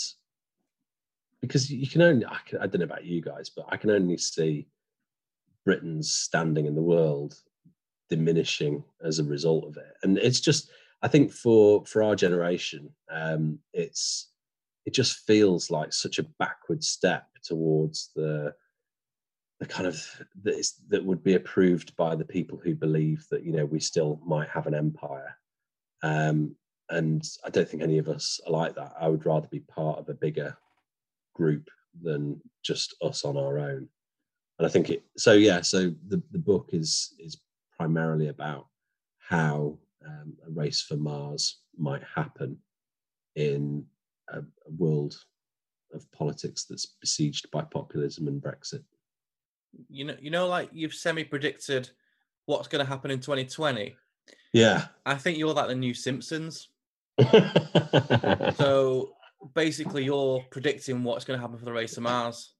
because 1.40 1.70
you 1.70 1.88
can 1.88 2.02
only 2.02 2.26
I, 2.26 2.38
can, 2.46 2.58
I 2.58 2.66
don't 2.66 2.80
know 2.80 2.84
about 2.84 3.04
you 3.04 3.20
guys, 3.20 3.50
but 3.50 3.66
I 3.68 3.76
can 3.76 3.90
only 3.90 4.16
see 4.16 4.68
Britain's 5.64 6.12
standing 6.12 6.66
in 6.66 6.74
the 6.74 6.82
world 6.82 7.34
diminishing 8.08 8.84
as 9.02 9.18
a 9.18 9.24
result 9.24 9.64
of 9.64 9.76
it, 9.76 9.94
and 10.02 10.18
it's 10.18 10.40
just 10.40 10.70
I 11.02 11.08
think 11.08 11.32
for 11.32 11.84
for 11.84 12.02
our 12.02 12.14
generation, 12.14 12.90
um, 13.10 13.58
it's 13.72 14.31
it 14.86 14.94
just 14.94 15.18
feels 15.26 15.70
like 15.70 15.92
such 15.92 16.18
a 16.18 16.26
backward 16.38 16.82
step 16.82 17.26
towards 17.42 18.10
the 18.14 18.52
the 19.60 19.66
kind 19.68 19.86
of 19.86 20.04
that, 20.42 20.66
that 20.88 21.04
would 21.04 21.22
be 21.22 21.34
approved 21.34 21.94
by 21.94 22.16
the 22.16 22.24
people 22.24 22.58
who 22.58 22.74
believe 22.74 23.24
that 23.30 23.44
you 23.44 23.52
know 23.52 23.64
we 23.64 23.78
still 23.78 24.20
might 24.26 24.48
have 24.48 24.66
an 24.66 24.74
empire. 24.74 25.36
Um, 26.02 26.56
and 26.90 27.24
i 27.44 27.48
don't 27.48 27.68
think 27.68 27.82
any 27.82 27.98
of 27.98 28.08
us 28.08 28.40
are 28.46 28.52
like 28.52 28.74
that. 28.74 28.92
I 29.00 29.08
would 29.08 29.24
rather 29.24 29.48
be 29.48 29.60
part 29.60 29.98
of 29.98 30.08
a 30.08 30.14
bigger 30.14 30.56
group 31.34 31.70
than 32.02 32.40
just 32.64 32.96
us 33.02 33.24
on 33.24 33.36
our 33.36 33.58
own. 33.58 33.88
And 34.58 34.66
i 34.66 34.68
think 34.68 34.90
it 34.90 35.04
so 35.16 35.32
yeah 35.32 35.60
so 35.60 35.92
the, 36.08 36.22
the 36.32 36.38
book 36.38 36.70
is 36.72 37.14
is 37.18 37.40
primarily 37.76 38.28
about 38.28 38.66
how 39.18 39.78
um, 40.04 40.34
a 40.46 40.50
race 40.50 40.82
for 40.82 40.96
mars 40.96 41.60
might 41.78 42.02
happen 42.02 42.58
in 43.36 43.84
a, 44.32 44.40
a 44.40 44.70
world 44.76 45.14
of 45.92 46.10
politics 46.12 46.64
that's 46.64 46.86
besieged 47.00 47.50
by 47.50 47.62
populism 47.62 48.28
and 48.28 48.42
brexit 48.42 48.82
You 49.88 50.04
know, 50.06 50.16
you 50.20 50.30
know, 50.30 50.46
like 50.48 50.70
you've 50.72 50.94
semi-predicted 50.94 51.90
what's 52.46 52.68
going 52.68 52.84
to 52.84 52.88
happen 52.88 53.10
in 53.10 53.20
2020. 53.20 53.94
yeah 54.52 54.86
I 55.06 55.14
think 55.14 55.38
you're 55.38 55.54
like 55.54 55.68
the 55.68 55.74
new 55.74 55.94
Simpsons. 55.94 56.68
so 58.56 59.14
basically, 59.54 60.04
you're 60.04 60.44
predicting 60.50 61.04
what's 61.04 61.24
going 61.24 61.38
to 61.38 61.40
happen 61.40 61.58
for 61.58 61.64
the 61.64 61.72
race 61.72 61.94
to 61.94 62.00
Mars. 62.00 62.54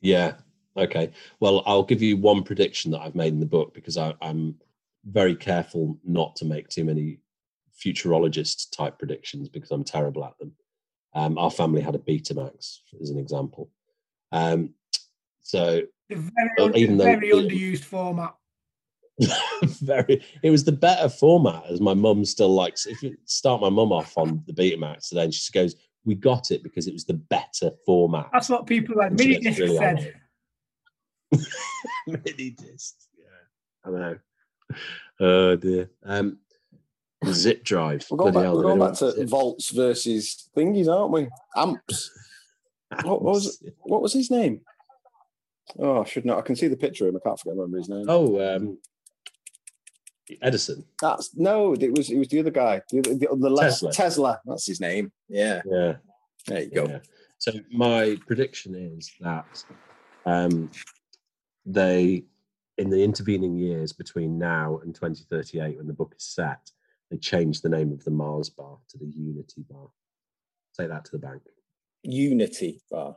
Yeah. 0.00 0.34
Okay. 0.76 1.10
Well, 1.40 1.62
I'll 1.66 1.82
give 1.82 2.02
you 2.02 2.16
one 2.16 2.42
prediction 2.42 2.90
that 2.92 3.00
I've 3.00 3.14
made 3.14 3.32
in 3.32 3.40
the 3.40 3.46
book 3.46 3.72
because 3.74 3.96
I, 3.96 4.14
I'm 4.20 4.56
very 5.04 5.34
careful 5.34 5.98
not 6.04 6.36
to 6.36 6.44
make 6.44 6.68
too 6.68 6.84
many 6.84 7.18
futurologist 7.82 8.76
type 8.76 8.98
predictions 8.98 9.48
because 9.48 9.70
I'm 9.70 9.84
terrible 9.84 10.24
at 10.24 10.38
them. 10.38 10.52
Um, 11.16 11.38
our 11.38 11.50
family 11.50 11.80
had 11.80 11.94
a 11.94 11.98
Betamax 11.98 12.80
as 13.00 13.08
an 13.08 13.18
example. 13.18 13.70
Um, 14.32 14.74
so 15.40 15.80
The 16.10 16.16
very, 16.58 16.72
even 16.78 16.98
though- 16.98 17.04
very 17.04 17.30
underused 17.30 17.84
format. 17.84 18.34
very, 19.64 20.22
it 20.42 20.50
was 20.50 20.62
the 20.64 20.72
better 20.72 21.08
format 21.08 21.64
as 21.70 21.80
my 21.80 21.94
mum 21.94 22.22
still 22.26 22.54
likes. 22.54 22.84
If 22.84 23.02
you 23.02 23.16
start 23.24 23.62
my 23.62 23.70
mum 23.70 23.90
off 23.92 24.12
on 24.18 24.44
the 24.46 24.52
Betamax 24.52 25.10
and 25.12 25.32
she 25.32 25.50
goes, 25.52 25.74
"We 26.04 26.14
got 26.14 26.50
it 26.50 26.62
because 26.62 26.86
it 26.86 26.92
was 26.92 27.06
the 27.06 27.14
better 27.14 27.70
format." 27.86 28.28
That's 28.30 28.50
what 28.50 28.66
people 28.66 28.96
like 28.98 29.12
mini 29.12 29.38
disc 29.38 29.58
really 29.58 29.78
said. 29.78 30.20
mini 32.06 32.50
disc. 32.50 32.94
Yeah, 33.18 33.86
I 33.86 33.90
know. 33.90 34.18
Oh 35.20 35.56
dear. 35.56 35.90
Um, 36.04 36.38
zip 37.26 37.64
drive. 37.64 38.06
We're 38.10 38.18
going 38.18 38.34
back, 38.34 38.42
hell, 38.44 38.56
we're 38.56 38.62
going 38.62 38.78
back 38.78 38.94
to 38.94 39.06
what 39.06 39.28
volts 39.28 39.70
versus 39.70 40.48
thingies, 40.56 40.88
aren't 40.88 41.12
we? 41.12 41.28
Amps. 41.56 42.10
What 43.02 43.22
was 43.22 43.62
what 43.80 44.02
was 44.02 44.12
his 44.12 44.30
name? 44.30 44.60
Oh, 45.78 46.02
I 46.02 46.04
should 46.04 46.24
know. 46.24 46.38
I 46.38 46.42
can 46.42 46.56
see 46.56 46.68
the 46.68 46.76
picture 46.76 47.04
of 47.04 47.14
him. 47.14 47.20
I 47.22 47.28
can't 47.28 47.38
forget 47.38 47.54
remember 47.54 47.78
his 47.78 47.88
name. 47.88 48.06
Oh, 48.08 48.54
um, 48.54 48.78
Edison. 50.40 50.84
That's 51.00 51.34
no. 51.36 51.74
It 51.74 51.96
was 51.96 52.10
it 52.10 52.18
was 52.18 52.28
the 52.28 52.40
other 52.40 52.50
guy. 52.50 52.82
The, 52.90 53.00
the, 53.00 53.36
the 53.36 53.50
less, 53.50 53.80
Tesla. 53.80 53.92
Tesla. 53.92 54.40
That's 54.44 54.66
his 54.66 54.80
name. 54.80 55.12
Yeah. 55.28 55.62
Yeah. 55.66 55.94
There 56.46 56.62
you 56.62 56.70
go. 56.70 56.86
Yeah. 56.86 56.98
So 57.38 57.52
my 57.70 58.16
prediction 58.26 58.74
is 58.74 59.10
that 59.20 59.64
um, 60.24 60.70
they, 61.64 62.24
in 62.78 62.90
the 62.90 63.02
intervening 63.02 63.56
years 63.56 63.92
between 63.92 64.38
now 64.38 64.80
and 64.82 64.94
2038, 64.94 65.76
when 65.76 65.86
the 65.86 65.92
book 65.92 66.14
is 66.16 66.24
set, 66.24 66.70
they 67.10 67.16
change 67.16 67.60
the 67.60 67.68
name 67.68 67.92
of 67.92 68.04
the 68.04 68.10
Mars 68.10 68.50
bar 68.50 68.78
to 68.88 68.98
the 68.98 69.06
Unity 69.06 69.64
bar. 69.70 69.88
Take 70.78 70.88
that 70.88 71.04
to 71.06 71.12
the 71.12 71.18
bank. 71.18 71.42
Unity 72.02 72.80
bar. 72.90 73.16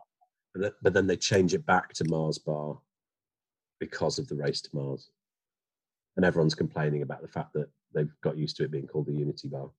But, 0.53 0.61
th- 0.61 0.73
but 0.81 0.93
then 0.93 1.07
they 1.07 1.17
change 1.17 1.53
it 1.53 1.65
back 1.65 1.93
to 1.93 2.05
Mars 2.05 2.37
bar 2.37 2.77
because 3.79 4.19
of 4.19 4.27
the 4.27 4.35
race 4.35 4.61
to 4.61 4.69
Mars. 4.73 5.09
And 6.15 6.25
everyone's 6.25 6.55
complaining 6.55 7.01
about 7.01 7.21
the 7.21 7.27
fact 7.27 7.53
that 7.53 7.69
they've 7.93 8.11
got 8.21 8.37
used 8.37 8.57
to 8.57 8.63
it 8.63 8.71
being 8.71 8.87
called 8.87 9.07
the 9.07 9.13
Unity 9.13 9.47
bar. 9.47 9.69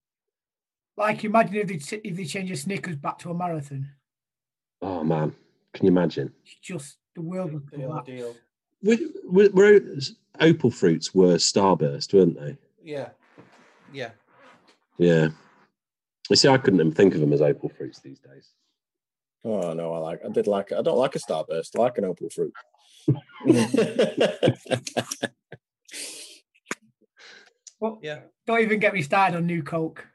Like, 0.96 1.24
imagine 1.24 1.56
if 1.56 1.68
they 1.68 1.76
t- 1.76 2.00
if 2.08 2.16
they 2.16 2.24
change 2.24 2.50
a 2.50 2.56
Snickers 2.56 2.96
back 2.96 3.18
to 3.20 3.30
a 3.30 3.34
marathon. 3.34 3.88
Oh 4.82 5.04
man, 5.04 5.34
can 5.72 5.86
you 5.86 5.92
imagine? 5.92 6.32
It's 6.44 6.56
just 6.56 6.96
the 7.14 7.22
world 7.22 7.52
would 7.52 7.70
collapse. 7.70 8.10
Were, 8.82 8.96
were, 9.24 9.50
were 9.50 9.80
opal 10.40 10.70
fruits 10.70 11.14
were 11.14 11.36
starburst, 11.36 12.12
weren't 12.12 12.38
they? 12.38 12.56
Yeah, 12.82 13.10
yeah. 13.92 14.10
Yeah. 14.98 15.28
You 16.28 16.36
see, 16.36 16.48
I 16.48 16.58
couldn't 16.58 16.80
even 16.80 16.92
think 16.92 17.14
of 17.14 17.20
them 17.20 17.32
as 17.32 17.42
opal 17.42 17.70
fruits 17.70 18.00
these 18.00 18.20
days. 18.20 18.50
Oh 19.44 19.72
no, 19.72 19.94
I 19.94 19.98
like. 19.98 20.20
I 20.24 20.28
did 20.28 20.46
like. 20.46 20.72
I 20.72 20.82
don't 20.82 20.98
like 20.98 21.16
a 21.16 21.18
starburst. 21.18 21.76
I 21.76 21.80
like 21.80 21.98
an 21.98 22.04
opal 22.04 22.28
fruit. 22.30 22.52
Well, 27.80 27.98
yeah. 28.02 28.20
Don't 28.46 28.60
even 28.60 28.78
get 28.78 28.92
me 28.92 29.00
started 29.00 29.38
on 29.38 29.46
New 29.46 29.62
Coke, 29.62 30.06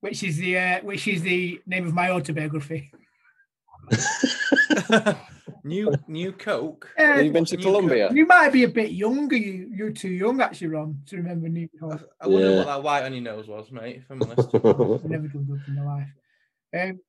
which 0.00 0.22
is 0.22 0.38
the 0.38 0.58
uh, 0.58 0.80
which 0.80 1.06
is 1.06 1.20
the 1.22 1.60
name 1.66 1.86
of 1.86 1.92
my 1.92 2.10
autobiography. 2.10 2.90
New 5.64 5.94
New 6.06 6.30
Coke. 6.32 6.90
Uh, 6.98 7.02
Have 7.02 7.24
you 7.24 7.32
been 7.32 7.46
to 7.46 7.56
New 7.56 7.62
Colombia? 7.62 8.12
You 8.12 8.26
might 8.26 8.52
be 8.52 8.64
a 8.64 8.68
bit 8.68 8.92
younger. 8.92 9.36
You 9.36 9.70
you're 9.74 9.90
too 9.92 10.10
young 10.10 10.40
actually, 10.42 10.68
Ron, 10.68 11.00
to 11.06 11.16
remember 11.16 11.48
New 11.48 11.68
Coke. 11.80 12.08
I 12.20 12.28
wonder 12.28 12.50
Yeah. 12.50 12.56
what 12.58 12.66
that 12.66 12.82
white 12.82 13.02
on 13.04 13.14
your 13.14 13.22
nose 13.22 13.48
was, 13.48 13.72
mate. 13.72 14.02
If 14.02 14.10
I'm 14.10 14.22
honest. 14.22 14.48
I've 14.54 15.10
never 15.10 15.28
done 15.28 15.46
drugs 15.46 15.66
in 15.66 15.76
my 15.76 15.84
life. 15.84 16.08
Um, 16.76 17.00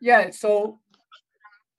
yeah, 0.00 0.30
so 0.30 0.80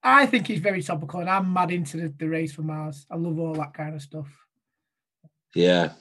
I 0.03 0.25
think 0.27 0.49
it's 0.49 0.61
very 0.61 0.83
topical, 0.83 1.19
and 1.21 1.29
I'm 1.29 1.51
mad 1.51 1.71
into 1.71 1.97
the, 1.97 2.13
the 2.19 2.27
race 2.27 2.53
for 2.53 2.61
Mars. 2.61 3.07
I 3.09 3.15
love 3.15 3.39
all 3.39 3.53
that 3.55 3.73
kind 3.73 3.95
of 3.95 4.01
stuff. 4.01 4.27
Yeah. 5.55 5.93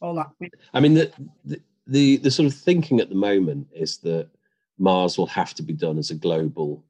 All 0.00 0.14
that. 0.14 0.30
I 0.72 0.80
mean, 0.80 0.94
the, 0.94 1.12
the, 1.44 1.60
the, 1.86 2.16
the 2.16 2.30
sort 2.30 2.46
of 2.46 2.54
thinking 2.54 3.00
at 3.00 3.08
the 3.10 3.14
moment 3.14 3.68
is 3.74 3.98
that 3.98 4.28
Mars 4.78 5.18
will 5.18 5.26
have 5.26 5.52
to 5.54 5.62
be 5.62 5.74
done 5.74 5.98
as 5.98 6.10
a 6.10 6.14
global 6.14 6.84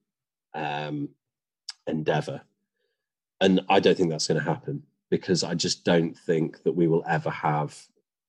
um, 0.54 1.08
endeavor. 1.86 2.40
And 3.40 3.60
I 3.68 3.80
don't 3.80 3.96
think 3.96 4.10
that's 4.10 4.28
going 4.28 4.40
to 4.40 4.46
happen 4.46 4.82
because 5.10 5.42
I 5.42 5.54
just 5.54 5.84
don't 5.84 6.16
think 6.16 6.62
that 6.62 6.72
we 6.72 6.86
will 6.86 7.04
ever 7.08 7.30
have 7.30 7.76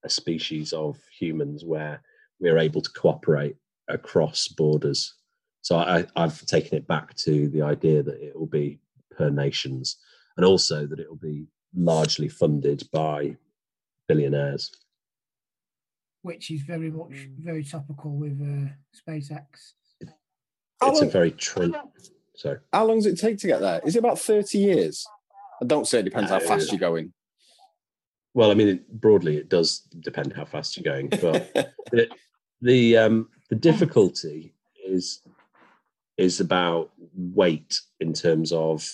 a 0.04 0.10
species 0.10 0.74
of 0.74 0.98
humans 1.18 1.64
where 1.64 2.02
we're 2.40 2.58
able 2.58 2.82
to 2.82 2.92
cooperate 2.92 3.56
across 3.88 4.48
borders. 4.48 5.16
So 5.62 5.78
I, 5.78 6.06
I've 6.16 6.44
taken 6.46 6.78
it 6.78 6.88
back 6.88 7.16
to 7.18 7.50
the 7.50 7.62
idea 7.62 8.02
that 8.02 8.22
it 8.22 8.38
will 8.38 8.48
be 8.48 8.80
per 9.12 9.30
nations 9.30 9.98
and 10.38 10.46
also 10.46 10.88
that 10.88 11.00
it 11.00 11.10
will 11.10 11.18
be 11.18 11.46
largely 11.76 12.30
funded 12.30 12.84
by 12.92 13.38
billionaires. 14.08 14.72
which 16.24 16.52
is 16.52 16.62
very 16.62 16.90
much 16.90 17.28
very 17.40 17.64
topical 17.64 18.12
with 18.18 18.40
uh, 18.42 18.70
SpaceX. 19.00 19.74
How 20.82 20.92
It's 20.92 21.02
a 21.02 21.06
very 21.06 21.32
trend. 21.32 21.76
Sorry. 22.42 22.58
How 22.74 22.86
long 22.86 22.98
does 22.98 23.06
it 23.06 23.20
take 23.20 23.38
to 23.40 23.48
get 23.48 23.62
there? 23.62 23.82
Is 23.86 23.96
it 23.96 24.00
about 24.00 24.18
30 24.18 24.58
years? 24.58 25.06
I 25.62 25.66
don't 25.66 25.88
say 25.88 26.00
it 26.00 26.06
depends 26.06 26.32
how 26.32 26.40
fast 26.40 26.72
you're 26.72 26.80
going. 26.80 27.14
Well, 28.34 28.50
I 28.50 28.56
mean, 28.56 28.68
it, 28.68 28.92
broadly, 29.00 29.38
it 29.38 29.48
does 29.48 29.82
depend 30.00 30.34
how 30.34 30.46
fast 30.46 30.76
you're 30.76 30.92
going, 30.92 31.10
but 31.10 31.54
the 31.92 32.10
the, 32.62 32.98
um, 32.98 33.30
the 33.50 33.56
difficulty 33.56 34.56
is 34.84 35.22
is 36.18 36.40
about 36.40 36.92
weight 37.14 37.80
in 38.00 38.14
terms 38.14 38.52
of 38.52 38.88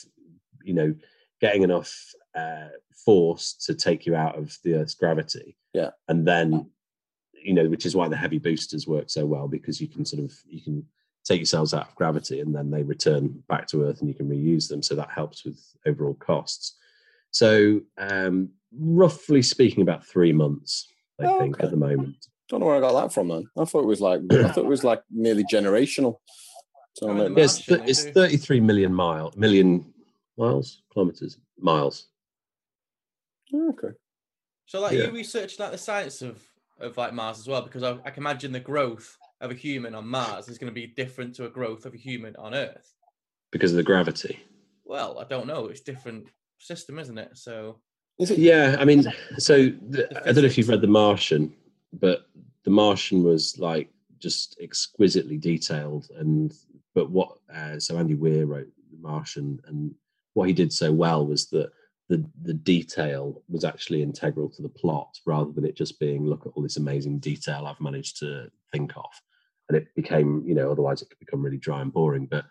you 0.63 0.73
know 0.73 0.93
getting 1.39 1.63
enough 1.63 2.13
uh, 2.35 2.67
force 3.05 3.53
to 3.65 3.73
take 3.75 4.05
you 4.05 4.15
out 4.15 4.37
of 4.37 4.57
the 4.63 4.73
Earth's 4.73 4.95
gravity, 4.95 5.55
Yeah. 5.73 5.91
and 6.09 6.27
then 6.27 6.69
you 7.41 7.53
know, 7.53 7.69
which 7.69 7.85
is 7.85 7.95
why 7.95 8.09
the 8.09 8.17
heavy 8.17 8.39
boosters 8.39 8.87
work 8.87 9.09
so 9.09 9.25
well 9.25 9.47
because 9.47 9.79
you 9.79 9.87
can 9.87 10.03
sort 10.03 10.23
of 10.23 10.33
you 10.49 10.61
can 10.61 10.85
take 11.27 11.39
yourselves 11.41 11.73
out 11.73 11.89
of 11.89 11.95
gravity 11.95 12.39
and 12.39 12.55
then 12.55 12.71
they 12.71 12.83
return 12.83 13.43
back 13.49 13.67
to 13.67 13.83
Earth 13.83 13.99
and 13.99 14.07
you 14.07 14.15
can 14.15 14.29
reuse 14.29 14.67
them. 14.69 14.81
So 14.81 14.95
that 14.95 15.09
helps 15.11 15.43
with 15.43 15.59
overall 15.85 16.13
costs. 16.15 16.75
So 17.31 17.81
um, 17.97 18.49
roughly 18.77 19.41
speaking, 19.41 19.81
about 19.81 20.05
three 20.05 20.31
months, 20.31 20.87
I 21.21 21.25
Oh, 21.25 21.39
think, 21.39 21.55
okay. 21.55 21.65
at 21.65 21.71
the 21.71 21.77
moment. 21.77 22.15
Don't 22.47 22.61
know 22.61 22.67
where 22.67 22.77
I 22.77 22.79
got 22.79 22.93
that 23.01 23.13
from 23.13 23.27
then. 23.27 23.49
I 23.57 23.65
thought 23.65 23.83
it 23.83 23.87
was 23.87 23.99
like 23.99 24.21
I 24.31 24.47
thought 24.47 24.63
it 24.63 24.65
was 24.65 24.85
like 24.85 25.01
nearly 25.11 25.43
generational. 25.43 26.17
So 26.93 27.09
Oh, 27.09 27.13
maybe- 27.13 27.33
the 27.35 27.41
Yes, 27.41 27.67
Martian, 27.69 27.85
they 27.85 27.91
it's 27.91 28.05
do. 28.05 28.11
33 28.13 28.59
million 28.61 28.93
mile 28.93 29.33
million 29.35 29.93
miles, 30.37 30.81
kilometers, 30.93 31.37
miles. 31.59 32.07
okay. 33.53 33.89
So, 34.65 34.79
like, 34.81 34.93
Yeah. 34.97 35.05
you 35.05 35.11
researched 35.11 35.59
like 35.59 35.71
the 35.71 35.77
science 35.77 36.21
of 36.21 36.41
of 36.79 36.95
like 36.95 37.11
Mars 37.11 37.39
as 37.39 37.47
well, 37.47 37.63
because 37.63 37.81
I, 37.83 37.93
I 38.05 38.11
can 38.11 38.21
imagine 38.21 38.51
the 38.51 38.59
growth 38.59 39.17
of 39.41 39.51
a 39.51 39.55
human 39.55 39.95
on 39.95 40.07
Mars 40.07 40.47
is 40.47 40.57
going 40.57 40.71
to 40.71 40.73
be 40.73 40.87
different 40.87 41.35
to 41.35 41.45
a 41.45 41.49
growth 41.49 41.85
of 41.85 41.93
a 41.93 41.97
human 41.97 42.35
on 42.37 42.53
Earth. 42.53 42.93
because 43.51 43.71
of 43.71 43.77
the 43.77 43.83
gravity. 43.83 44.39
Well, 44.85 45.19
I 45.19 45.25
don't 45.25 45.47
know. 45.47 45.67
It's 45.67 45.81
different 45.81 46.27
system, 46.57 46.97
isn't 46.99 47.17
it? 47.17 47.37
So, 47.37 47.79
Is 48.19 48.31
it? 48.31 48.39
Yeah, 48.39 48.77
I 48.79 48.85
mean, 48.85 49.03
so 49.37 49.65
the, 49.65 50.07
The 50.09 50.21
I 50.21 50.31
don't 50.31 50.43
know 50.43 50.45
if 50.45 50.57
you've 50.57 50.69
read 50.69 50.81
The 50.81 50.87
Martian, 50.87 51.53
but 51.93 52.27
The 52.63 52.71
Martian 52.71 53.23
was 53.23 53.57
like 53.59 53.89
just 54.19 54.57
exquisitely 54.61 55.37
detailed. 55.37 56.07
And 56.17 56.53
but 56.95 57.09
what 57.11 57.37
uh, 57.53 57.79
so 57.79 57.97
Andy 57.97 58.15
Weir 58.15 58.45
wrote 58.45 58.69
The 58.91 58.97
Martian, 58.99 59.59
and 59.67 59.93
what 60.33 60.47
he 60.47 60.53
did 60.53 60.73
so 60.73 60.91
well 60.91 61.25
was 61.27 61.47
that 61.49 61.69
the 62.09 62.25
the 62.43 62.53
detail 62.53 63.43
was 63.49 63.65
actually 63.65 64.01
integral 64.01 64.49
to 64.49 64.61
the 64.61 64.69
plot, 64.69 65.19
rather 65.25 65.51
than 65.51 65.65
it 65.65 65.75
just 65.75 65.99
being 65.99 66.25
look 66.25 66.45
at 66.45 66.53
all 66.55 66.63
this 66.63 66.77
amazing 66.77 67.19
detail 67.19 67.67
I've 67.67 67.81
managed 67.81 68.17
to 68.19 68.49
think 68.71 68.93
of. 68.95 69.11
And 69.69 69.77
it 69.77 69.93
became, 69.95 70.43
you 70.45 70.55
know, 70.55 70.71
otherwise 70.71 71.01
it 71.01 71.09
could 71.09 71.19
become 71.19 71.43
really 71.43 71.57
dry 71.57 71.81
and 71.81 71.91
boring. 71.91 72.25
But 72.25 72.45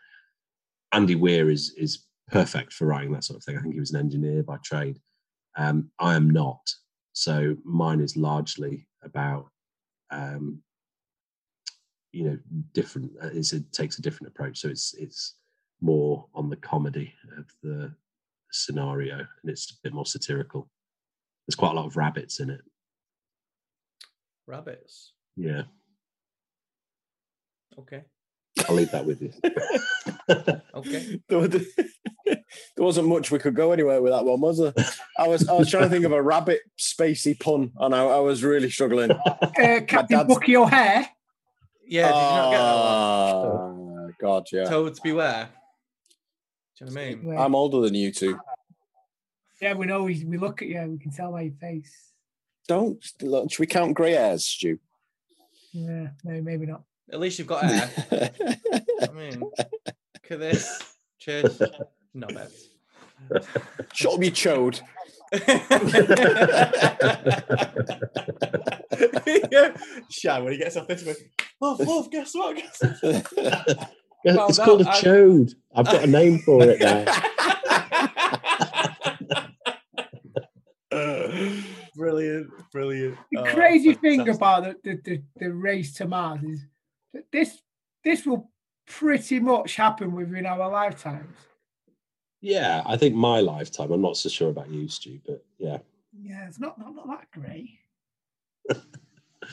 Andy 0.93 1.15
Weir 1.15 1.49
is 1.51 1.75
is 1.77 2.05
perfect 2.29 2.73
for 2.73 2.87
writing 2.87 3.13
that 3.13 3.25
sort 3.25 3.39
of 3.39 3.45
thing. 3.45 3.57
I 3.57 3.63
think 3.63 3.75
he 3.75 3.81
was 3.81 3.93
an 3.93 4.01
engineer 4.01 4.43
by 4.43 4.57
trade. 4.65 5.01
Um, 5.57 5.91
I 5.99 6.15
am 6.15 6.29
not. 6.29 6.61
So 7.15 7.57
mine 7.65 8.01
is 8.01 8.17
largely 8.17 8.87
about, 9.03 9.49
um, 10.11 10.63
you 12.13 12.25
know, 12.25 12.39
different. 12.75 13.13
uh, 13.23 13.31
It's, 13.33 13.53
it 13.55 13.73
takes 13.73 13.99
a 13.99 14.03
different 14.03 14.33
approach. 14.33 14.59
So 14.59 14.69
it's 14.69 14.95
it's 14.95 15.37
more 15.81 16.27
on 16.35 16.51
the 16.51 16.57
comedy 16.57 17.13
of 17.39 17.47
the 17.63 17.95
scenario, 18.53 19.17
and 19.17 19.51
it's 19.51 19.71
a 19.71 19.75
bit 19.83 19.95
more 19.95 20.07
satirical. 20.07 20.69
There's 21.47 21.55
quite 21.57 21.73
a 21.73 21.75
lot 21.75 21.87
of 21.87 21.97
rabbits 21.97 22.41
in 22.41 22.51
it. 22.51 22.61
rabbits. 24.47 25.13
Yeah, 25.37 25.63
Okay. 27.79 28.03
I'll 28.69 28.75
leave 28.75 28.91
that 28.93 29.05
with 29.07 29.21
you. 29.23 29.33
Okay. 30.75 31.21
There, 31.29 31.39
was- 31.39 31.51
there 31.51 32.37
wasn't 32.85 33.07
much 33.09 33.31
we 33.31 33.39
could 33.39 33.55
go 33.55 33.71
anywhere 33.73 34.03
with 34.03 34.13
that 34.13 34.25
one, 34.25 34.41
was 34.41 34.59
there? 34.59 34.73
I 35.19 35.29
was 35.29 35.49
I 35.49 35.53
was 35.53 35.71
trying 35.71 35.85
to 35.85 35.89
think 35.89 36.05
of 36.05 36.13
a 36.13 36.21
rabbit 36.21 36.61
spacey 36.79 37.39
pun, 37.39 37.71
and 37.79 37.95
I, 37.95 38.05
I 38.05 38.19
was 38.19 38.43
really 38.43 38.69
struggling. 38.71 39.11
Uh, 39.13 39.81
Captain 39.87 40.19
dad's- 40.19 40.35
Bucky 40.35 40.57
O'Hare. 40.57 41.07
Yeah. 41.87 42.09
Did 42.09 42.15
you 42.15 42.21
not 42.23 42.51
get 42.51 42.59
that 42.59 43.49
one? 43.55 44.07
Ah, 44.11 44.13
God, 44.21 44.45
yeah. 44.53 44.65
Toads 44.65 44.99
beware. 45.01 45.49
Do 46.79 46.85
you 46.85 46.91
know 46.91 47.01
what 47.01 47.07
I 47.09 47.15
mean? 47.15 47.39
I'm 47.39 47.55
older 47.55 47.81
than 47.81 47.95
you 47.95 48.11
two. 48.13 48.39
Yeah, 49.63 49.75
we 49.75 49.87
know. 49.87 50.03
We, 50.03 50.25
we 50.25 50.37
look 50.37 50.61
at 50.61 50.69
you. 50.69 50.83
We 50.83 50.99
can 50.99 51.13
tell 51.13 51.33
by 51.33 51.43
your 51.43 51.55
face. 51.61 52.11
Don't 52.69 53.03
look, 53.23 53.51
should 53.53 53.61
we 53.61 53.67
count 53.67 53.95
grey 53.95 54.13
hairs, 54.13 54.45
Stu? 54.45 54.79
Yeah, 55.73 56.09
no, 56.25 56.43
maybe 56.43 56.67
not. 56.67 56.83
At 57.13 57.21
least 57.21 57.39
you've 57.39 57.49
got 57.49 57.65
hair. 57.71 57.91
I 59.03 59.13
mean, 59.13 59.41
look 59.41 59.55
at 60.31 60.39
this. 60.41 60.95
Cheers. 61.19 61.61
No 62.15 62.27
bad. 62.29 62.49
Shut 63.93 64.15
up, 64.15 64.23
you 64.23 64.31
chode. 64.31 64.81
yeah. 69.51 69.77
Shan, 70.11 70.45
when 70.45 70.53
he 70.53 70.59
gets 70.59 70.77
off 70.77 70.87
this 70.87 71.05
way, 71.05 71.15
oh, 71.61 71.77
Wolf, 71.81 72.11
guess 72.11 72.33
what? 72.35 72.57
Guess 72.57 72.81
what? 72.83 73.91
Well, 74.25 74.49
it's 74.49 74.59
that- 74.59 74.65
called 74.65 74.83
a 74.83 74.89
I- 74.91 75.01
chode. 75.01 75.53
I've 75.75 75.87
got 75.87 76.05
a 76.05 76.07
name 76.07 76.39
for 76.41 76.63
it 76.63 76.81
now. 76.81 77.05
brilliant, 81.97 82.51
brilliant. 82.73 83.17
The 83.33 83.41
Oh, 83.41 83.55
crazy 83.55 83.95
thing 83.95 84.29
about 84.29 84.65
the, 84.65 84.75
the, 84.85 85.01
the, 85.05 85.23
the 85.37 85.53
race 85.53 85.93
to 85.95 86.07
Mars 86.07 86.43
is 86.43 86.61
that 86.61 86.69
this 87.33 87.59
this 88.05 88.25
will 88.27 88.51
pretty 88.87 89.41
much 89.41 89.77
happen 89.77 90.13
within 90.13 90.47
our 90.47 90.71
lifetimes. 90.71 91.37
Yeah, 92.41 92.83
I 92.87 92.97
think 92.97 93.15
my 93.15 93.41
lifetime. 93.41 93.91
I'm 93.91 94.03
not 94.03 94.17
so 94.17 94.29
sure 94.29 94.51
about 94.51 94.71
you, 94.71 94.89
Stu, 94.89 95.19
but 95.27 95.45
yeah. 95.59 95.79
Yeah, 96.23 96.47
it's 96.47 96.61
not 96.61 96.79
not, 96.79 96.95
not 96.95 97.09
that 97.09 97.31
great. 97.33 97.79
Do 98.69 98.77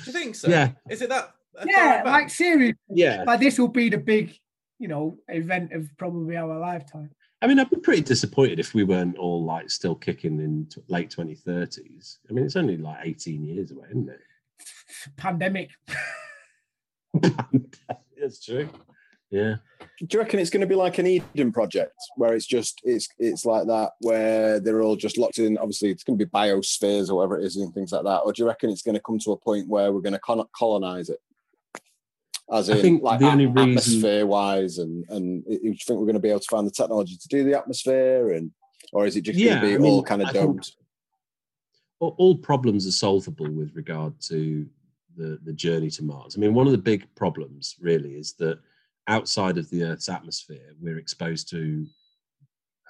you 0.05 0.11
think 0.11 0.35
so? 0.35 0.49
Yeah. 0.49 0.71
Is 0.89 1.01
it 1.01 1.09
that? 1.09 1.33
that 1.55 1.67
Yeah, 1.69 1.85
like 1.87 1.99
advanced? 2.05 2.37
seriously, 2.37 2.77
Yeah. 2.89 3.23
like 3.27 3.39
this 3.39 3.59
will 3.59 3.67
be 3.67 3.89
the 3.89 3.97
big, 3.97 4.35
you 4.79 4.87
know, 4.87 5.17
event 5.27 5.71
of 5.73 5.89
probably 5.97 6.35
our 6.35 6.57
lifetime. 6.59 7.11
I 7.41 7.47
mean, 7.47 7.59
I'd 7.59 7.69
be 7.69 7.75
pretty 7.77 8.01
disappointed 8.01 8.59
if 8.59 8.73
we 8.73 8.83
weren't 8.85 9.17
all 9.17 9.43
like 9.43 9.69
still 9.69 9.95
kicking 9.95 10.39
in 10.39 10.65
t- 10.67 10.81
late 10.87 11.09
2030s. 11.11 12.17
I 12.29 12.33
mean, 12.33 12.45
it's 12.45 12.55
only 12.55 12.77
like 12.77 12.99
18 13.03 13.43
years 13.43 13.71
away, 13.71 13.87
isn't 13.91 14.09
it? 14.09 14.19
Pandemic. 15.17 15.69
That's 18.19 18.43
true. 18.43 18.69
Yeah. 19.29 19.55
Do 19.99 20.07
you 20.11 20.19
reckon 20.19 20.39
it's 20.39 20.49
going 20.51 20.61
to 20.61 20.67
be 20.67 20.75
like 20.75 20.97
an 20.99 21.07
Eden 21.07 21.51
project 21.51 21.95
where 22.17 22.33
it's 22.35 22.45
just 22.45 22.81
it's 22.83 23.07
it's 23.17 23.45
like 23.45 23.65
that 23.67 23.91
where 24.01 24.59
they're 24.59 24.81
all 24.81 24.95
just 24.95 25.17
locked 25.17 25.39
in? 25.39 25.57
Obviously, 25.57 25.89
it's 25.89 26.03
going 26.03 26.17
to 26.19 26.25
be 26.25 26.29
biospheres 26.29 27.09
or 27.09 27.15
whatever 27.15 27.39
it 27.39 27.45
is 27.45 27.55
and 27.57 27.73
things 27.73 27.91
like 27.91 28.03
that. 28.03 28.19
Or 28.19 28.31
do 28.31 28.43
you 28.43 28.47
reckon 28.47 28.69
it's 28.69 28.83
going 28.83 28.95
to 28.95 29.01
come 29.01 29.17
to 29.19 29.31
a 29.31 29.37
point 29.37 29.67
where 29.67 29.91
we're 29.91 30.01
going 30.01 30.13
to 30.13 30.19
con- 30.19 30.45
colonize 30.55 31.09
it? 31.09 31.19
As 32.51 32.69
I 32.69 32.75
in, 32.75 32.81
think 32.81 33.03
like 33.03 33.19
the 33.19 33.27
only 33.31 33.47
reason- 33.47 33.69
atmosphere 33.69 34.25
wise, 34.27 34.77
and 34.77 35.03
and 35.09 35.43
do 35.45 35.59
you 35.63 35.75
think 35.85 35.99
we're 35.99 36.05
going 36.05 36.13
to 36.13 36.19
be 36.19 36.29
able 36.29 36.41
to 36.41 36.47
find 36.49 36.67
the 36.67 36.71
technology 36.71 37.17
to 37.17 37.27
do 37.27 37.43
the 37.43 37.57
atmosphere, 37.57 38.33
and 38.33 38.51
or 38.91 39.07
is 39.07 39.15
it 39.15 39.21
just 39.21 39.39
Yeah, 39.39 39.55
going 39.55 39.61
to 39.61 39.67
be 39.69 39.73
I 39.75 39.77
mean, 39.79 39.91
all 39.91 40.03
kind 40.03 40.21
of 40.21 40.27
I 40.27 40.31
think- 40.33 40.45
domed? 40.45 40.71
all, 41.99 42.13
all 42.17 42.37
problems 42.37 42.85
are 42.85 42.91
solvable 42.91 43.49
with 43.49 43.75
regard 43.75 44.13
to 44.27 44.67
the, 45.17 45.39
the 45.43 45.53
journey 45.53 45.89
to 45.91 46.03
Mars. 46.03 46.35
I 46.35 46.39
mean, 46.39 46.53
one 46.53 46.65
of 46.65 46.71
the 46.71 46.77
big 46.77 47.07
problems 47.15 47.75
really 47.79 48.15
is 48.15 48.33
that 48.33 48.59
outside 49.07 49.57
of 49.57 49.69
the 49.69 49.83
Earth's 49.83 50.09
atmosphere, 50.09 50.73
we're 50.79 50.97
exposed 50.97 51.49
to 51.49 51.85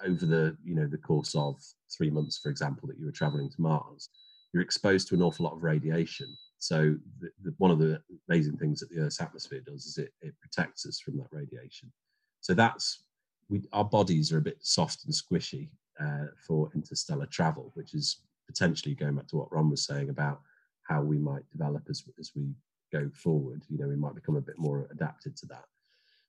over 0.04 0.26
the 0.26 0.56
you 0.64 0.74
know 0.74 0.86
the 0.86 0.98
course 0.98 1.34
of 1.34 1.56
three 1.96 2.10
months, 2.10 2.38
for 2.38 2.50
example, 2.50 2.88
that 2.88 2.98
you 2.98 3.06
were 3.06 3.12
traveling 3.12 3.50
to 3.50 3.60
Mars, 3.60 4.08
you're 4.52 4.62
exposed 4.62 5.08
to 5.08 5.14
an 5.14 5.22
awful 5.22 5.44
lot 5.44 5.54
of 5.54 5.62
radiation. 5.62 6.34
So 6.58 6.96
the, 7.20 7.30
the, 7.42 7.54
one 7.58 7.70
of 7.70 7.78
the 7.78 8.00
amazing 8.28 8.56
things 8.56 8.80
that 8.80 8.90
the 8.90 9.00
Earth's 9.00 9.20
atmosphere 9.20 9.60
does 9.66 9.84
is 9.84 9.98
it, 9.98 10.12
it 10.22 10.34
protects 10.40 10.86
us 10.86 10.98
from 10.98 11.18
that 11.18 11.28
radiation. 11.30 11.92
So 12.40 12.54
that's 12.54 13.04
we 13.48 13.62
our 13.72 13.84
bodies 13.84 14.32
are 14.32 14.38
a 14.38 14.42
bit 14.42 14.58
soft 14.60 15.04
and 15.04 15.14
squishy 15.14 15.68
uh, 16.00 16.26
for 16.46 16.70
interstellar 16.74 17.26
travel, 17.26 17.70
which 17.74 17.94
is 17.94 18.20
potentially 18.46 18.94
going 18.94 19.16
back 19.16 19.26
to 19.28 19.36
what 19.36 19.52
Ron 19.52 19.70
was 19.70 19.84
saying 19.84 20.10
about 20.10 20.40
how 20.84 21.02
we 21.02 21.18
might 21.18 21.48
develop 21.50 21.82
as 21.88 22.04
as 22.18 22.32
we 22.34 22.52
go 22.92 23.10
forward. 23.14 23.62
You 23.68 23.78
know, 23.78 23.88
we 23.88 23.96
might 23.96 24.14
become 24.14 24.36
a 24.36 24.40
bit 24.40 24.58
more 24.58 24.88
adapted 24.90 25.36
to 25.38 25.46
that. 25.46 25.64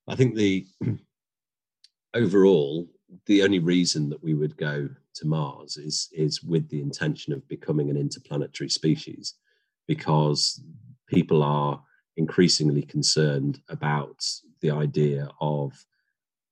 I 0.07 0.15
think 0.15 0.35
the 0.35 0.65
overall 2.13 2.87
the 3.27 3.43
only 3.43 3.59
reason 3.59 4.09
that 4.09 4.23
we 4.23 4.33
would 4.33 4.57
go 4.57 4.89
to 5.15 5.27
Mars 5.27 5.77
is 5.77 6.09
is 6.11 6.43
with 6.43 6.67
the 6.69 6.81
intention 6.81 7.33
of 7.33 7.47
becoming 7.47 7.89
an 7.89 7.97
interplanetary 7.97 8.69
species, 8.69 9.35
because 9.87 10.61
people 11.07 11.43
are 11.43 11.81
increasingly 12.17 12.81
concerned 12.81 13.59
about 13.69 14.25
the 14.61 14.71
idea 14.71 15.29
of 15.41 15.85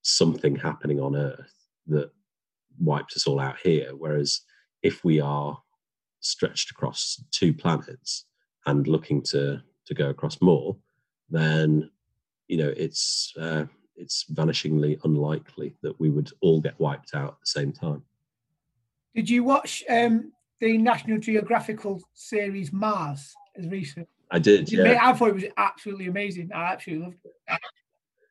something 0.02 0.56
happening 0.56 1.00
on 1.00 1.16
Earth 1.16 1.54
that 1.88 2.12
wipes 2.80 3.16
us 3.16 3.28
all 3.28 3.40
out 3.40 3.58
here. 3.64 3.92
Whereas 3.96 4.42
if 4.82 5.04
we 5.04 5.22
are 5.22 5.58
stretched 6.24 6.72
across 6.72 7.24
two 7.32 7.54
planets 7.54 8.26
and 8.66 8.88
looking 8.88 9.22
to 9.22 9.62
to 9.86 9.94
go 9.94 10.10
across 10.10 10.42
more, 10.42 10.76
then 11.30 11.90
you 12.48 12.58
know 12.58 12.74
it's 12.76 13.34
uh, 13.40 13.66
it's 13.96 14.26
vanishingly 14.34 15.00
unlikely 15.04 15.76
that 15.82 16.00
we 16.00 16.10
would 16.10 16.32
all 16.42 16.62
get 16.62 16.80
wiped 16.80 17.14
out 17.14 17.34
at 17.34 17.40
the 17.40 17.46
same 17.46 17.72
time. 17.72 18.04
Did 19.16 19.30
you 19.30 19.44
watch 19.44 19.84
um, 19.90 20.32
the 20.60 20.78
National 20.78 21.20
Geographical 21.20 22.02
series 22.14 22.74
Mars 22.74 23.34
as 23.56 23.68
recent? 23.68 24.08
I 24.32 24.40
did, 24.40 24.72
yeah, 24.72 24.98
I 25.00 25.14
thought 25.14 25.30
it 25.30 25.36
was 25.36 25.44
absolutely 25.58 26.08
amazing. 26.08 26.50
I 26.54 26.74
absolutely 26.74 27.06
loved 27.06 27.18
it. 27.26 27.60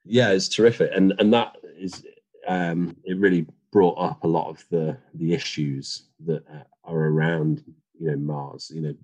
yeah, 0.05 0.31
it's 0.31 0.49
terrific, 0.49 0.91
and 0.95 1.15
and 1.19 1.33
that 1.33 1.57
is 1.79 2.05
um, 2.49 2.97
it 3.05 3.19
really 3.19 3.47
brought 3.71 3.95
up 3.99 4.25
a 4.25 4.29
lot 4.29 4.49
of 4.49 4.65
the 4.71 4.97
the 5.15 5.33
issues 5.33 6.05
that 6.25 6.45
uh, 6.53 6.65
are 6.85 6.99
around 6.99 7.63
you 8.03 8.11
know 8.11 8.17
Mars, 8.17 8.71
you 8.75 8.81
know, 8.81 8.95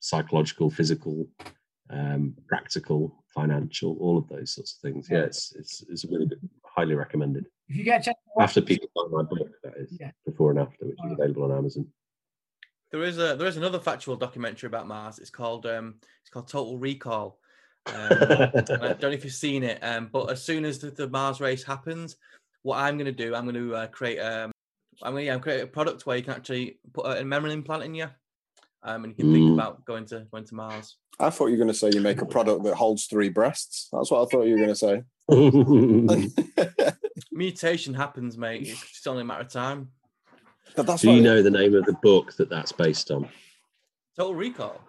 psychological, 0.00 0.70
physical, 0.70 1.26
um, 1.90 2.34
practical, 2.48 3.24
financial, 3.34 3.96
all 4.00 4.18
of 4.18 4.28
those 4.28 4.54
sorts 4.54 4.74
of 4.74 4.80
things. 4.80 5.08
Yeah, 5.10 5.20
it's 5.20 5.54
it's 5.54 5.84
it's 5.88 6.04
really 6.04 6.26
good, 6.26 6.40
highly 6.64 6.94
recommended. 6.94 7.46
If 7.68 7.76
you 7.76 7.84
get 7.84 8.00
a 8.00 8.04
chance 8.04 8.18
to 8.24 8.30
watch 8.34 8.44
After 8.44 8.62
people 8.62 8.88
buy 8.94 9.04
my 9.10 9.22
book, 9.22 9.50
that 9.62 9.74
is 9.76 9.96
Yeah. 10.00 10.10
before 10.26 10.50
and 10.50 10.58
after, 10.60 10.86
which 10.86 10.98
is 11.06 11.12
available 11.12 11.44
on 11.44 11.52
Amazon. 11.52 11.86
There 12.90 13.04
is 13.04 13.18
a 13.18 13.36
there 13.36 13.46
is 13.46 13.56
another 13.56 13.78
factual 13.78 14.16
documentary 14.16 14.66
about 14.66 14.88
Mars. 14.88 15.18
It's 15.20 15.30
called 15.30 15.66
um 15.66 15.96
it's 16.20 16.30
called 16.30 16.48
Total 16.48 16.76
Recall. 16.76 17.38
Um, 17.86 17.94
I 18.82 18.88
don't 18.88 19.02
know 19.02 19.10
if 19.10 19.24
you've 19.24 19.32
seen 19.32 19.62
it, 19.62 19.82
um, 19.82 20.10
but 20.12 20.30
as 20.30 20.42
soon 20.42 20.64
as 20.64 20.78
the, 20.78 20.90
the 20.90 21.08
Mars 21.08 21.40
race 21.40 21.64
happens, 21.64 22.16
what 22.62 22.78
I'm 22.78 22.98
going 22.98 23.06
to 23.06 23.12
do, 23.12 23.34
I'm 23.34 23.44
going 23.44 23.54
to 23.54 23.74
uh, 23.74 23.86
create 23.86 24.18
um 24.18 24.50
I'm 25.02 25.12
going 25.12 25.22
to 25.22 25.26
yeah, 25.26 25.38
create 25.38 25.62
a 25.62 25.66
product 25.66 26.06
where 26.06 26.16
you 26.16 26.22
can 26.22 26.34
actually 26.34 26.78
put 26.92 27.06
a 27.06 27.24
memory 27.24 27.52
implant 27.52 27.84
in 27.84 27.94
you, 27.94 28.08
um, 28.82 29.04
and 29.04 29.12
you 29.12 29.16
can 29.24 29.32
think 29.32 29.50
Mm. 29.50 29.54
about 29.54 29.84
going 29.84 30.06
to 30.06 30.26
going 30.30 30.44
to 30.44 30.54
Mars. 30.54 30.96
I 31.20 31.30
thought 31.30 31.46
you 31.46 31.52
were 31.52 31.64
going 31.64 31.68
to 31.68 31.74
say 31.74 31.90
you 31.92 32.00
make 32.00 32.22
a 32.22 32.26
product 32.26 32.64
that 32.64 32.74
holds 32.74 33.06
three 33.06 33.28
breasts. 33.28 33.88
That's 33.92 34.10
what 34.10 34.22
I 34.22 34.26
thought 34.30 34.46
you 34.46 34.56
were 34.56 34.66
going 34.66 34.74
to 34.74 34.76
say. 34.76 35.02
Mutation 37.32 37.94
happens, 37.94 38.38
mate. 38.38 38.68
It's 38.68 38.80
just 38.92 39.06
only 39.08 39.22
a 39.22 39.24
matter 39.24 39.42
of 39.42 39.52
time. 39.52 39.90
But 40.76 40.86
that's 40.86 41.02
Do 41.02 41.12
you 41.12 41.22
know 41.22 41.42
the 41.42 41.50
name 41.50 41.74
of 41.74 41.84
the 41.86 41.96
book 42.02 42.34
that 42.36 42.50
that's 42.50 42.72
based 42.72 43.10
on? 43.10 43.28
Total 44.16 44.34
Recall. 44.34 44.80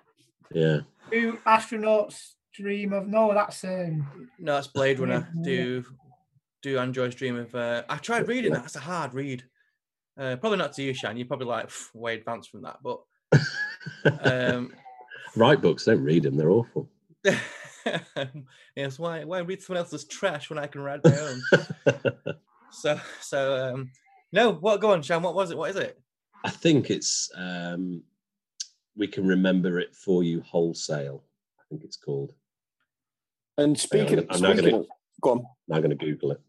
Yeah. 0.52 0.80
Do 1.12 1.38
astronauts 1.46 2.34
dream 2.54 2.94
of? 2.94 3.08
No, 3.08 3.34
that's 3.34 3.64
um. 3.64 4.30
No, 4.40 4.56
that's 4.56 4.68
Blade 4.68 5.00
Runner. 5.00 5.30
Do 5.42 5.84
do 6.62 6.78
androids 6.78 7.16
dream 7.16 7.38
of? 7.38 7.54
Uh, 7.56 7.84
I 7.90 7.98
tried 7.98 8.28
reading 8.28 8.54
that. 8.54 8.66
It's 8.66 8.76
a 8.76 8.80
hard 8.80 9.14
read. 9.14 9.44
Uh, 10.20 10.36
probably 10.36 10.58
not 10.58 10.74
to 10.74 10.84
you, 10.84 10.94
Shan. 10.94 11.16
You're 11.16 11.28
probably 11.28 11.48
like 11.48 11.72
way 11.94 12.16
advanced 12.16 12.50
from 12.50 12.64
that, 12.64 12.80
but 12.84 13.00
um, 14.22 14.74
Write 15.36 15.62
books, 15.62 15.86
don't 15.86 16.04
read 16.04 16.24
them, 16.24 16.36
they're 16.36 16.50
awful. 16.50 16.90
yes. 18.76 19.00
Why 19.00 19.24
why 19.24 19.40
read 19.40 19.62
someone 19.62 19.84
else's 19.84 20.06
trash 20.06 20.50
when 20.50 20.60
I 20.60 20.68
can 20.68 20.82
write 20.82 21.02
my 21.04 21.18
own? 21.18 21.42
so 22.72 23.00
so 23.22 23.74
um, 23.74 23.92
no. 24.32 24.54
What? 24.54 24.82
Go 24.82 24.92
on, 24.92 25.02
Shan. 25.02 25.22
What 25.22 25.36
was 25.36 25.52
it? 25.52 25.58
What 25.58 25.70
is 25.70 25.76
it? 25.76 26.00
I 26.44 26.50
think 26.50 26.90
it's 26.90 27.30
um, 27.36 28.04
we 28.96 29.08
can 29.08 29.28
remember 29.28 29.80
it 29.80 29.96
for 29.96 30.24
you 30.24 30.42
wholesale. 30.42 31.24
I 31.60 31.64
think 31.70 31.84
it's 31.84 31.98
called. 31.98 32.34
And 33.58 33.78
speaking, 33.78 34.20
I'm, 34.20 34.28
I'm 34.30 34.42
now 34.42 34.54
speaking 34.54 34.72
going 34.72 34.84
of, 34.84 34.88
go 35.22 35.32
on. 35.32 35.38
to 35.40 35.46
now 35.68 35.78
going 35.78 35.90
to 35.90 35.96
Google 35.96 36.32
it. 36.32 36.42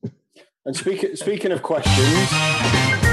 And 0.64 0.76
speaking 0.76 1.16
speaking 1.16 1.52
of 1.52 1.62
questions, 1.62 2.28
I've 2.32 3.09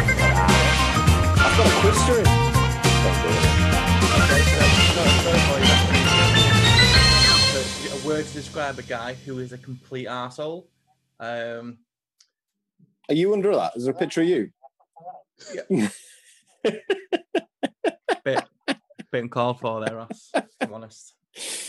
got 1.58 1.68
a 1.68 1.80
quiz 1.82 2.04
for 2.04 2.18
you. 2.20 3.38
So, 7.54 7.96
a 7.96 8.08
word 8.08 8.26
to 8.26 8.34
describe 8.34 8.78
a 8.80 8.84
guy 8.84 9.14
who 9.26 9.40
is 9.40 9.54
a 9.54 9.58
complete 9.58 10.08
arsehole. 10.08 10.66
Um, 11.20 11.80
Are 13.10 13.16
you 13.16 13.34
under 13.34 13.56
that? 13.56 13.76
Is 13.76 13.86
there 13.86 13.94
a 13.94 13.98
picture 13.98 14.22
of 14.22 14.28
you? 14.28 14.50
bit 18.24 18.44
bit 19.12 19.32
called 19.32 19.60
for 19.60 19.84
there, 19.86 19.96
Ross. 19.96 20.32
if 20.34 20.46
I'm 20.62 20.74
honest. 20.74 21.14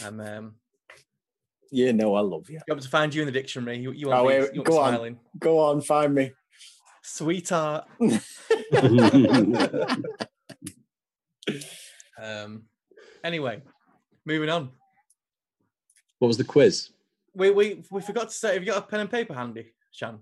Um, 0.04 0.20
um, 0.20 0.54
Yeah, 1.70 1.92
no, 1.92 2.14
I 2.14 2.20
love 2.20 2.50
you. 2.50 2.60
you 2.66 2.74
to 2.76 2.88
find 2.88 3.14
you 3.14 3.22
in 3.22 3.26
the 3.26 3.32
dictionary? 3.32 3.78
You, 3.78 3.92
you 3.92 4.08
want 4.08 4.20
Oh, 4.20 4.24
wait, 4.24 4.36
you 4.54 4.60
want 4.60 4.66
go 4.66 4.72
me 4.72 4.78
on. 4.78 4.88
smiling? 4.94 5.18
Go 5.38 5.58
on, 5.60 5.80
find 5.80 6.14
me. 6.14 6.32
Sweetheart. 7.08 7.86
um. 12.22 12.64
Anyway, 13.24 13.62
moving 14.24 14.50
on. 14.50 14.70
What 16.18 16.28
was 16.28 16.36
the 16.36 16.44
quiz? 16.44 16.90
We 17.34 17.50
we 17.50 17.82
we 17.90 18.00
forgot 18.02 18.28
to 18.28 18.34
say. 18.34 18.54
Have 18.54 18.62
you 18.62 18.72
got 18.72 18.78
a 18.78 18.86
pen 18.86 19.00
and 19.00 19.10
paper 19.10 19.34
handy, 19.34 19.72
Shan? 19.90 20.18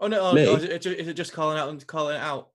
Oh 0.00 0.08
no! 0.08 0.20
Oh, 0.20 0.34
Me? 0.34 0.42
is, 0.42 0.64
it, 0.64 0.86
is 0.86 1.08
it 1.08 1.14
just 1.14 1.32
calling 1.32 1.56
out 1.56 1.68
and 1.68 1.86
calling 1.86 2.16
it 2.16 2.22
out? 2.22 2.48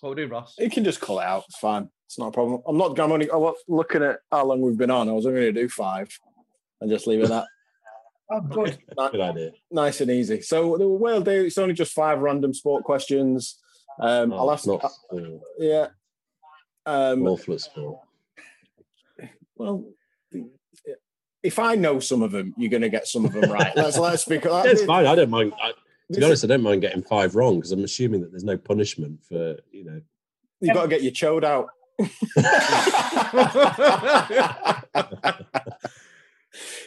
What 0.00 0.10
we 0.10 0.16
doing, 0.16 0.30
Ross? 0.30 0.56
You 0.58 0.68
can 0.68 0.84
just 0.84 1.00
call 1.00 1.20
it 1.20 1.24
out. 1.24 1.44
It's 1.48 1.58
fine. 1.58 1.88
It's 2.06 2.18
not 2.18 2.28
a 2.28 2.32
problem. 2.32 2.60
I'm 2.66 2.76
not. 2.76 2.98
I'm 2.98 3.12
only. 3.12 3.30
I 3.30 3.36
was 3.36 3.56
looking 3.68 4.02
at 4.02 4.18
how 4.30 4.44
long 4.44 4.60
we've 4.60 4.76
been 4.76 4.90
on. 4.90 5.08
I 5.08 5.12
was 5.12 5.26
only 5.26 5.42
going 5.42 5.54
to 5.54 5.62
do 5.62 5.68
five, 5.68 6.08
and 6.80 6.90
just 6.90 7.06
leave 7.06 7.20
it 7.20 7.24
at 7.24 7.28
that. 7.30 7.46
Oh, 8.30 8.40
good. 8.50 8.78
Good 8.96 9.20
idea. 9.20 9.50
nice 9.70 10.00
and 10.00 10.10
easy. 10.10 10.40
So 10.40 10.76
the 10.78 10.88
way 10.88 11.12
I'll 11.12 11.20
do. 11.20 11.44
It's 11.44 11.58
only 11.58 11.74
just 11.74 11.92
five 11.92 12.20
random 12.20 12.54
sport 12.54 12.84
questions. 12.84 13.58
Um, 14.00 14.32
Oh, 14.32 14.38
I'll 14.38 14.52
ask. 14.52 14.66
not 14.66 14.90
sport. 14.92 15.40
yeah. 15.58 15.88
Um, 16.86 17.26
awful 17.26 17.54
at 17.54 17.60
sport. 17.60 17.98
well, 19.56 19.84
if 21.42 21.58
I 21.58 21.74
know 21.74 22.00
some 22.00 22.22
of 22.22 22.32
them, 22.32 22.54
you're 22.56 22.70
going 22.70 22.82
to 22.82 22.88
get 22.88 23.06
some 23.06 23.24
of 23.24 23.32
them 23.32 23.50
right. 23.50 23.74
Let's 23.76 23.98
let's 24.08 24.22
speak. 24.22 24.44
Yeah, 24.44 24.62
it's 24.66 24.84
fine. 24.84 25.06
I 25.06 25.14
don't 25.14 25.30
mind. 25.30 25.52
I, 25.62 25.72
to 26.12 26.20
be 26.20 26.24
honest, 26.24 26.44
I 26.44 26.48
don't 26.48 26.62
mind 26.62 26.82
getting 26.82 27.02
five 27.02 27.34
wrong 27.34 27.56
because 27.56 27.72
I'm 27.72 27.84
assuming 27.84 28.20
that 28.22 28.30
there's 28.30 28.44
no 28.44 28.56
punishment 28.58 29.20
for 29.28 29.56
you 29.70 29.84
know. 29.84 30.00
You've 30.60 30.74
got 30.74 30.82
to 30.82 30.88
get 30.88 31.02
your 31.02 31.12
chode 31.12 31.44
out. 31.44 31.68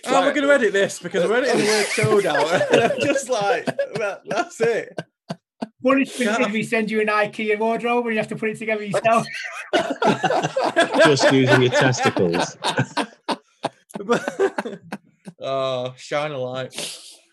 Oh, 0.06 0.22
we're 0.22 0.34
going 0.34 0.48
to 0.48 0.54
edit 0.54 0.74
this 0.74 1.00
because 1.00 1.30
we're 1.30 1.38
editing 1.38 1.60
the 1.60 1.66
word 1.68 1.86
showed 1.88 2.26
out. 2.26 2.72
And 2.72 2.92
I'm 2.92 3.00
just 3.00 3.30
like, 3.30 3.66
that, 3.66 4.22
that's 4.26 4.62
it. 4.62 4.98
Punishment 5.84 6.42
if 6.42 6.52
we 6.52 6.64
send 6.64 6.90
you 6.90 7.02
an 7.02 7.08
IKEA 7.08 7.58
wardrobe 7.60 8.06
and 8.06 8.14
you 8.14 8.20
have 8.20 8.28
to 8.30 8.36
put 8.36 8.50
it 8.50 8.58
together 8.58 8.84
yourself. 8.84 9.26
Just 11.06 11.32
using 11.32 11.62
your 11.62 11.72
testicles. 11.72 12.58
oh, 15.40 15.94
shine 15.98 16.32
a 16.32 16.38
light. 16.38 16.74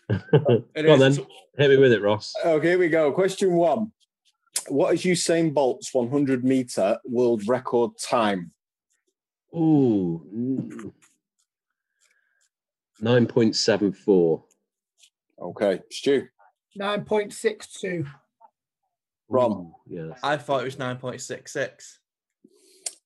It 0.09 0.83
Go 0.83 0.93
on 0.93 0.99
then, 0.99 1.17
hit 1.57 1.69
me 1.69 1.77
with 1.77 1.91
it, 1.91 2.01
Ross. 2.01 2.33
Okay, 2.45 2.69
here 2.69 2.79
we 2.79 2.89
go. 2.89 3.11
Question 3.11 3.53
one. 3.53 3.91
What 4.67 4.93
is 4.93 5.03
Usain 5.03 5.53
Bolt's 5.53 5.93
100 5.93 6.43
meter 6.43 6.99
world 7.03 7.47
record 7.47 7.97
time? 7.97 8.51
Ooh, 9.55 10.93
mm. 12.99 13.03
nine 13.03 13.25
point 13.25 13.55
seven 13.55 13.91
four. 13.93 14.43
Okay, 15.39 15.81
Stu. 15.91 16.27
9.62. 16.79 18.05
Rom. 19.29 19.73
Yes. 19.87 20.19
I 20.23 20.37
thought 20.37 20.61
it 20.61 20.65
was 20.65 20.75
9.66. 20.75 21.97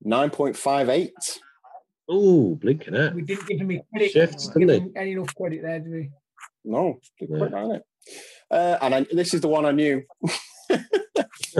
9.58. 0.06 1.10
Oh, 2.08 2.56
blinking 2.56 2.96
out. 2.98 3.14
We 3.14 3.22
didn't 3.22 3.48
give 3.48 3.60
him 3.60 3.72
any 3.72 3.84
credit. 3.92 4.12
Shifts, 4.12 4.48
didn't 4.48 4.70
him 4.70 4.94
any 4.96 5.12
enough 5.12 5.36
credit 5.36 5.62
there, 5.62 5.80
did 5.80 5.92
we? 5.92 6.10
No, 6.66 7.00
good 7.20 7.30
Yeah. 7.32 7.38
quick, 7.38 7.52
it? 7.76 7.84
Uh, 8.50 8.78
and 8.82 8.96
I, 8.96 9.06
this 9.12 9.34
is 9.34 9.42
the 9.42 9.48
one 9.48 9.66
I 9.66 9.72
knew. 9.72 10.04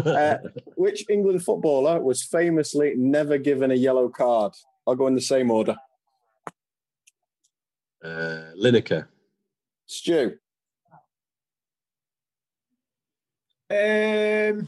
Uh, 0.06 0.38
which 0.76 1.04
England 1.10 1.44
footballer 1.44 2.00
was 2.00 2.24
famously 2.24 2.94
never 2.96 3.38
given 3.40 3.72
a 3.72 3.76
yellow 3.76 4.08
card? 4.08 4.54
I'll 4.88 4.96
go 4.96 5.08
in 5.08 5.16
the 5.16 5.22
same 5.22 5.50
order. 5.50 5.76
Uh, 8.04 8.52
Lineker. 8.58 9.08
Stu. 9.86 10.38
Um, 13.72 14.68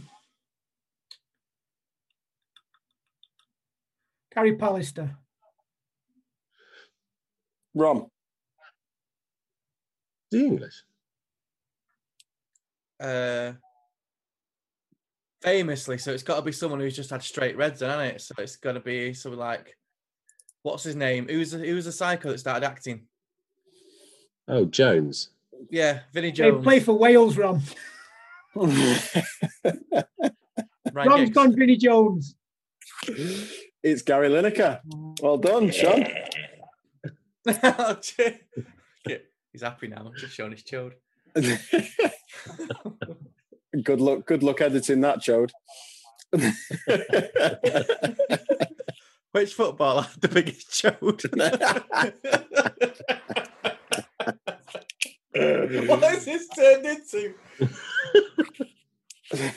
Gary 4.34 4.58
Pallister. 4.58 5.16
Rom. 7.74 8.08
The 10.32 10.45
English. 10.45 10.84
Uh, 12.99 13.53
famously, 15.41 15.98
so 15.98 16.12
it's 16.12 16.24
got 16.24 16.36
to 16.36 16.41
be 16.44 16.52
someone 16.52 16.80
who's 16.80 16.95
just 16.95 17.10
had 17.10 17.24
straight 17.24 17.58
reds, 17.58 17.80
then, 17.80 17.90
hasn't 17.90 18.16
it? 18.16 18.22
So 18.22 18.36
it's 18.38 18.58
got 18.58 18.74
to 18.74 18.80
be 18.80 19.14
someone 19.14 19.40
like, 19.40 19.76
what's 20.62 20.84
his 20.84 20.95
name? 20.95 21.28
Who's 21.28 21.52
the, 21.52 21.58
who's 21.60 21.86
the 21.86 21.91
psycho 21.91 22.30
that 22.30 22.40
started 22.40 22.66
acting? 22.66 23.08
Oh, 24.47 24.65
Jones. 24.65 25.30
Yeah, 25.69 25.99
Vinnie 26.13 26.30
They 26.30 26.49
Jones. 26.49 26.63
play 26.63 26.80
for 26.80 26.93
Wales, 26.93 27.38
Rom. 27.38 27.61
Ryan 28.55 28.97
Rom's 30.93 31.19
Giggs. 31.22 31.30
gone 31.31 31.55
Vinnie 31.55 31.77
Jones. 31.77 32.35
It's 33.84 34.01
Gary 34.01 34.30
Lineker. 34.30 34.80
Well 35.22 35.38
done, 35.38 35.72
Sean. 35.72 36.05
Gee. 38.01 38.38
Yeah, 39.07 39.18
He's 39.51 39.63
happy 39.63 39.88
now, 39.88 40.11
just 40.15 40.35
showing 40.35 40.51
his 40.51 40.61
chode. 40.63 40.91
good 43.84 43.99
luck. 43.99 44.27
Good 44.27 44.43
luck 44.43 44.61
editing 44.61 45.01
that, 45.01 45.18
Chode. 45.19 45.49
Which 49.31 49.55
footballer 49.55 50.03
had 50.03 50.22
the 50.22 50.27
biggest 50.27 50.69
chode? 50.69 51.26
What 56.32 56.40
has 56.40 56.48
this 56.48 56.58
turned 56.58 56.86
into? 56.86 57.34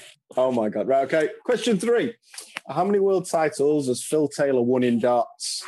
oh 0.36 0.52
my 0.52 0.68
god! 0.68 0.88
Right. 0.88 1.04
Okay. 1.04 1.30
Question 1.44 1.78
three: 1.78 2.14
How 2.68 2.84
many 2.84 2.98
world 2.98 3.28
titles 3.28 3.88
has 3.88 4.02
Phil 4.02 4.28
Taylor 4.28 4.62
won 4.62 4.82
in 4.82 4.98
darts? 4.98 5.64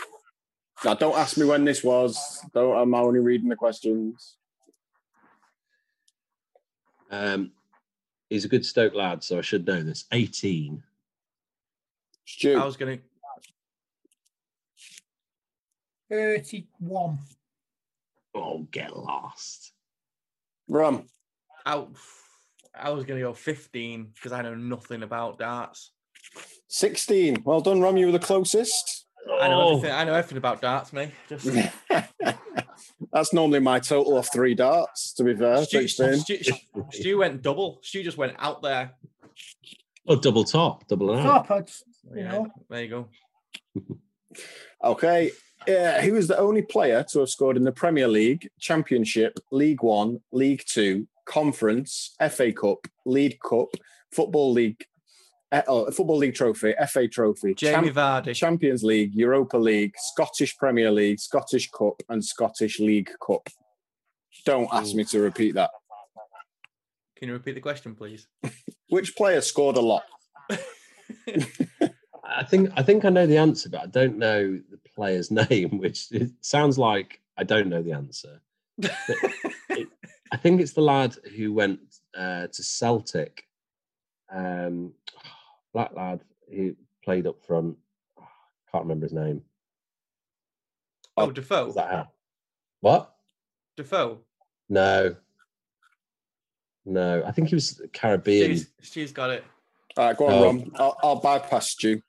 Now, 0.85 0.95
don't 0.95 1.17
ask 1.17 1.39
me 1.39 1.47
when 1.47 1.65
this 1.65 1.83
was. 1.83 2.45
Don't. 2.55 2.77
I'm 2.77 2.95
only 2.95 3.21
reading 3.21 3.49
the 3.49 3.57
questions. 3.57 4.37
Um, 7.11 7.53
he's 8.29 8.45
a 8.45 8.49
good 8.49 8.67
Stoke 8.67 8.95
lad, 8.95 9.23
so 9.23 9.39
I 9.39 9.43
should 9.43 9.67
know 9.67 9.83
this. 9.83 10.05
18. 10.13 10.83
Stu. 12.25 12.59
I 12.59 12.65
was 12.65 12.77
going 12.77 12.99
to. 12.99 13.05
31. 16.11 17.19
Oh, 18.35 18.67
get 18.71 18.97
lost. 18.97 19.73
Rum. 20.69 21.07
I, 21.65 21.85
I 22.79 22.91
was 22.91 23.05
going 23.05 23.19
to 23.21 23.27
go 23.27 23.33
15 23.33 24.11
because 24.15 24.33
I 24.33 24.43
know 24.43 24.55
nothing 24.55 25.03
about 25.03 25.39
darts. 25.39 25.93
16. 26.69 27.43
Well 27.45 27.61
done, 27.61 27.81
Rum. 27.81 27.97
You 27.97 28.07
were 28.07 28.13
the 28.13 28.19
closest. 28.19 29.07
I 29.41 29.49
know 29.49 29.61
Oh. 29.63 29.77
everything. 29.77 29.97
I 29.97 30.05
know 30.05 30.15
everything 30.15 30.39
about 30.39 30.61
darts, 30.61 30.93
mate. 30.93 31.11
Just 31.29 31.49
That's 33.13 33.33
normally 33.33 33.61
my 33.61 33.81
total 33.81 34.19
of 34.19 34.29
three 34.33 34.55
darts, 34.55 35.13
to 35.15 35.25
be 35.25 35.35
fair. 35.35 35.65
Stu, 35.65 35.89
16. 35.89 36.19
Stu, 36.21 36.53
Stu 36.93 37.19
went 37.19 37.43
double. 37.43 37.79
Stu 37.83 38.03
just 38.03 38.17
went 38.19 38.35
out 38.39 38.63
there. 38.63 38.93
Oh, 40.07 40.17
double 40.17 40.45
top, 40.45 40.87
double 40.87 41.15
out. 41.17 41.23
Top, 41.23 41.51
I'd- 41.51 41.73
you 42.15 42.21
Yeah, 42.23 42.31
know. 42.33 42.47
there 42.71 42.83
you 42.85 42.89
go. 42.89 43.09
Okay. 44.85 45.33
Yeah, 45.67 46.01
he 46.01 46.13
was 46.13 46.29
the 46.29 46.39
only 46.39 46.63
player 46.63 47.05
to 47.11 47.21
have 47.21 47.29
scored 47.29 47.57
in 47.57 47.65
the 47.65 47.73
Premier 47.73 48.09
League, 48.09 48.49
Championship, 48.61 49.39
League 49.51 49.83
One, 49.83 50.21
League 50.33 50.63
Two, 50.67 51.09
Conference, 51.27 52.15
FA 52.31 52.53
Cup, 52.53 52.87
League 53.05 53.39
Cup, 53.41 53.69
Football 54.13 54.53
League, 54.53 54.85
eh, 55.53 55.63
oh, 55.67 55.91
Football 55.91 56.19
League 56.19 56.35
Trophy, 56.35 56.75
FA 56.89 57.09
Trophy, 57.09 57.55
Jamie 57.55 57.91
Vardy. 57.91 58.35
Champions 58.35 58.85
League, 58.85 59.15
Europa 59.15 59.59
League, 59.59 59.95
Scottish 59.99 60.57
Premier 60.57 60.91
League, 60.91 61.19
Scottish 61.19 61.69
Cup, 61.71 62.03
and 62.09 62.25
Scottish 62.25 62.79
League 62.79 63.11
Cup. 63.27 63.49
Don't 64.45 64.69
ask 64.73 64.95
me 64.95 65.05
to 65.05 65.21
repeat 65.21 65.55
that. 65.57 65.71
Can 67.17 67.29
you 67.29 67.35
repeat 67.35 67.55
the 67.55 67.61
question, 67.61 67.95
please? 67.95 68.29
Which 68.91 69.17
player 69.17 69.41
scored 69.41 69.77
a 69.77 69.81
lot? 69.81 70.05
I 72.29 72.45
think 72.45 72.71
I 72.77 72.83
think 72.83 73.05
I 73.05 73.09
know 73.09 73.27
the 73.27 73.39
answer, 73.39 73.69
but 73.69 73.81
I 73.81 73.87
don't 73.87 74.19
know 74.19 74.61
the 74.71 74.79
player's 74.97 75.31
name, 75.51 75.79
which 75.79 76.11
it 76.11 76.31
sounds 76.41 76.79
like 76.79 77.21
I 77.37 77.45
don't 77.45 77.69
know 77.69 77.83
the 77.83 77.93
answer. 77.93 78.41
It- 79.69 79.89
I 80.33 80.37
think 80.37 80.61
it's 80.61 80.73
the 80.73 80.81
lad 80.81 81.15
who 81.37 81.53
went 81.53 81.79
uh, 82.17 82.49
to 82.49 82.63
Celtic. 82.63 83.45
Um, 84.33 84.93
black 85.73 85.95
lad 85.95 86.21
who 86.53 86.75
played 87.05 87.27
up 87.29 87.45
front. 87.45 87.77
Can't 88.73 88.85
remember 88.85 89.07
his 89.07 89.13
name. 89.13 89.43
Oh, 91.17 91.31
Defoe. 91.31 91.67
Does 91.67 91.77
that 91.77 91.91
help? 91.91 92.09
What? 92.81 93.15
Defoe. 93.77 94.19
No. 94.69 95.15
No, 96.85 97.23
I 97.25 97.31
think 97.33 97.49
he 97.49 97.55
was 97.55 97.81
Caribbean. 97.93 98.57
Stu's, 98.57 98.73
Stu's 98.83 99.13
got 99.13 99.31
it. 99.31 99.45
All 99.97 100.07
right, 100.07 100.17
go 100.17 100.27
on, 100.27 100.33
Oh. 100.33 100.45
Rom. 100.45 100.73
I'll, 100.77 100.97
I'll 101.03 101.21
bypass 101.21 101.75
you. 101.83 102.03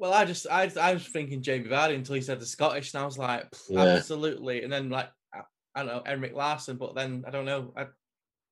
Well, 0.00 0.14
I 0.14 0.24
just 0.24 0.46
I, 0.50 0.72
I 0.80 0.94
was 0.94 1.06
thinking 1.06 1.42
Jamie 1.42 1.68
Vardy 1.68 1.94
until 1.94 2.14
he 2.14 2.22
said 2.22 2.40
the 2.40 2.46
Scottish, 2.46 2.94
and 2.94 3.02
I 3.02 3.04
was 3.04 3.18
like, 3.18 3.46
Yeah. 3.68 3.80
absolutely. 3.80 4.62
And 4.64 4.72
then 4.72 4.88
like 4.88 5.10
I, 5.32 5.40
I 5.74 5.84
don't 5.84 5.88
know 5.88 6.02
Enric 6.10 6.34
Larsson, 6.34 6.78
but 6.78 6.94
then 6.94 7.22
I 7.26 7.30
don't 7.30 7.44
know. 7.44 7.72
I, 7.76 7.86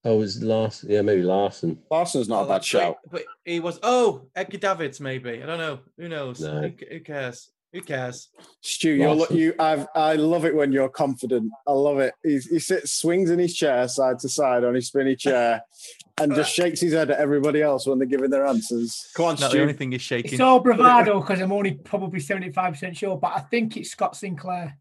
Oh, 0.05 0.15
it 0.17 0.19
was 0.19 0.43
Larsson? 0.43 0.91
Yeah, 0.91 1.03
maybe 1.03 1.23
Larsson. 1.23 1.79
Larsson's 1.91 2.29
not 2.29 2.43
a 2.43 2.45
oh, 2.45 2.49
bad 2.49 2.55
that's 2.57 2.75
right. 2.75 2.83
shout. 2.83 2.97
But 3.11 3.25
he 3.47 3.61
was 3.61 3.81
oh 3.83 4.29
Edgar 4.37 4.59
Davids 4.59 5.01
maybe. 5.01 5.43
I 5.43 5.47
don't 5.47 5.59
know. 5.59 5.81
Who 5.97 6.09
knows? 6.09 6.41
No. 6.41 6.61
Who, 6.61 6.73
who 6.91 7.01
cares? 7.01 7.51
Who 7.73 7.83
cares? 7.83 8.31
Stu, 8.63 8.91
you're 8.93 9.09
lo- 9.11 9.15
Larsson. 9.17 9.37
you. 9.37 9.55
I've, 9.59 9.87
I 9.95 10.15
love 10.15 10.47
it 10.47 10.55
when 10.55 10.73
you're 10.73 10.89
confident. 10.89 11.53
I 11.67 11.73
love 11.73 11.99
it. 11.99 12.15
He's, 12.23 12.47
he 12.47 12.59
sits, 12.61 12.93
swings 12.93 13.29
in 13.31 13.39
his 13.39 13.55
chair 13.55 13.87
side 13.89 14.19
to 14.21 14.29
side 14.29 14.65
on 14.65 14.75
his 14.75 14.87
spinny 14.89 15.15
chair, 15.17 15.61
and 16.19 16.35
just 16.35 16.53
shakes 16.55 16.81
his 16.81 16.95
head 16.95 17.11
at 17.11 17.19
everybody 17.21 17.61
else 17.61 17.87
when 17.87 17.99
they're 17.99 18.09
giving 18.09 18.31
their 18.31 18.47
answers. 18.47 19.11
Come 19.15 19.27
on, 19.27 19.31
Not 19.35 19.41
the 19.41 19.49
Stu. 19.51 19.61
only 19.61 19.75
thing 19.75 19.93
he's 19.93 20.01
shaking. 20.01 20.33
It's 20.33 20.41
all 20.41 20.61
bravado 20.61 21.21
because 21.21 21.41
I'm 21.41 21.53
only 21.53 21.73
probably 21.75 22.21
75% 22.21 22.97
sure, 22.97 23.19
but 23.19 23.33
I 23.37 23.41
think 23.41 23.77
it's 23.77 23.91
Scott 23.91 24.17
Sinclair. 24.17 24.79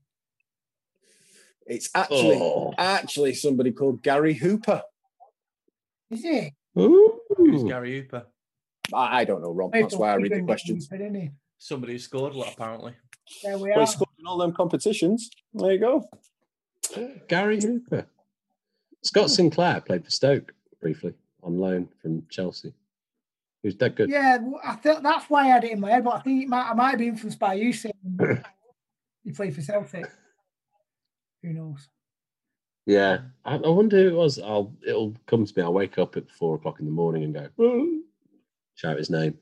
It's 1.65 1.89
actually 1.93 2.37
Oh. 2.41 2.73
actually 2.77 3.33
somebody 3.33 3.71
called 3.73 4.01
Gary 4.01 4.33
Hooper. 4.33 4.81
Is 6.09 6.23
it? 6.23 6.53
Who's 6.73 7.63
Gary 7.63 7.99
Hooper? 7.99 8.27
I, 8.93 9.19
I 9.21 9.25
don't 9.25 9.41
know, 9.41 9.51
Rob. 9.51 9.73
That's 9.73 9.93
why 9.95 10.11
I 10.11 10.15
read 10.15 10.27
the 10.31 10.35
Wigan, 10.35 10.45
questions. 10.45 10.87
didn't 10.87 11.15
he? 11.15 11.31
Somebody 11.57 11.93
who 11.93 11.99
scored 11.99 12.33
a 12.33 12.37
lot 12.37 12.53
apparently. 12.53 12.93
There 13.43 13.57
we 13.57 13.69
Well, 13.69 13.79
are. 13.79 13.85
he 13.85 13.91
scored 13.91 14.09
in 14.19 14.27
all 14.27 14.37
them 14.37 14.53
competitions. 14.53 15.29
There 15.53 15.73
you 15.73 15.79
go. 15.79 16.09
Gary 17.27 17.59
Hooper. 17.61 18.05
Scott 19.03 19.29
Sinclair 19.29 19.81
played 19.81 20.03
for 20.05 20.11
Stoke 20.11 20.53
briefly 20.81 21.13
on 21.43 21.57
loan 21.57 21.89
from 22.01 22.25
Chelsea. 22.29 22.73
He 23.61 23.67
was 23.67 23.77
that 23.77 23.95
good. 23.95 24.09
Yeah, 24.09 24.37
I 24.63 24.75
thought 24.75 25.03
that's 25.03 25.29
why 25.29 25.43
I 25.43 25.47
had 25.47 25.63
it 25.63 25.71
in 25.71 25.79
my 25.79 25.89
head, 25.91 26.03
but 26.03 26.15
I 26.15 26.19
think 26.19 26.43
it 26.43 26.49
might, 26.49 26.69
I 26.69 26.73
might 26.73 26.91
have 26.91 26.99
been 26.99 27.09
influenced 27.09 27.39
by 27.39 27.55
you 27.55 27.73
saying 27.73 27.93
he 29.23 29.31
played 29.31 29.55
for 29.55 29.61
Celtic. 29.61 30.05
Who 31.43 31.53
knows? 31.53 31.89
Yeah, 32.85 33.19
I, 33.43 33.55
I 33.55 33.67
wonder 33.69 33.97
who 33.97 34.07
it 34.09 34.15
was. 34.15 34.39
I'll 34.39 34.73
it'll 34.87 35.13
come 35.25 35.45
to 35.45 35.53
me. 35.57 35.63
I'll 35.63 35.73
wake 35.73 35.97
up 35.97 36.15
at 36.15 36.31
four 36.31 36.55
o'clock 36.55 36.79
in 36.79 36.85
the 36.85 36.91
morning 36.91 37.23
and 37.23 37.33
go 37.33 37.49
"Woo," 37.57 38.03
shout 38.75 38.97
his 38.97 39.09
name. 39.09 39.37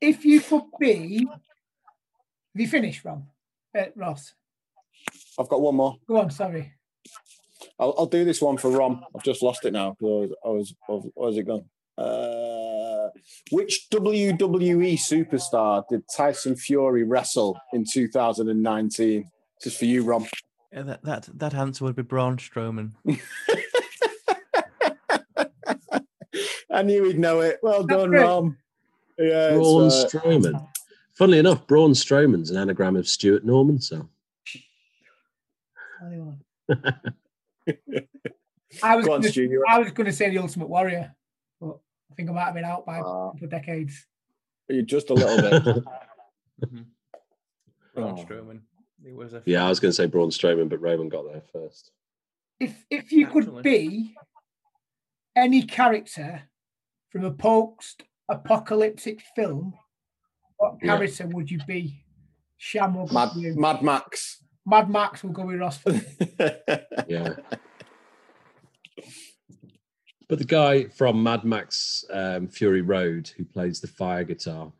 If 0.00 0.24
you 0.24 0.40
could 0.40 0.62
be, 0.78 1.26
have 1.26 1.40
you 2.54 2.68
finished, 2.68 3.04
Ron? 3.04 3.24
Uh, 3.76 3.84
Ross, 3.94 4.34
I've 5.38 5.48
got 5.48 5.60
one 5.60 5.76
more. 5.76 5.96
go 6.06 6.18
on. 6.18 6.30
Sorry. 6.30 6.72
I'll, 7.78 7.94
I'll 7.98 8.06
do 8.06 8.24
this 8.24 8.40
one 8.40 8.56
for 8.56 8.70
Rom. 8.70 9.04
I've 9.14 9.22
just 9.22 9.42
lost 9.42 9.64
it 9.64 9.72
now. 9.72 9.94
'cause 10.00 10.30
I 10.44 10.48
was, 10.48 10.74
I 10.88 10.92
was, 10.92 11.06
where's 11.14 11.36
it 11.36 11.46
gone? 11.46 11.64
Uh, 11.98 13.08
which 13.50 13.86
WWE 13.90 14.94
superstar 14.98 15.84
did 15.88 16.02
Tyson 16.14 16.56
Fury 16.56 17.04
wrestle 17.04 17.58
in 17.72 17.84
2019? 17.90 19.30
Just 19.62 19.78
for 19.78 19.84
you, 19.86 20.04
Rom. 20.04 20.26
Yeah, 20.72 20.82
that, 20.82 21.02
that 21.04 21.28
that 21.38 21.54
answer 21.54 21.84
would 21.84 21.96
be 21.96 22.02
Braun 22.02 22.36
Strowman. 22.36 22.92
I 26.70 26.82
knew 26.82 27.04
he'd 27.04 27.18
know 27.18 27.40
it. 27.40 27.58
Well 27.62 27.84
That's 27.86 28.00
done, 28.00 28.10
great. 28.10 28.22
Rom. 28.22 28.58
Yeah, 29.18 29.54
Braun 29.54 29.86
uh, 29.86 29.90
Strowman. 29.90 30.68
Funnily 31.14 31.38
enough, 31.38 31.66
Braun 31.66 31.92
Strowman's 31.92 32.50
an 32.50 32.56
anagram 32.58 32.96
of 32.96 33.08
Stuart 33.08 33.44
Norman. 33.44 33.80
So 33.80 34.08
I 38.82 38.96
was 38.96 39.06
on, 39.08 39.20
gonna, 39.20 39.28
Stu, 39.28 39.64
I 39.68 39.78
was 39.78 39.90
going 39.92 40.06
to 40.06 40.12
say 40.12 40.28
the 40.30 40.38
Ultimate 40.38 40.68
Warrior, 40.68 41.14
but 41.60 41.78
I 42.10 42.14
think 42.14 42.28
I 42.28 42.32
might 42.32 42.44
have 42.44 42.54
been 42.54 42.64
out 42.64 42.84
by 42.84 42.98
Ah. 43.00 43.32
for 43.38 43.46
decades. 43.46 44.06
you 44.68 44.82
just 44.82 45.10
a 45.10 45.14
little 45.14 45.60
bit. 45.62 45.84
Braun 47.94 48.18
Oh. 48.18 48.24
Strowman. 48.24 48.60
He 49.02 49.12
was 49.12 49.32
a 49.34 49.42
yeah, 49.46 49.64
I 49.64 49.68
was 49.68 49.80
going 49.80 49.90
to 49.90 49.96
say 49.96 50.06
Braun 50.06 50.30
Strowman, 50.30 50.68
but 50.68 50.80
Roman 50.80 51.08
got 51.08 51.24
there 51.32 51.42
first. 51.52 51.92
If 52.60 52.84
if 52.90 53.12
you 53.12 53.26
could 53.28 53.62
be 53.62 54.14
any 55.34 55.62
character 55.62 56.42
from 57.10 57.24
a 57.24 57.30
post-apocalyptic 58.28 59.22
film, 59.34 59.74
what 60.56 60.76
Yeah. 60.82 60.96
character 60.96 61.26
would 61.28 61.50
you 61.50 61.58
be? 61.66 62.02
Sham 62.56 62.94
will 62.94 63.06
Mad. 63.12 63.30
Mad 63.36 63.82
Max. 63.82 64.42
Mad 64.64 64.90
Max 64.90 65.22
will 65.22 65.30
go 65.32 65.46
with 65.46 65.60
Ross. 65.60 65.80
Yeah. 67.08 67.34
But 70.28 70.38
the 70.38 70.44
guy 70.44 70.84
from 70.88 71.22
Mad 71.22 71.44
Max 71.44 72.04
um, 72.10 72.48
Fury 72.48 72.80
Road 72.80 73.28
who 73.36 73.44
plays 73.44 73.80
the 73.80 73.86
fire 73.86 74.24
guitar. 74.24 74.72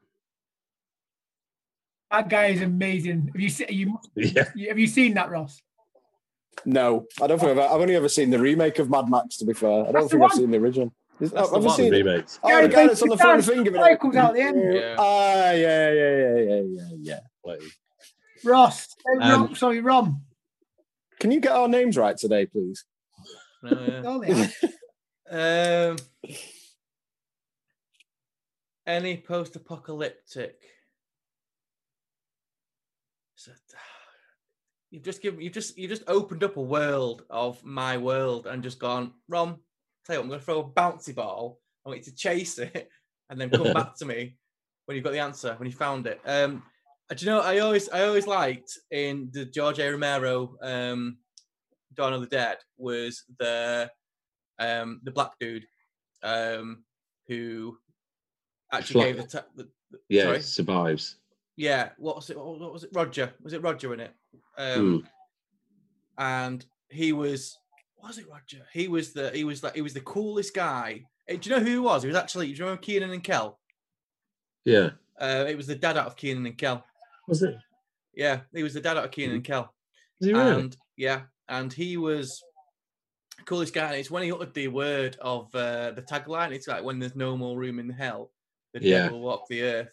that 2.10 2.28
guy 2.28 2.46
is 2.46 2.62
amazing. 2.62 3.28
Have 3.32 3.40
you 3.40 3.48
seen 3.50 3.66
you, 3.70 3.98
Yeah. 4.16 4.44
have 4.68 4.78
you 4.78 4.86
seen 4.88 5.14
that, 5.14 5.30
Ross? 5.30 5.62
no, 6.64 7.06
I 7.20 7.26
don't 7.26 7.38
think 7.38 7.52
I've, 7.52 7.58
I've 7.58 7.80
only 7.80 7.94
ever 7.94 8.08
seen 8.08 8.30
the 8.30 8.38
remake 8.40 8.78
of 8.80 8.88
Mad 8.90 9.08
Max. 9.10 9.36
To 9.36 9.44
be 9.44 9.52
fair, 9.52 9.70
I 9.70 9.74
don't 9.84 9.92
That's 9.92 10.10
think 10.10 10.22
I've 10.24 10.32
seen 10.32 10.50
the 10.50 10.56
original. 10.58 10.92
Is, 11.18 11.30
That's 11.32 11.50
have 11.50 11.50
the 11.50 11.60
you 11.60 11.66
one. 11.66 11.76
seen? 11.76 11.92
Remakes. 11.92 12.38
Oh, 12.42 12.48
Yeah, 12.50 12.60
the 12.62 12.68
guy 12.68 12.86
that's 12.88 13.02
on 13.02 13.08
the 13.08 13.16
front 13.16 13.44
finger. 13.44 13.70
guy 13.70 13.96
comes 13.96 14.16
out 14.16 14.34
the 14.34 14.40
end. 14.42 14.74
Yeah. 14.74 14.96
Ah, 14.98 15.50
yeah, 15.52 15.90
yeah, 15.92 16.16
yeah, 16.16 16.36
yeah, 16.36 16.60
yeah, 16.68 16.88
yeah. 17.00 17.20
Like, 17.44 17.60
Ross. 18.44 18.88
uh, 19.08 19.22
Um, 19.22 19.30
Rom, 19.30 19.54
sorry, 19.54 19.80
Rom. 19.80 20.22
Can 21.18 21.30
you 21.30 21.40
get 21.40 21.52
our 21.52 21.68
names 21.68 21.96
right 21.96 22.16
today, 22.16 22.44
please? 22.46 22.84
Oh, 23.64 24.22
yeah. 24.22 24.48
Um, 25.28 25.96
any 28.86 29.16
post-apocalyptic. 29.16 30.54
You've 34.90 35.02
just 35.02 35.20
given 35.20 35.40
you 35.40 35.50
just 35.50 35.76
you 35.76 35.88
just 35.88 36.04
opened 36.06 36.44
up 36.44 36.56
a 36.56 36.62
world 36.62 37.24
of 37.28 37.64
my 37.64 37.96
world 37.98 38.46
and 38.46 38.62
just 38.62 38.78
gone, 38.78 39.14
Rom, 39.28 39.58
tell 40.06 40.16
you 40.16 40.20
what, 40.20 40.24
I'm 40.24 40.30
gonna 40.30 40.42
throw 40.42 40.60
a 40.60 40.64
bouncy 40.64 41.14
ball. 41.14 41.60
I 41.84 41.88
want 41.90 41.98
you 42.00 42.04
to 42.12 42.16
chase 42.16 42.58
it 42.58 42.88
and 43.30 43.40
then 43.40 43.50
come 43.50 43.72
back 43.74 43.96
to 43.96 44.04
me 44.06 44.36
when 44.86 44.94
you've 44.96 45.04
got 45.04 45.12
the 45.12 45.18
answer, 45.18 45.54
when 45.58 45.68
you 45.68 45.74
found 45.74 46.06
it. 46.06 46.20
Um 46.24 46.62
uh, 47.10 47.14
do 47.14 47.24
you 47.24 47.30
know 47.30 47.40
I 47.40 47.58
always 47.58 47.88
I 47.88 48.04
always 48.04 48.26
liked 48.26 48.78
in 48.90 49.30
the 49.32 49.44
George 49.44 49.78
A. 49.78 49.90
Romero 49.90 50.56
um 50.62 51.18
Dawn 51.94 52.12
of 52.12 52.20
the 52.20 52.26
Dead 52.26 52.58
was 52.76 53.24
the 53.38 53.90
um 54.58 55.00
the 55.04 55.10
black 55.10 55.32
dude 55.40 55.64
um 56.22 56.84
who 57.28 57.76
actually 58.72 58.94
Fla- 58.94 59.04
gave 59.04 59.16
the, 59.18 59.22
ta- 59.26 59.46
the, 59.54 59.68
the 59.90 59.98
Yeah, 60.08 60.22
sorry? 60.24 60.40
survives. 60.40 61.16
yeah 61.56 61.90
what 61.98 62.16
was 62.16 62.30
it 62.30 62.38
what 62.38 62.72
was 62.72 62.84
it 62.84 62.90
Roger 62.92 63.32
was 63.42 63.52
it 63.52 63.62
Roger 63.62 63.94
in 63.94 64.00
it 64.00 64.14
um 64.58 65.06
and 66.18 66.64
he 66.90 67.12
was 67.12 67.56
was 68.06 68.18
it 68.18 68.28
Roger 68.28 68.66
he 68.72 68.88
was 68.88 69.12
the 69.12 69.30
he 69.30 69.44
was 69.44 69.62
like 69.62 69.74
he 69.74 69.82
was 69.82 69.94
the 69.94 70.00
coolest 70.00 70.54
guy 70.54 71.02
do 71.28 71.38
you 71.42 71.50
know 71.56 71.60
who 71.62 71.70
he 71.70 71.78
was 71.78 72.02
he 72.02 72.08
was 72.08 72.16
actually 72.16 72.46
do 72.48 72.52
you 72.52 72.64
remember 72.64 72.82
Kenan 72.82 73.10
and 73.10 73.22
Kel 73.24 73.58
Yeah. 74.64 74.90
uh 75.20 75.44
it 75.48 75.56
was 75.56 75.66
the 75.66 75.74
dad 75.74 75.96
out 75.96 76.06
of 76.06 76.16
Kenan 76.16 76.46
and 76.46 76.56
Kel 76.58 76.84
Was 77.28 77.42
it? 77.42 77.56
yeah 78.14 78.40
he 78.54 78.62
was 78.62 78.74
the 78.74 78.80
dad 78.80 78.96
out 78.96 79.04
of 79.04 79.10
Kenan 79.10 79.36
and 79.36 79.44
Kel 79.44 79.72
Is 80.20 80.28
he 80.28 80.32
really? 80.32 80.60
and 80.62 80.76
yeah 80.96 81.22
and 81.48 81.72
he 81.72 81.96
was 81.96 82.42
the 83.38 83.44
coolest 83.44 83.74
guy 83.74 83.86
and 83.88 83.96
it's 83.96 84.10
when 84.10 84.22
he 84.22 84.32
uttered 84.32 84.54
the 84.54 84.68
word 84.68 85.16
of 85.20 85.54
uh, 85.54 85.90
the 85.92 86.02
tagline 86.02 86.52
it's 86.52 86.68
like 86.68 86.82
when 86.84 86.98
there's 86.98 87.16
no 87.16 87.36
more 87.36 87.56
room 87.58 87.78
in 87.78 87.88
hell 87.90 88.30
the 88.72 88.82
Yeah. 88.82 89.02
devil 89.04 89.20
will 89.20 89.26
walk 89.26 89.48
the 89.48 89.62
earth 89.62 89.92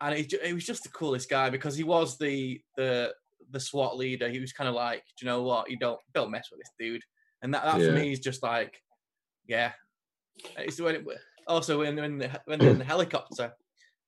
and 0.00 0.14
he, 0.16 0.26
ju- 0.26 0.38
he 0.44 0.52
was 0.52 0.64
just 0.66 0.82
the 0.82 0.90
coolest 0.90 1.28
guy 1.30 1.48
because 1.50 1.74
he 1.76 1.84
was 1.84 2.18
the 2.18 2.60
the 2.76 3.14
the 3.52 3.60
SWAT 3.60 3.96
leader. 3.96 4.28
He 4.28 4.40
was 4.40 4.52
kind 4.52 4.68
of 4.68 4.74
like, 4.74 5.04
do 5.16 5.24
you 5.24 5.30
know 5.30 5.42
what? 5.44 5.70
You 5.70 5.78
don't 5.78 6.00
don't 6.12 6.32
mess 6.32 6.48
with 6.50 6.58
this 6.60 6.70
dude. 6.80 7.00
And 7.42 7.52
that, 7.54 7.64
that 7.64 7.80
Yeah. 7.80 7.86
for 7.88 7.92
me 7.92 8.12
is 8.12 8.20
just 8.20 8.42
like, 8.42 8.80
yeah. 9.46 9.72
It's 10.58 10.80
when 10.80 10.96
it, 10.96 11.04
also 11.46 11.78
when 11.80 11.96
when, 11.96 12.18
the, 12.18 12.40
when 12.46 12.58
they're 12.58 12.70
in 12.70 12.78
the 12.78 12.84
helicopter, 12.94 13.52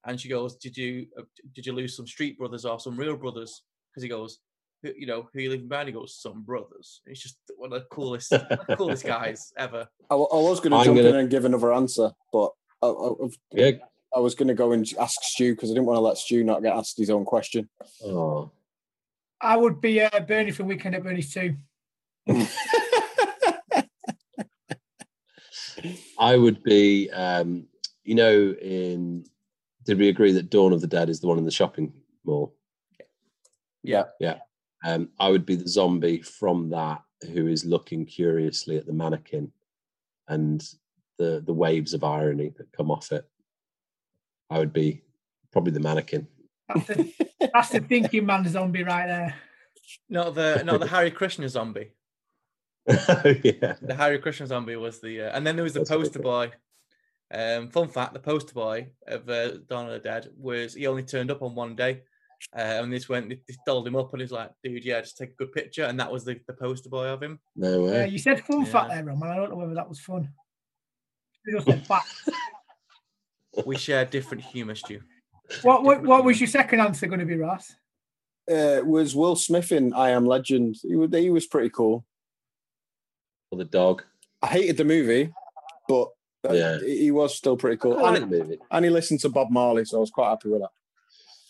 and 0.07 0.21
she 0.21 0.29
goes, 0.29 0.57
"Did 0.57 0.77
you 0.77 1.07
uh, 1.19 1.23
did 1.55 1.67
you 1.67 1.73
lose 1.73 1.97
some 1.97 2.07
street 2.07 2.39
brothers 2.39 2.65
or 2.65 2.79
some 2.81 2.97
real 2.97 3.17
brothers?" 3.17 3.63
Because 3.91 4.03
he 4.03 4.09
goes, 4.09 4.39
you 4.83 5.07
know, 5.07 5.29
who 5.33 5.41
you 5.41 5.51
leaving 5.51 5.69
behind? 5.69 5.89
He 5.89 5.93
goes, 5.93 6.17
some 6.21 6.43
brothers. 6.43 7.01
It's 7.07 7.21
just 7.21 7.37
one 7.57 7.73
of 7.73 7.81
the 7.81 7.87
coolest 7.91 8.33
coolest 8.77 9.05
guys 9.17 9.53
ever. 9.57 9.89
I, 10.11 10.15
I 10.15 10.17
was 10.17 10.61
going 10.61 10.71
to 10.79 10.85
jump 10.85 10.99
in 10.99 11.05
gonna- 11.05 11.19
and 11.19 11.31
give 11.31 11.45
another 11.45 11.73
answer, 11.73 12.13
but 12.33 12.53
I, 12.83 12.87
I, 12.87 13.11
I've- 13.25 13.37
Yeah. 13.53 13.71
I 14.15 14.21
was 14.21 14.35
going 14.35 14.49
to 14.49 14.55
go 14.55 14.73
and 14.73 14.87
ask 14.99 15.21
Stu 15.23 15.55
because 15.55 15.71
I 15.71 15.75
didn't 15.75 15.87
want 15.87 15.97
to 15.97 16.01
let 16.01 16.17
Stu 16.17 16.43
not 16.45 16.63
get 16.63 16.75
asked 16.77 16.97
his 16.97 17.11
own 17.11 17.25
question. 17.27 17.69
Oh. 18.05 18.51
I 19.41 19.57
would 19.57 19.81
be 19.83 20.01
uh, 20.01 20.21
Bernie 20.27 20.51
from 20.51 20.67
Weekend 20.69 20.95
at 20.95 21.03
Bernie's 21.03 21.33
too. 21.35 21.57
I 26.19 26.37
would 26.37 26.63
be, 26.63 27.11
um, 27.11 27.67
you 28.05 28.15
know, 28.15 28.55
in. 28.61 29.25
Did 29.85 29.99
we 29.99 30.09
agree 30.09 30.33
that 30.33 30.51
Dawn 30.51 30.75
of 30.75 30.83
the 30.83 30.87
Dead 30.87 31.09
is 31.09 31.21
the 31.21 31.29
one 31.29 31.39
in 31.39 31.45
the 31.45 31.51
shopping 31.51 31.95
mall? 32.25 32.55
Yeah. 33.83 34.05
Yeah. 34.21 34.39
Um, 34.85 35.09
I 35.19 35.31
would 35.31 35.47
be 35.47 35.57
the 35.57 35.69
zombie 35.69 36.21
from 36.21 36.71
that 36.71 37.01
who 37.33 37.47
is 37.47 37.65
looking 37.65 38.05
curiously 38.05 38.77
at 38.77 38.87
the 38.87 38.93
mannequin 38.93 39.51
and 40.29 40.63
the 41.19 41.43
the 41.45 41.55
waves 41.55 41.95
of 41.95 42.05
irony 42.05 42.53
that 42.57 42.73
come 42.73 42.91
off 42.91 43.13
it. 43.13 43.25
I 44.51 44.59
would 44.59 44.73
be 44.73 45.03
probably 45.53 45.73
the 45.73 45.81
mannequin. 45.81 46.29
That's 46.69 46.87
the, 46.87 47.15
that's 47.53 47.69
the 47.71 47.81
thinking 47.81 48.27
man 48.27 48.47
zombie 48.47 48.85
right 48.85 49.07
there. 49.07 49.35
Not 50.09 50.35
the 50.35 50.63
not 50.65 50.81
the 50.81 50.87
Hare 50.87 51.11
Krishna 51.11 51.49
zombie. 51.49 51.93
yeah. 53.45 53.75
The 53.83 53.95
Hare 53.97 54.19
Krishna 54.19 54.47
zombie 54.47 54.77
was 54.77 55.01
the, 55.01 55.23
uh, 55.23 55.37
and 55.37 55.47
then 55.47 55.57
there 55.57 55.63
was 55.63 55.75
the 55.75 55.81
That's 55.81 55.91
a 55.91 55.95
good 55.95 56.03
poster 56.05 56.19
boy. 56.21 56.51
Um, 57.33 57.69
fun 57.69 57.89
fact: 57.89 58.15
the 58.15 58.21
poster 58.21 58.55
boy 58.55 58.89
of 59.07 59.29
uh, 59.29 59.59
Dawn 59.69 59.87
of 59.87 59.93
the 59.93 59.99
Dead 59.99 60.29
was 60.37 60.75
he 60.75 60.87
only 60.87 61.03
turned 61.03 61.31
up 61.31 61.43
on 61.43 61.55
one 61.55 61.77
day, 61.77 62.03
uh, 62.57 62.61
and 62.83 62.91
this 62.93 63.09
went 63.09 63.29
they 63.29 63.39
dolled 63.67 63.87
him 63.87 63.97
up 63.97 64.13
and 64.13 64.23
he's 64.23 64.33
like, 64.33 64.51
"Dude, 64.65 64.85
yeah, 64.85 65.01
just 65.03 65.19
take 65.19 65.33
a 65.33 65.35
good 65.35 65.53
picture," 65.53 65.85
and 65.85 66.01
that 66.01 66.11
was 66.11 66.25
the, 66.25 66.41
the 66.47 66.55
poster 66.55 66.89
boy 66.89 67.07
of 67.09 67.23
him. 67.23 67.39
No 67.55 67.85
Yeah, 67.85 67.93
way. 68.05 68.09
you 68.09 68.19
said 68.19 68.41
fun 68.45 68.65
Yeah. 68.65 68.73
fact 68.73 68.91
there, 68.91 69.05
Roman. 69.05 69.29
I 69.29 69.37
don't 69.37 69.51
know 69.51 69.57
whether 69.57 69.75
that 69.75 69.89
was 69.89 70.01
fun. 70.01 70.31
You 71.47 71.57
just 71.57 71.67
said 71.67 71.87
fact. 71.87 72.07
We 73.67 73.77
share 73.77 74.05
different 74.05 74.45
humour, 74.45 74.77
Stu. 74.77 75.01
what, 75.63 75.83
what 75.83 76.03
what 76.03 76.23
was 76.25 76.41
your 76.41 76.47
second 76.47 76.81
answer 76.81 77.07
going 77.09 77.19
to 77.19 77.27
be, 77.27 77.37
Ross? 77.37 77.75
Uh, 78.49 78.81
was 78.85 79.17
Will 79.17 79.35
Smith 79.37 79.73
in 79.73 79.93
I 79.95 80.11
Am 80.11 80.27
Legend? 80.27 80.77
He 80.83 80.95
was, 80.95 81.11
he 81.13 81.31
was 81.31 81.47
pretty 81.47 81.71
cool. 81.71 82.05
Or 83.51 83.59
the 83.59 83.65
dog. 83.65 84.03
I 84.43 84.47
hated 84.49 84.77
the 84.77 84.85
movie, 84.85 85.33
but 85.89 86.09
uh, 86.49 86.53
Yeah. 86.53 86.79
he 86.81 86.99
he 87.05 87.11
was 87.11 87.35
still 87.35 87.57
pretty 87.57 87.77
cool. 87.79 87.97
I 87.99 88.03
like 88.11 88.23
and, 88.23 88.31
the 88.33 88.39
movie. 88.39 88.59
and 88.71 88.85
he 88.85 88.91
listened 88.91 89.21
to 89.21 89.29
Bob 89.29 89.51
Marley, 89.51 89.85
so 89.85 89.97
I 89.97 90.01
was 90.01 90.11
quite 90.11 90.29
happy 90.31 90.49
with 90.51 90.61
that. 90.61 90.71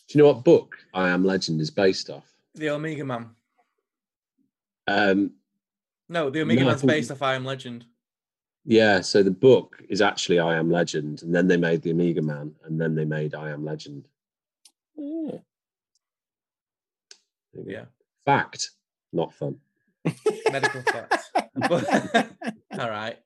Do 0.08 0.18
you 0.18 0.22
know 0.24 0.32
what 0.32 0.44
book 0.44 0.76
I 0.94 1.08
Am 1.10 1.24
Legend 1.24 1.60
is 1.60 1.70
based 1.70 2.08
off? 2.08 2.24
The 2.54 2.70
Omega 2.70 3.04
Man. 3.04 3.30
Um, 4.86 5.32
No, 6.08 6.30
the 6.30 6.40
Omega 6.40 6.60
No, 6.62 6.66
I 6.66 6.70
Man's 6.70 6.80
think- 6.80 6.90
based 6.92 7.10
off 7.10 7.20
I 7.20 7.34
Am 7.34 7.44
Legend. 7.44 7.84
yeah, 8.64 9.00
so 9.02 9.22
the 9.22 9.30
book 9.30 9.82
is 9.90 10.00
actually 10.00 10.38
I 10.38 10.56
Am 10.56 10.70
Legend, 10.70 11.22
and 11.22 11.34
then 11.34 11.46
they 11.48 11.58
made 11.58 11.82
the 11.82 11.90
Omega 11.90 12.22
Man, 12.22 12.54
and 12.64 12.80
then 12.80 12.94
they 12.94 13.04
made 13.04 13.34
I 13.34 13.50
Am 13.50 13.64
Legend. 13.64 14.08
There. 14.96 15.42
Yeah. 17.66 17.84
Fact, 18.24 18.70
not 19.12 19.34
fun. 19.34 19.60
Medical 20.52 20.82
facts. 20.82 21.30
But- 21.54 22.28
all 22.78 22.88
right. 22.90 23.16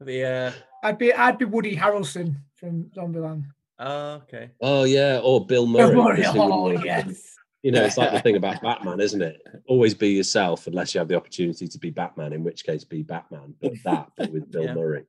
The 0.00 0.24
uh, 0.24 0.52
I'd 0.84 0.98
be 0.98 1.12
I'd 1.12 1.38
be 1.38 1.44
Woody 1.44 1.76
Harrelson 1.76 2.36
from 2.54 2.84
Zombieland. 2.96 3.44
oh, 3.80 4.12
okay. 4.22 4.50
Oh 4.60 4.84
yeah, 4.84 5.18
or 5.22 5.44
Bill 5.44 5.66
Bill 5.66 5.92
Murray. 5.92 5.94
Murray, 5.96 6.16
because 6.18 6.34
who 6.34 6.62
wouldn't 6.62 6.80
oh, 6.82 6.84
yes. 6.84 7.34
You 7.64 7.72
know, 7.72 7.82
it's 7.82 7.96
like 7.98 8.12
the 8.12 8.20
thing 8.20 8.36
about 8.36 8.62
Batman, 8.62 9.00
isn't 9.00 9.20
it? 9.20 9.42
Always 9.66 9.94
be 9.94 10.10
yourself, 10.10 10.68
unless 10.68 10.94
you 10.94 11.00
have 11.00 11.08
the 11.08 11.16
opportunity 11.16 11.66
to 11.66 11.78
be 11.78 11.90
Batman. 11.90 12.32
In 12.32 12.44
which 12.44 12.64
case, 12.64 12.84
be 12.84 13.02
Batman. 13.02 13.54
But 13.60 13.72
that, 13.84 14.12
but 14.16 14.30
with 14.30 14.48
Bill 14.52 14.64
Yeah. 14.66 14.74
Murray. 14.74 15.04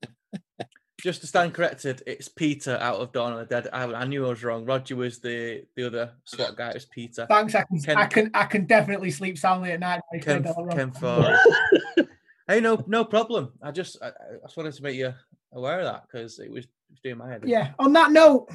Just 1.02 1.22
to 1.22 1.28
stand 1.28 1.54
corrected, 1.54 2.04
it's 2.06 2.28
Peter 2.28 2.78
out 2.82 2.98
of 2.98 3.12
Dawn 3.12 3.34
of 3.34 3.40
the 3.40 3.46
Dead. 3.46 3.70
I, 3.72 3.84
I 3.84 4.06
knew 4.06 4.26
I 4.26 4.30
was 4.30 4.44
wrong. 4.44 4.66
Roger 4.66 4.96
was 4.96 5.20
the 5.20 5.64
the 5.76 5.88
other 5.88 6.12
SWAT 6.26 6.56
guy. 6.58 6.70
It 6.70 6.74
was 6.76 6.86
Peter. 6.86 7.26
Thanks. 7.30 7.56
I 7.56 7.64
can, 7.64 7.82
Ken- 7.82 7.98
I 7.98 8.06
can 8.06 8.32
I 8.34 8.46
can 8.46 8.66
definitely 8.66 9.12
sleep 9.12 9.38
soundly 9.38 9.72
at 9.72 9.80
night. 9.80 10.02
Ken, 10.22 10.44
said. 10.44 10.56
Ken 10.72 10.92
hey, 12.50 12.60
no, 12.60 12.84
no 12.88 13.06
problem. 13.06 13.54
I 13.62 13.72
just, 13.72 14.02
I, 14.02 14.08
I 14.08 14.12
just 14.44 14.58
wanted 14.58 14.74
to 14.74 14.84
make 14.84 14.96
you 14.96 15.14
aware 15.54 15.80
of 15.80 15.86
that 15.86 16.04
because 16.12 16.40
it 16.40 16.52
was, 16.52 16.66
it 16.66 16.72
was 16.92 17.00
doing 17.02 17.18
my 17.18 17.30
head. 17.30 17.44
Yeah. 17.46 17.72
On 17.80 17.94
that 17.94 18.12
note, 18.12 18.50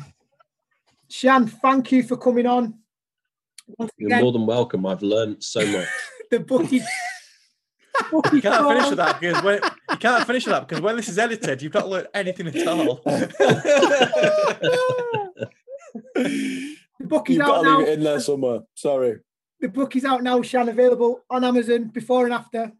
Shan, 1.08 1.46
thank 1.46 1.92
you 1.92 2.02
for 2.02 2.16
coming 2.16 2.46
on. 2.46 2.74
Once 3.78 3.92
You're 3.96 4.08
again, 4.08 4.22
more 4.22 4.32
than 4.32 4.46
welcome. 4.46 4.84
I've 4.84 5.02
learned 5.02 5.42
so 5.42 5.64
much. 5.66 5.88
the 6.30 6.40
bookies. 6.40 6.84
You 8.12 8.42
can't 8.42 8.66
finish 8.66 8.88
with 8.88 8.96
that 8.96 9.20
because 9.20 9.40
when 9.44 9.62
you 9.62 9.70
can't 10.04 10.26
finish 10.26 10.44
with 10.46 10.54
that 10.54 10.68
because 10.68 10.82
when 10.82 10.96
this 10.96 11.08
is 11.08 11.18
edited, 11.18 11.62
you've 11.62 11.74
not 11.74 11.88
learned 11.88 12.08
anything 12.14 12.46
at 12.48 12.66
all. 12.66 13.02
The 17.00 17.06
book 17.08 17.28
is 17.28 17.36
You've 17.36 17.44
out 17.44 17.48
got 17.48 17.62
to 17.62 17.68
now. 17.68 17.78
leave 17.78 17.88
it 17.88 17.98
in 17.98 18.04
there 18.04 18.20
somewhere. 18.20 18.60
Sorry. 18.74 19.18
The 19.60 19.68
book 19.68 19.94
is 19.96 20.04
out 20.06 20.22
now, 20.22 20.40
Shan, 20.42 20.68
available 20.70 21.22
on 21.28 21.44
Amazon 21.44 21.88
before 21.88 22.24
and 22.24 22.32
after. 22.32 22.72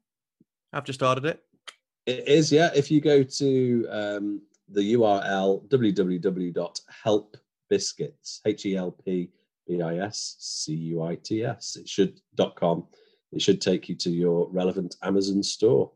I've 0.72 0.84
just 0.84 1.02
ordered 1.02 1.26
it. 1.26 1.42
It 2.06 2.26
is, 2.28 2.50
yeah. 2.50 2.70
If 2.74 2.90
you 2.90 3.02
go 3.02 3.22
to 3.22 3.86
um, 3.90 4.40
the 4.68 4.94
URL 4.94 5.66
www.helpbiscuits, 5.68 8.40
H 8.46 8.66
E 8.66 8.76
L 8.76 8.92
P 8.92 9.30
B 9.66 9.82
I 9.82 9.96
S 9.98 10.36
C 10.38 10.72
U 10.74 11.02
I 11.02 11.16
T 11.16 11.44
S, 11.44 11.76
it 11.76 11.86
should 11.88 12.20
dot 12.34 12.54
com. 12.56 12.86
It 13.32 13.42
should 13.42 13.60
take 13.60 13.88
you 13.88 13.94
to 13.96 14.10
your 14.10 14.48
relevant 14.50 14.94
Amazon 15.02 15.42
store, 15.42 15.90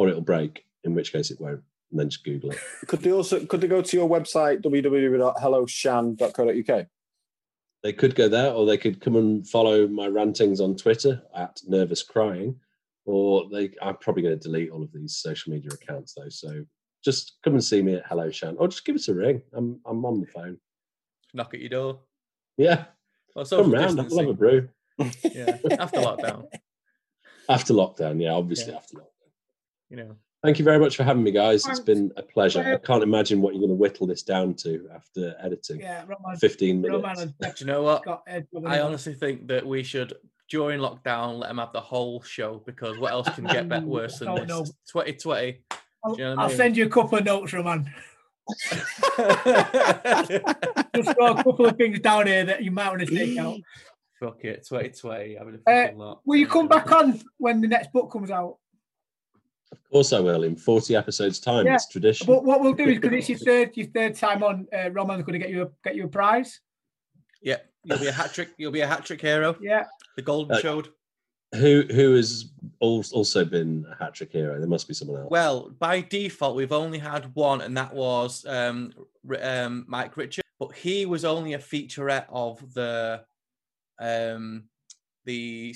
or 0.00 0.08
it'll 0.08 0.22
break. 0.22 0.64
In 0.84 0.94
which 0.94 1.12
case, 1.12 1.30
it 1.30 1.38
won't. 1.38 1.60
And 1.90 2.00
then 2.00 2.08
just 2.08 2.24
Google 2.24 2.52
it. 2.52 2.58
Could 2.86 3.00
they 3.00 3.12
also 3.12 3.44
could 3.44 3.60
they 3.60 3.68
go 3.68 3.82
to 3.82 3.96
your 3.96 4.08
website 4.08 4.62
www.helloshan.co.uk? 4.62 6.86
They 7.82 7.92
could 7.92 8.14
go 8.14 8.26
there, 8.28 8.52
or 8.52 8.64
they 8.66 8.78
could 8.78 9.00
come 9.02 9.16
and 9.16 9.46
follow 9.46 9.86
my 9.88 10.06
rantings 10.06 10.58
on 10.60 10.76
Twitter 10.76 11.20
at 11.36 11.60
Nervous 11.66 12.02
Crying, 12.02 12.58
or 13.04 13.46
they. 13.52 13.72
I'm 13.82 13.96
probably 13.98 14.22
going 14.22 14.38
to 14.38 14.48
delete 14.48 14.70
all 14.70 14.82
of 14.82 14.90
these 14.92 15.16
social 15.16 15.52
media 15.52 15.70
accounts 15.72 16.14
though. 16.14 16.28
So 16.30 16.64
just 17.04 17.36
come 17.44 17.52
and 17.54 17.62
see 17.64 17.82
me 17.82 17.94
at 17.96 18.06
Hello 18.06 18.30
Shan, 18.30 18.56
or 18.58 18.68
just 18.68 18.84
give 18.86 18.96
us 18.96 19.08
a 19.08 19.14
ring. 19.14 19.42
I'm 19.54 19.80
I'm 19.84 20.04
on 20.06 20.20
the 20.20 20.26
phone. 20.26 20.56
Knock 21.34 21.52
at 21.54 21.60
your 21.60 21.68
door. 21.70 21.98
Yeah, 22.56 22.84
Well, 23.34 23.44
social 23.44 23.64
Come 23.64 23.74
round, 23.74 24.00
I'll 24.00 24.16
have 24.18 24.28
a 24.28 24.32
brew. 24.34 24.68
Yeah, 24.98 25.56
after 25.78 26.00
lockdown, 26.00 26.46
After 27.48 27.72
lockdown, 27.74 28.20
yeah, 28.22 28.32
obviously 28.32 28.72
Yeah. 28.72 28.78
after 28.78 28.96
lockdown. 28.98 29.06
You 29.90 29.96
know. 29.96 30.16
Thank 30.42 30.58
you 30.58 30.64
very 30.64 30.78
much 30.78 30.96
for 30.96 31.04
having 31.04 31.22
me, 31.22 31.32
guys. 31.32 31.66
It's 31.66 31.80
been 31.80 32.10
a 32.16 32.22
pleasure. 32.22 32.60
I 32.62 32.78
can't 32.86 33.02
imagine 33.02 33.42
what 33.42 33.52
you're 33.52 33.60
going 33.60 33.68
to 33.70 33.74
whittle 33.76 34.06
this 34.06 34.22
down 34.22 34.54
to 34.54 34.88
after 34.94 35.36
editing. 35.38 35.80
Yeah, 35.80 36.02
Roman. 36.06 36.38
15 36.38 36.80
minutes. 36.80 37.02
Roman 37.04 37.18
and 37.20 37.34
Do 37.56 37.64
you 37.64 37.66
know 37.66 37.82
what? 37.82 38.02
I 38.66 38.80
honestly 38.80 39.12
think 39.12 39.48
that 39.48 39.66
we 39.66 39.82
should, 39.82 40.14
during 40.48 40.80
lockdown, 40.80 41.38
let 41.40 41.48
them 41.48 41.58
have 41.58 41.74
the 41.74 41.80
whole 41.82 42.22
show 42.22 42.62
because 42.64 42.96
what 42.98 43.12
else 43.12 43.28
can 43.34 43.44
get 43.44 43.68
better 43.68 43.84
worse 43.84 44.18
than 44.18 44.28
Oh, 44.28 44.38
this? 44.38 44.48
no. 44.48 44.64
2020. 44.64 45.60
I'll, 46.02 46.16
you 46.16 46.24
know 46.24 46.30
what 46.30 46.38
I 46.38 46.42
I'll 46.44 46.48
mean? 46.48 46.56
send 46.56 46.76
you 46.78 46.86
a 46.86 46.88
couple 46.88 47.18
of 47.18 47.24
notes, 47.26 47.52
Roman. 47.52 47.92
Just 50.96 51.16
got 51.16 51.38
a 51.38 51.44
couple 51.44 51.66
of 51.66 51.76
things 51.76 52.00
down 52.00 52.26
here 52.26 52.44
that 52.46 52.62
you 52.64 52.70
might 52.70 52.88
want 52.88 53.00
to 53.00 53.06
take 53.14 53.36
out. 53.38 53.58
Fuck 54.18 54.44
it, 54.44 54.66
2020. 54.66 55.34
Having 55.34 55.54
a 55.54 55.70
Uh, 55.70 55.82
fucking 55.84 55.98
lot. 55.98 56.20
Will 56.24 56.36
you 56.36 56.46
come 56.46 56.66
back 56.68 56.90
on 56.92 57.20
when 57.38 57.60
the 57.60 57.68
next 57.68 57.92
book 57.92 58.10
comes 58.10 58.30
out? 58.30 58.56
Of 59.72 59.78
course, 59.90 60.12
I 60.12 60.20
will. 60.20 60.42
In 60.44 60.56
40 60.56 60.96
episodes' 60.96 61.38
time, 61.40 61.66
Yeah, 61.66 61.74
it's 61.74 61.88
tradition. 61.88 62.26
But 62.26 62.44
what 62.44 62.60
we'll 62.60 62.74
do 62.74 62.84
is 62.88 62.98
because 63.00 63.12
it's 63.18 63.28
your 63.28 63.38
third 63.38 63.76
your 63.76 63.86
third 63.88 64.14
time 64.16 64.42
on, 64.42 64.66
uh, 64.76 64.90
Roman's 64.90 65.22
going 65.24 65.38
to 65.38 65.44
get 65.44 65.50
you 65.50 65.62
a 65.62 65.68
get 65.84 65.94
you 65.96 66.04
a 66.04 66.08
prize. 66.08 66.60
Yeah, 67.42 67.56
you'll 67.84 67.98
be 67.98 68.06
a 68.08 68.12
hat 68.12 68.32
trick. 68.34 68.50
You'll 68.58 68.72
be 68.72 68.80
a 68.80 68.86
hat 68.86 69.04
trick 69.04 69.20
hero. 69.20 69.56
Yeah. 69.60 69.84
The 70.16 70.22
golden 70.22 70.56
Uh, 70.56 70.60
showed. 70.60 70.88
Who 71.56 71.82
who 71.90 72.14
has 72.14 72.52
also 72.80 73.44
been 73.44 73.84
a 73.90 73.96
hat 73.96 74.14
trick 74.14 74.30
hero? 74.32 74.58
There 74.60 74.68
must 74.68 74.86
be 74.86 74.94
someone 74.94 75.20
else. 75.22 75.30
Well, 75.30 75.70
by 75.78 76.00
default, 76.02 76.54
we've 76.54 76.70
only 76.72 76.98
had 76.98 77.34
one, 77.34 77.60
and 77.60 77.76
that 77.76 77.92
was 77.92 78.44
um, 78.46 78.92
um, 79.42 79.84
Mike 79.88 80.16
Richard. 80.16 80.44
But 80.60 80.74
he 80.76 81.06
was 81.06 81.24
only 81.24 81.54
a 81.54 81.58
featurette 81.58 82.26
of 82.28 82.72
the 82.74 83.24
um, 84.00 84.64
the 85.24 85.74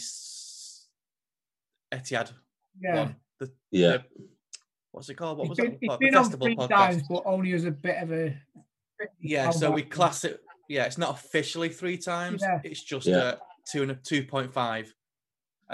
Etihad 1.92 2.32
Yeah. 2.80 2.94
one. 2.96 3.16
The, 3.74 3.80
Yeah. 3.80 3.96
the- 3.98 4.04
what's 4.92 5.08
it 5.08 5.14
called? 5.14 5.38
What 5.38 5.48
was 5.48 5.58
it? 5.58 5.76
he's 5.80 5.88
called? 5.88 6.00
The 6.00 6.06
been 6.06 6.14
on 6.14 6.22
festival 6.24 6.46
three 6.46 6.56
podcast. 6.56 6.68
times, 6.68 7.02
but 7.08 7.22
only 7.26 7.52
as 7.52 7.64
a 7.64 7.70
bit 7.72 8.02
of 8.02 8.12
a. 8.12 8.36
Yeah, 9.20 9.50
so 9.50 9.70
we 9.72 9.82
class 9.82 10.24
it. 10.24 10.40
Yeah, 10.68 10.84
it's 10.84 10.96
not 10.96 11.10
officially 11.10 11.68
three 11.68 11.98
times. 11.98 12.40
Yeah. 12.42 12.60
It's 12.62 12.82
just 12.82 13.06
Yeah. 13.06 13.16
uh, 13.16 13.36
two 13.70 13.82
and 13.82 13.90
a 13.90 13.96
two 13.96 14.24
point 14.24 14.52
five. 14.54 14.94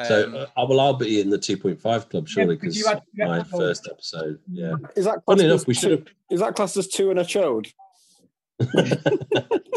So 0.07 0.25
Um, 0.25 0.35
uh, 0.35 0.47
I 0.57 0.65
will. 0.65 0.81
I'll 0.81 0.95
be 0.95 1.21
in 1.21 1.29
the 1.31 1.37
2.5 1.39 2.09
club 2.09 2.27
surely 2.29 2.55
because 2.55 2.75
because 2.75 2.79
you 2.79 2.87
had 2.87 3.03
to 3.03 3.27
my 3.29 3.39
get 3.39 3.49
first 3.49 3.89
episode. 3.91 4.39
Yeah. 4.51 4.75
Is 4.97 5.05
that 5.05 5.19
Funny 5.27 5.45
enough, 5.45 5.67
we 5.67 5.75
should 5.75 5.91
have. 5.91 6.07
Is 6.31 6.41
that 6.41 6.55
classed 6.55 6.77
as 6.77 6.87
two 6.89 7.11
and 7.11 7.19
a 7.19 7.25
chode? 7.25 7.71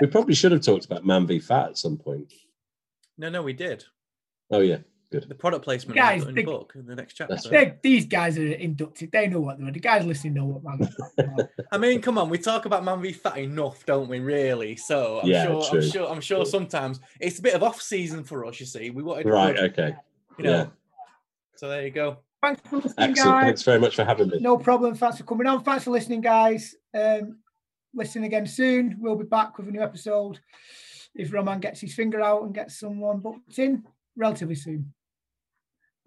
We 0.00 0.06
probably 0.06 0.34
should 0.34 0.52
have 0.52 0.62
talked 0.62 0.84
about 0.86 1.04
Man 1.04 1.26
v 1.26 1.38
Fat 1.40 1.70
at 1.70 1.78
some 1.78 1.96
point. 1.98 2.32
no, 3.18 3.28
no, 3.28 3.42
we 3.42 3.52
did. 3.52 3.84
Oh 4.50 4.60
yeah, 4.60 4.78
good. 5.10 5.28
The 5.28 5.34
product 5.34 5.64
placement 5.64 5.96
Guys, 5.96 6.22
in 6.22 6.28
the- 6.34 6.42
the 6.42 6.44
book 6.44 6.72
in 6.76 6.86
the 6.86 6.94
next 6.96 7.14
chapter. 7.14 7.36
These 7.82 8.06
guys 8.06 8.38
are 8.38 8.44
inducted. 8.46 9.10
They 9.12 9.26
know 9.28 9.40
what 9.40 9.58
they're. 9.58 9.70
The 9.72 9.80
guys 9.80 10.04
listening 10.06 10.34
know 10.34 10.44
what 10.46 10.62
man. 11.18 11.48
I 11.72 11.78
mean, 11.78 12.00
come 12.00 12.16
on, 12.18 12.28
we 12.30 12.38
talk 12.38 12.64
about 12.64 12.84
Man 12.84 13.00
v 13.02 13.12
Fat 13.12 13.38
enough, 13.38 13.84
don't 13.86 14.08
we? 14.08 14.20
Really? 14.20 14.76
So 14.76 15.20
I'm 15.22 15.28
Yeah, 15.28 15.46
sure, 15.46 15.62
true. 15.64 15.80
I'm 15.80 15.90
sure, 15.90 16.08
I'm 16.10 16.20
sure. 16.20 16.46
Sometimes 16.46 17.00
it's 17.20 17.38
a 17.38 17.42
bit 17.42 17.54
of 17.54 17.62
off 17.62 17.80
season 17.82 18.24
for 18.24 18.44
us. 18.46 18.60
You 18.60 18.66
see, 18.66 18.90
we 18.90 19.02
wanted 19.02 19.26
Right. 19.26 19.54
good, 19.56 19.72
Okay. 19.72 19.96
You 20.38 20.44
know. 20.44 20.50
Yeah. 20.50 20.66
So 21.56 21.68
there 21.68 21.82
you 21.84 21.90
go. 21.90 22.18
Thanks 22.42 22.62
for 22.68 22.76
listening, 22.76 23.10
Excellent. 23.10 23.16
guys. 23.16 23.44
Thanks 23.44 23.62
very 23.64 23.78
much 23.80 23.96
for 23.96 24.04
having 24.04 24.28
me. 24.28 24.38
No 24.40 24.56
problem. 24.56 24.94
Thanks 24.94 25.18
for 25.18 25.24
coming 25.24 25.46
on. 25.46 25.62
Thanks 25.62 25.84
for 25.84 25.90
listening, 25.90 26.22
guys. 26.22 26.74
Um, 26.94 27.38
listen 27.92 28.24
again 28.24 28.46
soon. 28.46 28.96
We'll 28.98 29.16
be 29.16 29.24
back 29.26 29.58
with 29.58 29.68
a 29.68 29.70
new 29.70 29.82
episode 29.82 30.38
if 31.14 31.32
Roman 31.32 31.60
gets 31.60 31.80
his 31.80 31.92
finger 31.94 32.22
out 32.22 32.44
and 32.44 32.54
gets 32.54 32.78
someone 32.80 33.18
booked 33.18 33.58
in 33.58 33.84
relatively 34.16 34.54
soon. 34.54 34.94